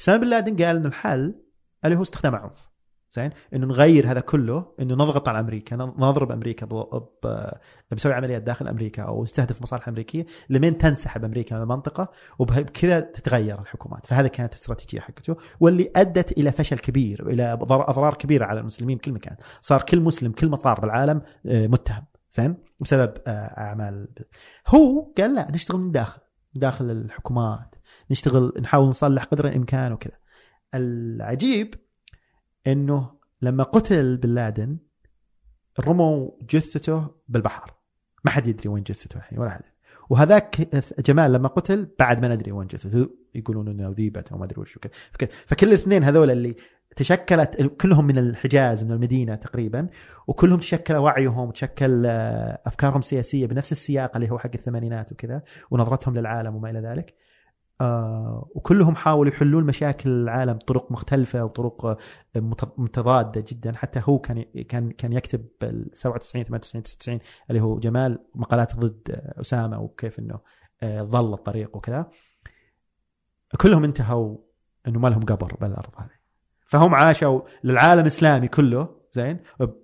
اسامه 0.00 0.18
بن 0.18 0.26
لادن 0.26 0.64
قال 0.64 0.76
ان 0.76 0.86
الحل 0.86 1.34
اللي 1.84 1.96
هو 1.96 2.02
استخدام 2.02 2.34
العنف. 2.34 2.69
زين؟ 3.12 3.30
إنه 3.54 3.66
نغير 3.66 4.10
هذا 4.10 4.20
كله 4.20 4.66
إنه 4.80 4.94
نضغط 4.94 5.28
على 5.28 5.40
أمريكا 5.40 5.76
نضرب 5.76 6.32
أمريكا 6.32 6.66
بنسوي 7.90 8.12
عمليات 8.12 8.42
داخل 8.42 8.68
أمريكا 8.68 9.02
أو 9.02 9.22
نستهدف 9.22 9.62
مصالح 9.62 9.88
أمريكية 9.88 10.26
لمن 10.50 10.78
تنسحب 10.78 11.24
أمريكا 11.24 11.56
من 11.56 11.62
المنطقة 11.62 12.08
وبكذا 12.38 13.00
تتغير 13.00 13.60
الحكومات. 13.60 14.06
فهذا 14.06 14.28
كانت 14.28 14.54
الاستراتيجيه 14.54 15.00
حقته 15.00 15.36
واللي 15.60 15.90
أدت 15.96 16.32
إلى 16.32 16.52
فشل 16.52 16.78
كبير 16.78 17.30
إلى 17.30 17.52
اضرار 17.62 18.14
كبيرة 18.14 18.44
على 18.44 18.60
المسلمين 18.60 18.98
كل 18.98 19.12
مكان. 19.12 19.36
صار 19.60 19.82
كل 19.82 20.00
مسلم 20.00 20.32
كل 20.32 20.48
مطار 20.48 20.80
بالعالم 20.80 21.22
آه، 21.46 21.66
متهم. 21.66 22.04
زين؟ 22.32 22.56
بسبب 22.80 23.14
آه، 23.26 23.30
أعمال 23.58 24.08
هو 24.68 25.12
قال 25.18 25.34
لا 25.34 25.50
نشتغل 25.50 25.80
من 25.80 25.92
داخل 25.92 26.20
داخل 26.54 26.90
الحكومات 26.90 27.74
نشتغل 28.10 28.52
نحاول 28.60 28.88
نصلح 28.88 29.24
قدر 29.24 29.48
الإمكان 29.48 29.92
وكذا. 29.92 30.16
العجيب 30.74 31.74
إنه 32.66 33.10
لما 33.42 33.64
قتل 33.64 34.16
بن 34.16 34.34
لادن 34.34 34.78
رموا 35.80 36.30
جثته 36.50 37.08
بالبحر. 37.28 37.74
ما 38.24 38.30
حد 38.30 38.46
يدري 38.46 38.68
وين 38.68 38.82
جثته 38.82 39.16
الحين 39.16 39.38
ولا 39.38 39.50
حد. 39.50 39.64
وهذاك 40.10 40.74
جمال 41.06 41.32
لما 41.32 41.48
قتل 41.48 41.88
بعد 41.98 42.20
ما 42.20 42.34
ندري 42.34 42.52
وين 42.52 42.66
جثته. 42.66 43.10
يقولون 43.34 43.68
إنه 43.68 43.90
ذيبت 43.90 44.32
أو 44.32 44.38
ما 44.38 44.44
أدري 44.44 44.60
وش 44.60 44.78
فكل 45.46 45.68
الاثنين 45.68 46.04
هذول 46.04 46.30
اللي 46.30 46.56
تشكلت 46.96 47.62
كلهم 47.62 48.06
من 48.06 48.18
الحجاز 48.18 48.84
من 48.84 48.92
المدينة 48.92 49.34
تقريبا 49.34 49.88
وكلهم 50.26 50.58
تشكل 50.58 50.96
وعيهم 50.96 51.48
وتشكل 51.48 52.06
آه، 52.06 52.60
أفكارهم 52.66 52.98
السياسية 52.98 53.46
بنفس 53.46 53.72
السياق 53.72 54.16
اللي 54.16 54.30
هو 54.30 54.38
حق 54.38 54.50
الثمانينات 54.54 55.12
وكذا 55.12 55.42
ونظرتهم 55.70 56.14
للعالم 56.14 56.54
وما 56.56 56.70
إلى 56.70 56.80
ذلك. 56.80 57.14
آه 57.80 58.48
وكلهم 58.54 58.94
حاولوا 58.96 59.32
يحلون 59.32 59.64
مشاكل 59.64 60.10
العالم 60.10 60.52
بطرق 60.52 60.92
مختلفة 60.92 61.44
وطرق 61.44 61.86
آه، 61.86 61.96
متضادة 62.78 63.44
جدا. 63.48 63.72
حتى 63.76 64.02
هو 64.04 64.18
كان 64.18 64.42
كان 64.68 64.90
كان 64.90 65.12
يكتب 65.12 65.48
بال 65.60 65.90
97 65.92 66.44
98 66.44 66.82
99 66.82 67.18
اللي 67.50 67.60
هو 67.60 67.78
جمال 67.78 68.18
مقالات 68.34 68.76
ضد 68.76 69.20
أسامة 69.40 69.80
وكيف 69.80 70.18
إنه 70.18 70.40
آه 70.82 71.02
ظل 71.02 71.34
الطريق 71.34 71.76
وكذا. 71.76 72.10
كلهم 73.60 73.84
انتهوا 73.84 74.36
إنه 74.88 74.98
ما 74.98 75.08
لهم 75.08 75.20
قبر 75.20 75.56
بالأرض 75.60 75.90
هذه. 75.96 76.20
فهم 76.66 76.94
عاشوا 76.94 77.40
للعالم 77.64 78.00
الإسلامي 78.00 78.48
كله 78.48 79.00
زين؟ 79.12 79.38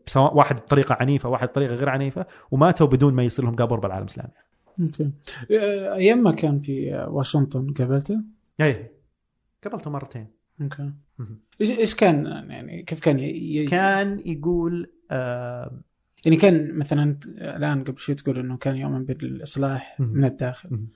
سواء 0.06 0.36
واحد 0.36 0.56
بطريقة 0.56 0.97
عنيفة 1.01 1.28
واحد 1.28 1.48
بطريقة 1.48 1.74
غير 1.74 1.89
عنيفة 1.89 2.27
وماتوا 2.51 2.86
بدون 2.86 3.14
ما 3.14 3.23
يصير 3.23 3.44
لهم 3.44 3.56
قبر 3.56 3.78
بالعالم 3.78 4.05
الإسلامي. 4.05 4.32
أوكي 4.81 5.11
آه، 5.51 5.94
أيام 5.94 6.23
ما 6.23 6.32
كان 6.32 6.61
في 6.61 7.07
واشنطن 7.09 7.73
قابلته؟ 7.73 8.20
اي 8.61 8.90
قبلته 9.65 9.90
مرتين 9.90 10.27
أوكي 10.61 10.93
إيش 11.61 11.70
إيش 11.70 11.94
كان 11.94 12.27
يعني 12.27 12.82
كيف 12.82 13.01
كان 13.01 13.19
ي... 13.19 13.66
كان 13.66 14.23
يقول 14.24 14.93
آه 15.11 15.81
يعني 16.27 16.36
كان 16.36 16.78
مثلا 16.78 17.19
الآن 17.27 17.85
قبل 17.85 17.98
شوي 17.98 18.15
تقول 18.15 18.39
إنه 18.39 18.57
كان 18.57 18.77
يؤمن 18.77 19.05
بالإصلاح. 19.05 20.01
من 20.01 20.24
الداخل. 20.24 20.86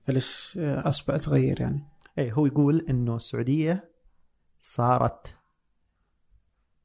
فليش 0.00 0.58
آه، 0.60 0.88
أصبح 0.88 1.16
تغير 1.16 1.60
يعني؟ 1.60 1.84
اي 2.18 2.32
هو 2.32 2.46
يقول 2.46 2.86
إنه 2.90 3.16
السعودية 3.16 3.90
صارت 4.60 5.36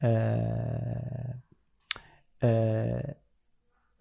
آه 0.02 1.40
آه 2.44 3.16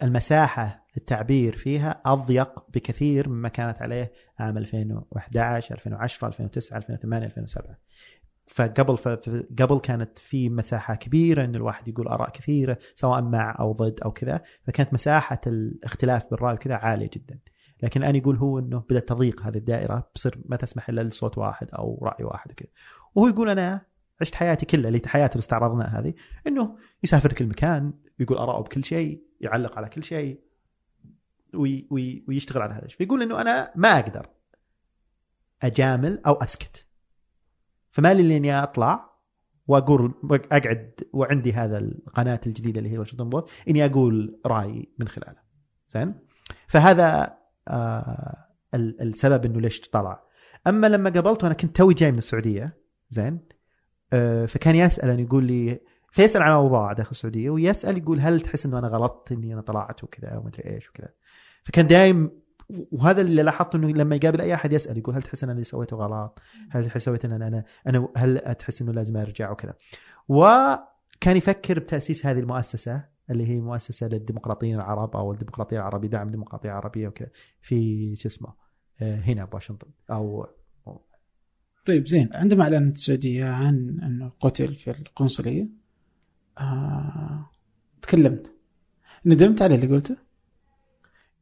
المساحة 0.02 0.86
للتعبير 0.96 1.56
فيها 1.56 2.00
أضيق 2.06 2.70
بكثير 2.74 3.28
مما 3.28 3.48
كانت 3.48 3.82
عليه 3.82 4.12
عام 4.38 4.58
2011 4.58 5.74
2010 5.74 6.28
2009 6.28 6.76
2008 6.76 7.26
2007 7.26 7.78
فقبل 8.46 8.96
قبل 9.58 9.80
كانت 9.80 10.18
في 10.18 10.48
مساحة 10.48 10.94
كبيرة 10.94 11.44
إن 11.44 11.54
الواحد 11.54 11.88
يقول 11.88 12.08
آراء 12.08 12.30
كثيرة 12.30 12.78
سواء 12.94 13.22
مع 13.22 13.56
أو 13.60 13.72
ضد 13.72 14.00
أو 14.04 14.12
كذا 14.12 14.40
فكانت 14.62 14.94
مساحة 14.94 15.40
الاختلاف 15.46 16.30
بالرأي 16.30 16.54
وكذا 16.54 16.74
عالية 16.74 17.10
جدا. 17.12 17.38
لكن 17.82 18.02
الآن 18.02 18.16
يقول 18.16 18.36
هو 18.36 18.58
إنه 18.58 18.78
بدأت 18.90 19.08
تضيق 19.08 19.42
هذه 19.42 19.56
الدائرة 19.56 20.10
بصير 20.14 20.38
ما 20.44 20.56
تسمح 20.56 20.88
إلا 20.88 21.02
لصوت 21.02 21.38
واحد 21.38 21.68
أو 21.70 21.98
رأي 22.02 22.24
واحد 22.24 22.52
وكذا. 22.52 22.68
وهو 23.14 23.28
يقول 23.28 23.48
أنا 23.50 23.80
عشت 24.22 24.34
حياتي 24.34 24.66
كلها 24.66 24.88
اللي 24.88 25.00
حياته 25.06 25.32
اللي 25.32 25.40
استعرضناها 25.42 26.00
هذه 26.00 26.14
إنه 26.46 26.76
يسافر 27.02 27.32
كل 27.32 27.46
مكان 27.46 27.92
يقول 28.18 28.38
آراءه 28.38 28.62
بكل 28.62 28.84
شيء 28.84 29.22
يعلق 29.40 29.76
على 29.78 29.88
كل 29.88 30.04
شيء 30.04 30.40
وي 31.54 31.86
وي 31.90 32.24
ويشتغل 32.28 32.62
على 32.62 32.74
هذا 32.74 32.84
الشيء. 32.84 32.98
فيقول 32.98 33.22
إنه 33.22 33.40
أنا 33.40 33.72
ما 33.76 33.98
أقدر 33.98 34.28
أجامل 35.62 36.20
أو 36.26 36.32
أسكت. 36.32 36.86
فما 37.90 38.14
لي 38.14 38.36
إني 38.36 38.62
أطلع 38.62 39.12
وأقول 39.66 40.14
اقعد 40.52 41.00
وعندي 41.12 41.52
هذا 41.52 41.78
القناة 41.78 42.40
الجديدة 42.46 42.78
اللي 42.78 42.90
هي 42.92 42.98
واشنطن 42.98 43.28
بوست 43.30 43.48
إني 43.68 43.84
أقول 43.84 44.40
رأيي 44.46 44.92
من 44.98 45.08
خلاله. 45.08 45.38
زين؟ 45.88 46.14
فهذا 46.66 47.38
آه 47.68 48.46
ال- 48.74 49.02
السبب 49.02 49.44
إنه 49.44 49.60
ليش 49.60 49.80
طلع. 49.80 50.22
أما 50.66 50.86
لما 50.86 51.10
قابلته 51.10 51.46
أنا 51.46 51.54
كنت 51.54 51.76
توي 51.76 51.94
جاي 51.94 52.12
من 52.12 52.18
السعودية 52.18 52.76
زين؟ 53.10 53.40
فكان 54.46 54.76
يسأل 54.76 55.20
يقول 55.20 55.44
لي 55.44 55.80
فيسأل 56.10 56.42
عن 56.42 56.52
أوضاع 56.52 56.92
داخل 56.92 57.10
السعودية 57.10 57.50
ويسأل 57.50 57.98
يقول 57.98 58.20
هل 58.20 58.40
تحس 58.40 58.66
إنه 58.66 58.78
أنا 58.78 58.88
غلطت 58.88 59.32
إني 59.32 59.52
أنا 59.52 59.60
طلعت 59.60 60.04
وكذا 60.04 60.36
ومدري 60.36 60.74
إيش 60.74 60.90
وكذا 60.90 61.08
فكان 61.64 61.86
دايم 61.86 62.30
وهذا 62.92 63.20
اللي 63.20 63.42
لاحظته 63.42 63.76
إنه 63.76 63.88
لما 63.88 64.16
يقابل 64.16 64.40
أي 64.40 64.54
أحد 64.54 64.72
يسأل 64.72 64.98
يقول 64.98 65.14
هل 65.14 65.22
تحس 65.22 65.44
إن 65.44 65.50
اللي 65.50 65.64
سويته 65.64 65.96
غلط؟ 65.96 66.38
هل 66.70 67.00
سويت 67.00 67.24
إن 67.24 67.32
أنا 67.32 67.48
أنا 67.48 67.64
أنا 67.86 68.08
هل 68.16 68.54
تحس 68.54 68.82
إنه 68.82 68.92
لازم 68.92 69.16
أرجع 69.16 69.50
وكذا؟ 69.50 69.74
وكان 70.28 71.36
يفكر 71.36 71.78
بتأسيس 71.78 72.26
هذه 72.26 72.38
المؤسسة 72.38 73.04
اللي 73.30 73.48
هي 73.48 73.60
مؤسسة 73.60 74.08
للديمقراطيين 74.08 74.76
العرب 74.76 75.16
أو 75.16 75.32
الديمقراطية 75.32 75.76
العربية 75.76 76.08
دعم 76.08 76.26
الديمقراطية 76.26 76.68
العربية 76.68 77.08
وكذا 77.08 77.28
في 77.60 78.16
شو 78.16 78.28
اسمه 78.28 78.54
آه، 79.00 79.16
هنا 79.16 79.44
بواشنطن 79.44 79.88
أو 80.10 80.46
طيب 81.84 82.06
زين. 82.08 82.28
عندما 82.32 82.64
أعلنت 82.64 82.94
السعودية 82.94 83.44
عن 83.44 84.00
انه 84.02 84.32
قتل 84.40 84.74
في 84.74 84.90
القنصلية 84.90 85.68
آه... 86.58 87.50
تكلمت. 88.02 88.54
ندمت 89.26 89.62
على 89.62 89.74
اللي 89.74 89.86
قلته؟ 89.86 90.16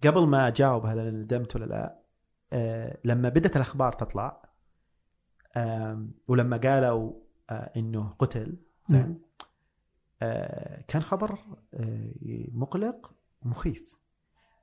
قبل 0.04 0.26
ما 0.26 0.48
أجاوب 0.48 0.86
هل 0.86 1.14
ندمت 1.14 1.56
ولا 1.56 1.64
لا 1.64 2.00
آه 2.52 2.98
لما 3.04 3.28
بدأت 3.28 3.56
الأخبار 3.56 3.92
تطلع 3.92 4.42
آه 5.56 6.06
ولما 6.28 6.56
قالوا 6.56 7.12
آه 7.50 7.72
إنه 7.76 8.08
قتل 8.18 8.56
زين 8.88 9.18
آه 10.22 10.84
كان 10.88 11.02
خبر 11.02 11.38
آه 11.74 12.12
مقلق 12.52 13.14
ومخيف 13.42 13.99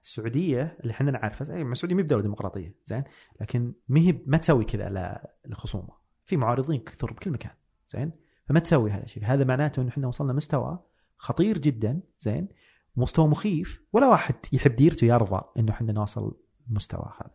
السعودية 0.08 0.78
اللي 0.82 0.92
إحنا 0.92 1.12
نعرفها 1.12 1.56
أي، 1.56 1.62
السعودية 1.62 1.96
ما 1.96 2.02
بدولة 2.02 2.22
ديمقراطية 2.22 2.76
زين؟ 2.86 3.04
لكن 3.42 3.74
ما 3.88 4.00
هي 4.00 4.22
ما 4.26 4.38
تسوي 4.38 4.66
كذا 4.66 5.20
للخصومه 5.46 5.94
في 6.26 6.38
معارضين 6.38 6.80
كثر 6.80 7.14
بكل 7.14 7.32
مكان 7.32 7.52
زين؟ 7.88 8.12
فما 8.46 8.60
تسوي 8.60 8.92
هذا 8.92 9.04
الشيء. 9.04 9.24
هذا 9.26 9.44
معناته 9.44 9.82
إنه 9.82 9.90
إحنا 9.90 10.08
وصلنا 10.08 10.34
مستوى 10.34 10.80
خطير 11.18 11.58
جدا 11.58 12.02
زين؟ 12.20 12.48
مستوى 12.96 13.28
مخيف 13.28 13.84
ولا 13.94 14.08
واحد 14.08 14.36
يحب 14.54 14.76
ديرته 14.76 15.06
يرضى 15.06 15.42
إنه 15.58 15.72
إحنا 15.72 15.94
نوصل 15.94 16.38
المستوى 16.70 17.14
هذا. 17.22 17.32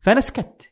فأنا 0.00 0.20
سكت. 0.20 0.71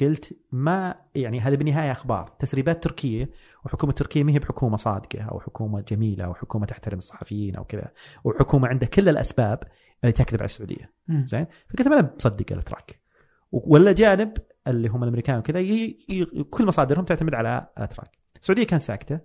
قلت 0.00 0.38
ما 0.52 0.94
يعني 1.14 1.40
هذا 1.40 1.54
بالنهاية 1.54 1.92
أخبار. 1.92 2.36
تسريبات 2.38 2.82
تركية 2.82 3.30
وحكومة 3.64 3.92
تركيا 3.92 4.22
ما 4.22 4.32
هي 4.32 4.38
بحكومة 4.38 4.76
صادقة 4.76 5.22
أو 5.22 5.40
حكومة 5.40 5.80
جميلة 5.80 6.24
أو 6.24 6.34
حكومة 6.34 6.66
تحترم 6.66 6.98
الصحفيين 6.98 7.56
أو 7.56 7.64
كذا. 7.64 7.92
وحكومة 8.24 8.68
عندها 8.68 8.88
كل 8.88 9.08
الأسباب 9.08 9.62
اللي 10.02 10.12
تكذب 10.12 10.38
على 10.38 10.44
السعودية. 10.44 10.92
زين؟ 11.08 11.46
فقلت 11.68 11.86
أنا 11.86 12.00
بصدق 12.00 12.52
الإتراك. 12.52 13.00
ولا 13.52 13.92
جانب 13.92 14.36
اللي 14.66 14.88
هم 14.88 15.02
الأمريكان 15.02 15.38
وكذا. 15.38 15.60
كل 16.50 16.66
مصادرهم 16.66 17.04
تعتمد 17.04 17.34
على 17.34 17.68
الإتراك. 17.78 18.18
السعودية 18.40 18.64
كانت 18.64 18.82
ساكتة 18.82 19.20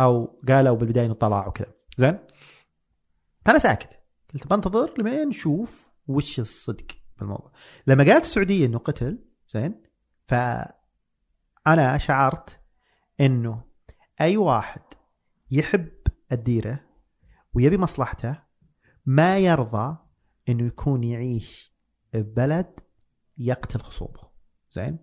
أو 0.00 0.40
قالوا 0.48 0.76
بالبداية 0.76 1.06
إنه 1.06 1.14
طلع 1.14 1.46
وكذا. 1.46 1.72
زين؟ 1.96 2.18
أنا 3.46 3.58
ساكت. 3.58 4.00
قلت 4.34 4.46
بنتظر 4.46 4.94
لمين 4.98 5.28
نشوف 5.28 5.88
وش 6.08 6.40
الصدق 6.40 6.86
بالموضوع. 7.18 7.52
لما 7.86 8.04
قالت 8.04 8.24
السعودية 8.24 8.66
إنه 8.66 8.78
قتل 8.78 9.18
زين؟ 9.54 9.82
فأنا 10.26 11.98
شعرت 11.98 12.60
إنه 13.20 13.62
أي 14.20 14.36
واحد 14.36 14.82
يحب 15.50 15.92
الديرة 16.32 16.80
ويبي 17.54 17.78
مصلحته 17.78 18.38
ما 19.06 19.38
يرضى 19.38 19.96
إنه 20.48 20.66
يكون 20.66 21.04
يعيش 21.04 21.74
ببلد 22.12 22.80
يقتل 23.38 23.80
خصومه. 23.80 24.24
زين. 24.72 24.98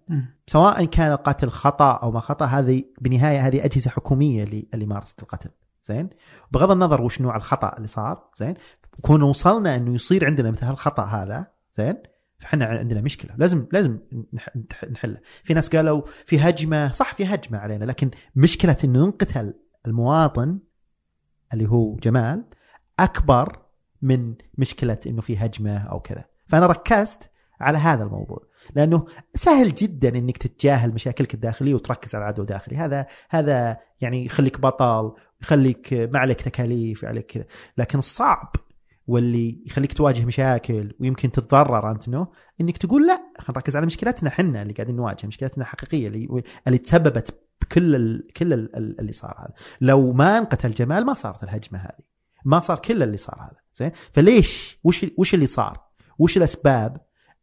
سواء 0.48 0.86
كان 0.86 1.12
القتل 1.12 1.50
خطأ 1.50 1.92
أو 1.92 2.12
ما 2.12 2.20
خطأ 2.20 2.46
هذه 2.46 2.84
بالنهاية 3.02 3.48
هذه 3.48 3.66
أجهزة 3.66 3.92
حكومية 3.92 4.44
اللي 4.44 4.68
اللي 4.74 4.86
مارست 4.86 5.22
القتل. 5.22 5.50
زين؟ 5.84 6.10
بغض 6.52 6.72
النظر 6.72 7.02
وش 7.02 7.22
نوع 7.22 7.36
الخطأ 7.36 7.78
اللي 7.78 7.88
صار. 7.88 8.30
زين؟ 8.36 8.54
كون 9.02 9.22
وصلنا 9.22 9.76
إنه 9.76 9.94
يصير 9.94 10.26
عندنا 10.26 10.52
مثل 10.52 10.66
هالخطأ 10.66 11.04
هذا 11.04 11.52
زين؟ 11.74 12.04
فاحنا 12.42 12.66
عندنا 12.66 13.02
مشكلة. 13.02 13.36
لازم 13.38 13.66
لازم 13.72 14.00
نح- 14.36 14.50
نح- 14.74 14.92
نحلها 14.92 15.22
في 15.44 15.54
ناس 15.54 15.70
قالوا 15.70 16.02
في 16.26 16.40
هجمة 16.40 16.92
صح 16.92 17.14
في 17.14 17.26
هجمة 17.26 17.58
علينا 17.58 17.86
لكن 17.86 18.12
مشكلة 18.36 18.78
إنه 18.84 19.04
ينقتل 19.04 19.54
المواطن 19.88 20.60
اللي 21.54 21.70
هو 21.70 21.96
جمال 21.96 22.44
أكبر 23.00 23.62
من 24.02 24.36
مشكلة 24.58 24.98
إنه 25.08 25.22
في 25.22 25.38
هجمة 25.38 25.78
أو 25.78 26.00
كذا. 26.00 26.26
فأنا 26.48 26.66
ركزت 26.66 27.32
على 27.60 27.78
هذا 27.78 28.04
الموضوع. 28.04 28.40
لأنه 28.76 29.06
سهل 29.36 29.74
جدا 29.76 30.10
إنك 30.10 30.38
تتجاهل 30.38 30.94
مشاكلك 30.94 31.34
الداخلية 31.34 31.74
وتركز 31.74 32.16
على 32.16 32.26
عدو 32.26 32.44
داخلي. 32.44 32.78
هذا 32.78 33.06
هذا 33.30 33.78
يعني 34.02 34.26
يخليك 34.26 34.60
بطل 34.60 35.14
يخليك 35.42 35.94
ما 35.94 36.20
عليك 36.20 36.42
تكاليف 36.42 37.06
عليك 37.06 37.26
كذا. 37.26 37.46
لكن 37.78 38.00
الصعب 38.00 38.56
واللي 39.08 39.64
يخليك 39.66 39.94
تواجه 39.94 40.26
مشاكل 40.26 40.94
ويمكن 41.00 41.32
تتضرر 41.32 41.92
انت 41.92 42.08
انه 42.08 42.28
إنك 42.62 42.78
تقول 42.78 43.08
لا 43.08 43.16
خلينا 43.16 43.60
نركز 43.60 43.76
على 43.76 43.86
مشكلتنا 43.86 44.30
إحنا 44.30 44.62
اللي 44.62 44.74
قاعدين 44.74 44.96
نواجه 44.96 45.28
مشكلتنا 45.28 45.64
الحقيقية 45.64 46.08
اللي 46.08 46.44
اللي 46.68 46.78
تسببت 46.78 47.44
بكل 47.62 47.96
ال... 47.96 48.28
كل 48.38 48.54
ال... 48.54 49.00
اللي 49.00 49.12
صار 49.12 49.36
هذا. 49.40 49.54
لو 49.82 50.14
ما 50.14 50.38
انقتل 50.38 50.70
جمال 50.70 51.06
ما 51.06 51.14
صارت 51.14 51.44
الهجمة 51.44 51.80
هذه. 51.80 52.04
ما 52.46 52.60
صار 52.60 52.78
كل 52.80 53.04
اللي 53.04 53.18
صار 53.18 53.42
هذا 53.42 53.58
زين؟ 53.74 53.92
فليش؟ 54.12 54.80
وش 54.84 55.06
وش 55.18 55.34
اللي 55.34 55.48
صار؟ 55.48 55.80
وش 56.20 56.38
الأسباب 56.38 56.98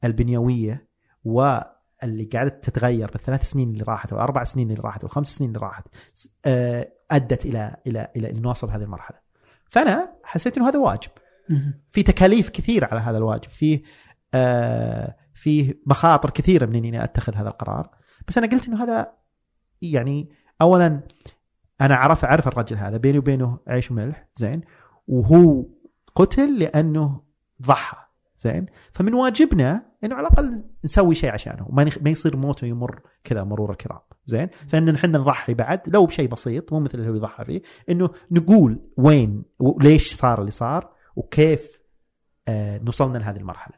البنيوية 0.05 0.89
واللي 1.24 2.24
قاعدة 2.32 2.48
تتغير 2.48 3.10
بالثلاث 3.10 3.51
سنين 3.51 3.70
اللي 3.70 3.85
راحت 3.89 4.12
والأربع 4.12 4.44
سنين 4.44 4.70
اللي 4.70 4.82
راحت 4.82 5.05
والخمس 5.05 5.28
سنين 5.36 5.51
اللي 5.51 5.66
راحت 5.66 5.85
آه، 6.44 6.93
أدت 7.10 7.47
إلى 7.47 7.76
إلى 7.86 8.10
إلى 8.16 8.30
ان 8.30 8.43
نوصل 8.43 8.70
هذه 8.70 8.82
المرحلة؟ 8.82 9.18
فأنا 9.70 10.12
حسيت 10.24 10.56
إنه 10.56 10.68
هذا 10.68 10.78
واجب. 10.78 11.10
في 11.90 12.02
تكاليف 12.02 12.48
كثيره 12.48 12.86
على 12.86 13.00
هذا 13.00 13.18
الواجب. 13.18 13.50
فيه 13.50 13.82
آه 14.34 15.16
فيه 15.34 15.80
مخاطر 15.86 16.30
كثيرة 16.30 16.66
من 16.66 16.74
إني 16.74 17.04
أتخذ 17.04 17.34
هذا 17.34 17.48
القرار. 17.48 17.90
بس 18.28 18.38
أنا 18.38 18.46
قلت 18.46 18.68
إنه 18.68 18.82
هذا 18.84 19.12
يعني 19.82 20.30
اولا 20.62 21.00
أنا 21.80 21.94
اعرف 21.94 22.24
أعرف 22.24 22.48
الرجل 22.48 22.76
هذا 22.76 22.96
بيني 22.96 23.18
وبينه 23.18 23.58
عيش 23.66 23.90
وملح 23.90 24.28
زين. 24.36 24.60
وهو 25.08 25.66
قتل 26.14 26.58
لأنه 26.58 27.20
ضحى 27.62 27.96
زين. 28.38 28.66
فمن 28.92 29.14
واجبنا 29.14 29.84
إنه 30.04 30.14
على 30.14 30.26
الأقل 30.26 30.64
نسوي 30.84 31.14
شيء 31.14 31.32
عشانه. 31.32 31.68
ما 31.70 31.90
ما 32.02 32.10
يصير 32.10 32.36
موته 32.36 32.66
يمر 32.66 33.00
كذا 33.24 33.44
مرور 33.44 33.70
الكرام 33.70 34.00
زين. 34.26 34.48
فإن 34.68 34.94
إحنا 34.94 35.18
نضحي 35.18 35.54
بعد 35.54 35.80
لو 35.88 36.06
بشيء 36.06 36.28
بسيط 36.28 36.72
مو 36.72 36.80
مثل 36.80 36.98
اللي 36.98 37.10
هو 37.10 37.14
يضحى 37.14 37.44
فيه 37.44 37.62
إنه 37.90 38.10
نقول 38.30 38.80
وين 38.96 39.44
وليش 39.58 40.14
صار 40.14 40.40
اللي 40.40 40.50
صار. 40.50 40.97
وكيف 41.19 41.81
آه 42.49 42.78
نوصلنا 42.78 43.19
لهذه 43.19 43.36
المرحلة. 43.36 43.77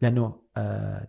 لأنه 0.00 0.34
آه 0.56 1.06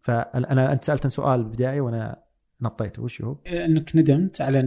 فانا 0.00 0.72
أنت 0.72 0.84
سألت 0.84 1.04
عن 1.04 1.10
سؤال 1.10 1.42
بالبدايه 1.42 1.80
وأنا 1.80 2.22
نطيته. 2.60 3.02
وش 3.02 3.22
هو؟ 3.22 3.36
إنك 3.46 3.96
ندمت 3.96 4.40
على 4.40 4.58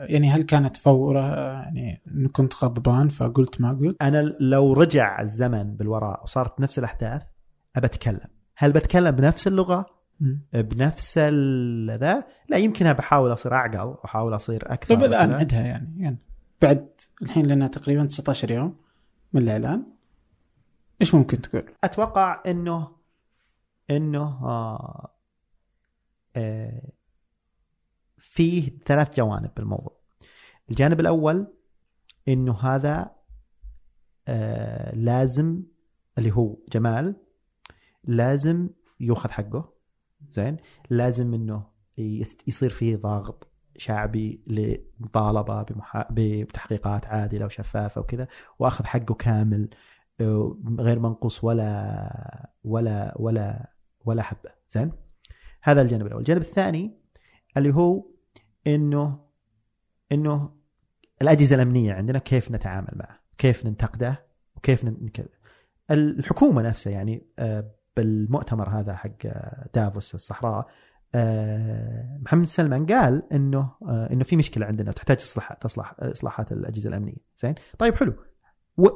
يعني 0.00 0.30
هل 0.30 0.42
كانت 0.42 0.76
فورة؟ 0.76 1.20
يعني 1.62 2.02
انك 2.08 2.30
كنت 2.30 2.64
غضبان 2.64 3.08
فقلت 3.08 3.60
ما 3.60 3.72
قلت؟ 3.72 4.02
أنا 4.02 4.36
لو 4.40 4.72
رجع 4.72 5.20
الزمن 5.20 5.76
بالوراء 5.76 6.22
وصارت 6.22 6.60
نفس 6.60 6.78
الأحداث 6.78 7.22
أبى 7.76 7.86
أتكلم. 7.86 8.28
هل 8.56 8.72
بتكلم 8.72 9.10
بنفس 9.10 9.46
اللغة؟ 9.46 9.86
مم. 10.20 10.40
بنفس 10.52 11.14
ال- 11.18 11.98
ذا؟ 11.98 12.24
لا 12.48 12.56
يمكن 12.56 12.92
بحاول 12.92 13.32
أصير 13.32 13.54
أعقل 13.54 13.78
واحاول 13.78 14.34
أصير 14.34 14.72
أكثر 14.72 14.94
طيب 14.94 15.04
الآن. 15.04 15.32
عدها 15.32 15.60
يعني, 15.60 15.94
يعني 16.02 16.18
بعد 16.62 16.88
الحين 17.22 17.46
لنا 17.46 17.66
تقريبا 17.68 18.06
19 18.06 18.50
يوم. 18.50 18.76
من 19.32 19.42
الإعلان؟ 19.42 19.86
إيش 21.00 21.14
ممكن 21.14 21.40
تقول؟ 21.40 21.74
أتوقع 21.84 22.42
إنه 22.46 22.96
إنه 23.90 24.22
آه 24.48 25.14
آه 26.36 26.82
فيه 28.18 28.78
ثلاث 28.86 29.16
جوانب 29.16 29.50
بالموضوع. 29.56 29.96
الجانب 30.70 31.00
الأول 31.00 31.46
إنه 32.28 32.60
هذا 32.60 33.10
آه 34.28 34.94
لازم 34.94 35.62
اللي 36.18 36.32
هو 36.32 36.56
جمال 36.72 37.16
لازم 38.04 38.68
ياخذ 39.00 39.30
حقه 39.30 39.72
زين؟ 40.30 40.56
لازم 40.90 41.34
إنه 41.34 41.66
يصير 42.46 42.70
فيه 42.70 42.96
ضغط. 42.96 43.51
شعبي 43.76 44.40
لمطالبة 44.46 45.62
بمحا... 45.62 46.06
بتحقيقات 46.10 47.06
عادلة 47.06 47.44
وشفافة 47.46 48.00
وكذا 48.00 48.28
وأخذ 48.58 48.84
حقه 48.84 49.14
كامل 49.14 49.68
آه، 50.20 50.56
غير 50.78 50.98
منقوص 50.98 51.44
ولا 51.44 52.50
ولا 52.64 53.14
ولا 53.16 53.72
ولا 54.04 54.22
حبة. 54.22 54.50
زين؟ 54.68 54.92
هذا 55.62 55.82
الجانب 55.82 56.06
الأول. 56.06 56.20
الجانب 56.20 56.40
الثاني 56.40 56.96
اللي 57.56 57.74
هو 57.74 58.06
إنه 58.66 59.18
إنه 60.12 60.50
الأجهزة 61.22 61.56
الأمنية 61.56 61.92
عندنا 61.92 62.18
كيف 62.18 62.50
نتعامل 62.50 62.90
معه 62.94 63.18
كيف 63.38 63.66
ننتقده 63.66 64.26
وكيف 64.56 64.84
ن- 64.84 65.08
كذا 65.08 65.28
الحكومة 65.90 66.62
نفسها 66.62 66.92
يعني 66.92 67.26
آه، 67.38 67.70
بالمؤتمر 67.96 68.68
هذا 68.68 68.94
حق 68.96 69.10
آه، 69.26 69.68
دافوس 69.74 70.14
الصحراء 70.14 70.66
محمد 72.22 72.44
سلمان 72.44 72.86
قال 72.86 73.32
إنه 73.32 73.70
آه، 73.82 74.12
إنه 74.12 74.24
في 74.24 74.36
مشكلة 74.36 74.66
عندنا 74.66 74.90
وتحتاج 74.90 75.16
اصلاحات 75.16 75.62
تصلح 75.62 75.94
إصلاحات 75.98 76.52
الأجهزة 76.52 76.88
الأمنية. 76.88 77.16
زين؟ 77.36 77.54
طيب 77.78 77.94
حلو. 77.94 78.14
و... 78.76 78.88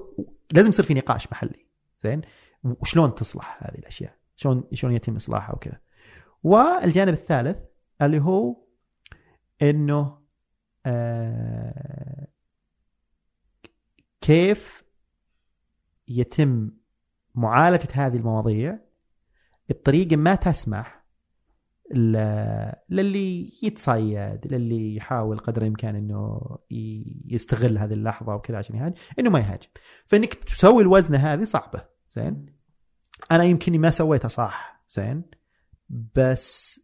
لازم 0.53 0.69
يصير 0.69 0.85
في 0.85 0.95
نقاش 0.95 1.33
محلي. 1.33 1.67
زين؟ 2.01 2.23
وشلون 2.65 3.15
تصلح 3.15 3.59
هذه 3.63 3.79
الأشياء؟ 3.79 4.17
شلون 4.37 4.65
شلون 4.73 4.95
يتم 4.95 5.17
إصلاحها 5.17 5.55
وكذا. 5.55 5.81
والجانب 6.43 7.13
الثالث 7.13 7.59
اللي 8.03 8.21
هو 8.21 8.57
إنه 9.63 10.19
آه 10.87 12.27
كيف 14.21 14.85
يتم 16.09 16.71
معالجة 17.35 17.89
هذه 17.93 18.17
المواضيع 18.17 18.79
بطريقة 19.69 20.17
ما 20.17 20.35
تسمح 20.35 20.96
للي 21.95 23.53
يتصيد 23.63 24.41
للي 24.45 24.97
يحاول 24.97 25.39
قدر 25.39 25.63
الإمكان 25.63 25.97
إنه 25.97 26.41
يستغل 27.27 27.79
هذه 27.79 27.93
اللحظة 27.93 28.35
وكذا 28.35 28.59
عشان 28.59 28.77
يهاجم 28.77 28.95
إنه 29.19 29.31
ما 29.31 29.39
يهاجم. 29.39 29.69
فإنك 30.07 30.35
تسوي 30.35 30.83
الوزنة 30.83 31.19
هذه 31.19 31.45
صعبة 31.45 31.85
زين؟ 32.11 32.47
أنا 33.31 33.45
يمكن 33.45 33.81
ما 33.81 33.91
سويتها 33.91 34.29
صح 34.29 34.85
زين؟ 34.89 35.23
بس 36.17 36.81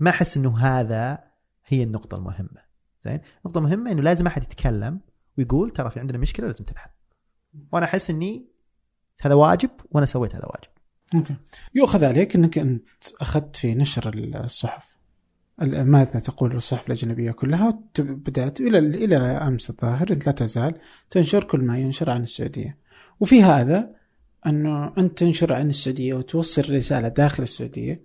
ما 0.00 0.10
أحس 0.10 0.36
إنه 0.36 0.58
هذا 0.58 1.24
هي 1.66 1.82
النقطة 1.82 2.16
المهمة 2.16 2.62
زين؟ 3.04 3.20
النقطة 3.44 3.58
المهمة 3.58 3.92
إنه 3.92 4.02
لازم 4.02 4.26
أحد 4.26 4.42
يتكلم 4.42 5.00
ويقول 5.38 5.70
ترى 5.70 5.90
في 5.90 6.00
عندنا 6.00 6.18
مشكلة 6.18 6.46
لازم 6.46 6.64
تنحل. 6.64 6.90
وأنا 7.72 7.86
أحس 7.86 8.10
إني 8.10 8.50
هذا 9.20 9.34
واجب 9.34 9.70
وأنا 9.90 10.06
سويت 10.06 10.34
هذا 10.34 10.46
واجب. 10.46 10.75
okay. 11.14 11.34
يؤخذ 11.74 12.04
عليك 12.04 12.36
إنك 12.36 12.58
أنت 12.58 12.84
أخذت 13.20 13.56
في 13.56 13.74
نشر 13.74 14.14
الصحف. 14.14 14.96
ال- 15.62 15.84
ماذا 15.84 16.20
تقول 16.20 16.56
الصحف 16.56 16.86
الأجنبية 16.86 17.30
كلها 17.30 17.78
بدات 17.98 18.60
إلى 18.60 18.78
إلى 18.78 19.16
أمس 19.16 19.70
الظاهر 19.70 20.08
لا 20.26 20.32
تزال 20.32 20.74
تنشر 21.10 21.44
كل 21.44 21.60
ما 21.60 21.78
ينشر 21.78 22.10
عن 22.10 22.22
السعودية. 22.22 22.78
وفي 23.20 23.42
هذا 23.42 23.90
أنه 24.46 24.92
أنت 24.98 25.18
تنشر 25.18 25.52
عن 25.52 25.68
السعودية 25.68 26.14
وتوصل 26.14 26.74
رسالة 26.74 27.08
داخل 27.08 27.42
السعودية 27.42 28.00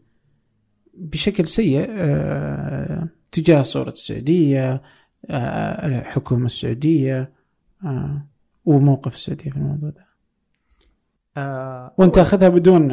بشكل 0.93 1.47
سيء 1.47 1.85
آه، 1.89 3.09
تجاه 3.31 3.61
صورة 3.61 3.89
السعودية 3.89 4.81
آه، 5.29 5.85
الحكومة 5.85 6.45
السعودية 6.45 7.31
آه، 7.83 8.27
وموقف 8.65 9.15
السعودية 9.15 9.49
في 9.51 9.57
الموضوع 9.57 9.89
ده. 9.89 10.10
آه 11.37 11.95
وانت 11.97 12.15
تاخذها 12.15 12.49
بدون 12.49 12.89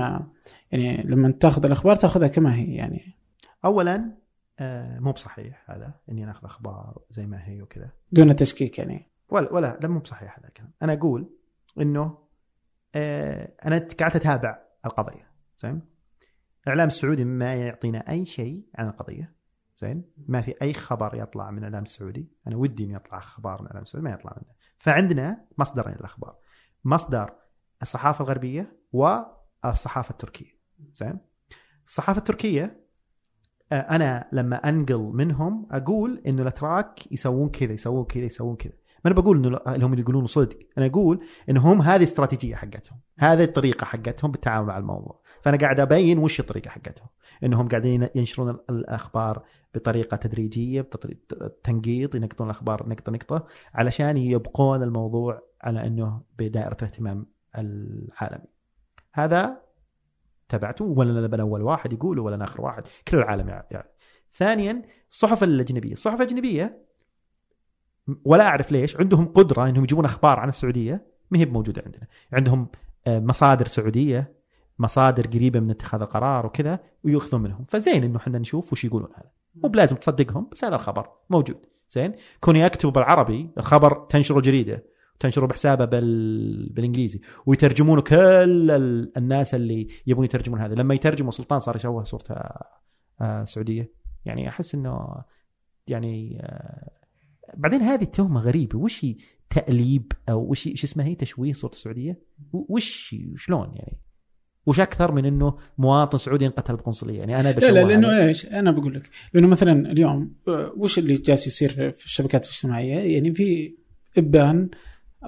يعني 0.72 1.02
لما 1.02 1.30
تأخذ 1.30 1.64
الأخبار 1.64 1.94
تأخذها 1.94 2.28
كما 2.28 2.54
هي 2.54 2.74
يعني. 2.74 3.18
اولا 3.64 4.12
آه 4.58 4.98
مو 4.98 5.12
بصحيح 5.12 5.70
هذا 5.70 5.94
إني 6.08 6.24
ناخذ 6.24 6.44
أخبار 6.44 7.02
زي 7.10 7.26
ما 7.26 7.48
هي 7.48 7.62
وكذا. 7.62 7.90
دون 8.12 8.36
تشكيك 8.36 8.78
يعني. 8.78 9.10
ولا 9.30 9.52
ولا 9.52 9.78
لا 9.82 9.88
مو 9.88 9.98
بصحيح 9.98 10.38
هذا 10.38 10.48
الكلام. 10.48 10.72
أنا 10.82 10.92
أقول 10.92 11.30
إنه 11.80 12.18
آه 12.94 13.52
أنا 13.64 13.88
قاعد 13.98 14.16
أتابع 14.16 14.58
القضية 14.86 15.30
زين؟ 15.58 15.82
الاعلام 16.62 16.88
السعودي 16.88 17.24
ما 17.24 17.54
يعطينا 17.54 17.98
أي 17.98 18.26
شيء 18.26 18.66
عن 18.74 18.88
القضية 18.88 19.34
زين؟ 19.76 20.04
ما 20.28 20.40
في 20.40 20.54
أي 20.62 20.72
خبر 20.72 21.14
يطلع 21.14 21.50
من 21.50 21.58
الاعلام 21.58 21.82
السعودي. 21.82 22.28
أنا 22.46 22.56
ودي 22.56 22.84
إنه 22.84 22.94
يطلع 22.94 23.18
أخبار 23.18 23.54
من 23.54 23.60
الاعلام 23.60 23.82
السعودي 23.82 24.04
ما 24.08 24.14
يطلع 24.14 24.32
منه. 24.36 24.54
فعندنا 24.78 25.44
مصدرين 25.58 25.94
للأخبار. 25.94 26.36
مصدر 26.84 27.32
الصحافة 27.82 28.24
الغربية 28.24 28.76
والصحافة 28.92 30.10
التركية. 30.10 30.58
زين؟ 30.92 31.18
الصحافة 31.86 32.18
التركية 32.18 32.88
آه، 33.72 33.74
أنا 33.74 34.28
لما 34.32 34.56
أنقل 34.56 35.10
منهم 35.14 35.68
أقول 35.70 36.22
إنه 36.26 36.42
الاتراك 36.42 37.12
يسوون 37.12 37.48
كذا 37.48 37.72
يسوون 37.72 38.04
كذا 38.04 38.24
يسوون 38.24 38.56
كذا. 38.56 38.72
ما 39.04 39.10
أنا 39.10 39.20
بقول 39.20 39.36
إنه 39.36 39.58
اللي 39.74 39.86
هم 39.86 39.90
اللي 39.92 40.02
يقولون 40.02 40.26
صدق. 40.26 40.58
أنا 40.78 40.86
أقول 40.86 41.24
انه 41.48 41.72
هم 41.72 41.82
هذه 41.82 41.96
الاستراتيجيه 41.96 42.54
حقتهم. 42.54 42.98
هذه 43.18 43.44
الطريقة 43.44 43.84
حقتهم 43.84 44.30
بالتعامل 44.30 44.66
مع 44.66 44.78
الموضوع. 44.78 45.20
فأنا 45.42 45.56
قاعد 45.56 45.80
أبين 45.80 46.18
وش 46.18 46.40
الطريقة 46.40 46.68
حقتهم. 46.70 47.08
إنهم 47.44 47.68
قاعدين 47.68 48.08
ينشرون 48.14 48.50
ال- 48.50 48.60
الأخبار 48.70 49.44
بطريقة 49.74 50.16
تدريجية 50.16 50.90
تنقيط 51.64 52.14
ينقطون 52.14 52.46
الأخبار 52.46 52.88
نقطة 52.88 53.12
نقطة 53.12 53.46
علشان 53.74 54.16
يبقون 54.16 54.82
الموضوع 54.82 55.42
على 55.62 55.86
إنه 55.86 56.22
بدائرة 56.38 56.76
الاهتمام 56.82 57.26
العالمي 57.56 58.48
هذا 59.12 59.68
تبعته 60.48 60.84
ولا 60.84 61.26
أنا 61.26 61.42
اول 61.42 61.62
واحد 61.62 61.92
يقوله 61.92 62.22
ولا 62.22 62.34
أنا 62.34 62.44
اخر 62.44 62.60
واحد. 62.60 62.86
كل 63.08 63.18
العالم 63.18 63.48
يعرف 63.48 63.70
يعني. 63.70 63.88
ثانيا 64.32 64.82
الصحف 65.10 65.42
الأجنبية. 65.42 65.92
الصحف 65.92 66.20
الاجنبيه 66.20 66.84
ولا 68.24 68.46
أعرف 68.46 68.72
ليش 68.72 68.96
عندهم 68.96 69.26
قدرة 69.26 69.68
إنهم 69.68 69.84
يجيبون 69.84 70.04
أخبار 70.04 70.40
عن 70.40 70.48
السعودية 70.48 71.06
ما 71.30 71.38
هي 71.38 71.46
موجودة 71.46 71.82
عندنا. 71.86 72.06
عندهم 72.32 72.68
آه، 73.06 73.20
مصادر 73.20 73.66
سعودية 73.66 74.38
مصادر 74.78 75.26
قريبة 75.26 75.60
من 75.60 75.70
اتخاذ 75.70 76.00
القرار 76.00 76.46
وكذا 76.46 76.78
وياخذون 77.04 77.42
منهم. 77.42 77.64
فزين 77.68 78.04
إنه 78.04 78.16
إحنا 78.16 78.38
نشوف 78.38 78.72
وش 78.72 78.84
يقولون 78.84 79.10
هذا. 79.16 79.30
مو 79.54 79.68
بلازم 79.68 79.96
تصدقهم 79.96 80.48
بس 80.52 80.64
هذا 80.64 80.74
الخبر 80.74 81.10
موجود. 81.30 81.66
زين؟ 81.88 82.12
كوني 82.40 82.66
أكتب 82.66 82.92
بالعربي 82.92 83.50
الخبر 83.58 84.06
تنشره 84.08 84.40
جريده 84.40 84.84
تنشره 85.20 85.46
بحسابه 85.46 85.84
بال... 85.84 86.72
بالإنجليزي 86.72 87.20
ويترجمونه 87.46 88.02
كل 88.02 88.70
ال... 88.70 89.12
الناس 89.16 89.54
اللي 89.54 89.88
يبون 90.06 90.24
يترجمون 90.24 90.60
هذا. 90.60 90.74
لما 90.74 90.94
يترجموا 90.94 91.30
سلطان 91.30 91.60
صار 91.60 91.76
يشوه 91.76 92.02
صورته 92.04 92.34
آه 93.20 93.44
سعودية. 93.44 93.92
يعني 94.24 94.48
أحس 94.48 94.74
إنه 94.74 95.24
يعني 95.86 96.40
آه 96.42 96.90
بعدين 97.56 97.80
هذه 97.80 98.02
التهمة 98.02 98.40
غريبة. 98.40 98.78
وش 98.78 99.04
هي 99.04 99.16
تأليب 99.50 100.12
أو 100.28 100.50
وش 100.50 100.62
شو 100.62 100.86
اسمها 100.86 101.06
هي؟ 101.06 101.14
تشويه 101.14 101.52
صورة 101.52 101.72
السعودية؟ 101.72 102.22
وش 102.52 103.14
شلون 103.36 103.72
يعني؟ 103.74 104.00
وش 104.66 104.80
أكثر 104.80 105.12
من 105.12 105.24
إنه 105.24 105.56
مواطن 105.78 106.18
سعودي 106.18 106.46
انقتل 106.46 106.76
بقنصلية؟ 106.76 107.18
يعني 107.18 107.40
أنا 107.40 107.52
لا 107.52 107.70
لا. 107.70 107.80
لأنه 107.80 108.26
إيش؟ 108.26 108.46
أنا 108.46 108.70
بقول 108.70 108.94
لك 108.94 109.10
لأنه 109.34 109.46
مثلا 109.46 109.92
اليوم 109.92 110.34
آه، 110.48 110.72
وش 110.76 110.98
اللي 110.98 111.14
جالس 111.14 111.46
يصير 111.46 111.68
في 111.68 111.92
في 111.92 112.04
الشبكات 112.04 112.44
الاجتماعية؟ 112.44 113.14
يعني 113.14 113.32
في 113.32 113.74
إبان 114.18 114.70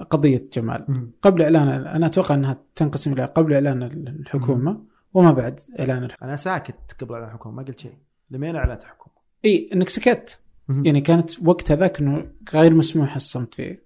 قضية 0.09 0.49
جمال. 0.53 1.09
قبل 1.21 1.41
إعلان 1.41 1.67
أنا 1.67 2.05
أتوقع 2.05 2.35
أنها 2.35 2.57
تنقسم 2.75 3.13
إلى 3.13 3.25
قبل 3.25 3.53
إعلان 3.53 3.83
الحكومة 3.83 4.83
وما 5.13 5.31
بعد 5.31 5.59
إعلان 5.79 6.03
الحكومة. 6.03 6.29
أنا 6.29 6.37
ساكت 6.37 6.75
قبل 6.99 7.13
إعلان 7.13 7.27
الحكومة 7.27 7.55
ما 7.55 7.63
قلت 7.63 7.79
شيء. 7.79 7.97
لمين 8.31 8.55
اعلنت 8.55 8.83
الحكومة؟ 8.83 9.15
إي 9.45 9.69
إنك 9.73 9.89
سكت. 9.89 10.39
يعني 10.69 11.01
كانت 11.01 11.47
وقت 11.47 11.71
هذاك 11.71 11.99
إنه 11.99 12.31
غير 12.53 12.73
مسموح 12.73 13.15
الصمت 13.15 13.55
فيه. 13.55 13.83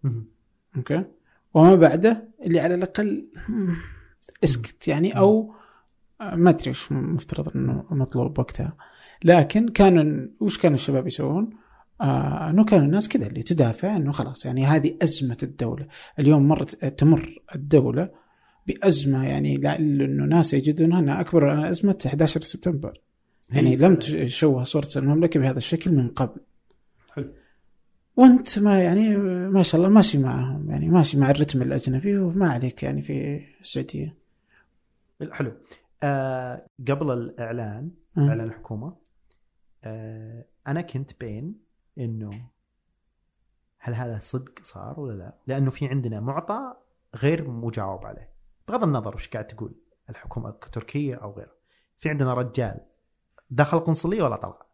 okay؟ 0.77 1.03
وما 1.53 1.76
بعده 1.76 2.27
اللي 2.41 2.60
على 2.60 2.76
الأقل 2.76 3.27
اسكت. 4.44 4.88
يعني 4.88 5.18
أو 5.18 5.53
ما 6.22 6.49
أدري 6.49 6.69
وش 6.69 6.91
مفترض 6.91 7.52
إنه 7.56 7.86
مطلوب 7.90 8.40
وقتها. 8.40 8.73
لكن 9.23 9.68
كانوا 9.68 10.27
وش 10.40 10.57
كانوا 10.57 10.76
الشباب 10.76 11.07
يسوون؟ 11.07 11.49
آه 12.01 12.49
أنه 12.49 12.65
كانوا 12.65 12.85
الناس 12.85 13.09
كذا 13.09 13.27
اللي 13.27 13.41
تدافع 13.41 13.95
إنه 13.95 14.11
خلاص 14.11 14.45
يعني 14.45 14.65
هذه 14.65 14.97
أزمة 15.01 15.38
الدولة، 15.43 15.88
اليوم 16.19 16.47
مرت 16.47 16.85
تمر 16.85 17.39
الدولة 17.55 18.09
بأزمة 18.67 19.27
يعني 19.27 19.57
لعل 19.57 20.01
إنه 20.01 20.26
ناس 20.26 20.53
يجدونها 20.53 20.99
أنها 20.99 21.22
أكبر 21.22 21.69
أزمة 21.69 21.97
11 22.05 22.41
سبتمبر. 22.41 23.01
يعني 23.49 23.76
لم 23.76 23.95
تشوه 23.95 24.63
صورة 24.63 24.89
المملكة 24.95 25.39
بهذا 25.39 25.57
الشكل 25.57 25.91
من 25.91 26.07
قبل. 26.07 26.41
حلو. 27.11 27.34
وأنت 28.15 28.59
ما 28.59 28.81
يعني 28.81 29.17
ما 29.47 29.63
شاء 29.63 29.81
الله 29.81 29.93
ماشي 29.93 30.17
معهم 30.17 30.69
يعني 30.69 30.89
ماشي 30.89 31.17
مع 31.17 31.30
الرتم 31.30 31.61
الأجنبي 31.61 32.17
وما 32.17 32.49
عليك 32.49 32.84
يعني 32.84 33.01
في 33.01 33.41
السعودية. 33.61 34.15
حلو. 35.31 35.51
آه 36.03 36.65
قبل 36.88 37.11
الإعلان. 37.11 37.91
إعلان 38.17 38.47
الحكومة 38.47 38.95
آه 39.84 40.45
أنا 40.67 40.81
كنت 40.81 41.11
بين 41.19 41.64
إنه 41.97 42.49
هل 43.77 43.93
هذا 43.93 44.19
صدق 44.19 44.63
صار 44.63 44.99
ولا 44.99 45.13
لا؟ 45.13 45.38
لأنه 45.47 45.72
في 45.72 45.88
عندنا 45.88 46.19
معطى 46.19 46.73
غير 47.15 47.49
مجاوب 47.49 48.05
عليه. 48.05 48.34
بغض 48.67 48.84
النظر 48.84 49.15
وش 49.15 49.30
قاعد 49.30 49.47
تقول 49.47 49.76
الحكومة 50.09 50.49
التركية 50.49 51.15
أو 51.15 51.31
غيره. 51.31 51.55
في 51.97 52.09
عندنا 52.09 52.34
رجال 52.34 52.80
دخل 53.49 53.80
قنصلية 53.80 54.23
ولا 54.23 54.35
طلع. 54.35 54.65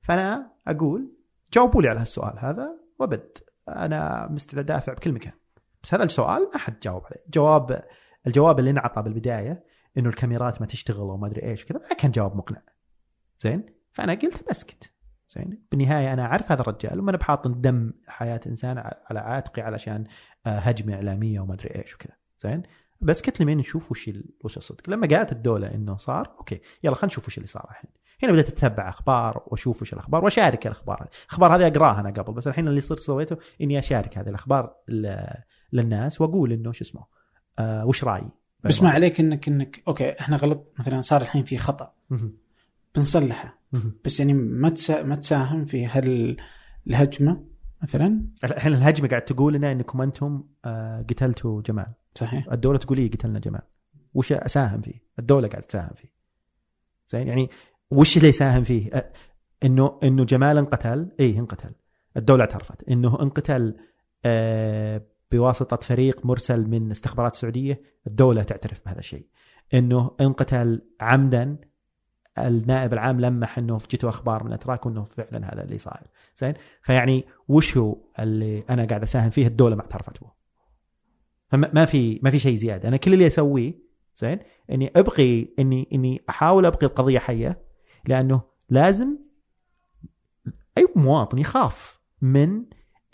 فأنا 0.00 0.52
أقول 0.66 1.12
جاوبوا 1.52 1.82
لي 1.82 1.88
على 1.88 2.00
هالسؤال 2.00 2.38
هذا 2.38 2.80
وبد. 2.98 3.38
أنا 3.68 4.28
مستعد 4.30 4.58
أدافع 4.58 4.92
بكل 4.92 5.12
مكان. 5.12 5.32
بس 5.82 5.94
هذا 5.94 6.04
السؤال 6.04 6.50
ما 6.54 6.58
حد 6.58 6.80
جاوب 6.80 7.04
عليه. 7.04 7.24
جواب 7.28 7.84
الجواب 8.26 8.58
اللي 8.58 8.70
انعطى 8.70 9.02
بالبداية 9.02 9.64
إنه 9.98 10.08
الكاميرات 10.08 10.60
ما 10.60 10.66
تشتغل 10.66 11.02
وما 11.02 11.26
أدري 11.26 11.42
إيش 11.42 11.64
كذا 11.64 11.78
ما 11.78 11.88
كان 11.88 12.10
جواب 12.10 12.36
مقنع. 12.36 12.62
زين؟ 13.40 13.74
فأنا 13.92 14.14
قلت 14.14 14.50
بسكت 14.50 14.92
زين. 15.28 15.62
بالنهاية 15.70 16.12
أنا 16.12 16.22
أعرف 16.22 16.52
هذا 16.52 16.60
الرجال 16.60 17.00
وما 17.00 17.10
أنا 17.10 17.18
بحاط 17.18 17.48
دم 17.48 17.92
حياة 18.08 18.40
إنسان 18.46 18.78
على 18.78 19.20
عاتقي 19.20 19.62
علشان 19.62 20.04
آه، 20.46 20.58
هجمة 20.58 20.94
إعلامية 20.94 21.40
وما 21.40 21.54
أدري 21.54 21.74
إيش 21.74 21.94
وكذا. 21.94 22.14
زين. 22.38 22.62
بس 23.00 23.22
قلت 23.22 23.40
لمين 23.40 23.58
نشوف 23.58 23.90
وش 23.90 24.10
وش 24.44 24.56
الصدق. 24.56 24.90
لما 24.90 25.06
قالت 25.06 25.32
الدولة 25.32 25.74
إنه 25.74 25.96
صار 25.96 26.34
أوكي 26.38 26.60
يلا 26.84 26.94
خلينا 26.94 27.06
نشوف 27.06 27.26
وش 27.26 27.36
اللي 27.36 27.46
صار 27.46 27.66
الحين. 27.70 27.90
هنا 28.22 28.32
بدأت 28.32 28.48
أتتبع 28.48 28.88
أخبار 28.88 29.42
وأشوف 29.46 29.82
وش 29.82 29.92
الأخبار 29.92 30.24
وأشارك 30.24 30.66
الأخبار. 30.66 31.08
الأخبار 31.26 31.56
هذه 31.56 31.66
أقراها 31.66 32.00
أنا 32.00 32.10
قبل 32.10 32.32
بس 32.32 32.48
الحين 32.48 32.68
اللي 32.68 32.80
صرت 32.80 32.98
سويته 32.98 33.36
إني 33.60 33.78
أشارك 33.78 34.18
هذه 34.18 34.28
الأخبار 34.28 34.74
للناس 35.72 36.20
وأقول 36.20 36.52
إنه 36.52 36.72
شو 36.72 36.84
اسمه 36.84 37.04
آه 37.58 37.86
وش 37.86 38.04
رأيي. 38.04 38.30
بس 38.64 38.82
ما 38.82 38.90
عليك 38.90 39.20
انك 39.20 39.48
انك 39.48 39.82
أوكي 39.88 40.20
إحنا 40.20 40.36
غلط. 40.36 40.72
مثلا 40.78 41.00
صار 41.00 41.22
الحين 41.22 41.44
في 41.44 41.58
خطأ. 41.58 41.92
بنصلحه. 42.94 43.55
بس 44.04 44.20
يعني 44.20 44.32
ما 44.32 44.74
ما 44.90 45.14
تساهم 45.14 45.64
في 45.64 45.86
هل 45.86 46.36
الهجمة 46.86 47.44
مثلا؟ 47.82 48.20
الحين 48.44 48.74
الهجمة 48.74 49.08
قاعد 49.08 49.24
تقول 49.24 49.54
لنا 49.54 49.72
إنكم 49.72 50.02
أنتم 50.02 50.44
آه، 50.64 51.02
قتلتوا 51.02 51.62
جمال؟ 51.62 51.86
صحيح. 52.14 52.52
الدولة 52.52 52.78
تقول 52.78 52.98
إيه 52.98 53.10
قتلنا 53.10 53.38
جمال؟ 53.38 53.62
وش 54.14 54.32
أساهم 54.32 54.80
فيه؟ 54.80 55.02
الدولة 55.18 55.48
قاعد 55.48 55.62
تساهم 55.62 55.94
فيه. 55.94 56.12
زين؟ 57.08 57.28
يعني 57.28 57.50
وش 57.90 58.16
اللي 58.16 58.28
يساهم 58.28 58.64
فيه؟ 58.64 59.12
إنه 59.64 59.98
إنه 60.02 60.24
جمال 60.24 60.58
انقتل؟ 60.58 61.08
اي 61.20 61.38
انقتل. 61.38 61.70
الدولة 62.16 62.40
اعترفت. 62.40 62.88
إنه 62.88 63.22
انقتل 63.22 63.76
آه 64.24 65.02
بواسطة 65.32 65.76
فريق 65.76 66.26
مرسل 66.26 66.66
من 66.66 66.90
استخبارات 66.90 67.34
السعودية 67.34 67.82
الدولة 68.06 68.42
تعترف 68.42 68.80
بهذا 68.86 68.98
الشيء. 68.98 69.26
إنه 69.74 70.10
انقتل 70.20 70.82
عمدا 71.00 71.56
النائب 72.38 72.92
العام 72.92 73.20
لمح 73.20 73.58
انه 73.58 73.78
جته 73.90 74.08
أخبار 74.08 74.42
من 74.42 74.48
الأتراك 74.48 74.86
وانه 74.86 75.04
فعلا 75.04 75.54
هذا 75.54 75.64
اللي 75.64 75.78
صاير. 75.78 76.06
زين؟ 76.36 76.54
فيعني 76.82 77.24
وش 77.48 77.76
هو 77.76 77.96
اللي 78.18 78.64
أنا 78.70 78.84
قاعد 78.84 79.02
أساهم 79.02 79.30
فيه؟ 79.30 79.46
الدولة 79.46 79.76
ما 79.76 79.82
اعترفت 79.82 80.20
به. 80.20 80.30
فما 81.48 81.84
في 81.84 82.20
ما 82.22 82.30
في 82.30 82.38
شيء 82.38 82.54
زيادة. 82.54 82.88
أنا 82.88 82.96
كل 82.96 83.12
اللي 83.12 83.26
أسويه 83.26 83.74
زين؟ 84.16 84.38
إني 84.70 84.92
ابقي 84.96 85.48
اني 85.58 85.88
إني 85.92 86.22
أحاول 86.28 86.66
ابقي 86.66 86.86
القضية 86.86 87.18
حية 87.18 87.62
لأنه 88.06 88.40
لازم 88.70 89.18
أي 90.78 90.86
مواطن 90.96 91.38
يخاف 91.38 92.00
من 92.22 92.64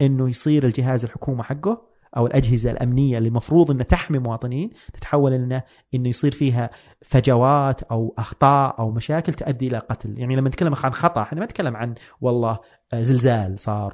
إنه 0.00 0.28
يصير 0.28 0.66
الجهاز 0.66 1.04
الحكومة 1.04 1.42
حقه 1.42 1.91
أو 2.16 2.26
الأجهزة 2.26 2.70
الأمنية 2.70 3.18
اللي 3.18 3.28
المفروض 3.28 3.70
انها 3.70 3.84
تحمي 3.84 4.18
مواطنين 4.18 4.70
تتحول 4.92 5.32
انه 5.32 5.62
إنه 5.94 6.08
يصير 6.08 6.32
فيها 6.32 6.70
فجوات 7.02 7.82
أو 7.82 8.14
أخطاء 8.18 8.78
أو 8.78 8.90
مشاكل 8.90 9.34
تؤدي 9.34 9.68
إلى 9.68 9.78
قتل، 9.78 10.18
يعني 10.18 10.36
لما 10.36 10.48
نتكلم 10.48 10.74
عن 10.74 10.92
خطأ 10.92 11.22
إحنا 11.22 11.38
ما 11.38 11.44
نتكلم 11.44 11.76
عن 11.76 11.94
والله 12.20 12.58
زلزال 12.94 13.60
صار 13.60 13.92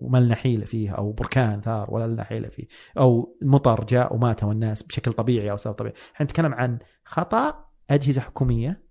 وما 0.00 0.18
لنا 0.18 0.34
حيلة 0.34 0.64
فيه 0.64 0.90
أو 0.90 1.12
بركان 1.12 1.60
ثار 1.60 1.86
ولا 1.90 2.06
لنا 2.06 2.24
حيلة 2.24 2.48
فيه 2.48 2.66
أو 2.98 3.36
مطر 3.42 3.84
جاء 3.84 4.14
وماتوا 4.14 4.52
الناس 4.52 4.82
بشكل 4.82 5.12
طبيعي 5.12 5.50
أو 5.50 5.56
سبب 5.56 5.74
طبيعي، 5.74 5.94
إحنا 6.14 6.24
نتكلم 6.24 6.54
عن 6.54 6.78
خطأ 7.04 7.64
أجهزة 7.90 8.20
حكومية 8.20 8.82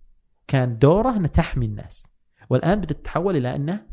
كان 0.47 0.77
دوره 0.77 1.17
إنها 1.17 1.27
تحمي 1.27 1.65
الناس 1.65 2.07
والآن 2.49 2.75
بدات 2.79 2.97
تتحول 2.97 3.37
إلى 3.37 3.55
انه 3.55 3.85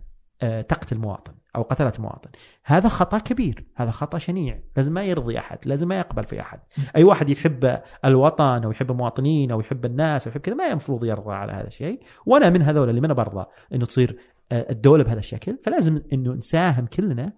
آه، 0.43 0.61
تقتل 0.61 0.99
مواطن. 0.99 1.35
أو 1.57 1.63
قتلت 1.63 2.01
مواطن. 2.01 2.31
هذا 2.65 2.89
خطأ 2.89 3.19
كبير. 3.19 3.67
هذا 3.77 3.91
خطأ 3.91 4.19
شنيع. 4.19 4.61
لازم 4.77 4.93
ما 4.93 5.03
يرضي 5.05 5.39
أحد. 5.39 5.59
لازم 5.65 5.89
ما 5.89 5.99
يقبل 5.99 6.25
في 6.25 6.41
أحد. 6.41 6.61
أي 6.97 7.05
واحد 7.05 7.29
يحب 7.29 7.81
الوطن 8.05 8.65
أو 8.65 8.71
يحب 8.71 8.91
المواطنين 8.91 9.51
أو 9.51 9.61
يحب 9.61 9.85
الناس 9.85 10.27
أو 10.27 10.31
يحب 10.31 10.41
كذا 10.41 10.55
ما 10.55 10.71
المفروض 10.71 11.05
يرضى 11.05 11.33
على 11.33 11.53
هذا 11.53 11.67
الشيء. 11.67 12.03
وأنا 12.27 12.51
من 12.51 12.63
هذول 12.63 12.89
اللي 12.89 13.01
ما 13.01 13.07
أنا 13.07 13.15
برضى 13.15 13.47
إنه 13.75 13.87
تصير 13.87 14.19
آه، 14.53 14.67
الدولة 14.71 15.05
بهذا 15.05 15.19
الشكل. 15.19 15.59
فلازم 15.65 16.03
إنه 16.13 16.33
نساهم 16.33 16.87
كلنا 16.87 17.33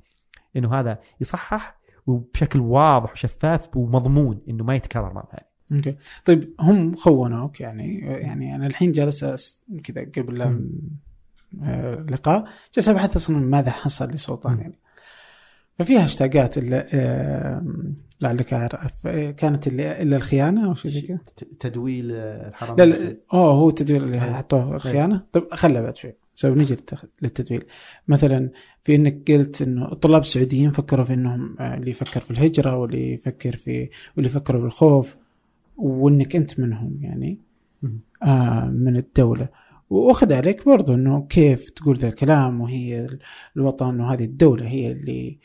إنه 0.56 0.74
هذا 0.74 0.98
يصحح 1.20 1.78
وبشكل 2.06 2.60
واضح 2.60 3.12
وشفاف 3.12 3.76
ومضمون 3.76 4.40
إنه 4.48 4.64
ما 4.64 4.74
يتكرر 4.74 5.12
مرة 5.14 5.28
ثانية. 5.30 5.56
okay. 5.72 5.96
طيب 6.24 6.54
هم 6.60 6.94
خونوك 6.94 7.60
يعني 7.60 7.98
يعني 7.98 8.54
أنا 8.54 8.66
الحين 8.66 8.92
جالس 8.92 9.24
كذا 9.84 10.10
قبل 10.16 10.68
لقاء. 12.10 12.44
جالس 12.74 12.88
ابحث 12.88 13.16
أصلا 13.16 13.38
ماذا 13.38 13.70
حصل 13.70 14.08
لسلطان 14.08 14.58
يعني. 14.58 14.78
ففي 15.78 15.98
هاشتاجات 15.98 16.58
اللي 16.58 16.86
لعلك 18.20 18.52
عارف 18.52 19.06
كانت 19.08 19.66
اللي 19.66 20.02
إلا 20.02 20.16
الخيانة 20.16 20.66
أو 20.68 20.74
شيء 20.74 20.90
زي 20.90 21.00
كذا؟ 21.00 21.18
تدويل 21.60 22.12
الحرام 22.12 22.76
لا 22.76 22.84
لا 22.84 23.16
أوه 23.32 23.52
هو 23.52 23.68
التدويل 23.68 24.02
اللي 24.02 24.20
حطوه 24.20 24.76
الخيانة. 24.76 25.22
طيب 25.32 25.54
خلى 25.54 25.82
بعد 25.82 25.96
شوي. 25.96 26.12
سو 26.34 26.54
نجي 26.54 26.76
للتدويل 27.22 27.64
مثلا 28.08 28.50
في 28.82 28.94
إنك 28.94 29.30
قلت 29.30 29.62
إنه 29.62 29.92
الطلاب 29.92 30.20
السعوديين 30.20 30.70
فكروا 30.70 31.04
في 31.04 31.14
إنهم 31.14 31.56
آه، 31.60 31.74
اللي 31.74 31.90
يفكر 31.90 32.20
في 32.20 32.30
الهجرة 32.30 32.76
واللي 32.76 33.12
يفكر 33.12 33.56
في 33.56 33.88
واللي 34.16 34.30
يفكروا 34.30 34.62
بالخوف 34.62 35.16
وإنك 35.76 36.36
أنت 36.36 36.60
منهم 36.60 36.98
يعني 37.00 37.38
آه 38.22 38.64
من 38.64 38.96
الدولة. 38.96 39.48
وأخذ 39.90 40.32
عليك 40.32 40.64
برضو 40.64 40.94
إنه 40.94 41.26
كيف 41.26 41.70
تقول 41.70 41.98
ذا 41.98 42.08
الكلام 42.08 42.60
وهي 42.60 43.06
الوطن 43.56 44.00
وهذه 44.00 44.24
الدولة 44.24 44.68
هي 44.68 44.92
اللي 44.92 45.38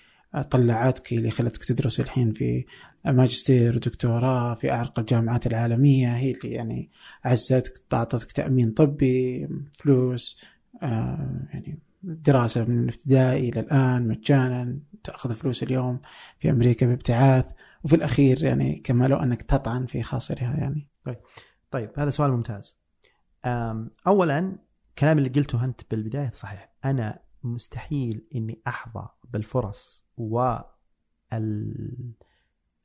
طلعتك 0.49 1.13
اللي 1.13 1.29
خلتك 1.29 1.65
تدرس 1.65 1.99
الحين 1.99 2.31
في 2.31 2.65
ماجستير 3.05 3.75
ودكتوراه 3.75 4.53
في 4.53 4.71
أعرق 4.71 4.99
الجامعات 4.99 5.47
العالمية 5.47 6.17
هي 6.17 6.31
اللي 6.31 6.51
يعني 6.55 6.89
عزتك 7.25 7.83
اعطتك 7.93 8.31
تأمين 8.31 8.71
طبي 8.71 9.47
فلوس 9.73 10.41
آه 10.83 11.47
يعني 11.53 11.79
دراسة 12.03 12.65
من 12.65 12.83
الابتدائي 12.83 13.49
إلى 13.49 13.59
الآن 13.59 14.07
مجانا 14.07 14.79
تأخذ 15.03 15.33
فلوس 15.33 15.63
اليوم 15.63 15.99
في 16.39 16.49
أمريكا 16.49 16.85
بابتعاث 16.85 17.45
وفي 17.83 17.95
الأخير 17.95 18.43
يعني 18.43 18.81
كما 18.83 19.07
لو 19.07 19.17
أنك 19.17 19.41
تطعن 19.41 19.85
في 19.85 20.03
خاصرها 20.03 20.57
يعني. 20.57 20.87
طيب 21.05 21.17
طيب 21.71 21.89
هذا 21.97 22.09
سؤال 22.09 22.31
ممتاز. 22.31 22.80
اولا 24.07 24.57
كلام 24.97 25.17
اللي 25.17 25.29
قلته 25.29 25.65
أنت 25.65 25.81
بالبداية 25.91 26.31
صحيح. 26.33 26.73
أنا 26.85 27.19
مستحيل 27.43 28.27
إني 28.35 28.61
أحظى 28.67 29.07
بالفرص 29.29 30.05
و 30.17 30.57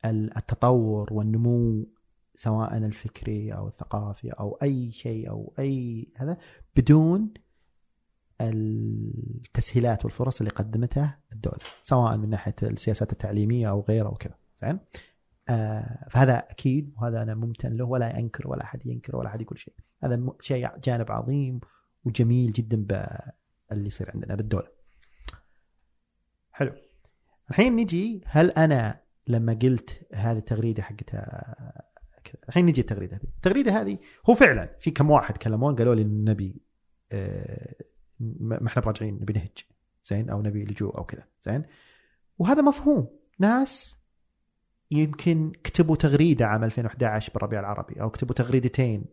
التطور 0.05 1.13
والنمو 1.13 1.89
سواء 2.35 2.77
الفكري 2.77 3.55
أو 3.55 3.69
الثقافي 3.69 4.31
أو 4.31 4.59
أي 4.63 4.93
شيء 4.93 5.31
أو 5.31 5.55
أي 5.59 6.09
هذا 6.17 6.39
بدون 6.77 7.35
التسهيلات 8.41 10.05
والفرص 10.05 10.41
اللي 10.41 10.51
قدمتها 10.51 11.19
الدولة 11.33 11.59
سواء 11.83 12.17
من 12.17 12.31
ناحية 12.31 12.55
السياسات 12.63 13.13
التعليمية 13.13 13.71
أو 13.71 13.81
غيره 13.81 14.09
وكذا. 14.09 14.35
زين؟ 14.57 14.79
آه 15.49 16.09
فهذا 16.11 16.39
أكيد 16.39 16.93
وهذا 16.97 17.23
أنا 17.23 17.35
ممتن 17.35 17.77
له 17.77 17.85
ولا 17.85 18.19
انكر 18.19 18.49
ولا 18.49 18.65
أحد 18.65 18.87
ينكر 18.87 19.17
ولا 19.17 19.29
أحد 19.29 19.43
يقول 19.43 19.59
شيء. 19.59 19.75
هذا 20.05 20.27
شيء 20.41 20.79
جانب 20.79 21.13
عظيم 21.13 21.61
وجميل 22.05 22.53
جدا 22.53 22.77
باللي 22.77 23.87
يصير 23.87 24.11
عندنا 24.15 24.35
بالدولة. 24.35 24.69
حلو. 26.53 26.73
الحين 27.51 27.77
نجي 27.77 28.21
هل 28.27 28.51
أنا 28.51 29.01
لما 29.27 29.59
قلت 29.63 30.07
هذه 30.15 30.39
التغريدة 30.39 30.83
حقتها 30.83 31.55
كذا؟ 32.25 32.43
الحين 32.49 32.67
نجي 32.67 32.81
التغريدة 32.81 33.17
هذه. 33.17 33.25
التغريدة 33.37 33.81
هذه 33.81 33.99
هو 34.31 34.35
فعلا 34.35 34.77
في 34.79 34.91
كم 34.91 35.11
واحد 35.11 35.37
كلمون 35.37 35.77
قالوا 35.77 35.95
لي 35.95 36.03
النبي 36.03 36.63
آه، 37.13 37.75
ما 38.21 38.67
إحنا 38.67 38.83
براجعين 38.83 39.15
نبي 39.15 39.33
نهج 39.33 39.59
زين؟ 40.05 40.31
أو 40.31 40.43
نبي 40.43 40.65
لجوء 40.65 40.99
أو 40.99 41.05
كذا 41.05 41.25
زين؟ 41.43 41.65
وهذا 42.39 42.63
مفهوم. 42.63 43.09
ناس 43.39 43.97
يمكن 44.91 45.53
كتبوا 45.65 45.97
تغريدة 45.97 46.47
عام 46.47 46.65
2011 46.65 47.33
بالربيع 47.33 47.61
العربي 47.61 48.01
أو 48.01 48.11
كتبوا 48.11 48.35
تغريدتين 48.35 49.05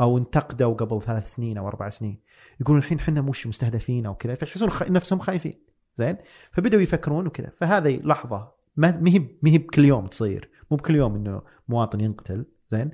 أو 0.00 0.18
انتقدوا 0.18 0.74
قبل 0.74 1.02
ثلاث 1.02 1.32
سنين 1.32 1.58
أو 1.58 1.68
أربع 1.68 1.88
سنين. 1.88 2.20
يقولون 2.60 2.82
الحين 2.82 2.98
إحنا 2.98 3.20
مش 3.20 3.46
مستهدفين 3.46 4.06
أو 4.06 4.14
كذا 4.14 4.34
فيحسون 4.34 4.70
خ... 4.70 4.82
نفسهم 4.82 5.18
خايفين. 5.18 5.62
زين؟ 5.94 6.16
فبدأوا 6.52 6.82
يفكرون 6.82 7.26
وكذا. 7.26 7.50
فهذه 7.56 8.00
لحظة 8.04 8.52
ما 8.76 9.02
هي 9.06 9.18
ما 9.18 9.50
هي 9.50 9.58
بكل 9.58 9.84
يوم 9.84 10.06
تصير. 10.06 10.50
مو 10.70 10.76
بكل 10.76 10.94
يوم 10.94 11.14
إنه 11.14 11.42
مواطن 11.68 12.00
ينقتل. 12.00 12.46
زين؟ 12.68 12.90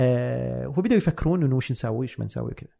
آه 0.00 0.68
وبدأوا 0.68 0.96
يفكرون 0.96 1.42
إنه 1.42 1.56
وش 1.56 1.70
نسوي 1.70 2.04
وش 2.04 2.18
ما 2.18 2.24
نسوي 2.24 2.50
وكذا. 2.50 2.70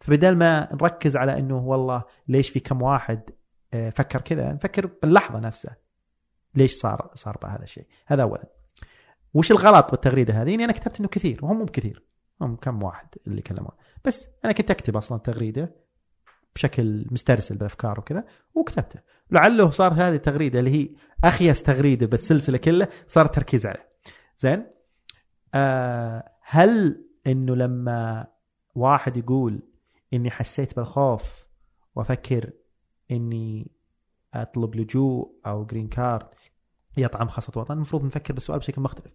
فبدال 0.00 0.38
ما 0.38 0.68
نركز 0.74 1.16
على 1.16 1.38
إنه 1.38 1.58
والله 1.58 2.04
ليش 2.28 2.50
في 2.50 2.60
كم 2.60 2.82
واحد 2.82 3.30
آه 3.74 3.90
فكر 3.90 4.20
كذا 4.20 4.52
نفكر 4.52 4.90
باللحظة 5.02 5.40
نفسها. 5.40 5.76
ليش 6.54 6.72
صار 6.72 7.10
صار 7.14 7.38
بهذا 7.42 7.62
الشيء؟ 7.62 7.86
هذا 8.06 8.22
اولا. 8.22 8.50
وش 9.34 9.50
الغلط 9.50 9.90
بالتغريدة 9.90 10.42
هذه؟ 10.42 10.54
اني 10.54 10.64
أنا 10.64 10.72
كتبت 10.72 11.00
إنه 11.00 11.08
كثير 11.08 11.44
وهم 11.44 11.58
مو 11.58 11.64
بكثير. 11.64 12.06
هم 12.40 12.56
كم 12.56 12.82
واحد 12.82 13.06
اللي 13.26 13.42
كلمون 13.42 13.72
بس 14.04 14.28
أنا 14.44 14.52
كنت 14.52 14.70
أكتب 14.70 14.96
أصلا 14.96 15.18
تغريدة 15.18 15.74
بشكل 16.54 17.06
مسترسل 17.10 17.56
بالافكار 17.56 17.98
وكذا 17.98 18.24
وكتبته. 18.54 19.00
لعله 19.30 19.70
صار 19.70 19.92
هذه 19.92 20.14
التغريدة 20.14 20.58
اللي 20.58 20.70
هي 20.70 20.88
أخيس 21.24 21.62
تغريدة 21.62 22.06
بالسلسلة 22.06 22.58
كلها 22.58 22.88
صار 23.06 23.26
التركيز 23.26 23.66
عليه. 23.66 23.88
زين؟ 24.38 24.66
آه 25.54 26.30
هل 26.42 27.04
إنه 27.26 27.54
لما 27.54 28.26
واحد 28.74 29.16
يقول 29.16 29.62
إني 30.12 30.30
حسيت 30.30 30.76
بالخوف 30.76 31.46
وأفكر 31.94 32.50
إني 33.10 33.70
أطلب 34.34 34.74
لجوء 34.74 35.40
أو 35.46 35.64
جرين 35.64 35.88
كارد 35.88 36.28
يطعم 36.96 37.28
خاصة 37.28 37.60
وطن 37.60 37.74
المفروض 37.74 38.04
نفكر 38.04 38.34
بالسؤال 38.34 38.58
بشكل 38.58 38.82
مختلف. 38.82 39.12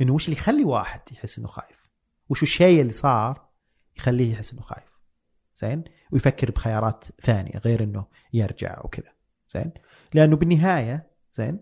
إنه 0.00 0.14
وش 0.14 0.24
اللي 0.28 0.36
يخلي 0.36 0.64
واحد 0.64 1.00
يحس 1.12 1.38
إنه 1.38 1.48
خايف؟ 1.48 1.79
وش 2.30 2.42
الشيء 2.42 2.80
اللي 2.80 2.92
صار 2.92 3.48
يخليه 3.96 4.32
يحس 4.32 4.52
إنه 4.52 4.62
خايف. 4.62 5.00
زين؟ 5.56 5.84
ويفكر 6.12 6.50
بخيارات 6.50 7.04
ثانية 7.22 7.58
غير 7.58 7.82
إنه 7.82 8.06
يرجع 8.32 8.80
وكذا. 8.84 9.12
زين؟ 9.48 9.72
لأنه 10.14 10.36
بالنهاية 10.36 11.10
زين؟ 11.34 11.60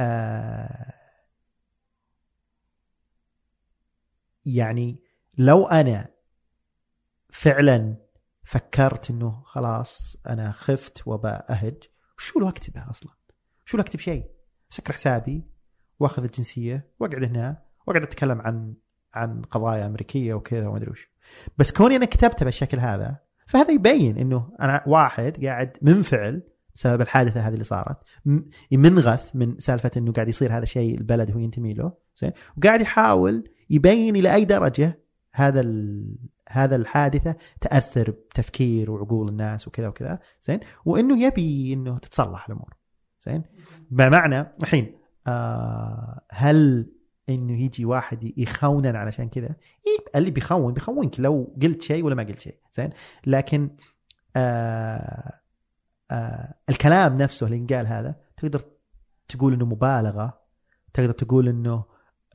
آه 0.00 0.92
يعني 4.44 5.02
لو 5.38 5.66
أنا 5.66 6.08
فعلا 7.30 7.96
فكرت 8.44 9.10
إنه 9.10 9.42
خلاص 9.44 10.16
أنا 10.26 10.52
خفت 10.52 11.02
وبأهج 11.06 11.82
شو 12.18 12.40
له 12.40 12.48
أكتبه 12.48 12.90
أصلا؟ 12.90 13.12
شو 13.64 13.76
له 13.76 13.82
أكتب 13.82 14.00
شيء؟ 14.00 14.30
سكر 14.68 14.92
حسابي 14.92 15.50
وأخذ 16.00 16.24
الجنسية 16.24 16.94
وأقعد 17.00 17.24
هنا 17.24 17.62
وأقعد 17.86 18.02
أتكلم 18.02 18.40
عن 18.40 18.74
عن 19.16 19.42
قضايا 19.42 19.86
أمريكية 19.86 20.34
وكذا 20.34 20.66
وما 20.66 20.76
أدري 20.76 20.90
وش. 20.90 21.10
بس 21.58 21.72
كوني 21.72 21.96
أنا 21.96 22.04
كتبته 22.04 22.44
بالشكل 22.44 22.78
هذا 22.78 23.16
فهذا 23.46 23.70
يبين 23.70 24.18
إنه 24.18 24.52
أنا 24.60 24.84
واحد 24.86 25.44
قاعد 25.44 25.76
منفعل 25.82 26.42
بسبب 26.74 27.00
الحادثة 27.00 27.40
هذه 27.40 27.52
اللي 27.52 27.64
صارت. 27.64 27.96
منغث 28.72 29.30
من 29.36 29.58
سالفة 29.58 29.90
إنه 29.96 30.12
قاعد 30.12 30.28
يصير 30.28 30.52
هذا 30.52 30.62
الشيء 30.62 30.98
البلد 30.98 31.30
هو 31.30 31.38
ينتمي 31.38 31.74
له. 31.74 31.92
زين؟ 32.14 32.32
وقاعد 32.56 32.80
يحاول 32.80 33.44
يبين 33.70 34.16
إلى 34.16 34.34
أي 34.34 34.44
درجة 34.44 35.02
هذا. 35.34 35.64
هذا 36.48 36.76
الحادثة 36.76 37.36
تأثر 37.60 38.10
بتفكير 38.10 38.90
وعقول 38.90 39.28
الناس 39.28 39.68
وكذا 39.68 39.88
وكذا. 39.88 40.18
زين؟ 40.42 40.60
وإنه 40.84 41.22
يبي 41.22 41.72
إنه 41.72 41.98
تتصلح 41.98 42.46
الأمور. 42.48 42.74
زين؟ 43.20 43.42
بمعنى 43.90 44.46
الحين 44.62 44.98
آه 45.26 46.20
هل 46.30 46.90
إنه 47.28 47.60
يجي 47.60 47.84
واحد 47.84 48.32
يخونن 48.36 48.96
علشان 48.96 49.28
كذا. 49.28 49.48
إيه 49.86 50.04
اللي 50.16 50.30
بيخون 50.30 50.72
بيخونك 50.72 51.20
لو 51.20 51.54
قلت 51.62 51.82
شيء 51.82 52.04
ولا 52.04 52.14
ما 52.14 52.22
قلت 52.22 52.40
شيء 52.40 52.56
زين؟ 52.72 52.90
لكن 53.26 53.70
آه 54.36 55.32
آه 56.10 56.54
الكلام 56.68 57.14
نفسه 57.14 57.46
اللي 57.46 57.56
انقال 57.56 57.86
هذا 57.86 58.14
تقدر 58.36 58.60
تقول 59.28 59.52
إنه 59.52 59.64
مبالغة 59.64 60.40
تقدر 60.94 61.12
تقول 61.12 61.48
إنه 61.48 61.84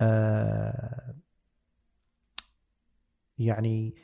آه 0.02 1.16
يعني 3.40 3.96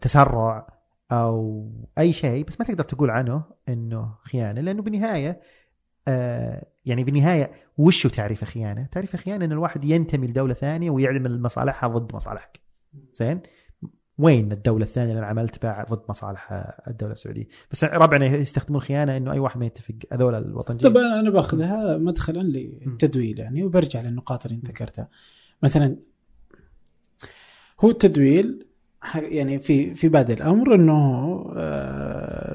تسرع 0.00 0.78
أو 1.12 1.70
أي 1.98 2.12
شيء 2.12 2.44
بس 2.44 2.60
ما 2.60 2.66
تقدر 2.66 2.84
تقول 2.84 3.10
عنه 3.10 3.44
إنه 3.68 4.14
خيانة 4.22 4.60
لأنه 4.60 4.82
بالنهاية 4.82 5.40
يعني 6.88 7.04
بالنهاية 7.04 7.50
وش 7.78 8.06
هو 8.06 8.10
تعريف 8.10 8.42
الخيانه؟ 8.42 8.86
تعريف 8.92 9.14
الخيانه 9.14 9.44
إن 9.44 9.52
الواحد 9.52 9.84
ينتمي 9.84 10.26
لدولة 10.26 10.54
ثانية 10.54 10.90
ويعمل 10.90 11.42
مصالحها 11.42 11.88
ضد 11.88 12.14
مصالحك. 12.14 12.60
زين؟ 13.14 13.40
وين 14.18 14.52
الدولة 14.52 14.84
الثانية 14.84 15.10
اللي 15.10 15.18
أنا 15.18 15.26
عملت 15.26 15.62
بها 15.62 15.86
ضد 15.90 16.02
مصالح 16.08 16.52
الدولة 16.88 17.12
السعودية؟ 17.12 17.48
بس 17.70 17.84
ربعنا 17.84 18.26
يستخدمون 18.26 18.80
الخيانه 18.80 19.16
إنه 19.16 19.32
أي 19.32 19.38
واحد 19.38 19.60
ما 19.60 19.66
يتفق 19.66 19.94
هذول 20.12 20.34
الوطنيين 20.34 20.80
طب 20.80 20.96
أنا 20.96 21.30
باخذها 21.30 21.96
مدخلا 21.96 22.42
للتدويل 22.42 23.38
يعني 23.38 23.62
وبرجع 23.62 24.00
للنقاط 24.00 24.46
اللي 24.46 24.56
أنت 24.56 24.68
ذكرتها 24.68 25.08
مثلا 25.62 25.96
هو 27.80 27.90
التدويل 27.90 28.67
يعني 29.14 29.58
في 29.58 29.94
في 29.94 30.08
بادئ 30.08 30.32
الأمر 30.34 30.74
إنه 30.74 30.98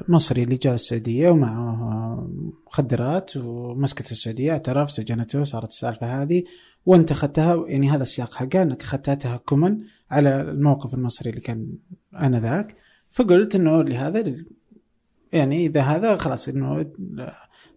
مصري 0.08 0.42
اللي 0.42 0.56
جاء 0.56 0.74
السعودية 0.74 1.30
ومعه 1.30 2.28
مخدرات 2.66 3.36
ومسكت 3.36 4.10
السعودية 4.10 4.52
اعترف 4.52 4.90
سجنته 4.90 5.42
صارت 5.42 5.68
السالفة 5.68 6.22
هذه 6.22 6.44
وأنت 6.86 7.10
أخذتها 7.10 7.64
يعني 7.68 7.90
هذا 7.90 8.02
السياق 8.02 8.34
حقه 8.34 8.62
إنك 8.62 8.82
أخذتها 8.82 9.14
تهكما 9.14 9.78
على 10.10 10.40
الموقف 10.40 10.94
المصري 10.94 11.30
اللي 11.30 11.40
كان 11.40 11.72
آنذاك. 12.14 12.74
فقلت 13.10 13.54
إنه 13.54 13.82
لهذا 13.82 14.34
يعني 15.32 15.66
إذا 15.66 15.80
هذا 15.80 16.16
خلاص 16.16 16.48
إنه 16.48 16.86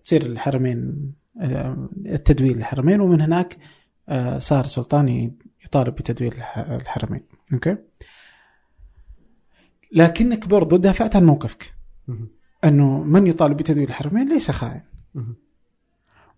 تصير 0.04 0.26
الحرمين 0.26 1.12
التدويل 2.06 2.58
الحرمين 2.58 3.02
ومن 3.02 3.22
هناك 3.22 3.58
صار 4.38 4.64
سلطان 4.64 5.36
يطالب 5.66 5.96
بتدويل 5.96 6.34
الحرمين. 6.58 7.22
أوكي؟ 7.54 7.78
لكنك 9.92 10.48
برضو 10.48 10.78
دافعت 10.78 11.16
عن 11.16 11.26
موقفك. 11.26 11.74
أنه 12.64 13.04
من 13.04 13.28
يطالب 13.28 13.58
بتدويل 13.58 13.88
الحرمين 13.88 14.30
ليس 14.30 14.52
خائن. 14.52 14.82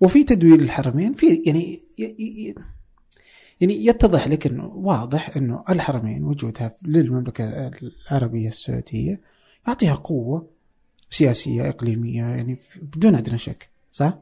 وفي 0.02 0.24
تدويل 0.24 0.62
الحرمين 0.62 1.14
في 1.14 1.44
يعني 1.46 1.80
يعني 3.62 3.86
يتضح 3.86 4.28
لك 4.28 4.48
أنه 4.48 4.66
واضح 4.66 5.38
أنه 5.38 5.64
الحرمين 5.70 6.24
وجودها 6.24 6.76
للمملكة 6.82 7.72
العربية 8.12 8.48
السعودية 8.48 9.22
يعطيها 9.68 9.96
قوة 9.96 10.50
سياسية 11.10 11.70
إقليمية 11.70 12.24
يعني 12.24 12.58
بدون 12.82 13.16
أدنى 13.16 13.38
شك 13.38 13.70
صح؟ 13.92 14.20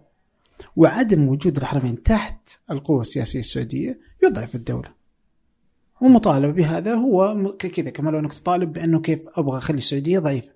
وعدم 0.75 1.27
وجود 1.27 1.57
الحرمين 1.57 2.03
تحت 2.03 2.49
القوة 2.71 3.01
السياسية 3.01 3.39
السعودية 3.39 3.99
يضعف 4.23 4.55
الدولة. 4.55 4.96
ومطالبه 6.01 6.53
بهذا 6.53 6.93
هو 6.93 7.53
كذا 7.59 7.89
كما 7.89 8.09
لو 8.09 8.19
أنك 8.19 8.33
تطالب 8.33 8.73
بأنه 8.73 9.01
كيف 9.01 9.25
أبغى 9.35 9.57
أخلي 9.57 9.77
السعودية 9.77 10.19
ضعيفة. 10.19 10.51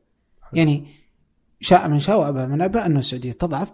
يعني 0.53 0.88
شاء 1.59 1.88
من 1.88 1.99
شاء 1.99 2.19
وأبى 2.19 2.45
من 2.45 2.61
أبى 2.61 2.80
انه 2.80 2.99
السعودية 2.99 3.31
تضعف 3.31 3.72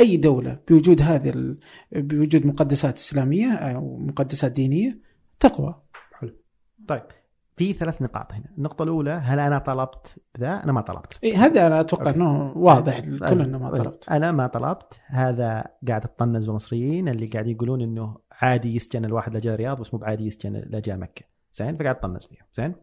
أي 0.00 0.16
دولة 0.16 0.58
بوجود 0.68 1.02
هذه 1.02 1.28
ال... 1.28 1.58
بوجود 1.92 2.46
مقدسات 2.46 2.96
إسلامية 2.96 3.52
أو 3.52 3.96
مقدسات 3.96 4.52
دينية 4.52 4.98
تقوى. 5.40 5.82
حلو. 6.12 6.32
طيب 6.88 7.02
في 7.56 7.72
ثلاث 7.72 8.02
نقاط 8.02 8.32
هنا. 8.32 8.54
النقطة 8.58 8.82
الأولى 8.82 9.10
هل 9.10 9.40
أنا 9.40 9.58
طلبت؟ 9.58 10.16
ذا؟ 10.38 10.64
أنا 10.64 10.72
ما 10.72 10.80
طلبت. 10.80 11.18
إيه 11.24 11.44
هذا 11.44 11.66
أنا 11.66 11.80
أتوقع 11.80 12.10
أنه 12.10 12.52
واضح 12.56 12.96
الكل 12.96 13.42
أنه 13.42 13.58
ما 13.58 13.70
طلبت. 13.70 14.08
أنا 14.08 14.32
ما 14.32 14.46
طلبت. 14.46 15.00
هذا 15.06 15.64
قاعد 15.88 16.04
أتطنز 16.04 16.46
بالمصريين 16.46 17.08
اللي 17.08 17.26
قاعد 17.26 17.46
يقولون 17.46 17.80
أنه 17.80 18.16
عادي 18.42 18.76
يسجن 18.76 19.04
الواحد 19.04 19.36
لجا 19.36 19.54
الرياض 19.54 19.80
بس 19.80 19.94
مو 19.94 20.00
بعادي 20.00 20.26
يسجن 20.26 20.56
لجا 20.56 20.96
مكة. 20.96 21.24
زين؟ 21.54 21.76
فقاعد 21.76 21.96
أتطنز 21.96 22.26
فيهم. 22.26 22.46
زين؟ 22.54 22.74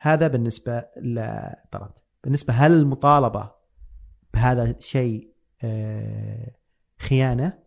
هذا 0.00 0.28
بالنسبة 0.28 0.84
لطلبت 0.96 1.94
بالنسبة 2.24 2.54
هل 2.54 2.72
المطالبة 2.72 3.50
بهذا 4.34 4.70
الشيء 4.70 5.32
آه، 5.62 6.52
خيانة؟ 6.98 7.58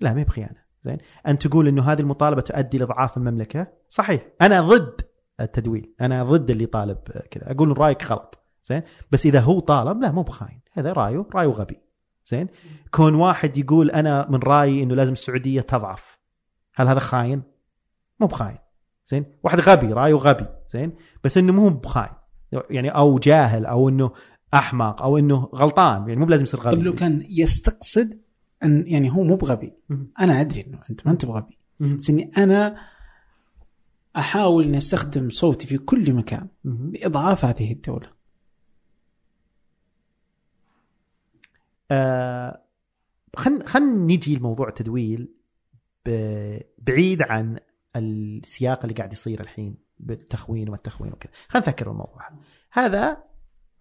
لا 0.00 0.12
ما 0.12 0.20
هي 0.20 0.24
بخيانة. 0.24 0.60
زين؟ 0.82 0.98
أن 1.28 1.38
تقول 1.38 1.68
إنه 1.68 1.82
هذه 1.82 2.00
المطالبة 2.00 2.40
تؤدي 2.40 2.78
لاضعاف 2.78 3.16
المملكة؟ 3.16 3.66
صحيح. 3.88 4.26
أنا 4.42 4.60
ضد 4.60 5.00
التدويل 5.40 5.94
أنا 6.00 6.24
ضد 6.24 6.50
اللي 6.50 6.66
طالب 6.66 6.98
كذا. 7.30 7.50
أقول 7.50 7.78
رأيك 7.78 8.04
غلط. 8.04 8.38
زين؟ 8.64 8.82
بس 9.10 9.26
إذا 9.26 9.40
هو 9.40 9.60
طالب 9.60 10.02
لا 10.02 10.10
مو 10.10 10.22
بخاين. 10.22 10.60
هذا 10.72 10.92
رأيه. 10.92 11.26
رأيه 11.34 11.48
غبي. 11.48 11.80
زين؟ 12.26 12.48
كون 12.90 13.14
واحد 13.14 13.58
يقول 13.58 13.90
أنا 13.90 14.30
من 14.30 14.38
رأيي 14.38 14.82
إنه 14.82 14.94
لازم 14.94 15.12
السعودية 15.12 15.60
تضعف. 15.60 16.19
هل 16.80 16.88
هذا 16.88 16.98
خاين؟ 16.98 17.42
مو 18.20 18.26
بخاين. 18.26 18.58
زين؟ 19.06 19.24
واحد 19.42 19.60
غبي 19.60 19.92
رأيه 19.92 20.14
غبي. 20.14 20.46
زين؟ 20.68 20.92
بس 21.24 21.38
إنه 21.38 21.52
مو 21.52 21.68
بخاين. 21.68 22.12
يعني 22.70 22.88
أو 22.88 23.18
جاهل 23.18 23.66
أو 23.66 23.88
إنه 23.88 24.12
أحمق 24.54 25.02
أو 25.02 25.18
إنه 25.18 25.48
غلطان. 25.54 26.08
يعني 26.08 26.16
مو 26.16 26.26
بلازم 26.26 26.42
يصير 26.42 26.60
غبي. 26.60 26.76
طيب 26.76 26.84
لو 26.84 26.94
كان 26.94 27.26
يستقصد 27.28 28.20
أن 28.62 28.84
يعني 28.86 29.10
هو 29.12 29.22
مو 29.22 29.36
بغبي. 29.36 29.72
أنا 30.20 30.40
أدري 30.40 30.66
إنه 30.66 30.80
أنت 30.90 31.06
ما 31.06 31.12
أنت 31.12 31.26
بغبي. 31.26 31.58
بس 31.80 32.10
إني 32.10 32.30
أنا 32.38 32.76
أحاول 34.16 34.64
إني 34.64 34.76
أستخدم 34.76 35.30
صوتي 35.30 35.66
في 35.66 35.78
كل 35.78 36.12
مكان. 36.12 36.48
لإضعاف 36.64 37.44
هذه 37.44 37.72
الدولة. 37.72 38.10
آه 41.90 42.62
خل 43.36 43.66
خل 43.66 44.06
نجي 44.06 44.36
لموضوع 44.36 44.68
التدويل. 44.68 45.28
بعيد 46.78 47.22
عن 47.22 47.58
السياق 47.96 48.80
اللي 48.82 48.94
قاعد 48.94 49.12
يصير 49.12 49.40
الحين 49.40 49.76
بالتخوين 49.98 50.68
والتخوين 50.68 51.12
وكذا. 51.12 51.32
خلينا 51.48 51.66
نفكر 51.68 51.88
بالموضوع 51.88 52.28
هذا. 52.72 53.30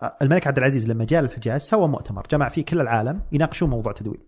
آه، 0.01 0.17
الملك 0.21 0.47
عبد 0.47 0.57
العزيز 0.57 0.89
لما 0.89 1.05
جاء 1.05 1.21
للحجاز 1.21 1.61
سوى 1.61 1.87
مؤتمر 1.87 2.27
جمع 2.31 2.49
فيه 2.49 2.65
كل 2.65 2.81
العالم 2.81 3.21
يناقشون 3.31 3.69
موضوع 3.69 3.91
التدويل 3.91 4.19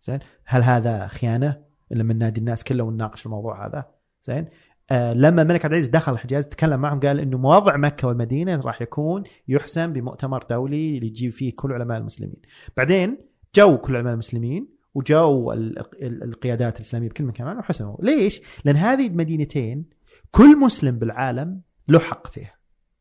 زين؟ 0.00 0.18
هل 0.44 0.62
هذا 0.62 1.06
خيانة 1.06 1.64
لما 1.90 2.14
ننادي 2.14 2.40
الناس 2.40 2.64
كلها 2.64 2.86
ونناقش 2.86 3.26
الموضوع 3.26 3.66
هذا؟ 3.66 3.84
زين؟ 4.22 4.46
آه 4.90 5.12
لما 5.12 5.42
الملك 5.42 5.64
عبد 5.64 5.74
العزيز 5.74 5.88
دخل 5.88 6.12
الحجاز 6.12 6.46
تكلم 6.46 6.80
معهم 6.80 7.00
قال 7.00 7.20
إنه 7.20 7.38
موضع 7.38 7.76
مكة 7.76 8.08
والمدينة 8.08 8.60
راح 8.60 8.82
يكون 8.82 9.22
يحسم 9.48 9.92
بمؤتمر 9.92 10.42
دولي 10.50 10.96
يجيب 10.96 11.32
فيه 11.32 11.52
كل 11.56 11.72
علماء 11.72 11.98
المسلمين. 11.98 12.42
بعدين 12.76 13.18
جو 13.54 13.78
كل 13.78 13.96
علماء 13.96 14.12
المسلمين 14.12 14.77
ال- 16.02 16.24
القيادات 16.24 16.76
الإسلامية 16.76 17.08
بكل 17.08 17.24
مكان 17.24 17.58
وحسموا 17.58 17.96
ليش؟ 18.02 18.40
لأن 18.64 18.76
هذه 18.76 19.06
المدينتين 19.06 19.84
كل 20.30 20.56
مسلم 20.56 20.98
بالعالم 20.98 21.60
له 21.88 21.98
حق 21.98 22.26
فيها. 22.26 22.58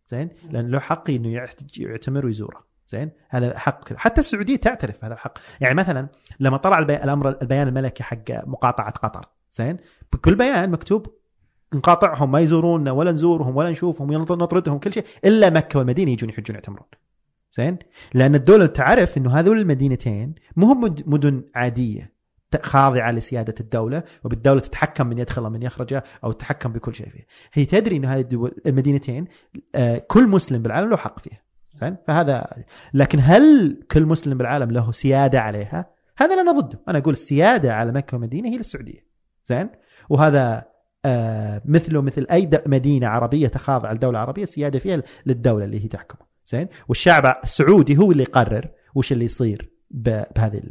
زين؟ 0.07 0.29
لأن 0.51 0.67
له 0.67 0.79
حق 0.79 1.09
إنه 1.09 1.29
يعت- 1.29 1.77
يعتمر 1.77 2.25
ويزوره. 2.25 2.67
زين؟ 2.87 3.11
هذا 3.29 3.57
حق 3.59 3.83
كذا. 3.83 3.97
حتى 3.97 4.19
السعودية 4.21 4.55
تعترف 4.55 5.05
هذا 5.05 5.13
الحق. 5.13 5.37
يعني 5.61 5.75
مثلا 5.75 6.07
لما 6.39 6.57
طلع. 6.57 6.79
الامر 6.79 7.37
البيان 7.41 7.67
الملكي 7.67 8.03
حق 8.03 8.31
مقاطعة 8.31 8.91
قطر. 8.91 9.25
زين؟ 9.51 9.77
بكل 10.13 10.35
بيان 10.35 10.71
مكتوب 10.71 11.07
نقاطعهم 11.73 12.31
ما 12.31 12.39
يزورونا 12.39 12.91
ولا 12.91 13.11
نزورهم 13.11 13.57
ولا 13.57 13.69
نشوفهم 13.71 14.09
ولا 14.09 14.19
نطردهم 14.19 14.79
كل 14.79 14.93
شيء. 14.93 15.03
إلا 15.25 15.49
مكة 15.49 15.79
والمدينة 15.79 16.11
يجون 16.11 16.29
يحجون 16.29 16.55
يعتمرون. 16.55 16.87
زين؟ 17.51 17.77
لأن 18.13 18.35
الدولة 18.35 18.65
تعرف 18.65 19.17
إنه 19.17 19.39
هذول 19.39 19.59
المدينتين 19.59 20.35
مو 20.55 20.65
هم 20.65 20.81
مد- 20.81 21.03
مدن 21.07 21.43
عادية 21.55 22.17
خاضعة 22.61 23.11
لسيادة 23.11 23.55
الدولة 23.59 24.03
وبالدولة 24.23 24.59
تتحكم 24.59 25.07
من 25.07 25.17
يدخل 25.17 25.45
ومن 25.45 25.63
يخرج 25.63 26.01
أو 26.23 26.31
تتحكم 26.31 26.73
بكل 26.73 26.95
شيء 26.95 27.09
فيه 27.09 27.25
هي 27.53 27.65
تدري 27.65 27.95
إنه 27.97 28.13
هذه 28.13 28.19
الدول 28.21 28.55
المدينتين 28.65 29.25
آه، 29.75 29.97
كل 30.07 30.27
مسلم 30.27 30.61
بالعالم 30.61 30.89
له 30.89 30.97
حق 30.97 31.19
فيها. 31.19 31.41
زين؟ 31.75 31.97
فهذا 32.07 32.47
لكن 32.93 33.19
هل 33.21 33.79
كل 33.91 34.05
مسلم 34.05 34.37
بالعالم 34.37 34.71
له 34.71 34.91
سيادة 34.91 35.39
عليها؟ 35.41 35.89
هذا 36.17 36.33
أنا 36.41 36.51
ضده. 36.51 36.79
أنا 36.87 36.97
أقول 36.97 37.13
السيادة 37.13 37.73
على 37.73 37.91
مكة 37.91 38.15
والمدينه 38.15 38.49
هي 38.49 38.57
للسعودية. 38.57 39.07
زين؟ 39.45 39.69
وهذا 40.09 40.65
آه، 41.05 41.61
مثله 41.65 42.01
مثل 42.01 42.27
أي 42.31 42.49
مدينة 42.65 43.07
عربية 43.07 43.47
تخاضع 43.47 43.91
لدولة 43.91 44.19
عربية 44.19 44.43
السيادة 44.43 44.79
فيها 44.79 45.01
للدولة 45.25 45.65
اللي 45.65 45.83
هي 45.83 45.87
تحكمه. 45.87 46.27
زين؟ 46.47 46.67
والشعب 46.87 47.39
السعودي 47.43 47.97
هو 47.97 48.11
اللي 48.11 48.23
يقرر 48.23 48.69
وش 48.95 49.11
اللي 49.11 49.25
يصير 49.25 49.71
بهذه 49.91 50.61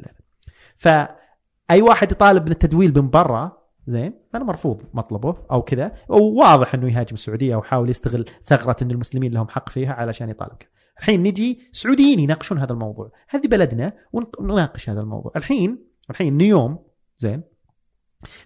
فاي 0.76 1.82
واحد 1.82 2.12
يطالب 2.12 2.44
بالتدويل 2.44 3.02
من 3.02 3.10
برا 3.10 3.66
زين؟ 3.86 4.20
أنا 4.34 4.44
مرفوض 4.44 4.82
مطلبه 4.94 5.36
أو 5.50 5.62
كذا. 5.62 5.92
وواضح 6.08 6.74
إنه 6.74 6.92
يهاجم 6.92 7.14
السعودية 7.14 7.54
أو 7.54 7.60
يحاول 7.60 7.90
يستغل 7.90 8.24
ثغرة 8.44 8.76
إن 8.82 8.90
المسلمين 8.90 9.32
لهم 9.32 9.48
حق 9.48 9.68
فيها 9.68 9.92
علشان 9.92 10.28
يطالب. 10.28 10.56
الحين 10.98 11.22
نجي 11.22 11.70
سعوديين 11.72 12.20
يناقشون 12.20 12.58
هذا 12.58 12.72
الموضوع. 12.72 13.12
هذه 13.28 13.46
بلدنا 13.46 13.92
ونناقش 14.12 14.90
هذا 14.90 15.00
الموضوع. 15.00 15.32
الحين 15.36 15.86
الحين 16.10 16.36
نيوم 16.36 16.78
زين؟ 17.18 17.42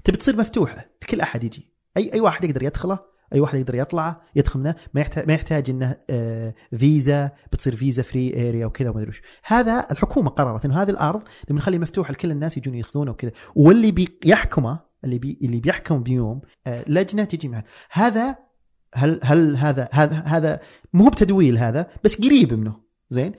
تبي 0.04 0.16
تصير 0.16 0.36
مفتوحة 0.36 0.90
لكل 1.02 1.20
أحد 1.20 1.44
يجي. 1.44 1.72
اي 1.96 2.12
أي 2.12 2.20
واحد 2.20 2.44
يقدر 2.44 2.62
يدخله؟ 2.62 2.98
أي 3.32 3.40
واحد 3.40 3.58
يقدر 3.58 3.74
يطلع 3.74 4.20
يدخل 4.36 4.60
منه 4.60 4.74
ما 4.94 5.00
يحتاج 5.00 5.26
ما 5.26 5.34
يحتاج 5.34 5.70
إنه 5.70 5.96
آه 6.10 6.54
فيزا 6.76 7.30
بتصير 7.52 7.76
visa 7.76 8.02
free 8.02 8.48
area 8.48 8.66
وكذا 8.66 8.90
وما 8.90 9.02
أدري 9.02 9.12
هذا 9.44 9.86
الحكومة 9.90 10.30
قررت 10.30 10.64
إنه 10.64 10.82
هذه 10.82 10.90
الأرض 10.90 11.22
نبي 11.44 11.54
نخليها 11.54 11.80
مفتوحه 11.80 12.12
لكل 12.12 12.30
الناس 12.30 12.56
يجون 12.56 12.74
يأخذونه 12.74 13.10
وكذا. 13.10 13.32
واللي 13.54 13.90
بيحكمه 13.90 14.80
اللي 15.04 15.18
بي 15.18 15.38
اللي 15.42 15.60
بيحكم 15.60 16.02
بيوم 16.02 16.40
آه 16.66 16.84
لجنة 16.88 17.24
تجي 17.24 17.48
معه. 17.48 17.64
هذا 17.90 18.36
هل 18.94 19.20
هل 19.22 19.56
هذا 19.56 19.88
هذا 19.92 20.16
هذا 20.16 20.60
مو 20.92 21.08
بتدويل 21.08 21.58
هذا 21.58 21.86
بس 22.04 22.20
قريب 22.20 22.54
منه. 22.54 22.80
زين؟ 23.10 23.32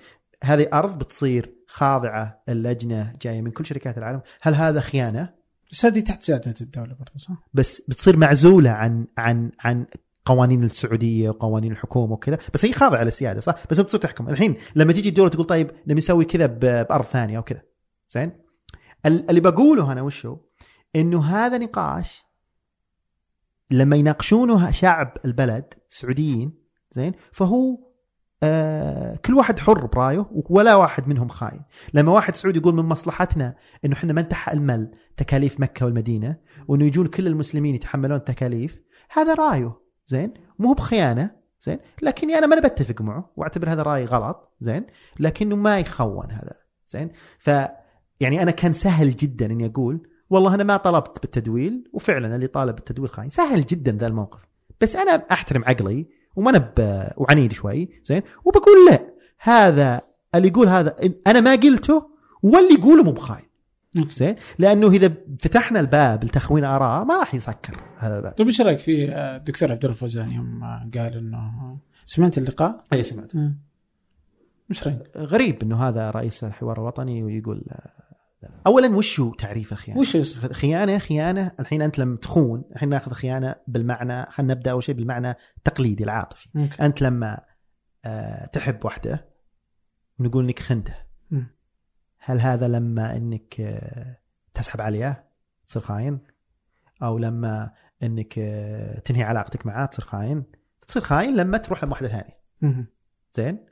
هذه 0.43 0.67
أرض 0.73 0.97
بتصير 0.97 1.55
خاضعة 1.67 2.43
اللجنة 2.49 3.13
جاية 3.21 3.41
من 3.41 3.51
كل 3.51 3.65
شركات 3.65 3.97
العالم. 3.97 4.21
هل 4.41 4.55
هذا 4.55 4.81
خيانة؟ 4.81 5.40
بس 5.71 5.85
هذه 5.85 5.99
تحت 5.99 6.23
سيادة 6.23 6.53
الدولة 6.61 6.93
برضه 6.93 7.11
صح؟ 7.15 7.33
بس 7.53 7.81
بتصير 7.87 8.17
معزولة 8.17 8.69
عن 8.69 9.07
عن 9.17 9.51
عن 9.59 9.85
قوانين 10.25 10.63
السعودية 10.63 11.29
وقوانين 11.29 11.71
الحكومة 11.71 12.13
وكذا. 12.13 12.37
بس 12.53 12.65
هي 12.65 12.73
خاضعة 12.73 13.03
للسيادة 13.03 13.41
صح؟ 13.41 13.55
بس 13.71 13.79
بتصير 13.79 13.99
تحكم. 13.99 14.29
الحين 14.29 14.55
لما 14.75 14.93
تيجي 14.93 15.09
الدولة 15.09 15.29
تقول 15.29 15.45
طيب 15.45 15.71
نبي 15.87 15.93
نسوي 15.93 16.25
كذا 16.25 16.45
بأرض 16.45 17.05
ثانية 17.05 17.37
أو 17.37 17.43
كذا 17.43 17.61
زين؟ 18.09 18.31
ال- 19.05 19.29
اللي 19.29 19.41
بقوله 19.41 19.91
أنا 19.91 20.01
وشو 20.01 20.37
إنه 20.95 21.23
هذا 21.25 21.57
نقاش 21.57 22.23
لما 23.71 23.95
يناقشونه 23.95 24.71
شعب 24.71 25.17
البلد 25.25 25.73
سعوديين 25.87 26.53
زين؟ 26.91 27.13
فهو 27.31 27.77
آه 28.43 29.15
كل 29.25 29.33
واحد 29.33 29.59
حر 29.59 29.85
برايه 29.85 30.25
ولا 30.31 30.75
واحد 30.75 31.07
منهم 31.07 31.27
خاين. 31.27 31.61
لما 31.93 32.11
واحد 32.11 32.35
سعودي 32.35 32.59
يقول 32.59 32.75
من 32.75 32.83
مصلحتنا 32.83 33.55
إنه 33.85 33.93
إحنا 33.93 34.13
ما 34.13 34.21
نتحمل 34.21 34.91
تكاليف 35.17 35.59
مكة 35.59 35.85
والمدينة 35.85 36.37
وإنه 36.67 36.85
يجون 36.85 37.07
كل 37.07 37.27
المسلمين 37.27 37.75
يتحملون 37.75 38.17
التكاليف 38.17 38.81
هذا 39.11 39.33
رأيه 39.33 39.79
زين؟ 40.07 40.33
مو 40.59 40.73
بخيانة 40.73 41.31
زين؟ 41.61 41.79
لكني 42.01 42.37
أنا 42.37 42.47
ما 42.47 42.59
بتفق 42.59 43.01
معه 43.01 43.31
وأعتبر 43.35 43.69
هذا 43.71 43.81
رأي 43.81 44.05
غلط 44.05 44.55
زين؟ 44.59 44.85
لكنه 45.19 45.55
ما 45.55 45.79
يخون 45.79 46.31
هذا 46.31 46.53
زين؟ 46.87 47.11
ف 47.39 47.49
يعني 48.19 48.41
أنا 48.43 48.51
كان 48.51 48.73
سهل 48.73 49.15
جدا 49.15 49.45
إني 49.45 49.65
أقول 49.65 50.07
والله 50.29 50.55
أنا 50.55 50.63
ما 50.63 50.77
طلبت 50.77 51.21
بالتدويل 51.21 51.89
وفعلا 51.93 52.35
اللي 52.35 52.47
طالب 52.47 52.75
بالتدويل 52.75 53.09
خاين. 53.09 53.29
سهل 53.29 53.65
جدا 53.65 53.91
ذا 53.91 54.07
الموقف. 54.07 54.39
بس 54.81 54.95
أنا 54.95 55.25
أحترم 55.31 55.63
عقلي 55.65 56.07
وما 56.35 56.49
أنا 56.49 57.13
وعنيد 57.17 57.53
شوي 57.53 57.89
زين 58.03 58.21
وبقول 58.45 58.85
لا 58.89 58.99
هذا 59.39 60.01
اللي 60.35 60.47
يقول 60.47 60.67
هذا 60.67 60.95
أنا 61.27 61.41
ما 61.41 61.55
قلته 61.55 62.09
واللي 62.43 62.73
يقوله 62.73 63.03
مو 63.03 63.11
بخاين. 63.11 63.51
زين 64.13 64.35
لأنه 64.59 64.87
إذا 64.87 65.13
فتحنا 65.39 65.79
الباب 65.79 66.23
لتخوين 66.23 66.63
آراء 66.63 67.05
ما 67.05 67.17
راح 67.17 67.35
يسكر 67.35 67.79
هذا 67.97 68.17
الباب 68.17 68.31
طيب 68.31 68.47
إيش 68.47 68.61
رأيك 68.61 68.79
في 68.79 69.11
آه، 69.11 69.37
الدكتور 69.37 69.71
عبد 69.71 69.85
الفوزان 69.85 70.31
يوم 70.31 70.63
آه، 70.63 70.89
قال 70.93 71.17
إنه 71.17 71.77
سمعت 72.05 72.37
اللقاء؟ 72.37 72.83
اي 72.93 73.03
سمعت 73.03 73.35
آه. 73.35 73.53
إيش 74.69 74.87
رأيك؟ 74.87 75.17
غريب 75.17 75.61
إنه 75.63 75.87
هذا 75.87 76.11
رئيس 76.11 76.43
الحوار 76.43 76.77
الوطني 76.77 77.23
ويقول 77.23 77.63
اولا 78.67 78.95
وش 78.95 79.19
هو 79.19 79.33
تعريف 79.33 79.71
الخيانه؟ 79.71 79.99
وش 79.99 80.39
خيانة 80.39 80.97
خيانة 80.97 81.51
الحين 81.59 81.81
أنت 81.81 81.99
لما 81.99 82.17
تخون 82.17 82.63
الحين 82.71 82.89
ناخذ 82.89 83.11
خيانة 83.11 83.55
بالمعنى 83.67 84.25
خلينا 84.25 84.53
نبدأ 84.53 84.71
أول 84.71 84.83
شيء 84.83 84.95
بالمعنى 84.95 85.35
التقليدي 85.57 86.03
العاطفي. 86.03 86.49
أوكي. 86.55 86.85
أنت 86.85 87.01
لما 87.01 87.41
آه، 88.05 88.45
تحب 88.45 88.85
واحدة 88.85 89.25
نقول 90.19 90.43
إنك 90.43 90.59
خنته. 90.59 90.95
هل 92.23 92.41
هذا 92.41 92.67
لما 92.67 93.17
إنك 93.17 93.61
آه، 93.61 94.17
تسحب 94.53 94.81
عليها 94.81 95.23
تصير 95.67 95.81
خاين؟ 95.81 96.19
أو 97.03 97.17
لما 97.17 97.71
إنك 98.03 98.33
آه، 98.39 98.99
تنهي 98.99 99.23
علاقتك 99.23 99.65
معاه 99.65 99.85
تصير 99.85 100.05
خاين؟ 100.05 100.43
تصير 100.87 101.01
خاين 101.01 101.35
لما 101.35 101.57
تروح 101.57 101.83
لواحده 101.83 102.07
ثانية. 102.07 102.41
زين؟ 103.33 103.65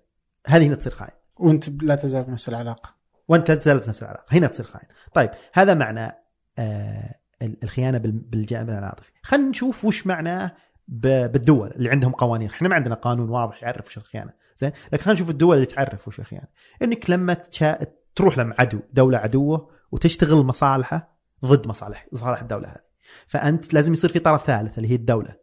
هذه 0.47 0.67
هنا 0.67 0.75
تصير 0.75 0.93
خاين. 0.93 1.11
وأنت 1.35 1.69
لا 1.83 1.95
تزال 1.95 2.23
بنفس 2.23 2.49
العلاقة. 2.49 2.98
وانت 3.29 3.49
لا 3.49 3.55
تزال 3.55 3.79
بنفس 3.79 4.03
العلاقة. 4.03 4.25
هنا 4.31 4.47
تصير 4.47 4.65
خاين. 4.65 4.85
طيب 5.13 5.29
هذا 5.53 5.73
معنى 5.73 6.15
آه 6.59 7.15
ال- 7.41 7.63
الخيانة 7.63 7.97
بال- 7.97 8.11
بالجانب 8.11 8.69
العاطفي. 8.69 9.11
خلينا 9.23 9.49
نشوف 9.49 9.85
وش 9.85 10.07
معناه 10.07 10.55
بالدول 10.87 11.71
اللي 11.71 11.89
عندهم 11.89 12.11
قوانين. 12.11 12.49
إحنا 12.49 12.67
ما 12.69 12.75
عندنا 12.75 12.95
قانون 12.95 13.29
واضح 13.29 13.63
يعرف 13.63 13.87
وش 13.87 13.97
الخيانة. 13.97 14.33
زين؟ 14.57 14.71
لكن 14.93 15.03
خلينا 15.03 15.13
نشوف 15.15 15.29
الدول 15.29 15.55
اللي 15.55 15.65
تعرف 15.65 16.07
وش 16.07 16.19
الخيانة. 16.19 16.47
انك 16.81 17.09
لما 17.09 17.33
تشا... 17.33 17.77
تروح 18.15 18.37
لم 18.37 18.53
عدو 18.59 18.79
دولة 18.93 19.17
عدوة 19.17 19.69
وتشتغل 19.91 20.37
مصالحة 20.37 21.17
ضد 21.45 21.67
مصالح 21.67 22.07
مصالح 22.11 22.41
الدولة 22.41 22.67
هذه. 22.67 22.89
فأنت 23.27 23.73
لازم 23.73 23.93
يصير 23.93 24.09
في 24.09 24.19
طرف 24.19 24.45
ثالث 24.45 24.77
اللي 24.77 24.89
هي 24.91 24.95
الدولة. 24.95 25.35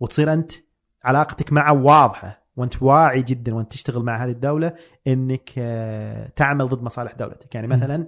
وتصير 0.00 0.32
أنت 0.32 0.52
علاقتك 1.04 1.52
معه 1.52 1.72
واضحة. 1.72 2.41
وانت 2.56 2.82
واعي 2.82 3.22
جدا 3.22 3.54
وانت 3.54 3.72
تشتغل 3.72 4.02
مع 4.02 4.24
هذه 4.24 4.30
الدولة 4.30 4.72
إنك 5.06 5.50
آه، 5.58 6.28
تعمل 6.36 6.68
ضد 6.68 6.82
مصالح 6.82 7.12
دولتك. 7.12 7.54
يعني 7.54 7.66
مثلا 7.66 8.06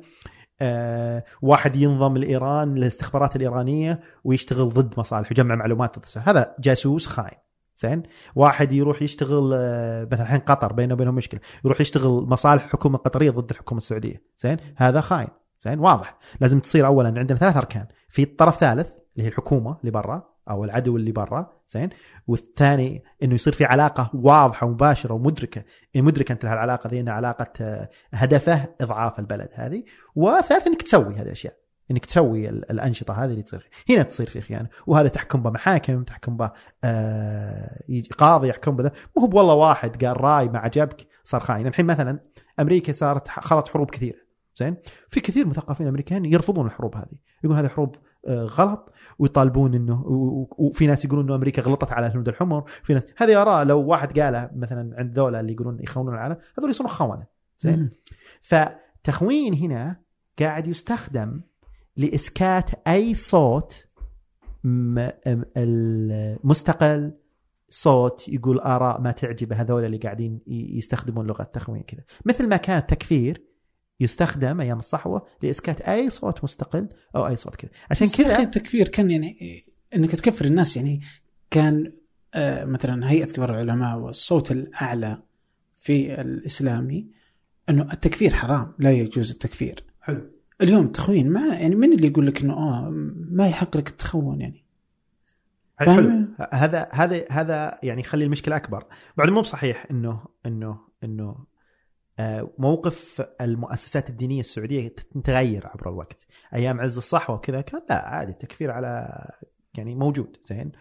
آه، 0.61 1.25
واحد 1.43 1.77
ينضم 1.77 2.17
لإيران 2.17 2.75
للاستخبارات 2.75 3.37
الإيرانية 3.37 4.01
ويشتغل 4.25 4.69
ضد 4.69 4.95
مصالح 4.99 5.31
يجمع 5.31 5.55
معلومات 5.55 5.99
ضد 5.99 6.29
هذا 6.29 6.55
جاسوس 6.61 7.07
خاين 7.07 7.39
زين؟ 7.77 8.03
واحد 8.35 8.73
يروح 8.73 9.03
يشتغل 9.03 9.51
آه، 9.55 10.09
مثلا 10.13 10.23
الحين 10.23 10.41
قطر 10.41 10.73
بينه 10.73 10.95
وبينهم 10.95 11.15
مشكلة 11.15 11.41
يروح 11.65 11.81
يشتغل 11.81 12.11
مصالح 12.11 12.65
الحكومة 12.65 12.97
القطريه 12.97 13.31
ضد 13.31 13.51
الحكومة 13.51 13.79
السعودية 13.79 14.23
زين؟ 14.39 14.57
هذا 14.77 15.01
خاين 15.01 15.29
زين؟ 15.61 15.79
واضح. 15.79 16.19
لازم 16.41 16.61
تصير 16.61 16.87
اولا 16.87 17.09
عندنا 17.09 17.39
ثلاث 17.39 17.57
أركان. 17.57 17.87
في 18.09 18.25
طرف 18.25 18.59
ثالث 18.59 18.89
اللي 18.89 19.25
هي 19.25 19.29
الحكومة 19.29 19.77
اللي 19.81 19.91
برا 19.91 20.34
أو 20.51 20.65
العدو 20.65 20.97
اللي 20.97 21.13
برا 21.13 21.53
زين؟ 21.69 21.91
والثاني 22.27 23.05
إنه 23.23 23.35
يصير 23.35 23.53
في 23.53 23.65
علاقة 23.65 24.11
واضحة 24.15 24.67
ومباشرة 24.67 25.15
ومدركة. 25.15 25.65
مدركة 25.97 26.33
أنت 26.33 26.45
لهالعلاقه 26.45 26.89
ذي 26.89 27.01
إنها 27.01 27.15
علاقة 27.15 27.53
آه، 27.61 27.91
هدفه 28.13 28.69
إضعاف 28.81 29.19
البلد 29.19 29.49
هذه 29.55 29.85
وثالث 30.15 30.67
إنك 30.67 30.83
تسوي 30.83 31.15
هذه 31.15 31.23
الأشياء. 31.23 31.55
إنك 31.91 32.07
تسوي 32.07 32.49
الأنشطة 32.49 33.25
هذه 33.25 33.31
اللي 33.31 33.43
تصير. 33.43 33.71
هنا 33.91 34.03
تصير 34.03 34.31
في 34.31 34.41
خيانة. 34.41 34.69
وهذا 34.87 35.09
تحكم 35.09 35.43
به 35.43 35.51
محاكم 35.51 36.05
تحكم 36.05 36.37
به 36.37 36.51
آه 36.85 37.81
قاضي 38.19 38.49
يحكم 38.49 38.77
به 38.77 38.93
مو 39.17 39.23
هو 39.23 39.39
والله 39.39 39.55
واحد 39.55 40.05
قال 40.05 40.21
راي 40.21 40.49
ما 40.49 40.59
عجبك 40.59 41.07
صار 41.25 41.41
خاين. 41.41 41.67
الحين 41.67 41.87
مثلا 41.87 42.19
أمريكا 42.61 42.93
صارت 42.93 43.29
خاضت 43.29 43.69
حروب 43.69 43.91
كثيرة 43.91 44.19
زين؟ 44.57 44.77
في 45.09 45.21
كثير 45.21 45.47
مثقفين 45.47 45.87
أمريكان 45.87 46.25
يرفضون 46.25 46.67
الحروب 46.67 46.97
هذه. 46.97 47.19
يقول 47.45 47.57
هذه 47.57 47.69
حروب 47.69 47.97
غلط 48.29 48.93
ويطالبون 49.19 49.75
إنه 49.75 50.03
وفي 50.59 50.87
ناس 50.87 51.05
يقولون 51.05 51.25
إنه 51.25 51.35
أمريكا 51.35 51.63
غلطت 51.63 51.93
على 51.93 52.07
الهنود 52.07 52.29
الحمر 52.29 52.65
في 52.83 52.95
ناس 52.95 53.07
هذه 53.17 53.43
آراء 53.43 53.65
لو 53.65 53.81
واحد 53.81 54.21
قالها 54.21 54.51
مثلا 54.57 54.95
عند 54.99 55.13
دوله 55.13 55.41
اللي 55.41 55.53
يقولون 55.53 55.79
يخونون 55.81 56.15
العالم 56.15 56.37
هذول 56.59 56.71
يصيرون 56.71 56.93
خونة 56.93 57.27
زين؟ 57.59 57.91
فتخوين 58.43 59.55
هنا 59.55 60.01
قاعد 60.39 60.67
يستخدم 60.69 61.41
لإسكات 61.97 62.71
أي 62.89 63.15
صوت 63.15 63.89
مستقل 66.45 67.13
صوت 67.69 68.29
يقول 68.29 68.61
آراء 68.61 69.01
ما 69.01 69.11
تعجبه 69.11 69.57
هذول 69.57 69.85
اللي 69.85 69.97
قاعدين 69.97 70.41
يستخدمون 70.47 71.27
لغة 71.27 71.43
تخوين 71.43 71.83
كذا. 71.83 72.03
مثل 72.25 72.49
ما 72.49 72.57
كان 72.57 72.79
التكفير 72.79 73.45
يستخدم 74.01 74.61
أيام 74.61 74.79
الصحوة 74.79 75.27
لإسكات 75.43 75.81
أي 75.81 76.11
صوت 76.11 76.45
مستقل 76.45 76.89
أو 77.17 77.27
أي 77.27 77.37
صوت 77.37 77.57
كذا. 77.57 77.71
عشان 77.91 78.09
كذا 78.09 78.39
التكفير 78.39 78.89
كان 78.89 79.11
يعني 79.11 79.65
إنك 79.97 80.11
تكفر 80.11 80.45
الناس 80.45 80.77
يعني 80.77 81.01
كان 81.51 81.93
آه 82.35 82.65
مثلا 82.65 83.11
هيئة 83.11 83.27
كبار 83.27 83.51
العلماء 83.51 83.99
والصوت 83.99 84.51
الأعلى 84.51 85.23
في 85.75 86.21
الإسلامي 86.21 87.07
إنه 87.69 87.93
التكفير 87.93 88.35
حرام 88.35 88.75
لا 88.79 88.93
يجوز 88.93 89.31
التكفير. 89.31 89.85
حلو. 90.01 90.31
اليوم 90.61 90.89
تخوين 90.89 91.31
ما 91.31 91.47
يعني 91.47 91.75
من 91.75 91.93
اللي 91.93 92.09
يقول 92.09 92.27
لك 92.27 92.43
إنه 92.43 92.53
آه 92.53 92.89
ما 93.31 93.49
يحق 93.49 93.77
لك 93.77 93.89
التخون 93.89 94.41
يعني؟ 94.41 94.65
حلو. 95.77 96.27
هذا 96.53 96.89
هذا 96.93 97.25
هذا 97.31 97.79
يعني 97.83 98.01
يخلي 98.01 98.25
المشكلة 98.25 98.57
أكبر. 98.57 98.85
بعد 99.17 99.29
مو 99.29 99.41
بصحيح 99.41 99.87
إنه 99.91 100.25
إنه 100.47 100.79
إنه 101.05 101.45
موقف 102.59 103.27
المؤسسات 103.41 104.11
الدينية 104.11 104.41
السعودية 104.41 104.89
تتغير 104.89 105.67
عبر 105.67 105.89
الوقت. 105.89 106.27
أيام 106.55 106.81
عز 106.81 106.97
الصحوة 106.97 107.37
وكذا 107.37 107.61
كان 107.61 107.81
لا 107.91 108.09
عادي 108.09 108.33
التكفير 108.33 108.71
على 108.71 109.25
يعني 109.75 109.95
موجود 109.95 110.37
زين. 110.43 110.73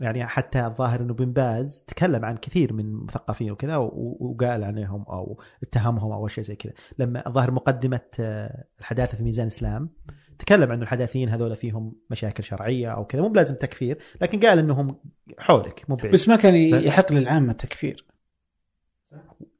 يعني 0.00 0.26
حتى 0.26 0.66
الظاهر 0.66 1.00
إنه 1.00 1.14
بن 1.14 1.32
باز 1.32 1.84
تكلم 1.88 2.24
عن 2.24 2.36
كثير 2.36 2.72
من 2.72 2.84
المثقفين 2.84 3.50
وكذا 3.50 3.76
وقال 3.76 4.64
عنهم 4.64 5.02
أو 5.02 5.40
اتهمهم 5.62 6.12
أو 6.12 6.28
شيء 6.28 6.44
زي 6.44 6.56
كذا. 6.56 6.72
لما 6.98 7.26
الظاهر 7.26 7.50
مقدمة 7.50 8.00
آه، 8.20 8.64
الحداثة 8.80 9.16
في 9.16 9.22
ميزان 9.22 9.46
الإسلام 9.46 9.90
تكلم 10.38 10.72
عن 10.72 10.82
الحداثيين 10.82 11.28
هذول 11.28 11.56
فيهم 11.56 11.94
مشاكل 12.10 12.44
شرعية 12.44 12.88
أو 12.88 13.04
كذا 13.04 13.20
مو 13.20 13.28
بلازم 13.28 13.54
تكفير 13.54 13.98
لكن 14.20 14.40
قال 14.40 14.58
إنهم 14.58 15.00
حولك 15.38 15.84
مو 15.88 15.96
بعيد. 15.96 16.12
بس 16.12 16.28
ما 16.28 16.36
كان 16.36 16.54
يحق 16.56 17.12
للعامة 17.12 17.50
التكفير. 17.50 18.11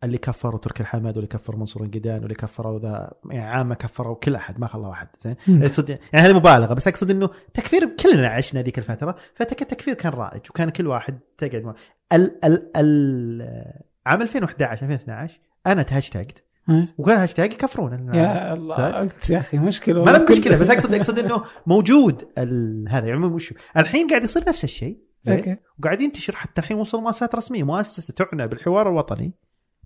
اللي 0.04 0.18
كفروا 0.18 0.60
تركي 0.60 0.82
الحمد 0.82 1.16
واللي 1.16 1.26
كفر 1.26 1.56
منصور 1.56 1.84
القدان 1.84 2.20
واللي 2.20 2.34
كفروا 2.34 2.78
ذا 2.78 3.12
يعني 3.30 3.50
عامه 3.50 3.74
كفروا 3.74 4.14
كل 4.14 4.34
أحد 4.34 4.60
ما 4.60 4.66
خلوا 4.66 4.92
احد 4.92 5.08
زين؟ 5.18 5.36
اقصد 5.48 5.88
يعني 5.88 6.00
هذه 6.14 6.32
مبالغة 6.32 6.74
بس 6.74 6.88
أقصد 6.88 7.10
إنه 7.10 7.30
تكفير 7.54 7.96
كلنا 8.02 8.28
عشنا 8.28 8.62
ذيك 8.62 8.78
الفترة 8.78 9.16
فالتكفير 9.34 9.94
كان 9.94 10.12
رائج 10.12 10.40
وكان 10.50 10.70
كل 10.70 10.86
واحد 10.86 11.18
تقعد 11.38 11.74
ال 12.12 12.44
ال 12.44 12.70
ال 12.76 13.82
عام 14.06 14.22
2011 14.22 14.72
2012 14.84 15.40
أنا 15.66 15.82
تهاشتاجت 15.82 16.44
وكان 16.98 17.18
هاشتاج 17.18 17.52
يكفرون. 17.52 18.14
يا 18.14 18.52
الله 18.52 19.02
أنت 19.02 19.30
يا 19.30 19.38
أخي 19.38 19.58
مشكلة 19.58 20.04
ما 20.04 20.26
مشكلة 20.30 20.58
بس 20.58 20.70
اقصد 20.70 20.94
أقصد 20.94 21.18
إنه 21.18 21.44
موجود 21.66 22.28
هذا 22.88 23.06
يعني 23.06 23.20
مش 23.20 23.54
الحين 23.76 24.06
قاعد 24.06 24.24
يصير 24.24 24.42
نفس 24.48 24.64
الشيء. 24.64 25.11
زين؟ 25.22 25.56
وقاعد 25.78 26.00
ينتشر 26.00 26.36
حتى 26.36 26.60
الحين 26.60 26.76
وصل 26.76 27.02
مؤسسات 27.02 27.34
رسمية 27.34 27.62
مؤسسة 27.62 28.14
تعنى 28.14 28.48
بالحوار 28.48 28.88
الوطني 28.88 29.32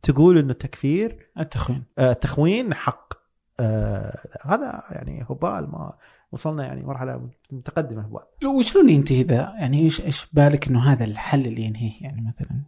تقول 0.03 0.39
إنه 0.39 0.51
التكفير 0.51 1.31
التخوين. 1.39 1.85
آه 1.99 2.11
التخوين 2.11 2.75
حق 2.75 3.13
آه 3.61 4.19
هذا 4.43 4.83
يعني 4.91 5.27
هبال 5.31 5.71
ما 5.71 5.95
وصلنا 6.33 6.65
يعني 6.65 6.83
مرحلة 6.83 7.31
متقدمة 7.51 8.03
هبال. 8.03 8.49
وشلون 8.49 8.89
ينتهي 8.89 9.23
ذا؟ 9.23 9.55
يعني 9.59 9.83
إيش 9.83 10.01
إيش 10.01 10.27
بالك 10.33 10.69
إنه 10.69 10.93
هذا 10.93 11.05
الحل 11.05 11.47
اللي 11.47 11.63
ينهيه؟ 11.63 12.03
يعني 12.03 12.21
مثلا؟ 12.21 12.63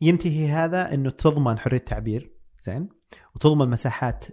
ينتهي 0.00 0.48
هذا 0.48 0.94
إنه 0.94 1.10
تضمن 1.10 1.58
حرية 1.58 1.78
التعبير 1.78 2.32
زين؟ 2.62 2.88
وتضمن 3.34 3.70
مساحات 3.70 4.24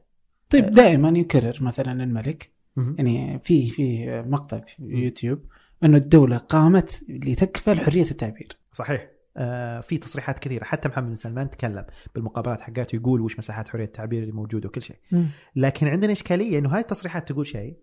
طيب 0.50 0.72
دائما 0.72 1.10
يكرر 1.10 1.58
مثلا 1.62 2.04
الملك. 2.04 2.52
يعني 2.78 3.40
في 3.40 3.68
في 3.70 4.08
مقطع 4.28 4.60
في 4.60 4.84
يوتيوب 4.84 5.40
انه 5.84 5.98
الدولة 5.98 6.38
قامت 6.38 7.02
لتكفل 7.10 7.80
حريه 7.80 8.12
التعبير. 8.12 8.58
صحيح. 8.72 9.08
آه 9.38 9.80
في 9.80 9.98
تصريحات 9.98 10.40
كثيرة. 10.40 10.64
حتى 10.64 10.90
محمد 10.90 11.08
بن 11.08 11.16
سلمان 11.16 11.50
تكلم 11.50 11.86
بالمقابلات 12.16 12.62
حقاته 12.62 12.96
يقول 12.96 13.22
وش 13.22 13.38
مساحات 13.38 13.70
حرية 13.70 13.86
التعبير 13.86 14.22
اللي 14.22 14.34
موجودة 14.34 14.68
وكل 14.70 14.82
شيء. 14.82 14.96
لكن 15.56 15.88
عندنا 15.88 16.12
إشكالية 16.12 16.60
إنه 16.60 16.70
هاي 16.70 16.82
التصريحات 16.82 17.32
تقول 17.32 17.48
شيء 17.48 17.78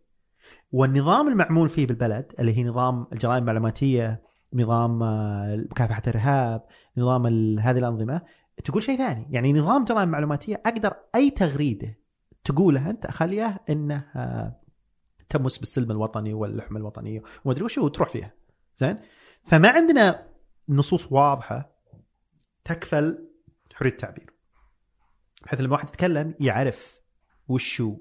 والنظام 0.73 1.29
المعمول 1.29 1.69
فيه 1.69 1.87
بالبلد 1.87 2.33
اللي 2.39 2.59
هي 2.59 2.65
نظام 2.65 3.07
الجرائم 3.13 3.43
المعلوماتية 3.43 4.23
نظام 4.55 5.03
آه، 5.03 5.57
مكافحة 5.71 6.03
الإرهاب 6.07 6.65
نظام 6.97 7.27
هذه 7.59 7.79
الأنظمة 7.79 8.23
تقول 8.65 8.83
شيء 8.83 8.99
ثاني. 8.99 9.27
يعني 9.31 9.53
نظام 9.53 9.85
جرائم 9.85 10.09
معلوماتية 10.09 10.63
أقدر 10.67 10.93
أي 11.15 11.31
تغريدة 11.31 11.99
تقولها 12.45 12.91
أنت 12.91 13.07
أخليها 13.07 13.61
إنها 13.71 14.61
تمس 15.29 15.59
بالسلم 15.59 15.91
الوطني 15.91 16.35
واللحمه 16.35 16.79
الوطنيه 16.79 17.23
وما 17.45 17.53
أدري 17.53 17.65
وش 17.65 17.79
وتروح 17.79 18.09
فيها. 18.09 18.33
زين؟ 18.77 18.99
فما 19.43 19.69
عندنا 19.69 20.29
نصوص 20.69 21.13
واضحة 21.13 21.73
تكفل 22.65 23.29
حرية 23.75 23.91
التعبير. 23.91 24.31
بحيث 25.45 25.61
لما 25.61 25.73
واحد 25.73 25.89
يتكلم 25.89 26.35
يعرف 26.41 27.01
وشو 27.49 27.97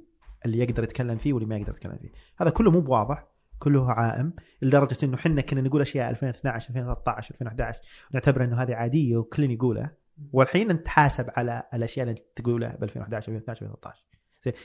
اللي 0.45 0.57
يقدر 0.57 0.83
يتكلم 0.83 1.17
فيه 1.17 1.33
واللي 1.33 1.47
ما 1.49 1.57
يقدر 1.57 1.73
يتكلم 1.73 1.97
فيه. 1.97 2.11
هذا 2.37 2.49
كله 2.49 2.71
مو 2.71 2.81
بواضح 2.81 3.27
كله 3.59 3.91
عائم 3.91 4.33
لدرجة 4.61 4.97
إنه 5.03 5.15
إحنا 5.15 5.41
كنا 5.41 5.61
نقول 5.61 5.81
أشياء 5.81 6.09
2012 6.09 6.69
2013 6.69 7.35
2011 7.35 7.81
ونعتبر 8.11 8.43
إنه 8.43 8.61
هذه 8.61 8.75
عادية 8.75 9.17
وكل 9.17 9.51
يقولها 9.51 9.97
والحين 10.33 10.69
انت 10.69 10.87
حاسب 10.87 11.29
على 11.37 11.63
الأشياء 11.73 12.07
اللي 12.07 12.21
تقولها 12.35 12.75
ب 12.75 12.83
2011 12.83 13.31
2012 13.31 13.65
2013 13.65 14.16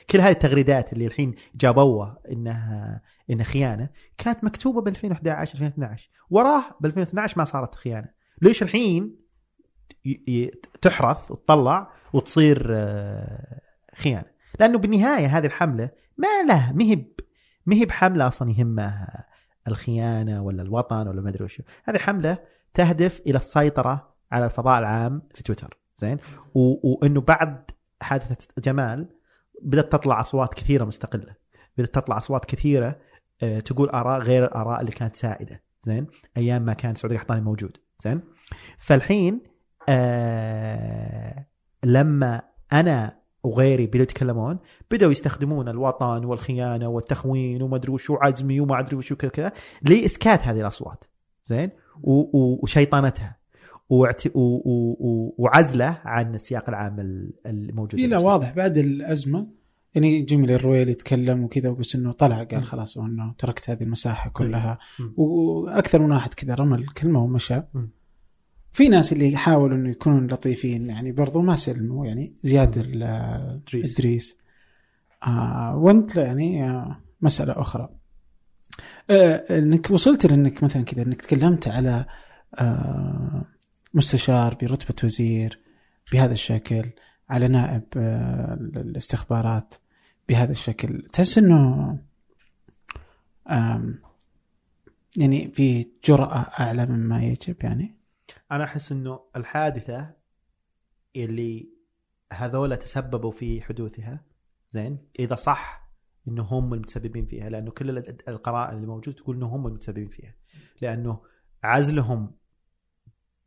كل 0.09 0.21
هذه 0.21 0.31
التغريدات 0.31 0.93
اللي 0.93 1.05
الحين 1.05 1.35
جابوها 1.55 2.17
انها 2.31 3.01
إنها 3.29 3.45
خيانة 3.45 3.89
كانت 4.17 4.43
مكتوبة 4.43 4.81
ب 4.81 4.87
2011 4.87 5.53
2012 5.53 6.09
وراه 6.29 6.63
ب 6.81 6.85
2012 6.85 7.37
ما 7.37 7.45
صارت 7.45 7.75
خيانة. 7.75 8.09
ليش 8.41 8.63
الحين 8.63 9.23
تحرث 10.81 11.31
وتطلع 11.31 11.91
وتصير 12.13 12.67
آه، 12.71 13.61
خيانة؟ 13.95 14.33
لأنه 14.59 14.77
بالنهاية 14.77 15.37
هذه 15.37 15.45
الحملة 15.45 15.89
ما 16.17 16.43
له 16.47 16.73
مهب 16.73 17.05
مهب 17.65 17.91
حمله 17.91 18.27
أصلا 18.27 18.51
يهمها 18.51 19.27
الخيانة 19.67 20.43
ولا 20.43 20.61
الوطن 20.61 21.07
ولا 21.07 21.21
ما 21.21 21.29
أدري 21.29 21.43
وش 21.43 21.61
هذه 21.85 21.97
حملة 21.97 22.37
تهدف 22.73 23.21
إلى 23.27 23.37
السيطرة 23.37 24.13
على 24.31 24.45
الفضاء 24.45 24.79
العام 24.79 25.21
في 25.33 25.43
تويتر. 25.43 25.77
زين؟ 25.97 26.17
وإنه 26.55 27.21
بعد 27.21 27.71
حادثة 28.01 28.47
جمال 28.57 29.12
بدأت 29.63 29.91
تطلع 29.91 30.21
أصوات 30.21 30.53
كثيرة 30.53 30.85
مستقلة. 30.85 31.35
بدأت 31.77 31.95
تطلع 31.95 32.17
أصوات 32.17 32.45
كثيرة 32.45 32.99
آه، 33.43 33.59
تقول 33.59 33.89
آراء 33.89 34.19
غير 34.19 34.45
الآراء 34.45 34.81
اللي 34.81 34.91
كانت 34.91 35.15
سائدة. 35.15 35.63
زين؟ 35.83 36.07
أيام 36.37 36.61
ما 36.61 36.73
كان 36.73 36.95
سعود 36.95 37.11
القحطاني 37.11 37.41
موجود. 37.41 37.77
زين؟ 37.99 38.21
فالحين 38.77 39.41
آه 39.89 41.45
لما 41.83 42.41
أنا 42.73 43.23
وغيري 43.43 43.87
بدأوا 43.87 44.03
يتكلمون 44.03 44.59
بدأوا 44.91 45.11
يستخدمون 45.11 45.69
الوطن 45.69 46.25
والخيانة 46.25 46.87
والتخوين 46.87 47.61
وما 47.61 47.75
أدري 47.75 47.91
وشو 47.91 48.15
عزمي 48.15 48.59
وما 48.59 48.79
أدري 48.79 48.95
وشو 48.95 49.15
كذا 49.15 49.29
كذا 49.29 49.51
لإسكات 49.81 50.43
هذه 50.43 50.61
الأصوات. 50.61 51.03
زين؟ 51.43 51.71
وشيطنتها. 52.03 53.42
وعزله 55.37 55.97
عن 56.05 56.35
السياق 56.35 56.69
العام 56.69 56.99
ال- 56.99 57.33
الموجود 57.45 57.99
إيه 57.99 58.07
لا. 58.07 58.17
واضح 58.17 58.51
بعد 58.55 58.77
الأزمة 58.77 59.47
يعني 59.95 60.21
جميل 60.21 60.51
الرويل 60.51 60.89
يتكلم 60.89 61.43
وكذا 61.43 61.69
بس 61.69 61.95
إنه 61.95 62.11
طلع. 62.11 62.43
قال 62.43 62.63
خلاص 62.63 62.97
إنه 62.97 63.33
تركت 63.37 63.69
هذه 63.69 63.83
المساحة 63.83 64.29
كلها. 64.29 64.77
وأكثر 65.17 65.99
من 65.99 66.11
واحد 66.11 66.33
كذا 66.33 66.53
رمى 66.55 66.75
الكلمة 66.77 67.23
ومشى. 67.23 67.61
في 68.71 68.87
ناس 68.89 69.13
اللي 69.13 69.31
يحاولوا 69.31 69.77
إنه 69.77 69.89
يكونون 69.89 70.27
لطيفين 70.27 70.89
يعني 70.89 71.11
برضو 71.11 71.41
ما 71.41 71.55
سلموا 71.55 72.05
يعني 72.05 72.33
زياد. 72.41 72.77
إدريس 73.73 74.37
آه 75.27 75.75
وأنت 75.77 76.15
يعني 76.15 76.69
آه 76.69 76.97
مسألة 77.21 77.61
أخرى 77.61 77.89
آه 79.09 79.57
إنك 79.59 79.91
وصلت 79.91 80.25
لإنك 80.25 80.63
مثلا 80.63 80.83
كذا 80.83 81.03
إنك 81.03 81.21
تكلمت 81.21 81.67
على 81.67 82.05
آه 82.55 83.45
مستشار 83.93 84.55
برتبة 84.61 84.95
وزير 85.03 85.59
بهذا 86.11 86.33
الشكل 86.33 86.89
على 87.29 87.47
نائب 87.47 87.83
آه 87.97 88.53
الاستخبارات 88.53 89.75
بهذا 90.29 90.51
الشكل. 90.51 91.07
تحس 91.13 91.37
إنه 91.37 91.97
يعني 95.17 95.51
في 95.51 95.85
جرأة 96.05 96.37
أعلى 96.59 96.85
مما 96.85 97.23
يجب 97.23 97.55
يعني. 97.63 97.95
أنا 98.51 98.63
أحس 98.63 98.91
إنه 98.91 99.19
الحادثة 99.35 100.09
اللي 101.15 101.69
هذول 102.33 102.77
تسببوا 102.77 103.31
في 103.31 103.61
حدوثها 103.61 104.23
زين 104.71 104.97
إذا 105.19 105.35
صح 105.35 105.89
إنه 106.27 106.43
هم 106.43 106.73
المتسببين 106.73 107.25
فيها 107.25 107.49
لأنه 107.49 107.71
كل 107.71 107.89
ال- 107.89 108.29
القرائن 108.29 108.75
اللي 108.75 108.87
موجودة 108.87 109.17
تقول 109.17 109.35
إنه 109.35 109.45
هم 109.45 109.67
المتسببين 109.67 110.07
فيها. 110.07 110.33
لأنه 110.81 111.19
عزلهم 111.63 112.31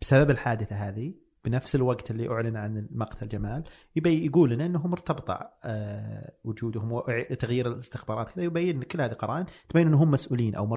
بسبب 0.01 0.31
الحادثة 0.31 0.77
هذه 0.77 1.15
بنفس 1.47 1.75
الوقت 1.75 2.11
اللي 2.11 2.29
أعلن 2.29 2.57
عن 2.57 2.89
مقتل 2.91 3.29
جمال 3.29 3.65
يبي 3.97 4.27
يقول 4.27 4.51
لنا 4.51 4.67
انهم 4.67 4.91
مرتبطه 4.91 5.51
آه، 5.65 6.33
وجودهم 6.45 6.93
وتغيير 6.93 7.69
الاستخبارات 7.69 8.29
كذا 8.29 8.45
يبين 8.45 8.83
كل 8.83 9.01
هذه 9.01 9.13
قرائن 9.13 9.47
تبين 9.69 9.87
إنهم 9.87 10.11
مسؤولين 10.11 10.55
أو. 10.55 10.77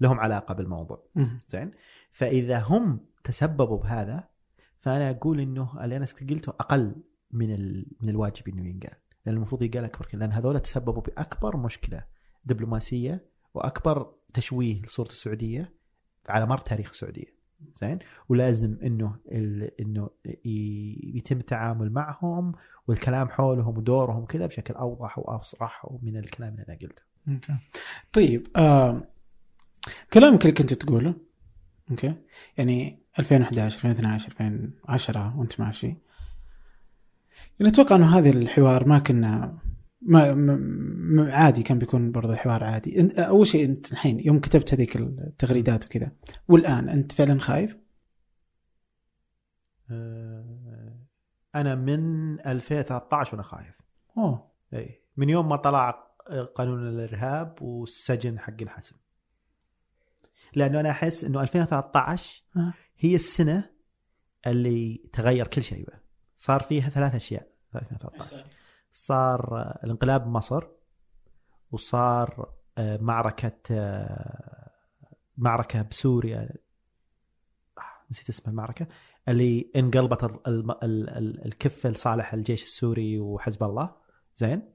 لهم 0.00 0.20
علاقة 0.20 0.54
بالموضوع. 0.54 1.06
زين؟ 1.48 1.70
فإذا 2.10 2.58
هم 2.58 3.00
تسببوا 3.24 3.78
بهذا 3.78 4.28
فأنا 4.78 5.10
أقول 5.10 5.40
إنه 5.40 5.84
اللي 5.84 5.96
أنا 5.96 6.06
قلته 6.30 6.50
أقل 6.50 6.96
من 7.30 7.54
ال... 7.54 7.86
من 8.00 8.08
الواجب 8.08 8.48
إنه 8.48 8.68
ينقال. 8.68 8.96
لأن 9.26 9.34
المفروض 9.34 9.62
ينقال 9.62 9.84
أكبر 9.84 10.06
كذا 10.06 10.20
لأن 10.20 10.32
هذول 10.32 10.60
تسببوا 10.60 11.02
بأكبر 11.02 11.56
مشكلة 11.56 12.04
دبلوماسية 12.44 13.26
وأكبر 13.54 14.14
تشويه 14.34 14.82
لصورة 14.82 15.08
السعودية 15.08 15.74
على 16.28 16.46
مر 16.46 16.58
تاريخ 16.58 16.90
السعودية. 16.90 17.39
زين 17.74 17.98
ولازم 18.28 18.76
إنه. 18.82 19.16
إنه. 19.80 20.10
يتم 21.14 21.38
التعامل 21.38 21.92
معهم 21.92 22.52
والكلام 22.88 23.28
حولهم 23.28 23.78
ودورهم 23.78 24.24
كذا 24.24 24.46
بشكل 24.46 24.74
أوضح 24.74 25.18
واصرح 25.18 25.86
من 26.02 26.16
الكلام 26.16 26.52
اللي 26.52 26.64
أنا 26.68 26.78
قلته 26.82 27.02
okay 27.28 27.56
طيب 28.12 28.46
آه 28.56 29.02
كلامك 30.12 30.42
اللي 30.42 30.52
كنت 30.52 30.74
تقوله 30.74 31.14
okay 31.90 32.14
يعني 32.56 33.02
2011 33.18 33.76
2012 33.76 34.28
2010 34.28 35.38
وأنت 35.38 35.60
ماشي 35.60 35.86
يعني 37.60 37.72
أتوقع 37.72 37.96
إنه 37.96 38.18
هذا 38.18 38.30
الحوار 38.30 38.88
ما 38.88 38.98
كنا 38.98 39.58
ما 40.02 40.34
م- 40.34 41.16
م- 41.16 41.30
عادي 41.30 41.62
كان 41.62 41.78
بيكون 41.78 42.12
برضه 42.12 42.36
حوار 42.36 42.64
عادي. 42.64 43.02
أنت- 43.02 43.18
أول 43.18 43.46
شيء 43.46 43.64
أنت 43.64 43.92
الحين 43.92 44.20
يوم 44.20 44.40
كتبت 44.40 44.74
هذيك 44.74 44.96
التغريدات 44.96 45.84
وكذا 45.86 46.12
والآن 46.48 46.88
أنت 46.88 47.12
فعلا 47.12 47.40
خايف؟ 47.40 47.76
آه، 49.90 50.98
أنا 51.54 51.74
من 51.74 52.00
2013 52.46 53.32
وأنا 53.32 53.42
خايف. 53.42 53.74
أوه. 54.18 54.50
إي 54.74 55.02
من 55.16 55.28
يوم 55.28 55.48
ما 55.48 55.56
طلع 55.56 55.90
قانون 56.54 56.88
الإرهاب 56.88 57.62
والسجن 57.62 58.38
حق 58.38 58.62
الحسم 58.62 58.96
لأنه 60.54 60.80
أنا 60.80 60.90
أحس 60.90 61.24
إنه 61.24 61.42
2013 61.42 62.42
آه. 62.56 62.72
هي 62.98 63.14
السنة 63.14 63.70
اللي 64.46 65.04
تغير 65.12 65.46
كل 65.46 65.62
شيء 65.62 65.84
بقى. 65.86 66.00
صار 66.36 66.60
فيها 66.60 66.88
ثلاث 66.88 67.14
أشياء. 67.14 67.48
في 67.72 67.78
2013 67.78 68.44
صار 68.92 69.58
آه، 69.60 69.80
الانقلاب 69.84 70.24
بمصر 70.24 70.64
وصار 71.72 72.52
آه، 72.78 72.96
معركة 72.96 73.52
آه، 73.70 74.70
معركة 75.38 75.82
بسوريا 75.82 76.48
نسيت 78.10 78.28
اسم 78.28 78.50
المعركة 78.50 78.86
اللي 79.28 79.70
انقلبت 79.76 80.24
ال- 80.24 80.46
ال- 80.46 80.84
ال- 80.84 81.10
ال- 81.10 81.44
الكفة 81.46 81.88
لصالح 81.88 82.34
الجيش 82.34 82.62
السوري 82.62 83.18
وحزب 83.20 83.62
الله. 83.62 83.90
زين. 84.36 84.72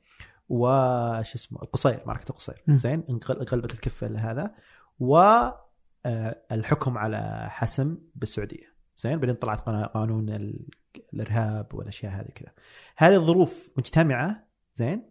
وش 0.49 1.35
اسمه 1.35 1.61
القصير 1.63 2.01
معركة 2.05 2.29
القصير. 2.29 2.63
زين. 2.69 3.03
انقل- 3.09 3.39
انقلبت 3.39 3.73
الكفة 3.73 4.07
لهذا. 4.07 4.55
و 4.99 5.17
آه، 5.17 6.41
الحكم 6.51 6.97
على 6.97 7.47
حسم 7.49 7.97
بالسعودية. 8.15 8.75
زين. 8.97 9.19
بعدين 9.19 9.35
طلعت 9.35 9.61
قانون 9.69 10.29
الإرهاب 11.13 11.75
والأشياء 11.75 12.13
هذه 12.13 12.29
كذا. 12.35 12.51
هذه 12.97 13.15
الظروف 13.15 13.71
مجتمعة 13.77 14.47
زين 14.75 15.03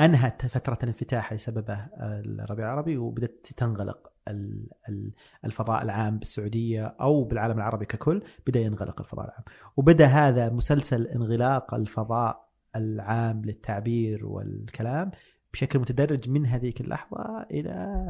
أنهت 0.00 0.46
فترة 0.46 0.78
الانفتاح 0.82 1.26
اللي 1.30 1.38
سببه 1.38 1.86
الربيع 2.00 2.64
العربي 2.66 2.96
وبدأت 2.96 3.46
تنغلق 3.56 4.12
ال- 4.28 4.68
ال- 4.88 5.12
الفضاء 5.44 5.82
العام 5.82 6.18
بالسعودية 6.18 6.86
أو 7.00 7.24
بالعالم 7.24 7.56
العربي 7.56 7.86
ككل 7.86 8.22
بدأ 8.46 8.60
ينغلق 8.60 9.00
الفضاء 9.00 9.24
العام. 9.26 9.44
وبدأ 9.76 10.06
هذا 10.06 10.48
مسلسل 10.50 11.06
انغلاق 11.06 11.74
الفضاء 11.74 12.48
العام 12.76 13.44
للتعبير 13.44 14.26
والكلام 14.26 15.10
بشكل 15.52 15.78
متدرج 15.78 16.30
من 16.30 16.46
هذيك 16.46 16.80
اللحظة 16.80 17.46
إلى 17.50 18.02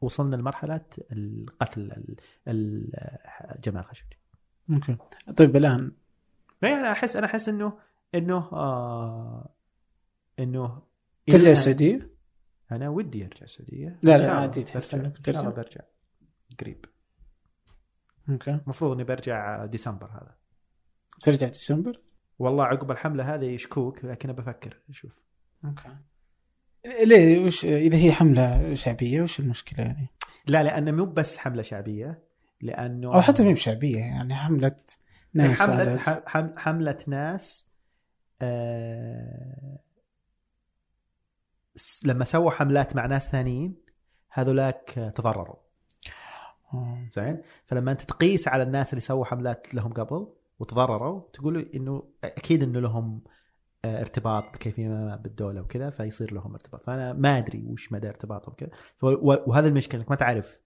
وصلنا 0.00 0.36
لمرحلة 0.36 0.84
القتل 1.12 1.80
ال- 1.80 2.16
ال- 2.48 3.18
جمال 3.64 3.84
خاشقجي 3.84 4.16
okay 4.72 4.96
طيب 5.36 5.56
الآن 5.56 5.92
أنا 6.64 6.92
أحس 6.92 7.16
أنا 7.16 7.26
أحس 7.26 7.48
إنه 7.48 7.78
إنه 8.14 8.36
آه 8.52 9.48
إنه 10.38 10.82
ترجع 11.26 11.50
السعودية؟ 11.50 12.10
أنا 12.72 12.88
ودي 12.88 13.24
أرجع 13.26 13.42
السعودية 13.44 13.98
لا، 14.02 14.18
لا، 14.18 14.30
عادي 14.32 14.62
تحس 14.62 14.94
برجع. 14.94 15.06
إنك 15.06 15.28
إن 15.28 15.34
شاء 15.34 15.42
الله 15.42 15.50
بترجع؟ 15.52 15.62
برجع 15.62 15.80
قريب 16.60 16.84
okay 18.28 18.50
المفروض 18.50 18.92
إني 18.92 19.04
برجع 19.04 19.66
ديسمبر 19.66 20.06
هذا 20.06 20.34
ترجع 21.22 21.46
ديسمبر؟ 21.46 22.00
والله 22.38 22.64
عقب 22.64 22.90
الحملة 22.90 23.34
هذه 23.34 23.56
شكوك 23.56 24.04
لكن 24.04 24.32
بفكر 24.32 24.80
أشوف 24.90 25.12
okay 25.64 25.96
ليه 27.04 27.44
وش 27.44 27.64
إذا 27.64 27.96
هي 27.96 28.12
حملة 28.12 28.74
شعبية 28.74 29.22
وش 29.22 29.40
المشكلة 29.40 29.84
يعني؟ 29.84 30.06
لا 30.46 30.62
لأن 30.62 30.94
مو 30.96 31.04
بس 31.04 31.38
حملة 31.38 31.62
شعبية 31.62 32.22
لأنه 32.62 33.14
أو 33.14 33.20
حتى 33.20 33.42
ما 33.42 33.48
هي 33.48 33.54
بشعبيه 33.54 33.98
يعني 33.98 34.34
حمله 34.34 34.76
ناس 35.34 35.62
حمله 35.62 36.54
حمله 36.56 36.98
ناس 37.06 37.70
آه 38.42 39.78
لما 42.04 42.24
سووا 42.24 42.50
حملات 42.50 42.96
مع 42.96 43.06
ناس 43.06 43.28
ثانيين 43.28 43.76
هذولاك 44.30 45.12
تضرروا. 45.14 45.56
آه. 46.74 47.08
زين؟ 47.10 47.42
فلما 47.66 47.92
أنت 47.92 48.00
تقيس 48.00 48.48
على 48.48 48.62
الناس 48.62 48.92
اللي 48.92 49.00
سووا 49.00 49.24
حملات 49.24 49.74
لهم 49.74 49.92
قبل 49.92 50.26
وتضرروا 50.58 51.22
تقول 51.32 51.70
إنه 51.74 52.02
أكيد 52.24 52.62
إنه 52.62 52.80
لهم 52.80 53.22
آه، 53.84 54.00
ارتباط 54.00 54.54
بكيفية 54.54 54.88
ما 54.88 55.16
بالدولة 55.16 55.60
وكذا 55.60 55.90
فيصير 55.90 56.34
لهم 56.34 56.52
ارتباط. 56.52 56.84
فأنا 56.84 57.12
ما 57.12 57.38
أدري 57.38 57.64
وش 57.66 57.92
مدى 57.92 58.08
ارتباطهم 58.08 58.54
كذا. 58.54 58.70
وهذا 59.22 59.68
المشكلة 59.68 60.00
إنك 60.00 60.10
ما 60.10 60.16
تعرف 60.16 60.60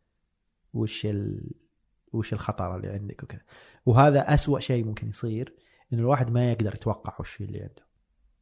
وش 0.75 1.07
ال... 1.07 1.51
وش 2.15 2.33
الخطر 2.33 2.77
اللي 2.77 2.89
عندك 2.89 3.23
وكذا. 3.23 3.41
وهذا 3.87 4.35
أسوأ 4.35 4.61
شيء 4.61 4.85
ممكن 4.85 5.09
يصير 5.09 5.55
انه 5.93 6.03
الواحد 6.03 6.31
ما 6.31 6.51
يقدر 6.51 6.75
يتوقع 6.75 7.17
وش 7.21 7.41
اللي 7.41 7.61
عنده. 7.61 7.85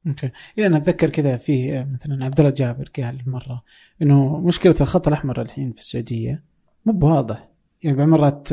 أوكي. 0.07 0.31
يعني 0.57 0.66
أنا 0.66 0.77
أتذكر 0.77 1.11
كذا 1.11 1.36
في 1.36 1.85
مثلا 1.85 2.24
عبد 2.24 2.40
الله 2.40 2.53
جابر 2.53 2.90
قال 2.97 3.23
مرة 3.27 3.65
إنه 4.03 4.40
مشكلة 4.40 4.74
الخط 4.81 5.09
الأحمر 5.09 5.43
الحين 5.43 5.73
في 5.73 5.81
السعودية 5.81 6.44
مو 6.85 6.93
بواضح. 6.93 7.49
يعني 7.82 7.97
بعض 7.97 8.09
مرات 8.09 8.49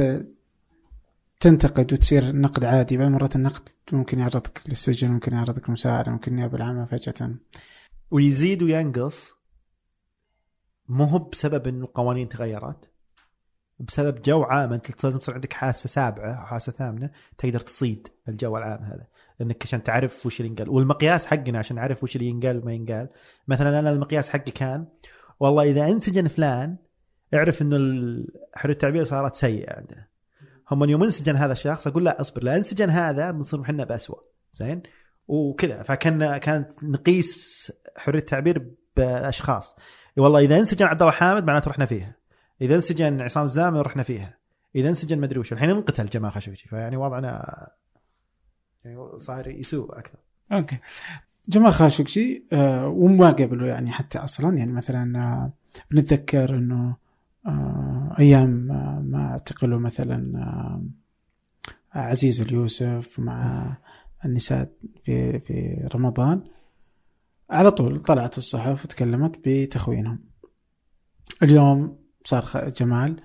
تنتقد 1.39 1.93
وتصير 1.93 2.35
نقد 2.35 2.63
عادي 2.63 2.97
بعض 2.97 3.07
مرات 3.07 3.35
النقد 3.35 3.69
ممكن 3.91 4.19
يعرضك 4.19 4.61
للسجن 4.67 5.11
ممكن 5.11 5.33
يعرضك 5.33 5.65
المساعدة 5.65 6.11
ممكن 6.11 6.31
النيابة 6.31 6.57
العامة 6.57 6.85
فجأة. 6.85 7.35
ويزيد 8.11 8.63
وينقص 8.63 9.33
مو 10.89 11.03
هو 11.03 11.19
بسبب 11.19 11.67
إنه 11.67 11.85
القوانين 11.85 12.29
تغيرت 12.29 12.91
بسبب 13.79 14.21
جو 14.21 14.43
عام 14.43 14.73
انت 14.73 15.05
لازم 15.05 15.19
تصير 15.19 15.35
عندك 15.35 15.53
حاسة 15.53 15.87
سابعة 15.87 16.33
أو 16.33 16.45
حاسة 16.45 16.71
ثامنة 16.71 17.09
تقدر 17.37 17.59
تصيد 17.59 18.07
الجو 18.27 18.57
العام 18.57 18.83
هذا. 18.83 19.07
لانك 19.39 19.63
عشان 19.63 19.83
تعرف 19.83 20.25
وش 20.25 20.39
اللي 20.39 20.49
ينقال. 20.51 20.69
والمقياس 20.69 21.25
حقنا 21.25 21.59
عشان 21.59 21.75
نعرف 21.75 22.03
وش 22.03 22.15
اللي 22.15 22.27
ينقال 22.27 22.57
وما 22.57 22.73
ينقال. 22.73 23.09
مثلا 23.47 23.79
أنا 23.79 23.91
المقياس 23.91 24.29
حقي 24.29 24.51
كان 24.51 24.87
والله 25.39 25.63
إذا 25.63 25.87
انسجن 25.87 26.27
فلان 26.27 26.77
اعرف 27.33 27.61
إنه 27.61 27.77
حرية 28.55 28.73
التعبير 28.73 29.03
صارت 29.03 29.35
سيئة 29.35 29.73
عندنا 29.73 30.07
هم 30.71 30.89
يوم 30.89 31.03
انسجن 31.03 31.35
هذا 31.35 31.51
الشخص 31.51 31.87
أقول 31.87 32.05
لا 32.05 32.21
اصبر. 32.21 32.43
لا 32.43 32.57
انسجن 32.57 32.89
هذا 32.89 33.31
بنصير 33.31 33.61
إحنا 33.61 33.83
باسوء 33.83 34.19
زين؟ 34.51 34.83
وكذا. 35.27 35.83
فكان 35.83 36.37
كانت 36.37 36.83
نقيس 36.83 37.71
حرية 37.97 38.19
التعبير 38.19 38.75
بأشخاص. 38.97 39.75
والله 40.17 40.39
إذا 40.39 40.59
انسجن 40.59 40.85
عبد 40.85 41.01
الله 41.01 41.13
حامد 41.13 41.43
معناته 41.43 41.69
رحنا 41.69 41.85
فيها. 41.85 42.18
إذا 42.61 42.75
انسجن 42.75 43.21
عصام 43.21 43.43
الزامل 43.43 43.85
رحنا 43.85 44.03
فيها. 44.03 44.37
إذا 44.75 44.89
انسجن 44.89 45.19
مدري 45.19 45.39
وش. 45.39 45.53
الحين 45.53 45.69
انقتل 45.69 46.05
جماعة 46.05 46.33
خشوجي. 46.33 46.63
فيعني 46.69 46.97
وضعنا 46.97 47.69
يعني 48.85 49.19
صار 49.19 49.47
يسوء 49.47 49.99
أكثر. 49.99 50.19
أوكي. 50.51 50.77
جمال 51.49 51.73
خاشقجي 51.73 52.45
آه 52.53 52.87
وما 52.87 53.29
قبله 53.29 53.67
يعني 53.67 53.91
حتى 53.91 54.17
أصلا. 54.17 54.57
يعني 54.57 54.71
مثلا 54.71 55.19
آه 55.19 55.51
بنتذكر 55.91 56.55
إنه 56.55 56.95
آه 57.45 58.15
أيام 58.19 58.49
ما 59.11 59.31
اعتقلوا 59.31 59.79
مثلا 59.79 60.89
عزيز 61.93 62.41
اليوسف 62.41 63.19
مع 63.19 63.77
النساء 64.25 64.69
في 65.03 65.39
في 65.39 65.87
رمضان. 65.95 66.43
على 67.49 67.71
طول 67.71 68.01
طلعت 68.01 68.37
الصحف 68.37 68.85
وتكلمت 68.85 69.39
بتخوينهم. 69.45 70.19
اليوم 71.43 71.98
صار 72.23 72.69
جمال. 72.69 73.21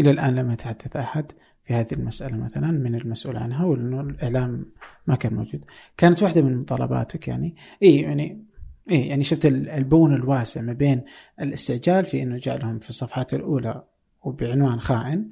إلى 0.00 0.10
الآن 0.10 0.34
لم 0.34 0.50
يتحدث 0.50 0.96
أحد 0.96 1.32
في 1.64 1.74
هذه 1.74 1.92
المسألة 1.92 2.36
مثلا 2.36 2.70
من 2.70 2.94
المسؤول 2.94 3.36
عنها 3.36 3.64
وإنه 3.64 4.00
الإعلام 4.00 4.66
ما 5.06 5.16
كان 5.16 5.34
موجود. 5.34 5.64
كانت 5.96 6.22
واحدة 6.22 6.42
من 6.42 6.56
مطالباتك 6.56 7.28
يعني. 7.28 7.56
اي 7.82 8.00
يعني 8.00 8.44
اي 8.90 9.06
يعني 9.06 9.22
شفت 9.22 9.46
ال- 9.46 9.68
البون 9.68 10.14
الواسع 10.14 10.60
ما 10.60 10.72
بين 10.72 11.04
الاستعجال 11.40 12.04
في 12.04 12.22
إنه 12.22 12.36
جعلهم 12.38 12.78
في 12.78 12.90
الصفحات 12.90 13.34
الأولى 13.34 13.84
وبعنوان 14.22 14.80
خائن 14.80 15.30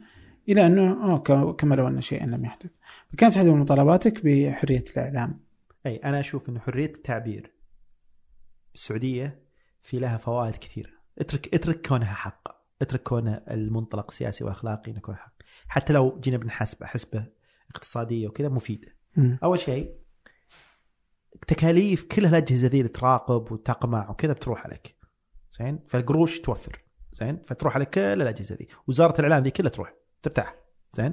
إلى 0.49 0.67
إنه 0.67 1.19
كما 1.53 1.75
لو 1.75 1.89
أن 1.89 2.01
شيئا 2.01 2.27
لم 2.27 2.45
يحدث. 2.45 2.71
فكانت 3.13 3.37
واحدة 3.37 3.53
من 3.55 3.61
مطالباتك 3.61 4.21
بحرية 4.25 4.85
الإعلام. 4.97 5.41
أي 5.87 5.97
أنا 5.97 6.21
أشوف 6.21 6.49
إنه 6.49 6.61
حرية 6.61 6.87
التعبير 6.87 7.53
بالسعودية 8.73 9.39
في 9.83 9.97
لها 9.97 10.17
فوائد 10.17 10.55
كثيرة. 10.55 10.91
اترك 11.19 11.55
اترك 11.55 11.87
كونها 11.87 12.15
حق 12.15 12.62
اترك 12.83 13.03
كونها 13.03 13.43
المنطلق 13.55 14.11
سياسي 14.11 14.45
واخلاقي 14.45 14.91
انه 14.91 14.99
يكون 14.99 15.17
حق. 15.17 15.33
حتى 15.69 15.93
لو 15.93 16.21
جينا 16.21 16.37
بنحسبه 16.37 16.87
حسبه 16.87 17.27
اقتصادية 17.71 18.29
وكذا 18.29 18.49
مفيدة. 18.49 18.89
مم. 19.17 19.39
أول 19.45 19.59
شيء 19.59 19.95
تكاليف 21.49 22.05
كل 22.05 22.27
الاجهزه 22.27 22.69
ذي 22.69 22.79
اللي 22.79 22.89
تراقب 22.89 23.53
وتقمع 23.53 24.11
وكذا 24.11 24.33
بتروح 24.33 24.65
عليك. 24.67 24.97
زين؟ 25.51 25.81
فالقروش 25.89 26.41
توفر. 26.41 26.83
زين؟ 27.13 27.39
فتروح 27.47 27.75
على 27.75 27.85
كل 27.85 28.01
الأجهزة 28.01 28.55
ذي. 28.55 28.69
وزارة 28.87 29.21
الإعلام 29.21 29.43
ذي 29.43 29.51
كلها 29.51 29.71
تروح 29.71 29.95
ترتاح 30.23 30.55
زين؟ 30.93 31.13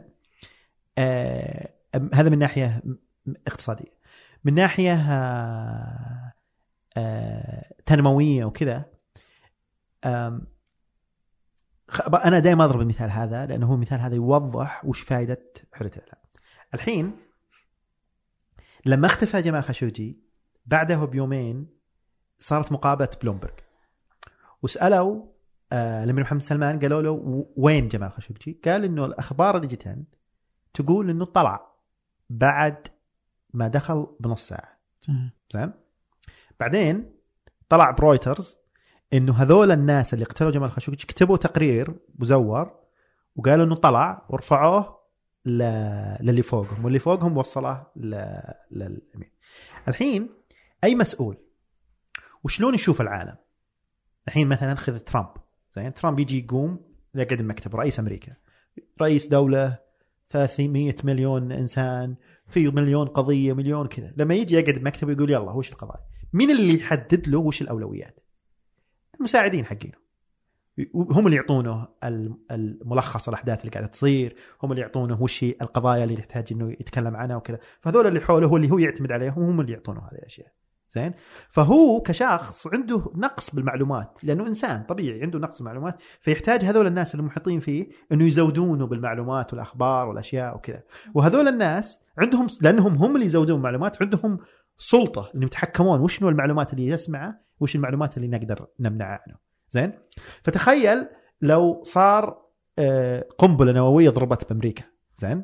آه 0.97 1.73
هذا 2.13 2.29
من 2.29 2.37
ناحية 2.39 2.81
م- 2.85 2.97
م- 3.25 3.33
اقتصادية. 3.47 3.99
من 4.43 4.53
ناحية 4.53 4.93
آه 4.93 6.33
آه 6.97 7.73
تنموية 7.85 8.45
وكذا 8.45 8.85
أنا 12.25 12.39
دائما 12.39 12.65
أضرب 12.65 12.81
المثال 12.81 13.11
هذا 13.11 13.45
لأنه 13.45 13.67
هو 13.67 13.73
المثال 13.73 13.99
هذا 13.99 14.15
يوضح 14.15 14.85
وش 14.85 15.01
فائده 15.01 15.53
حرية 15.73 15.91
الإعلام 15.95 16.23
الحين 16.73 17.11
لما 18.85 19.07
اختفى 19.07 19.41
جمال 19.41 19.63
خاشقجي 19.63 20.19
بعده 20.65 21.05
بيومين 21.05 21.67
صارت 22.39 22.71
مقابلة 22.71 23.09
بلومبرج 23.21 23.53
وسألوا 24.61 25.25
آه 25.71 26.03
الأمير 26.03 26.23
محمد 26.23 26.41
سلمان 26.41 26.79
قالوا 26.79 27.01
له 27.01 27.45
وين 27.57 27.87
جمال 27.87 28.11
خاشقجي؟ 28.11 28.61
قال 28.65 28.83
إنه 28.83 29.05
الأخبار 29.05 29.55
اللي 29.55 29.67
جتن 29.67 30.03
تقول 30.73 31.09
إنه 31.09 31.25
طلع 31.25 31.71
بعد 32.29 32.87
ما 33.53 33.67
دخل 33.67 34.07
بنص 34.19 34.47
ساعة. 34.47 34.79
زين 35.53 35.71
بعدين 36.59 37.11
طلع 37.69 37.91
برويترز 37.91 38.58
إنه 39.13 39.33
هذول 39.33 39.71
الناس 39.71 40.13
اللي 40.13 40.25
قتلوا 40.25 40.51
جمال 40.51 40.71
خاشقجي 40.71 41.05
كتبوا 41.07 41.37
تقرير 41.37 41.93
مزور 42.19 42.71
وقالوا 43.35 43.65
إنه 43.65 43.75
طلع 43.75 44.25
ورفعوه 44.29 44.99
ل... 45.45 45.63
للي 46.21 46.41
فوقهم 46.41 46.85
واللي 46.85 46.99
فوقهم 46.99 47.37
وصله 47.37 47.87
ل... 47.95 48.15
لليمين. 48.71 49.31
الحين 49.87 50.29
أي 50.83 50.95
مسؤول؟ 50.95 51.37
وشلون 52.43 52.73
يشوف 52.73 53.01
العالم؟ 53.01 53.35
الحين 54.27 54.47
مثلا 54.47 54.75
خذ 54.75 54.99
ترامب 54.99 55.29
زين؟ 55.71 55.93
ترامب 55.93 56.19
يجي 56.19 56.39
يقوم 56.45 56.79
يقعد 57.15 57.41
بمكتب 57.41 57.75
رئيس 57.75 57.99
أمريكا. 57.99 58.33
رئيس 59.01 59.27
دولة 59.27 59.77
300 60.29 60.95
مليون 61.03 61.51
إنسان 61.51 62.15
في 62.47 62.67
مليون 62.67 63.07
قضية 63.07 63.53
مليون 63.53 63.87
كذا. 63.87 64.13
لما 64.17 64.35
يجي 64.35 64.55
يقعد 64.55 64.79
بمكتبه 64.79 65.11
يقول 65.11 65.29
يلا 65.29 65.51
وش 65.51 65.71
القضايا؟ 65.71 66.03
مين 66.33 66.51
اللي 66.51 66.79
يحدد 66.79 67.27
له 67.27 67.39
وش 67.39 67.61
الأولويات؟ 67.61 68.19
المساعدين 69.19 69.65
حقينه 69.65 70.09
هم 70.95 71.25
اللي 71.25 71.35
يعطونه 71.37 71.87
ال- 72.03 72.37
الملخص 72.51 73.27
الأحداث 73.27 73.59
اللي 73.61 73.71
قاعدة 73.71 73.87
تصير. 73.87 74.35
هم 74.63 74.71
اللي 74.71 74.81
يعطونه 74.81 75.21
وش 75.21 75.43
هي 75.43 75.55
القضايا 75.61 76.03
اللي 76.03 76.13
يحتاج 76.13 76.47
إنه 76.51 76.71
يتكلم 76.71 77.15
عنها 77.15 77.35
وكذا. 77.35 77.59
فهذول 77.81 78.07
اللي 78.07 78.19
حوله 78.21 78.47
هو 78.47 78.57
اللي 78.57 78.71
هو 78.71 78.77
يعتمد 78.77 79.11
عليهم 79.11 79.43
هم 79.43 79.61
اللي 79.61 79.73
يعطونه 79.73 79.99
هذه 79.99 80.19
الأشياء. 80.19 80.47
زين؟ 80.91 81.13
فهو 81.49 82.01
كشخص 82.01 82.67
عنده 82.67 83.11
نقص 83.15 83.55
بالمعلومات 83.55 84.19
لأنه 84.23 84.47
إنسان 84.47 84.83
طبيعي 84.83 85.21
عنده 85.21 85.39
نقص 85.39 85.57
بالمعلومات 85.57 85.95
فيحتاج 86.21 86.65
هذول 86.65 86.87
الناس 86.87 87.15
المحيطين 87.15 87.59
فيه 87.59 87.89
إنه 88.11 88.25
يزودونه 88.25 88.87
بالمعلومات 88.87 89.53
والأخبار 89.53 90.07
والأشياء 90.07 90.55
وكذا. 90.55 90.83
وهذول 91.13 91.47
الناس 91.47 91.99
عندهم 92.17 92.47
لأنهم 92.61 92.93
هم 92.93 93.15
اللي 93.15 93.25
يزودون 93.25 93.57
المعلومات 93.57 94.01
عندهم 94.01 94.39
سلطة 94.77 95.31
إنهم 95.35 95.45
يتحكمون 95.47 95.99
وش 96.01 96.21
المعلومات 96.23 96.73
اللي 96.73 96.87
يسمعها 96.87 97.48
وش 97.59 97.75
المعلومات 97.75 98.17
اللي 98.17 98.27
نقدر 98.27 98.67
نمنعها 98.79 99.23
عنه. 99.27 99.37
زين؟ 99.69 99.93
فتخيل 100.43 101.07
لو 101.41 101.83
صار 101.83 102.49
آه، 102.79 103.25
قنبلة 103.37 103.71
نووية 103.71 104.09
ضربت 104.09 104.49
بأمريكا. 104.49 104.83
زين؟ 105.15 105.43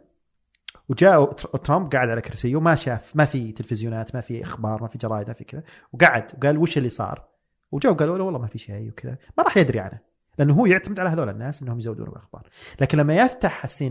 وجاء 0.90 1.32
تر- 1.32 1.58
ترامب 1.58 1.92
قاعد 1.92 2.10
على 2.10 2.22
كرسيه 2.22 2.56
وما 2.56 2.76
شاف 2.76 3.16
ما 3.16 3.26
في 3.26 3.52
تلفزيونات 3.52 4.16
ما 4.16 4.22
في 4.22 4.44
أخبار 4.44 4.82
ما 4.82 4.88
في 4.88 4.98
جرايد 4.98 5.28
ما 5.28 5.34
في 5.34 5.44
كذا. 5.44 5.64
وقعد 5.94 6.32
وقال 6.38 6.58
وش 6.58 6.78
اللي 6.78 6.90
صار؟ 6.90 7.28
وجاء 7.72 7.92
وقالوا 7.92 8.18
له 8.18 8.24
والله 8.24 8.40
ما 8.40 8.48
في 8.48 8.58
شيء 8.58 8.90
وكذا. 8.90 9.18
ما 9.38 9.44
راح 9.44 9.58
يدري 9.58 9.80
عنه 9.80 10.00
لأنه 10.40 10.54
هو 10.54 10.66
يعتمد 10.66 11.00
على 11.00 11.10
هذول 11.10 11.30
الناس 11.30 11.62
إنهم 11.62 11.78
يزودون 11.78 12.06
بالاخبار 12.06 12.48
لكن 12.82 12.98
لما 12.98 13.16
يفتح 13.16 13.64
ال 13.66 13.72
CNN 13.72 13.90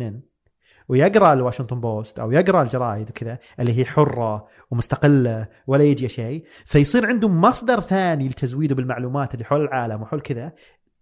ويقرأ 0.89 1.33
الواشنطن 1.33 1.81
بوست 1.81 2.19
أو 2.19 2.33
يقرأ 2.33 2.63
الجرايد 2.63 3.11
وكذا 3.11 3.39
اللي 3.61 3.79
هي 3.79 3.85
حرة 3.85 4.47
ومستقلة 4.71 5.49
ولا 5.67 5.85
يجي 5.85 6.09
شيء 6.09 6.45
فيصير 6.65 7.07
عنده 7.07 7.29
مصدر 7.29 7.81
ثاني 7.81 8.29
لتزويده 8.29 8.75
بالمعلومات 8.75 9.35
اللي 9.35 9.45
حول 9.45 9.61
العالم 9.61 10.03
وحول 10.03 10.21
كذا 10.21 10.53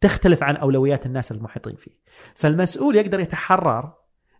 تختلف 0.01 0.43
عن 0.43 0.57
أولويات 0.57 1.07
الناس 1.07 1.33
المحيطين 1.33 1.77
فيه. 1.77 1.91
فالمسؤول 2.35 2.97
يقدر 2.97 3.21
يتحرر 3.21 3.93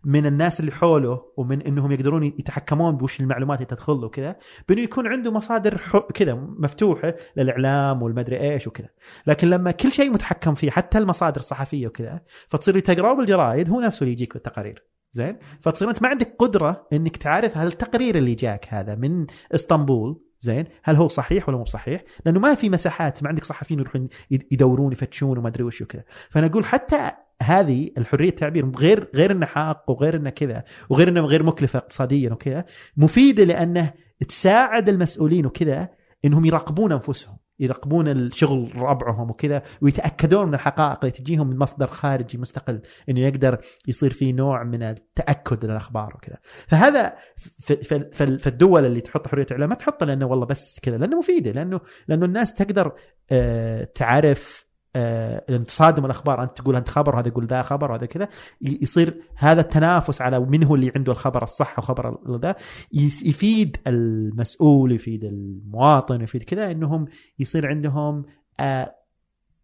من 0.05 0.25
الناس 0.25 0.59
اللي 0.59 0.71
حوله 0.71 1.25
ومن 1.37 1.61
إنهم 1.61 1.91
يقدرون 1.91 2.23
يتحكمون 2.23 2.97
بوش 2.97 3.19
المعلومات 3.19 3.57
اللي 3.57 3.69
تدخل 3.69 3.93
له 3.93 4.05
وكذا 4.05 4.35
بأنه 4.69 4.81
يكون 4.81 5.07
عنده 5.07 5.31
مصادر 5.31 5.77
كذا 6.13 6.33
مفتوحة 6.33 7.13
للإعلام 7.37 8.01
والمدري 8.01 8.39
إيش 8.39 8.67
وكذا. 8.67 8.89
لكن 9.27 9.49
لما 9.49 9.71
كل 9.71 9.91
شيء 9.91 10.11
متحكم 10.11 10.53
فيه 10.53 10.71
حتى 10.71 10.97
المصادر 10.97 11.39
الصحفية 11.39 11.87
وكذا 11.87 12.21
فتصير 12.47 12.79
تقراه 12.79 13.13
بالجرايد 13.13 13.69
هو 13.69 13.79
نفسه 13.79 14.03
اللي 14.03 14.11
يجيك 14.11 14.33
بالتقارير. 14.33 14.92
زين؟ 15.13 15.37
فتصير 15.61 15.89
أنت 15.89 16.01
ما 16.01 16.07
عندك 16.07 16.35
قدرة 16.39 16.87
إنك 16.93 17.17
تعرف 17.17 17.57
هل 17.57 17.67
التقرير 17.67 18.15
اللي 18.17 18.35
جاك 18.35 18.65
هذا 18.69 18.95
من 18.95 19.25
إسطنبول 19.55 20.21
زين؟ 20.39 20.65
هل 20.83 20.95
هو 20.95 21.07
صحيح 21.07 21.49
ولا 21.49 21.57
مو 21.57 21.65
صحيح؟ 21.65 22.03
لأنه 22.25 22.39
ما 22.39 22.55
في 22.55 22.69
مساحات 22.69 23.23
ما 23.23 23.29
عندك 23.29 23.43
صحفيين 23.43 23.79
يروحون 23.79 24.07
يد- 24.31 24.47
يدورون 24.51 24.91
يفتشون 24.91 25.37
وما 25.37 25.47
أدري 25.47 25.63
وش 25.63 25.81
وكذا. 25.81 26.03
فأنا 26.29 26.47
أقول 26.47 26.65
حتى 26.65 27.11
هذه 27.43 27.89
الحرية 27.97 28.29
التعبير 28.29 28.69
غير 28.69 29.09
غير 29.15 29.31
إنه 29.31 29.45
حق 29.45 29.83
وغير 29.87 30.15
إنه 30.15 30.29
كذا 30.29 30.63
وغير 30.89 31.07
إنه 31.07 31.21
غير 31.21 31.43
مكلفه 31.43 31.79
اقتصاديا 31.79 32.31
وكذا 32.31 32.65
مفيدة 32.97 33.43
لأنه 33.43 33.93
تساعد 34.27 34.89
المسؤولين 34.89 35.45
وكذا 35.45 35.89
إنهم 36.25 36.45
يراقبون 36.45 36.91
أنفسهم. 36.91 37.37
يراقبون 37.59 38.07
الشغل 38.07 38.71
ربعهم 38.75 39.29
وكذا 39.29 39.63
ويتأكدون 39.81 40.47
من 40.47 40.53
الحقائق 40.53 40.99
اللي 40.99 41.11
تجيهم 41.11 41.47
من 41.47 41.57
مصدر 41.57 41.87
خارجي 41.87 42.37
مستقل 42.37 42.81
إنه 43.09 43.19
يقدر 43.19 43.57
يصير 43.87 44.13
في 44.13 44.31
نوع 44.31 44.63
من 44.63 44.83
التأكد 44.83 45.65
للاخبار 45.65 46.13
وكذا. 46.15 46.37
فهذا 46.67 47.13
في, 47.35 47.75
في, 47.75 48.09
في, 48.11 48.37
في 48.37 48.47
الدول 48.47 48.85
اللي 48.85 49.01
تحط 49.01 49.27
حرية 49.27 49.45
الاعلام 49.45 49.69
ما 49.69 49.75
تحطها 49.75 50.05
لأنه 50.05 50.25
والله 50.25 50.45
بس 50.45 50.79
كذا 50.79 50.97
لأنه 50.97 51.17
مفيدة 51.17 51.51
لأنه 51.51 51.79
لأنه 52.07 52.25
الناس 52.25 52.53
تقدر 52.53 52.91
آه، 53.31 53.83
تعرف 53.83 54.72
آه 54.95 55.57
تصادم 55.57 56.05
الاخبار 56.05 56.43
أنت 56.43 56.57
تقول 56.57 56.75
انت 56.75 56.89
خبر 56.89 57.15
وهذا 57.15 57.27
يقول 57.27 57.47
ذا 57.47 57.61
خبر 57.61 57.91
وهذا 57.91 58.05
كذا. 58.05 58.27
يصير 58.61 59.21
هذا 59.35 59.61
التنافس 59.61 60.21
على 60.21 60.39
من 60.39 60.63
هو 60.63 60.75
اللي 60.75 60.91
عنده 60.95 61.11
الخبر 61.11 61.43
الصح 61.43 61.79
وخبر 61.79 62.37
ذا. 62.37 62.55
يفيد 62.91 63.77
المسؤول 63.87 64.91
يفيد 64.91 65.23
المواطن 65.23 66.21
يفيد 66.21 66.43
كذا 66.43 66.71
إنهم 66.71 67.05
يصير 67.39 67.67
عندهم 67.67 68.25
آه 68.59 68.95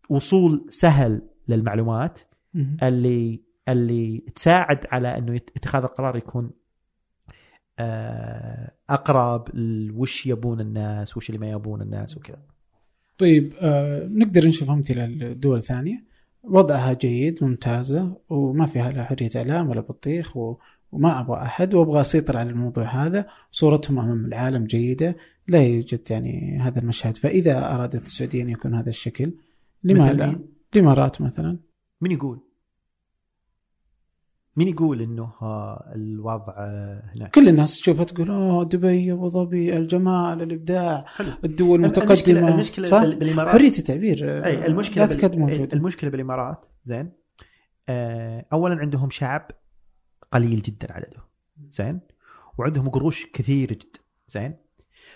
وصول 0.10 0.66
سهل 0.70 1.22
للمعلومات. 1.48 2.20
اللي 2.84 3.50
اللي 3.70 4.24
تساعد 4.36 4.86
على 4.92 5.18
إنه 5.18 5.36
اتخاذ 5.36 5.84
القرار 5.84 6.16
يكون 6.16 6.52
آه، 7.80 8.72
أقرب 8.90 9.50
وش 9.94 10.26
يبون 10.28 10.62
الناس 10.62 11.18
وش 11.18 11.30
اللي 11.30 11.40
ما 11.40 11.50
يبون 11.50 11.82
الناس 11.82 12.18
وكذا. 12.18 12.42
طيب 13.20 13.54
آه 13.62 14.08
نقدر 14.08 14.48
نشوف 14.48 14.72
أمثلة 14.72 15.06
لدول 15.06 15.64
ثانية. 15.64 16.04
وضعها 16.44 16.94
جيد 16.94 17.44
ممتازة 17.44 18.18
وما 18.30 18.66
فيها 18.66 18.92
لا 18.92 19.04
حرية 19.04 19.30
إعلام 19.36 19.70
ولا 19.70 19.82
بطيخ 19.82 20.38
و... 20.38 20.58
وما 20.92 21.20
أبغى 21.20 21.42
أحد 21.42 21.76
وأبغى 21.76 22.02
أسيطر 22.02 22.38
على 22.38 22.50
الموضوع 22.50 23.06
هذا. 23.06 23.28
صورتهم 23.52 24.00
أمام 24.00 24.26
العالم 24.26 24.66
جيدة 24.66 25.16
لا 25.48 25.64
يوجد 25.64 26.02
يعني 26.10 26.60
هذا 26.62 26.80
المشهد. 26.80 27.18
فإذا 27.18 27.76
أرادت 27.76 28.06
السعودية 28.06 28.44
أن 28.44 28.50
يكون 28.50 28.74
هذا 28.74 28.90
الشكل 28.90 29.34
لما 29.84 30.14
لا؟ 30.14 30.40
الامارات 30.76 31.22
مثلا؟ 31.22 31.60
مين 32.02 32.12
يقول؟ 32.12 32.49
مين 34.60 34.68
يقول 34.68 35.02
إنه 35.02 35.32
الوضع 35.96 36.54
هناك؟ 37.16 37.32
كل 37.36 37.50
الناس 37.50 37.80
تشوفها 37.80 38.04
تقول 38.06 38.32
أوه 38.32 38.64
دبي 38.66 39.12
أبو 39.12 39.30
ظبي 39.30 39.78
الجمال 39.78 40.42
الإبداع 40.42 41.04
حلو. 41.08 41.32
الدول 41.44 41.80
المتقدمة. 41.84 42.50
المشكلة 42.50 42.86
صح؟ 42.86 43.02
بال- 43.02 43.16
بالإمارات؟ 43.16 43.54
حرية 43.54 43.68
التعبير 43.68 44.46
أي 44.46 44.66
المشكلة 44.66 45.04
لا 45.06 45.10
تكاد 45.10 45.38
موجودة. 45.38 45.78
المشكلة 45.78 46.10
بالإمارات 46.10 46.66
زين. 46.84 47.12
آه 47.90 48.46
اولا 48.54 48.76
عندهم 48.76 49.10
شعب 49.10 49.52
قليل 50.32 50.62
جدا 50.62 50.94
عدده 50.94 51.22
زين. 51.70 52.00
وعندهم 52.58 52.90
قروش 52.90 53.26
كثيرة 53.34 53.74
جدا 53.74 54.00
زين. 54.28 54.56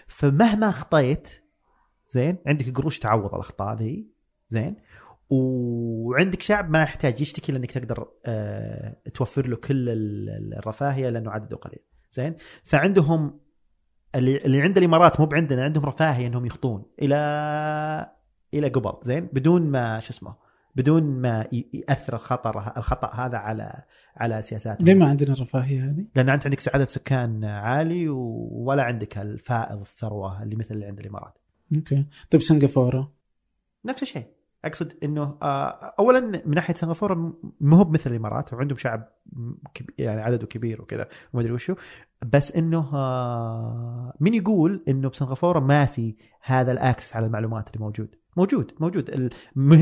فمهما 0.07 0.69
أخطيت 0.69 1.29
زين 2.09 2.37
عندك 2.47 2.77
قروش 2.77 2.99
تعوض 2.99 3.33
الأخطاء 3.33 3.75
ذي 3.75 4.07
زين. 4.49 4.75
وعندك 5.33 6.41
شعب 6.41 6.69
ما 6.69 6.81
يحتاج 6.83 7.21
يشتكي 7.21 7.51
لأنك 7.51 7.71
تقدر 7.71 8.07
آه 8.25 8.97
توفر 9.13 9.47
له 9.47 9.55
كل 9.55 9.89
ال- 9.89 10.29
ال- 10.29 10.53
الرفاهية 10.57 11.09
لأنه 11.09 11.31
عدده 11.31 11.57
قليل. 11.57 11.79
زين؟ 12.11 12.35
فعندهم 12.63 13.39
اللي 14.15 14.37
اللي 14.37 14.61
عند 14.61 14.77
الإمارات 14.77 15.19
مو 15.19 15.25
بعندنا 15.25 15.63
عندهم 15.63 15.85
رفاهية 15.85 16.27
إنهم 16.27 16.45
يخطون 16.45 16.85
إلى 17.01 17.15
إلى 18.53 18.67
قبل. 18.67 18.93
زين؟ 19.01 19.25
بدون 19.33 19.61
ما 19.61 19.99
شو 19.99 20.09
اسمه 20.09 20.35
بدون 20.75 21.03
ما 21.03 21.47
يأثر 21.73 22.15
الخطر 22.15 22.77
الخطأ 22.77 23.15
هذا 23.15 23.37
على 23.37 23.83
على 24.17 24.41
سياساتهم 24.41 24.87
ليه 24.87 24.93
ما 24.93 25.05
عندنا 25.09 25.33
الرفاهيه 25.33 25.83
هذه؟ 25.83 26.05
لأن 26.15 26.29
أنت 26.29 26.45
عندك 26.45 26.75
عدد 26.75 26.83
سكان 26.87 27.45
عالي 27.45 28.09
ولا 28.09 28.83
عندك 28.83 29.17
الفائض 29.17 29.79
الثروة 29.79 30.43
اللي 30.43 30.55
مثل 30.55 30.73
اللي 30.75 30.85
عند 30.85 30.99
الإمارات. 30.99 31.37
okay. 31.75 32.05
طيب 32.31 32.41
سنغافورة. 32.41 33.13
نفس 33.85 34.03
الشيء. 34.03 34.25
أقصد 34.65 34.93
إنه 35.03 35.37
آه، 35.41 35.93
اولا 35.99 36.19
من 36.19 36.55
ناحية 36.55 36.73
سنغافورة 36.73 37.33
ما 37.61 37.77
هو 37.77 37.85
مثل 37.89 38.11
الإمارات 38.11 38.53
وعندهم 38.53 38.77
شعب 38.77 39.09
يعني 39.97 40.21
عدده 40.21 40.47
كبير 40.47 40.81
وكذا 40.81 41.07
وما 41.33 41.41
أدري 41.43 41.53
وشو. 41.53 41.75
بس 42.25 42.51
إنه 42.55 42.89
آه، 42.93 44.13
مين 44.19 44.33
يقول 44.33 44.83
إنه 44.87 45.09
بسنغافورة 45.09 45.59
ما 45.59 45.85
في 45.85 46.15
هذا 46.43 46.71
ال 46.71 46.77
access 46.77 47.15
على 47.15 47.25
المعلومات 47.25 47.67
اللي 47.69 47.85
موجود. 47.85 48.15
موجود 48.37 48.71
موجود. 48.79 49.09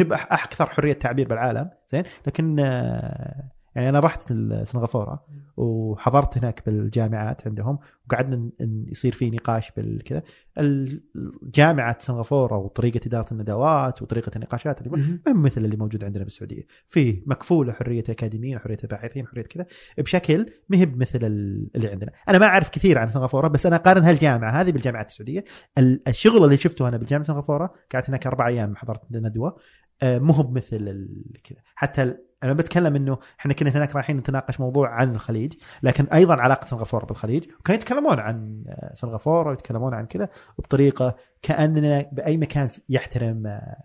بأح- 0.09 0.31
أكثر 0.31 0.65
حرية 0.65 0.93
تعبير 0.93 1.27
بالعالم 1.27 1.69
زين؟ 1.87 2.03
لكن 2.27 2.59
آه، 2.59 3.51
يعني 3.75 3.89
أنا 3.89 3.99
رحت 3.99 4.21
سنغافورة 4.63 5.25
وحضرت 5.57 6.37
هناك 6.37 6.63
بالجامعات 6.65 7.47
عندهم 7.47 7.79
وقعدنا 8.07 8.49
يصير 8.87 9.13
في 9.13 9.29
نقاش 9.29 9.71
بالكذا 9.77 10.23
ال- 10.57 11.03
جامعة 11.43 11.97
سنغافورة 11.99 12.57
وطريقة 12.57 12.99
إدارة 13.07 13.25
الندوات 13.31 14.01
وطريقة 14.01 14.31
النقاشات 14.35 14.81
اللي. 14.81 14.89
ما 14.89 15.21
هي 15.27 15.33
مثل 15.33 15.65
اللي 15.65 15.77
موجود 15.77 16.03
عندنا 16.03 16.23
بالسعودية. 16.23 16.65
في 16.85 17.23
مكفولة 17.25 17.73
حرية 17.73 18.03
أكاديميين 18.09 18.55
وحرية 18.55 18.77
باحثين 18.83 19.23
وحرية 19.23 19.43
كذا. 19.43 19.65
بشكل 19.97 20.45
ما 20.69 20.77
هي 20.77 20.85
بمثل 20.85 21.19
ال- 21.23 21.69
اللي 21.75 21.87
عندنا. 21.87 22.11
أنا 22.29 22.37
ما 22.37 22.45
أعرف 22.45 22.69
كثير 22.69 22.97
عن 22.97 23.07
سنغافورة 23.07 23.47
بس 23.47 23.65
أنا 23.65 23.75
أقارن 23.75 24.03
هالجامعة 24.03 24.61
هذه 24.61 24.71
بالجامعات 24.71 25.09
السعودية. 25.09 25.43
ال- 25.77 26.01
الشغل 26.07 26.43
اللي 26.43 26.57
شفته 26.57 26.87
أنا 26.87 26.97
بالجامعة 26.97 27.27
سنغافورة 27.27 27.73
قعدت 27.93 28.09
هناك 28.09 28.27
أربع 28.27 28.47
أيام 28.47 28.75
حضرت 28.75 29.01
ندوة 29.11 29.57
آه، 30.03 30.19
مو 30.19 30.33
ال- 30.73 31.31
كذا. 31.43 31.59
حتى 31.75 32.15
أنا 32.43 32.53
بتكلم 32.53 32.95
إنه 32.95 33.17
إحنا 33.39 33.53
كنا 33.53 33.69
هناك 33.69 33.95
رايحين 33.95 34.17
نتناقش 34.17 34.59
موضوع 34.59 34.89
عن 34.89 35.11
الخليج 35.11 35.53
لكن 35.83 36.05
أيضا 36.05 36.35
علاقة 36.35 36.65
سنغافورة 36.65 37.05
بالخليج. 37.05 37.43
وكانوا 37.59 37.81
يتكلمون 37.81 38.19
عن 38.19 38.63
آه، 38.67 38.91
سنغافورة 38.93 39.49
ويتكلمون 39.49 39.93
عن 39.93 40.05
كذا 40.05 40.29
بطريقة 40.59 41.15
كأننا 41.41 42.05
بأي 42.11 42.37
مكان 42.37 42.69
يحترم 42.89 43.47
آه، 43.47 43.75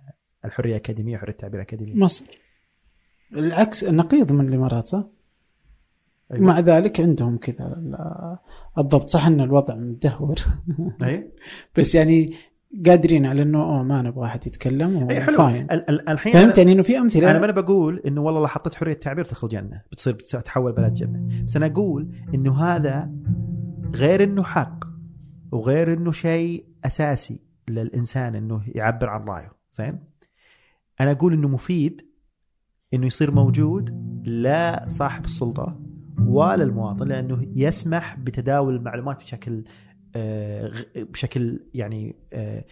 الحرية 0.45 0.71
الأكاديمية 0.71 1.17
وحرية 1.17 1.33
التعبير 1.33 1.61
الأكاديمي. 1.61 2.01
مصر. 2.01 2.25
العكس 3.37 3.85
النقيض 3.85 4.33
من 4.33 4.49
الإمارات 4.49 4.89
صح؟ 4.89 5.05
أيوة. 6.33 6.45
مع 6.47 6.61
ذلك 6.61 7.01
عندهم 7.01 7.37
كذا 7.39 7.67
ال- 7.67 8.37
الضبط. 8.79 9.09
صح 9.11 9.27
إن 9.27 9.41
الوضع 9.41 9.75
مدهور. 9.75 10.35
أي. 11.03 11.31
بس 11.79 11.95
يعني 11.95 12.35
قادرين 12.87 13.27
على 13.27 13.43
إنه 13.43 13.63
أوه 13.63 13.83
ما 13.83 14.03
نبغى 14.03 14.27
أحد 14.27 14.47
يتكلم 14.47 15.11
أي 15.11 15.21
حلو. 15.21 15.37
فاين 15.37 15.67
ال- 15.71 15.91
ال- 15.91 16.09
الحين 16.09 16.33
فهمت 16.33 16.59
يعني 16.59 16.73
إنه 16.73 16.83
في 16.83 16.99
أمثلة؟ 16.99 17.31
أنا 17.31 17.39
ما 17.39 17.45
أنا 17.45 17.53
بقول 17.53 17.99
إنه 18.07 18.21
والله 18.23 18.41
لو 18.41 18.47
حطيت 18.47 18.75
حرية 18.75 18.93
تعبير 18.93 19.25
تدخل 19.25 19.49
جنة 19.49 19.83
بتصير 19.93 20.13
تتحول 20.15 20.73
بلد 20.73 20.93
جنة. 20.93 21.45
بس 21.45 21.57
أنا 21.57 21.67
أقول 21.67 22.11
إنه 22.35 22.63
هذا 22.63 23.11
غير 23.95 24.23
إنه 24.25 24.43
حق 24.43 24.85
وغير 25.53 25.93
إنه 25.93 26.13
شيء 26.13 26.65
أساسي 26.85 27.41
للإنسان 27.69 28.35
إنه 28.35 28.63
يعبر 28.67 29.09
عن 29.09 29.25
رأيه. 29.25 29.53
زين؟ 29.73 29.99
أنا 31.01 31.11
أقول 31.11 31.33
إنه 31.33 31.49
مفيد 31.49 32.07
إنه 32.95 33.07
يصير 33.07 33.31
موجود 33.31 34.07
لا 34.25 34.85
صاحب 34.89 35.25
السلطة 35.25 35.81
ولا 36.27 36.65
المواطن 36.65 37.09
لأنه 37.09 37.47
يسمح 37.55 38.17
بتداول 38.19 38.77
المعلومات 38.77 39.17
بشكل 39.17 39.65
بشكل 40.97 41.61
يعني 41.75 42.17
آه، 42.33 42.65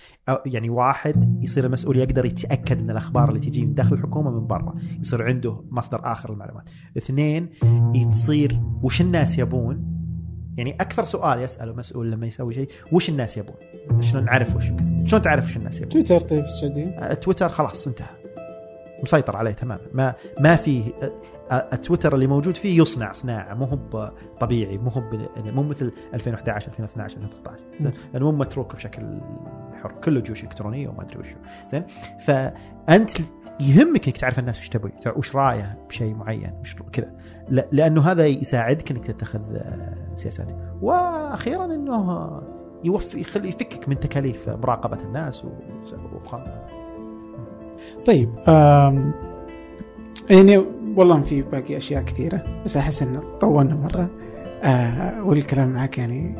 يعني 0.47 0.71
واحد 0.71 1.43
يصير 1.43 1.66
المسؤول 1.66 1.97
يقدر 1.97 2.25
يتأكد 2.25 2.81
إن 2.81 2.91
الأخبار 2.91 3.29
اللي 3.29 3.41
تجي 3.41 3.66
من 3.66 3.75
داخل 3.75 3.95
الحكومة 3.95 4.31
من 4.31 4.47
برا 4.47 4.75
يصير 5.01 5.23
عنده 5.23 5.65
مصدر 5.71 6.01
آخر 6.12 6.33
للمعلومات. 6.33 6.69
اثنين 6.97 7.49
تصير 8.11 8.61
وش 8.83 9.01
الناس 9.01 9.39
يبون؟ 9.39 9.95
يعني 10.57 10.75
أكثر 10.81 11.05
سؤال 11.05 11.41
يساله 11.41 11.75
مسؤول 11.75 12.12
لما 12.12 12.27
يسوي 12.27 12.55
شيء 12.55 12.69
وش 12.93 13.09
الناس 13.09 13.37
يبون؟ 13.37 13.57
شلون 14.01 14.25
نعرف 14.25 14.57
وش 14.57 14.65
شلون 15.05 15.23
تعرف 15.23 15.47
وش 15.47 15.57
الناس 15.57 15.77
يبون؟ 15.77 15.89
تويتر 15.89 16.21
طيب 16.21 16.43
في 16.43 16.49
السعودية؟ 16.49 16.87
آه، 16.87 17.15
تويتر 17.15 17.49
خلاص 17.49 17.87
انتهى. 17.87 18.25
مسيطر 19.03 19.37
عليه 19.37 19.51
تماما. 19.51 19.81
ما 19.93 20.15
ما 20.41 20.57
في 20.57 20.81
آه، 21.03 21.05
آه، 21.05 21.12
التويتر 21.53 22.15
اللي 22.15 22.27
موجود 22.27 22.57
فيه 22.57 22.81
يصنع 22.83 23.12
صناعة 23.12 23.55
مو 23.55 23.65
هو 23.65 24.12
طبيعي 24.41 24.79
مو 24.79 24.91
هو 24.91 25.03
يعني 25.37 25.53
مو 25.53 25.62
مثل 25.62 25.93
2011 26.15 26.69
2012 26.69 27.16
2013 27.16 27.62
مم. 27.81 27.93
لأنه 28.12 28.31
مو 28.31 28.39
متروك 28.39 28.75
بشكل 28.75 29.03
حر 29.83 29.93
كله 30.05 30.21
جيوش 30.21 30.45
إلكترونية 30.45 30.89
وما 30.89 31.03
أدري 31.03 31.19
وشو. 31.19 31.37
زين؟ 31.71 31.85
فأنت 32.27 33.11
يهمك 33.61 34.07
إنك 34.07 34.16
تعرف 34.16 34.39
الناس 34.39 34.59
وش 34.61 34.69
تبغي 34.69 34.93
وش 35.16 35.37
رأيه 35.37 35.79
بشيء 35.89 36.15
معين 36.15 36.53
وش 36.61 36.77
كذا. 36.93 37.12
لا- 37.49 37.66
لأنه 37.73 38.03
هذا 38.03 38.27
يساعدك 38.27 38.91
إنك 38.91 39.05
تتخذ 39.05 39.57
آه، 39.57 39.95
سياسات. 40.15 40.53
وأخيرا 40.83 41.65
إنه 41.65 42.31
يوفي 42.85 43.21
يخلي 43.21 43.49
يفكك 43.49 43.89
من 43.89 44.01
تكاليف 44.01 44.49
مراقبة 44.49 44.99
الناس 45.03 45.45
و- 45.45 45.49
وقانون 46.15 46.49
طيب 48.07 48.31
يعني 50.31 50.65
والله 50.97 51.21
في 51.21 51.43
باقي 51.43 51.77
أشياء 51.77 52.03
كثيرة 52.03 52.43
بس 52.65 52.77
أحس 52.77 53.03
ان 53.03 53.21
طولنا 53.41 53.75
مرة. 53.75 54.09
آه 54.62 55.23
والكلام 55.25 55.69
معك 55.69 55.99
يعني 55.99 56.35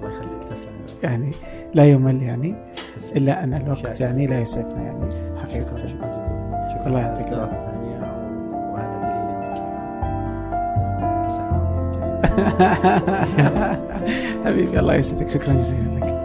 الله 0.00 0.10
يخليك 0.10 0.44
تسلم. 0.50 0.68
يعني 1.02 1.30
لا 1.74 1.84
يمل 1.84 2.22
يعني. 2.22 2.54
إلا 3.16 3.44
أن 3.44 3.54
الوقت. 3.54 4.00
يعني 4.00 4.26
لا 4.26 4.40
يسعفنا 4.40 4.82
يعني. 4.82 5.38
حقيقة 5.40 5.76
شكرا 5.76 6.18
جزيلا. 6.18 6.68
شكرا 6.70 6.86
الله 6.86 7.00
يعطيك 7.00 7.26
انك 7.26 7.70
حبيبي 14.44 14.80
الله 14.80 14.94
يسعدك. 14.94 15.28
شكرا 15.28 15.54
جزيلا 15.54 15.82
لك. 15.82 16.20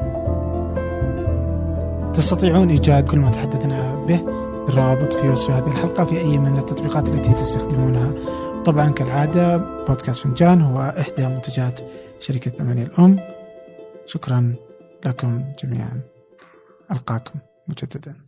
تستطيعون 2.14 2.70
إيجاد 2.70 3.10
كل 3.10 3.20
ما 3.20 3.32
تحدثنا 3.32 4.06
به. 4.08 4.45
الروابط 4.70 5.14
في 5.14 5.30
وصف 5.30 5.50
هذه 5.50 5.68
الحلقة 5.68 6.06
في 6.06 6.18
أي 6.18 6.38
من 6.38 6.58
التطبيقات 6.58 7.10
التي 7.10 7.34
تستخدمونها. 7.34 8.12
طبعا 8.64 8.92
كالعادة 8.92 9.58
بودكاست 9.58 10.24
فنجان 10.24 10.62
هو 10.62 10.94
إحدى 11.00 11.28
منتجات 11.28 11.80
شركة 12.20 12.52
ثمانية 12.52 12.84
الأم. 12.84 13.20
شكرا 14.06 14.56
لكم 15.06 15.44
جميعا. 15.64 16.02
ألقاكم 16.92 17.40
مجددا. 17.68 18.25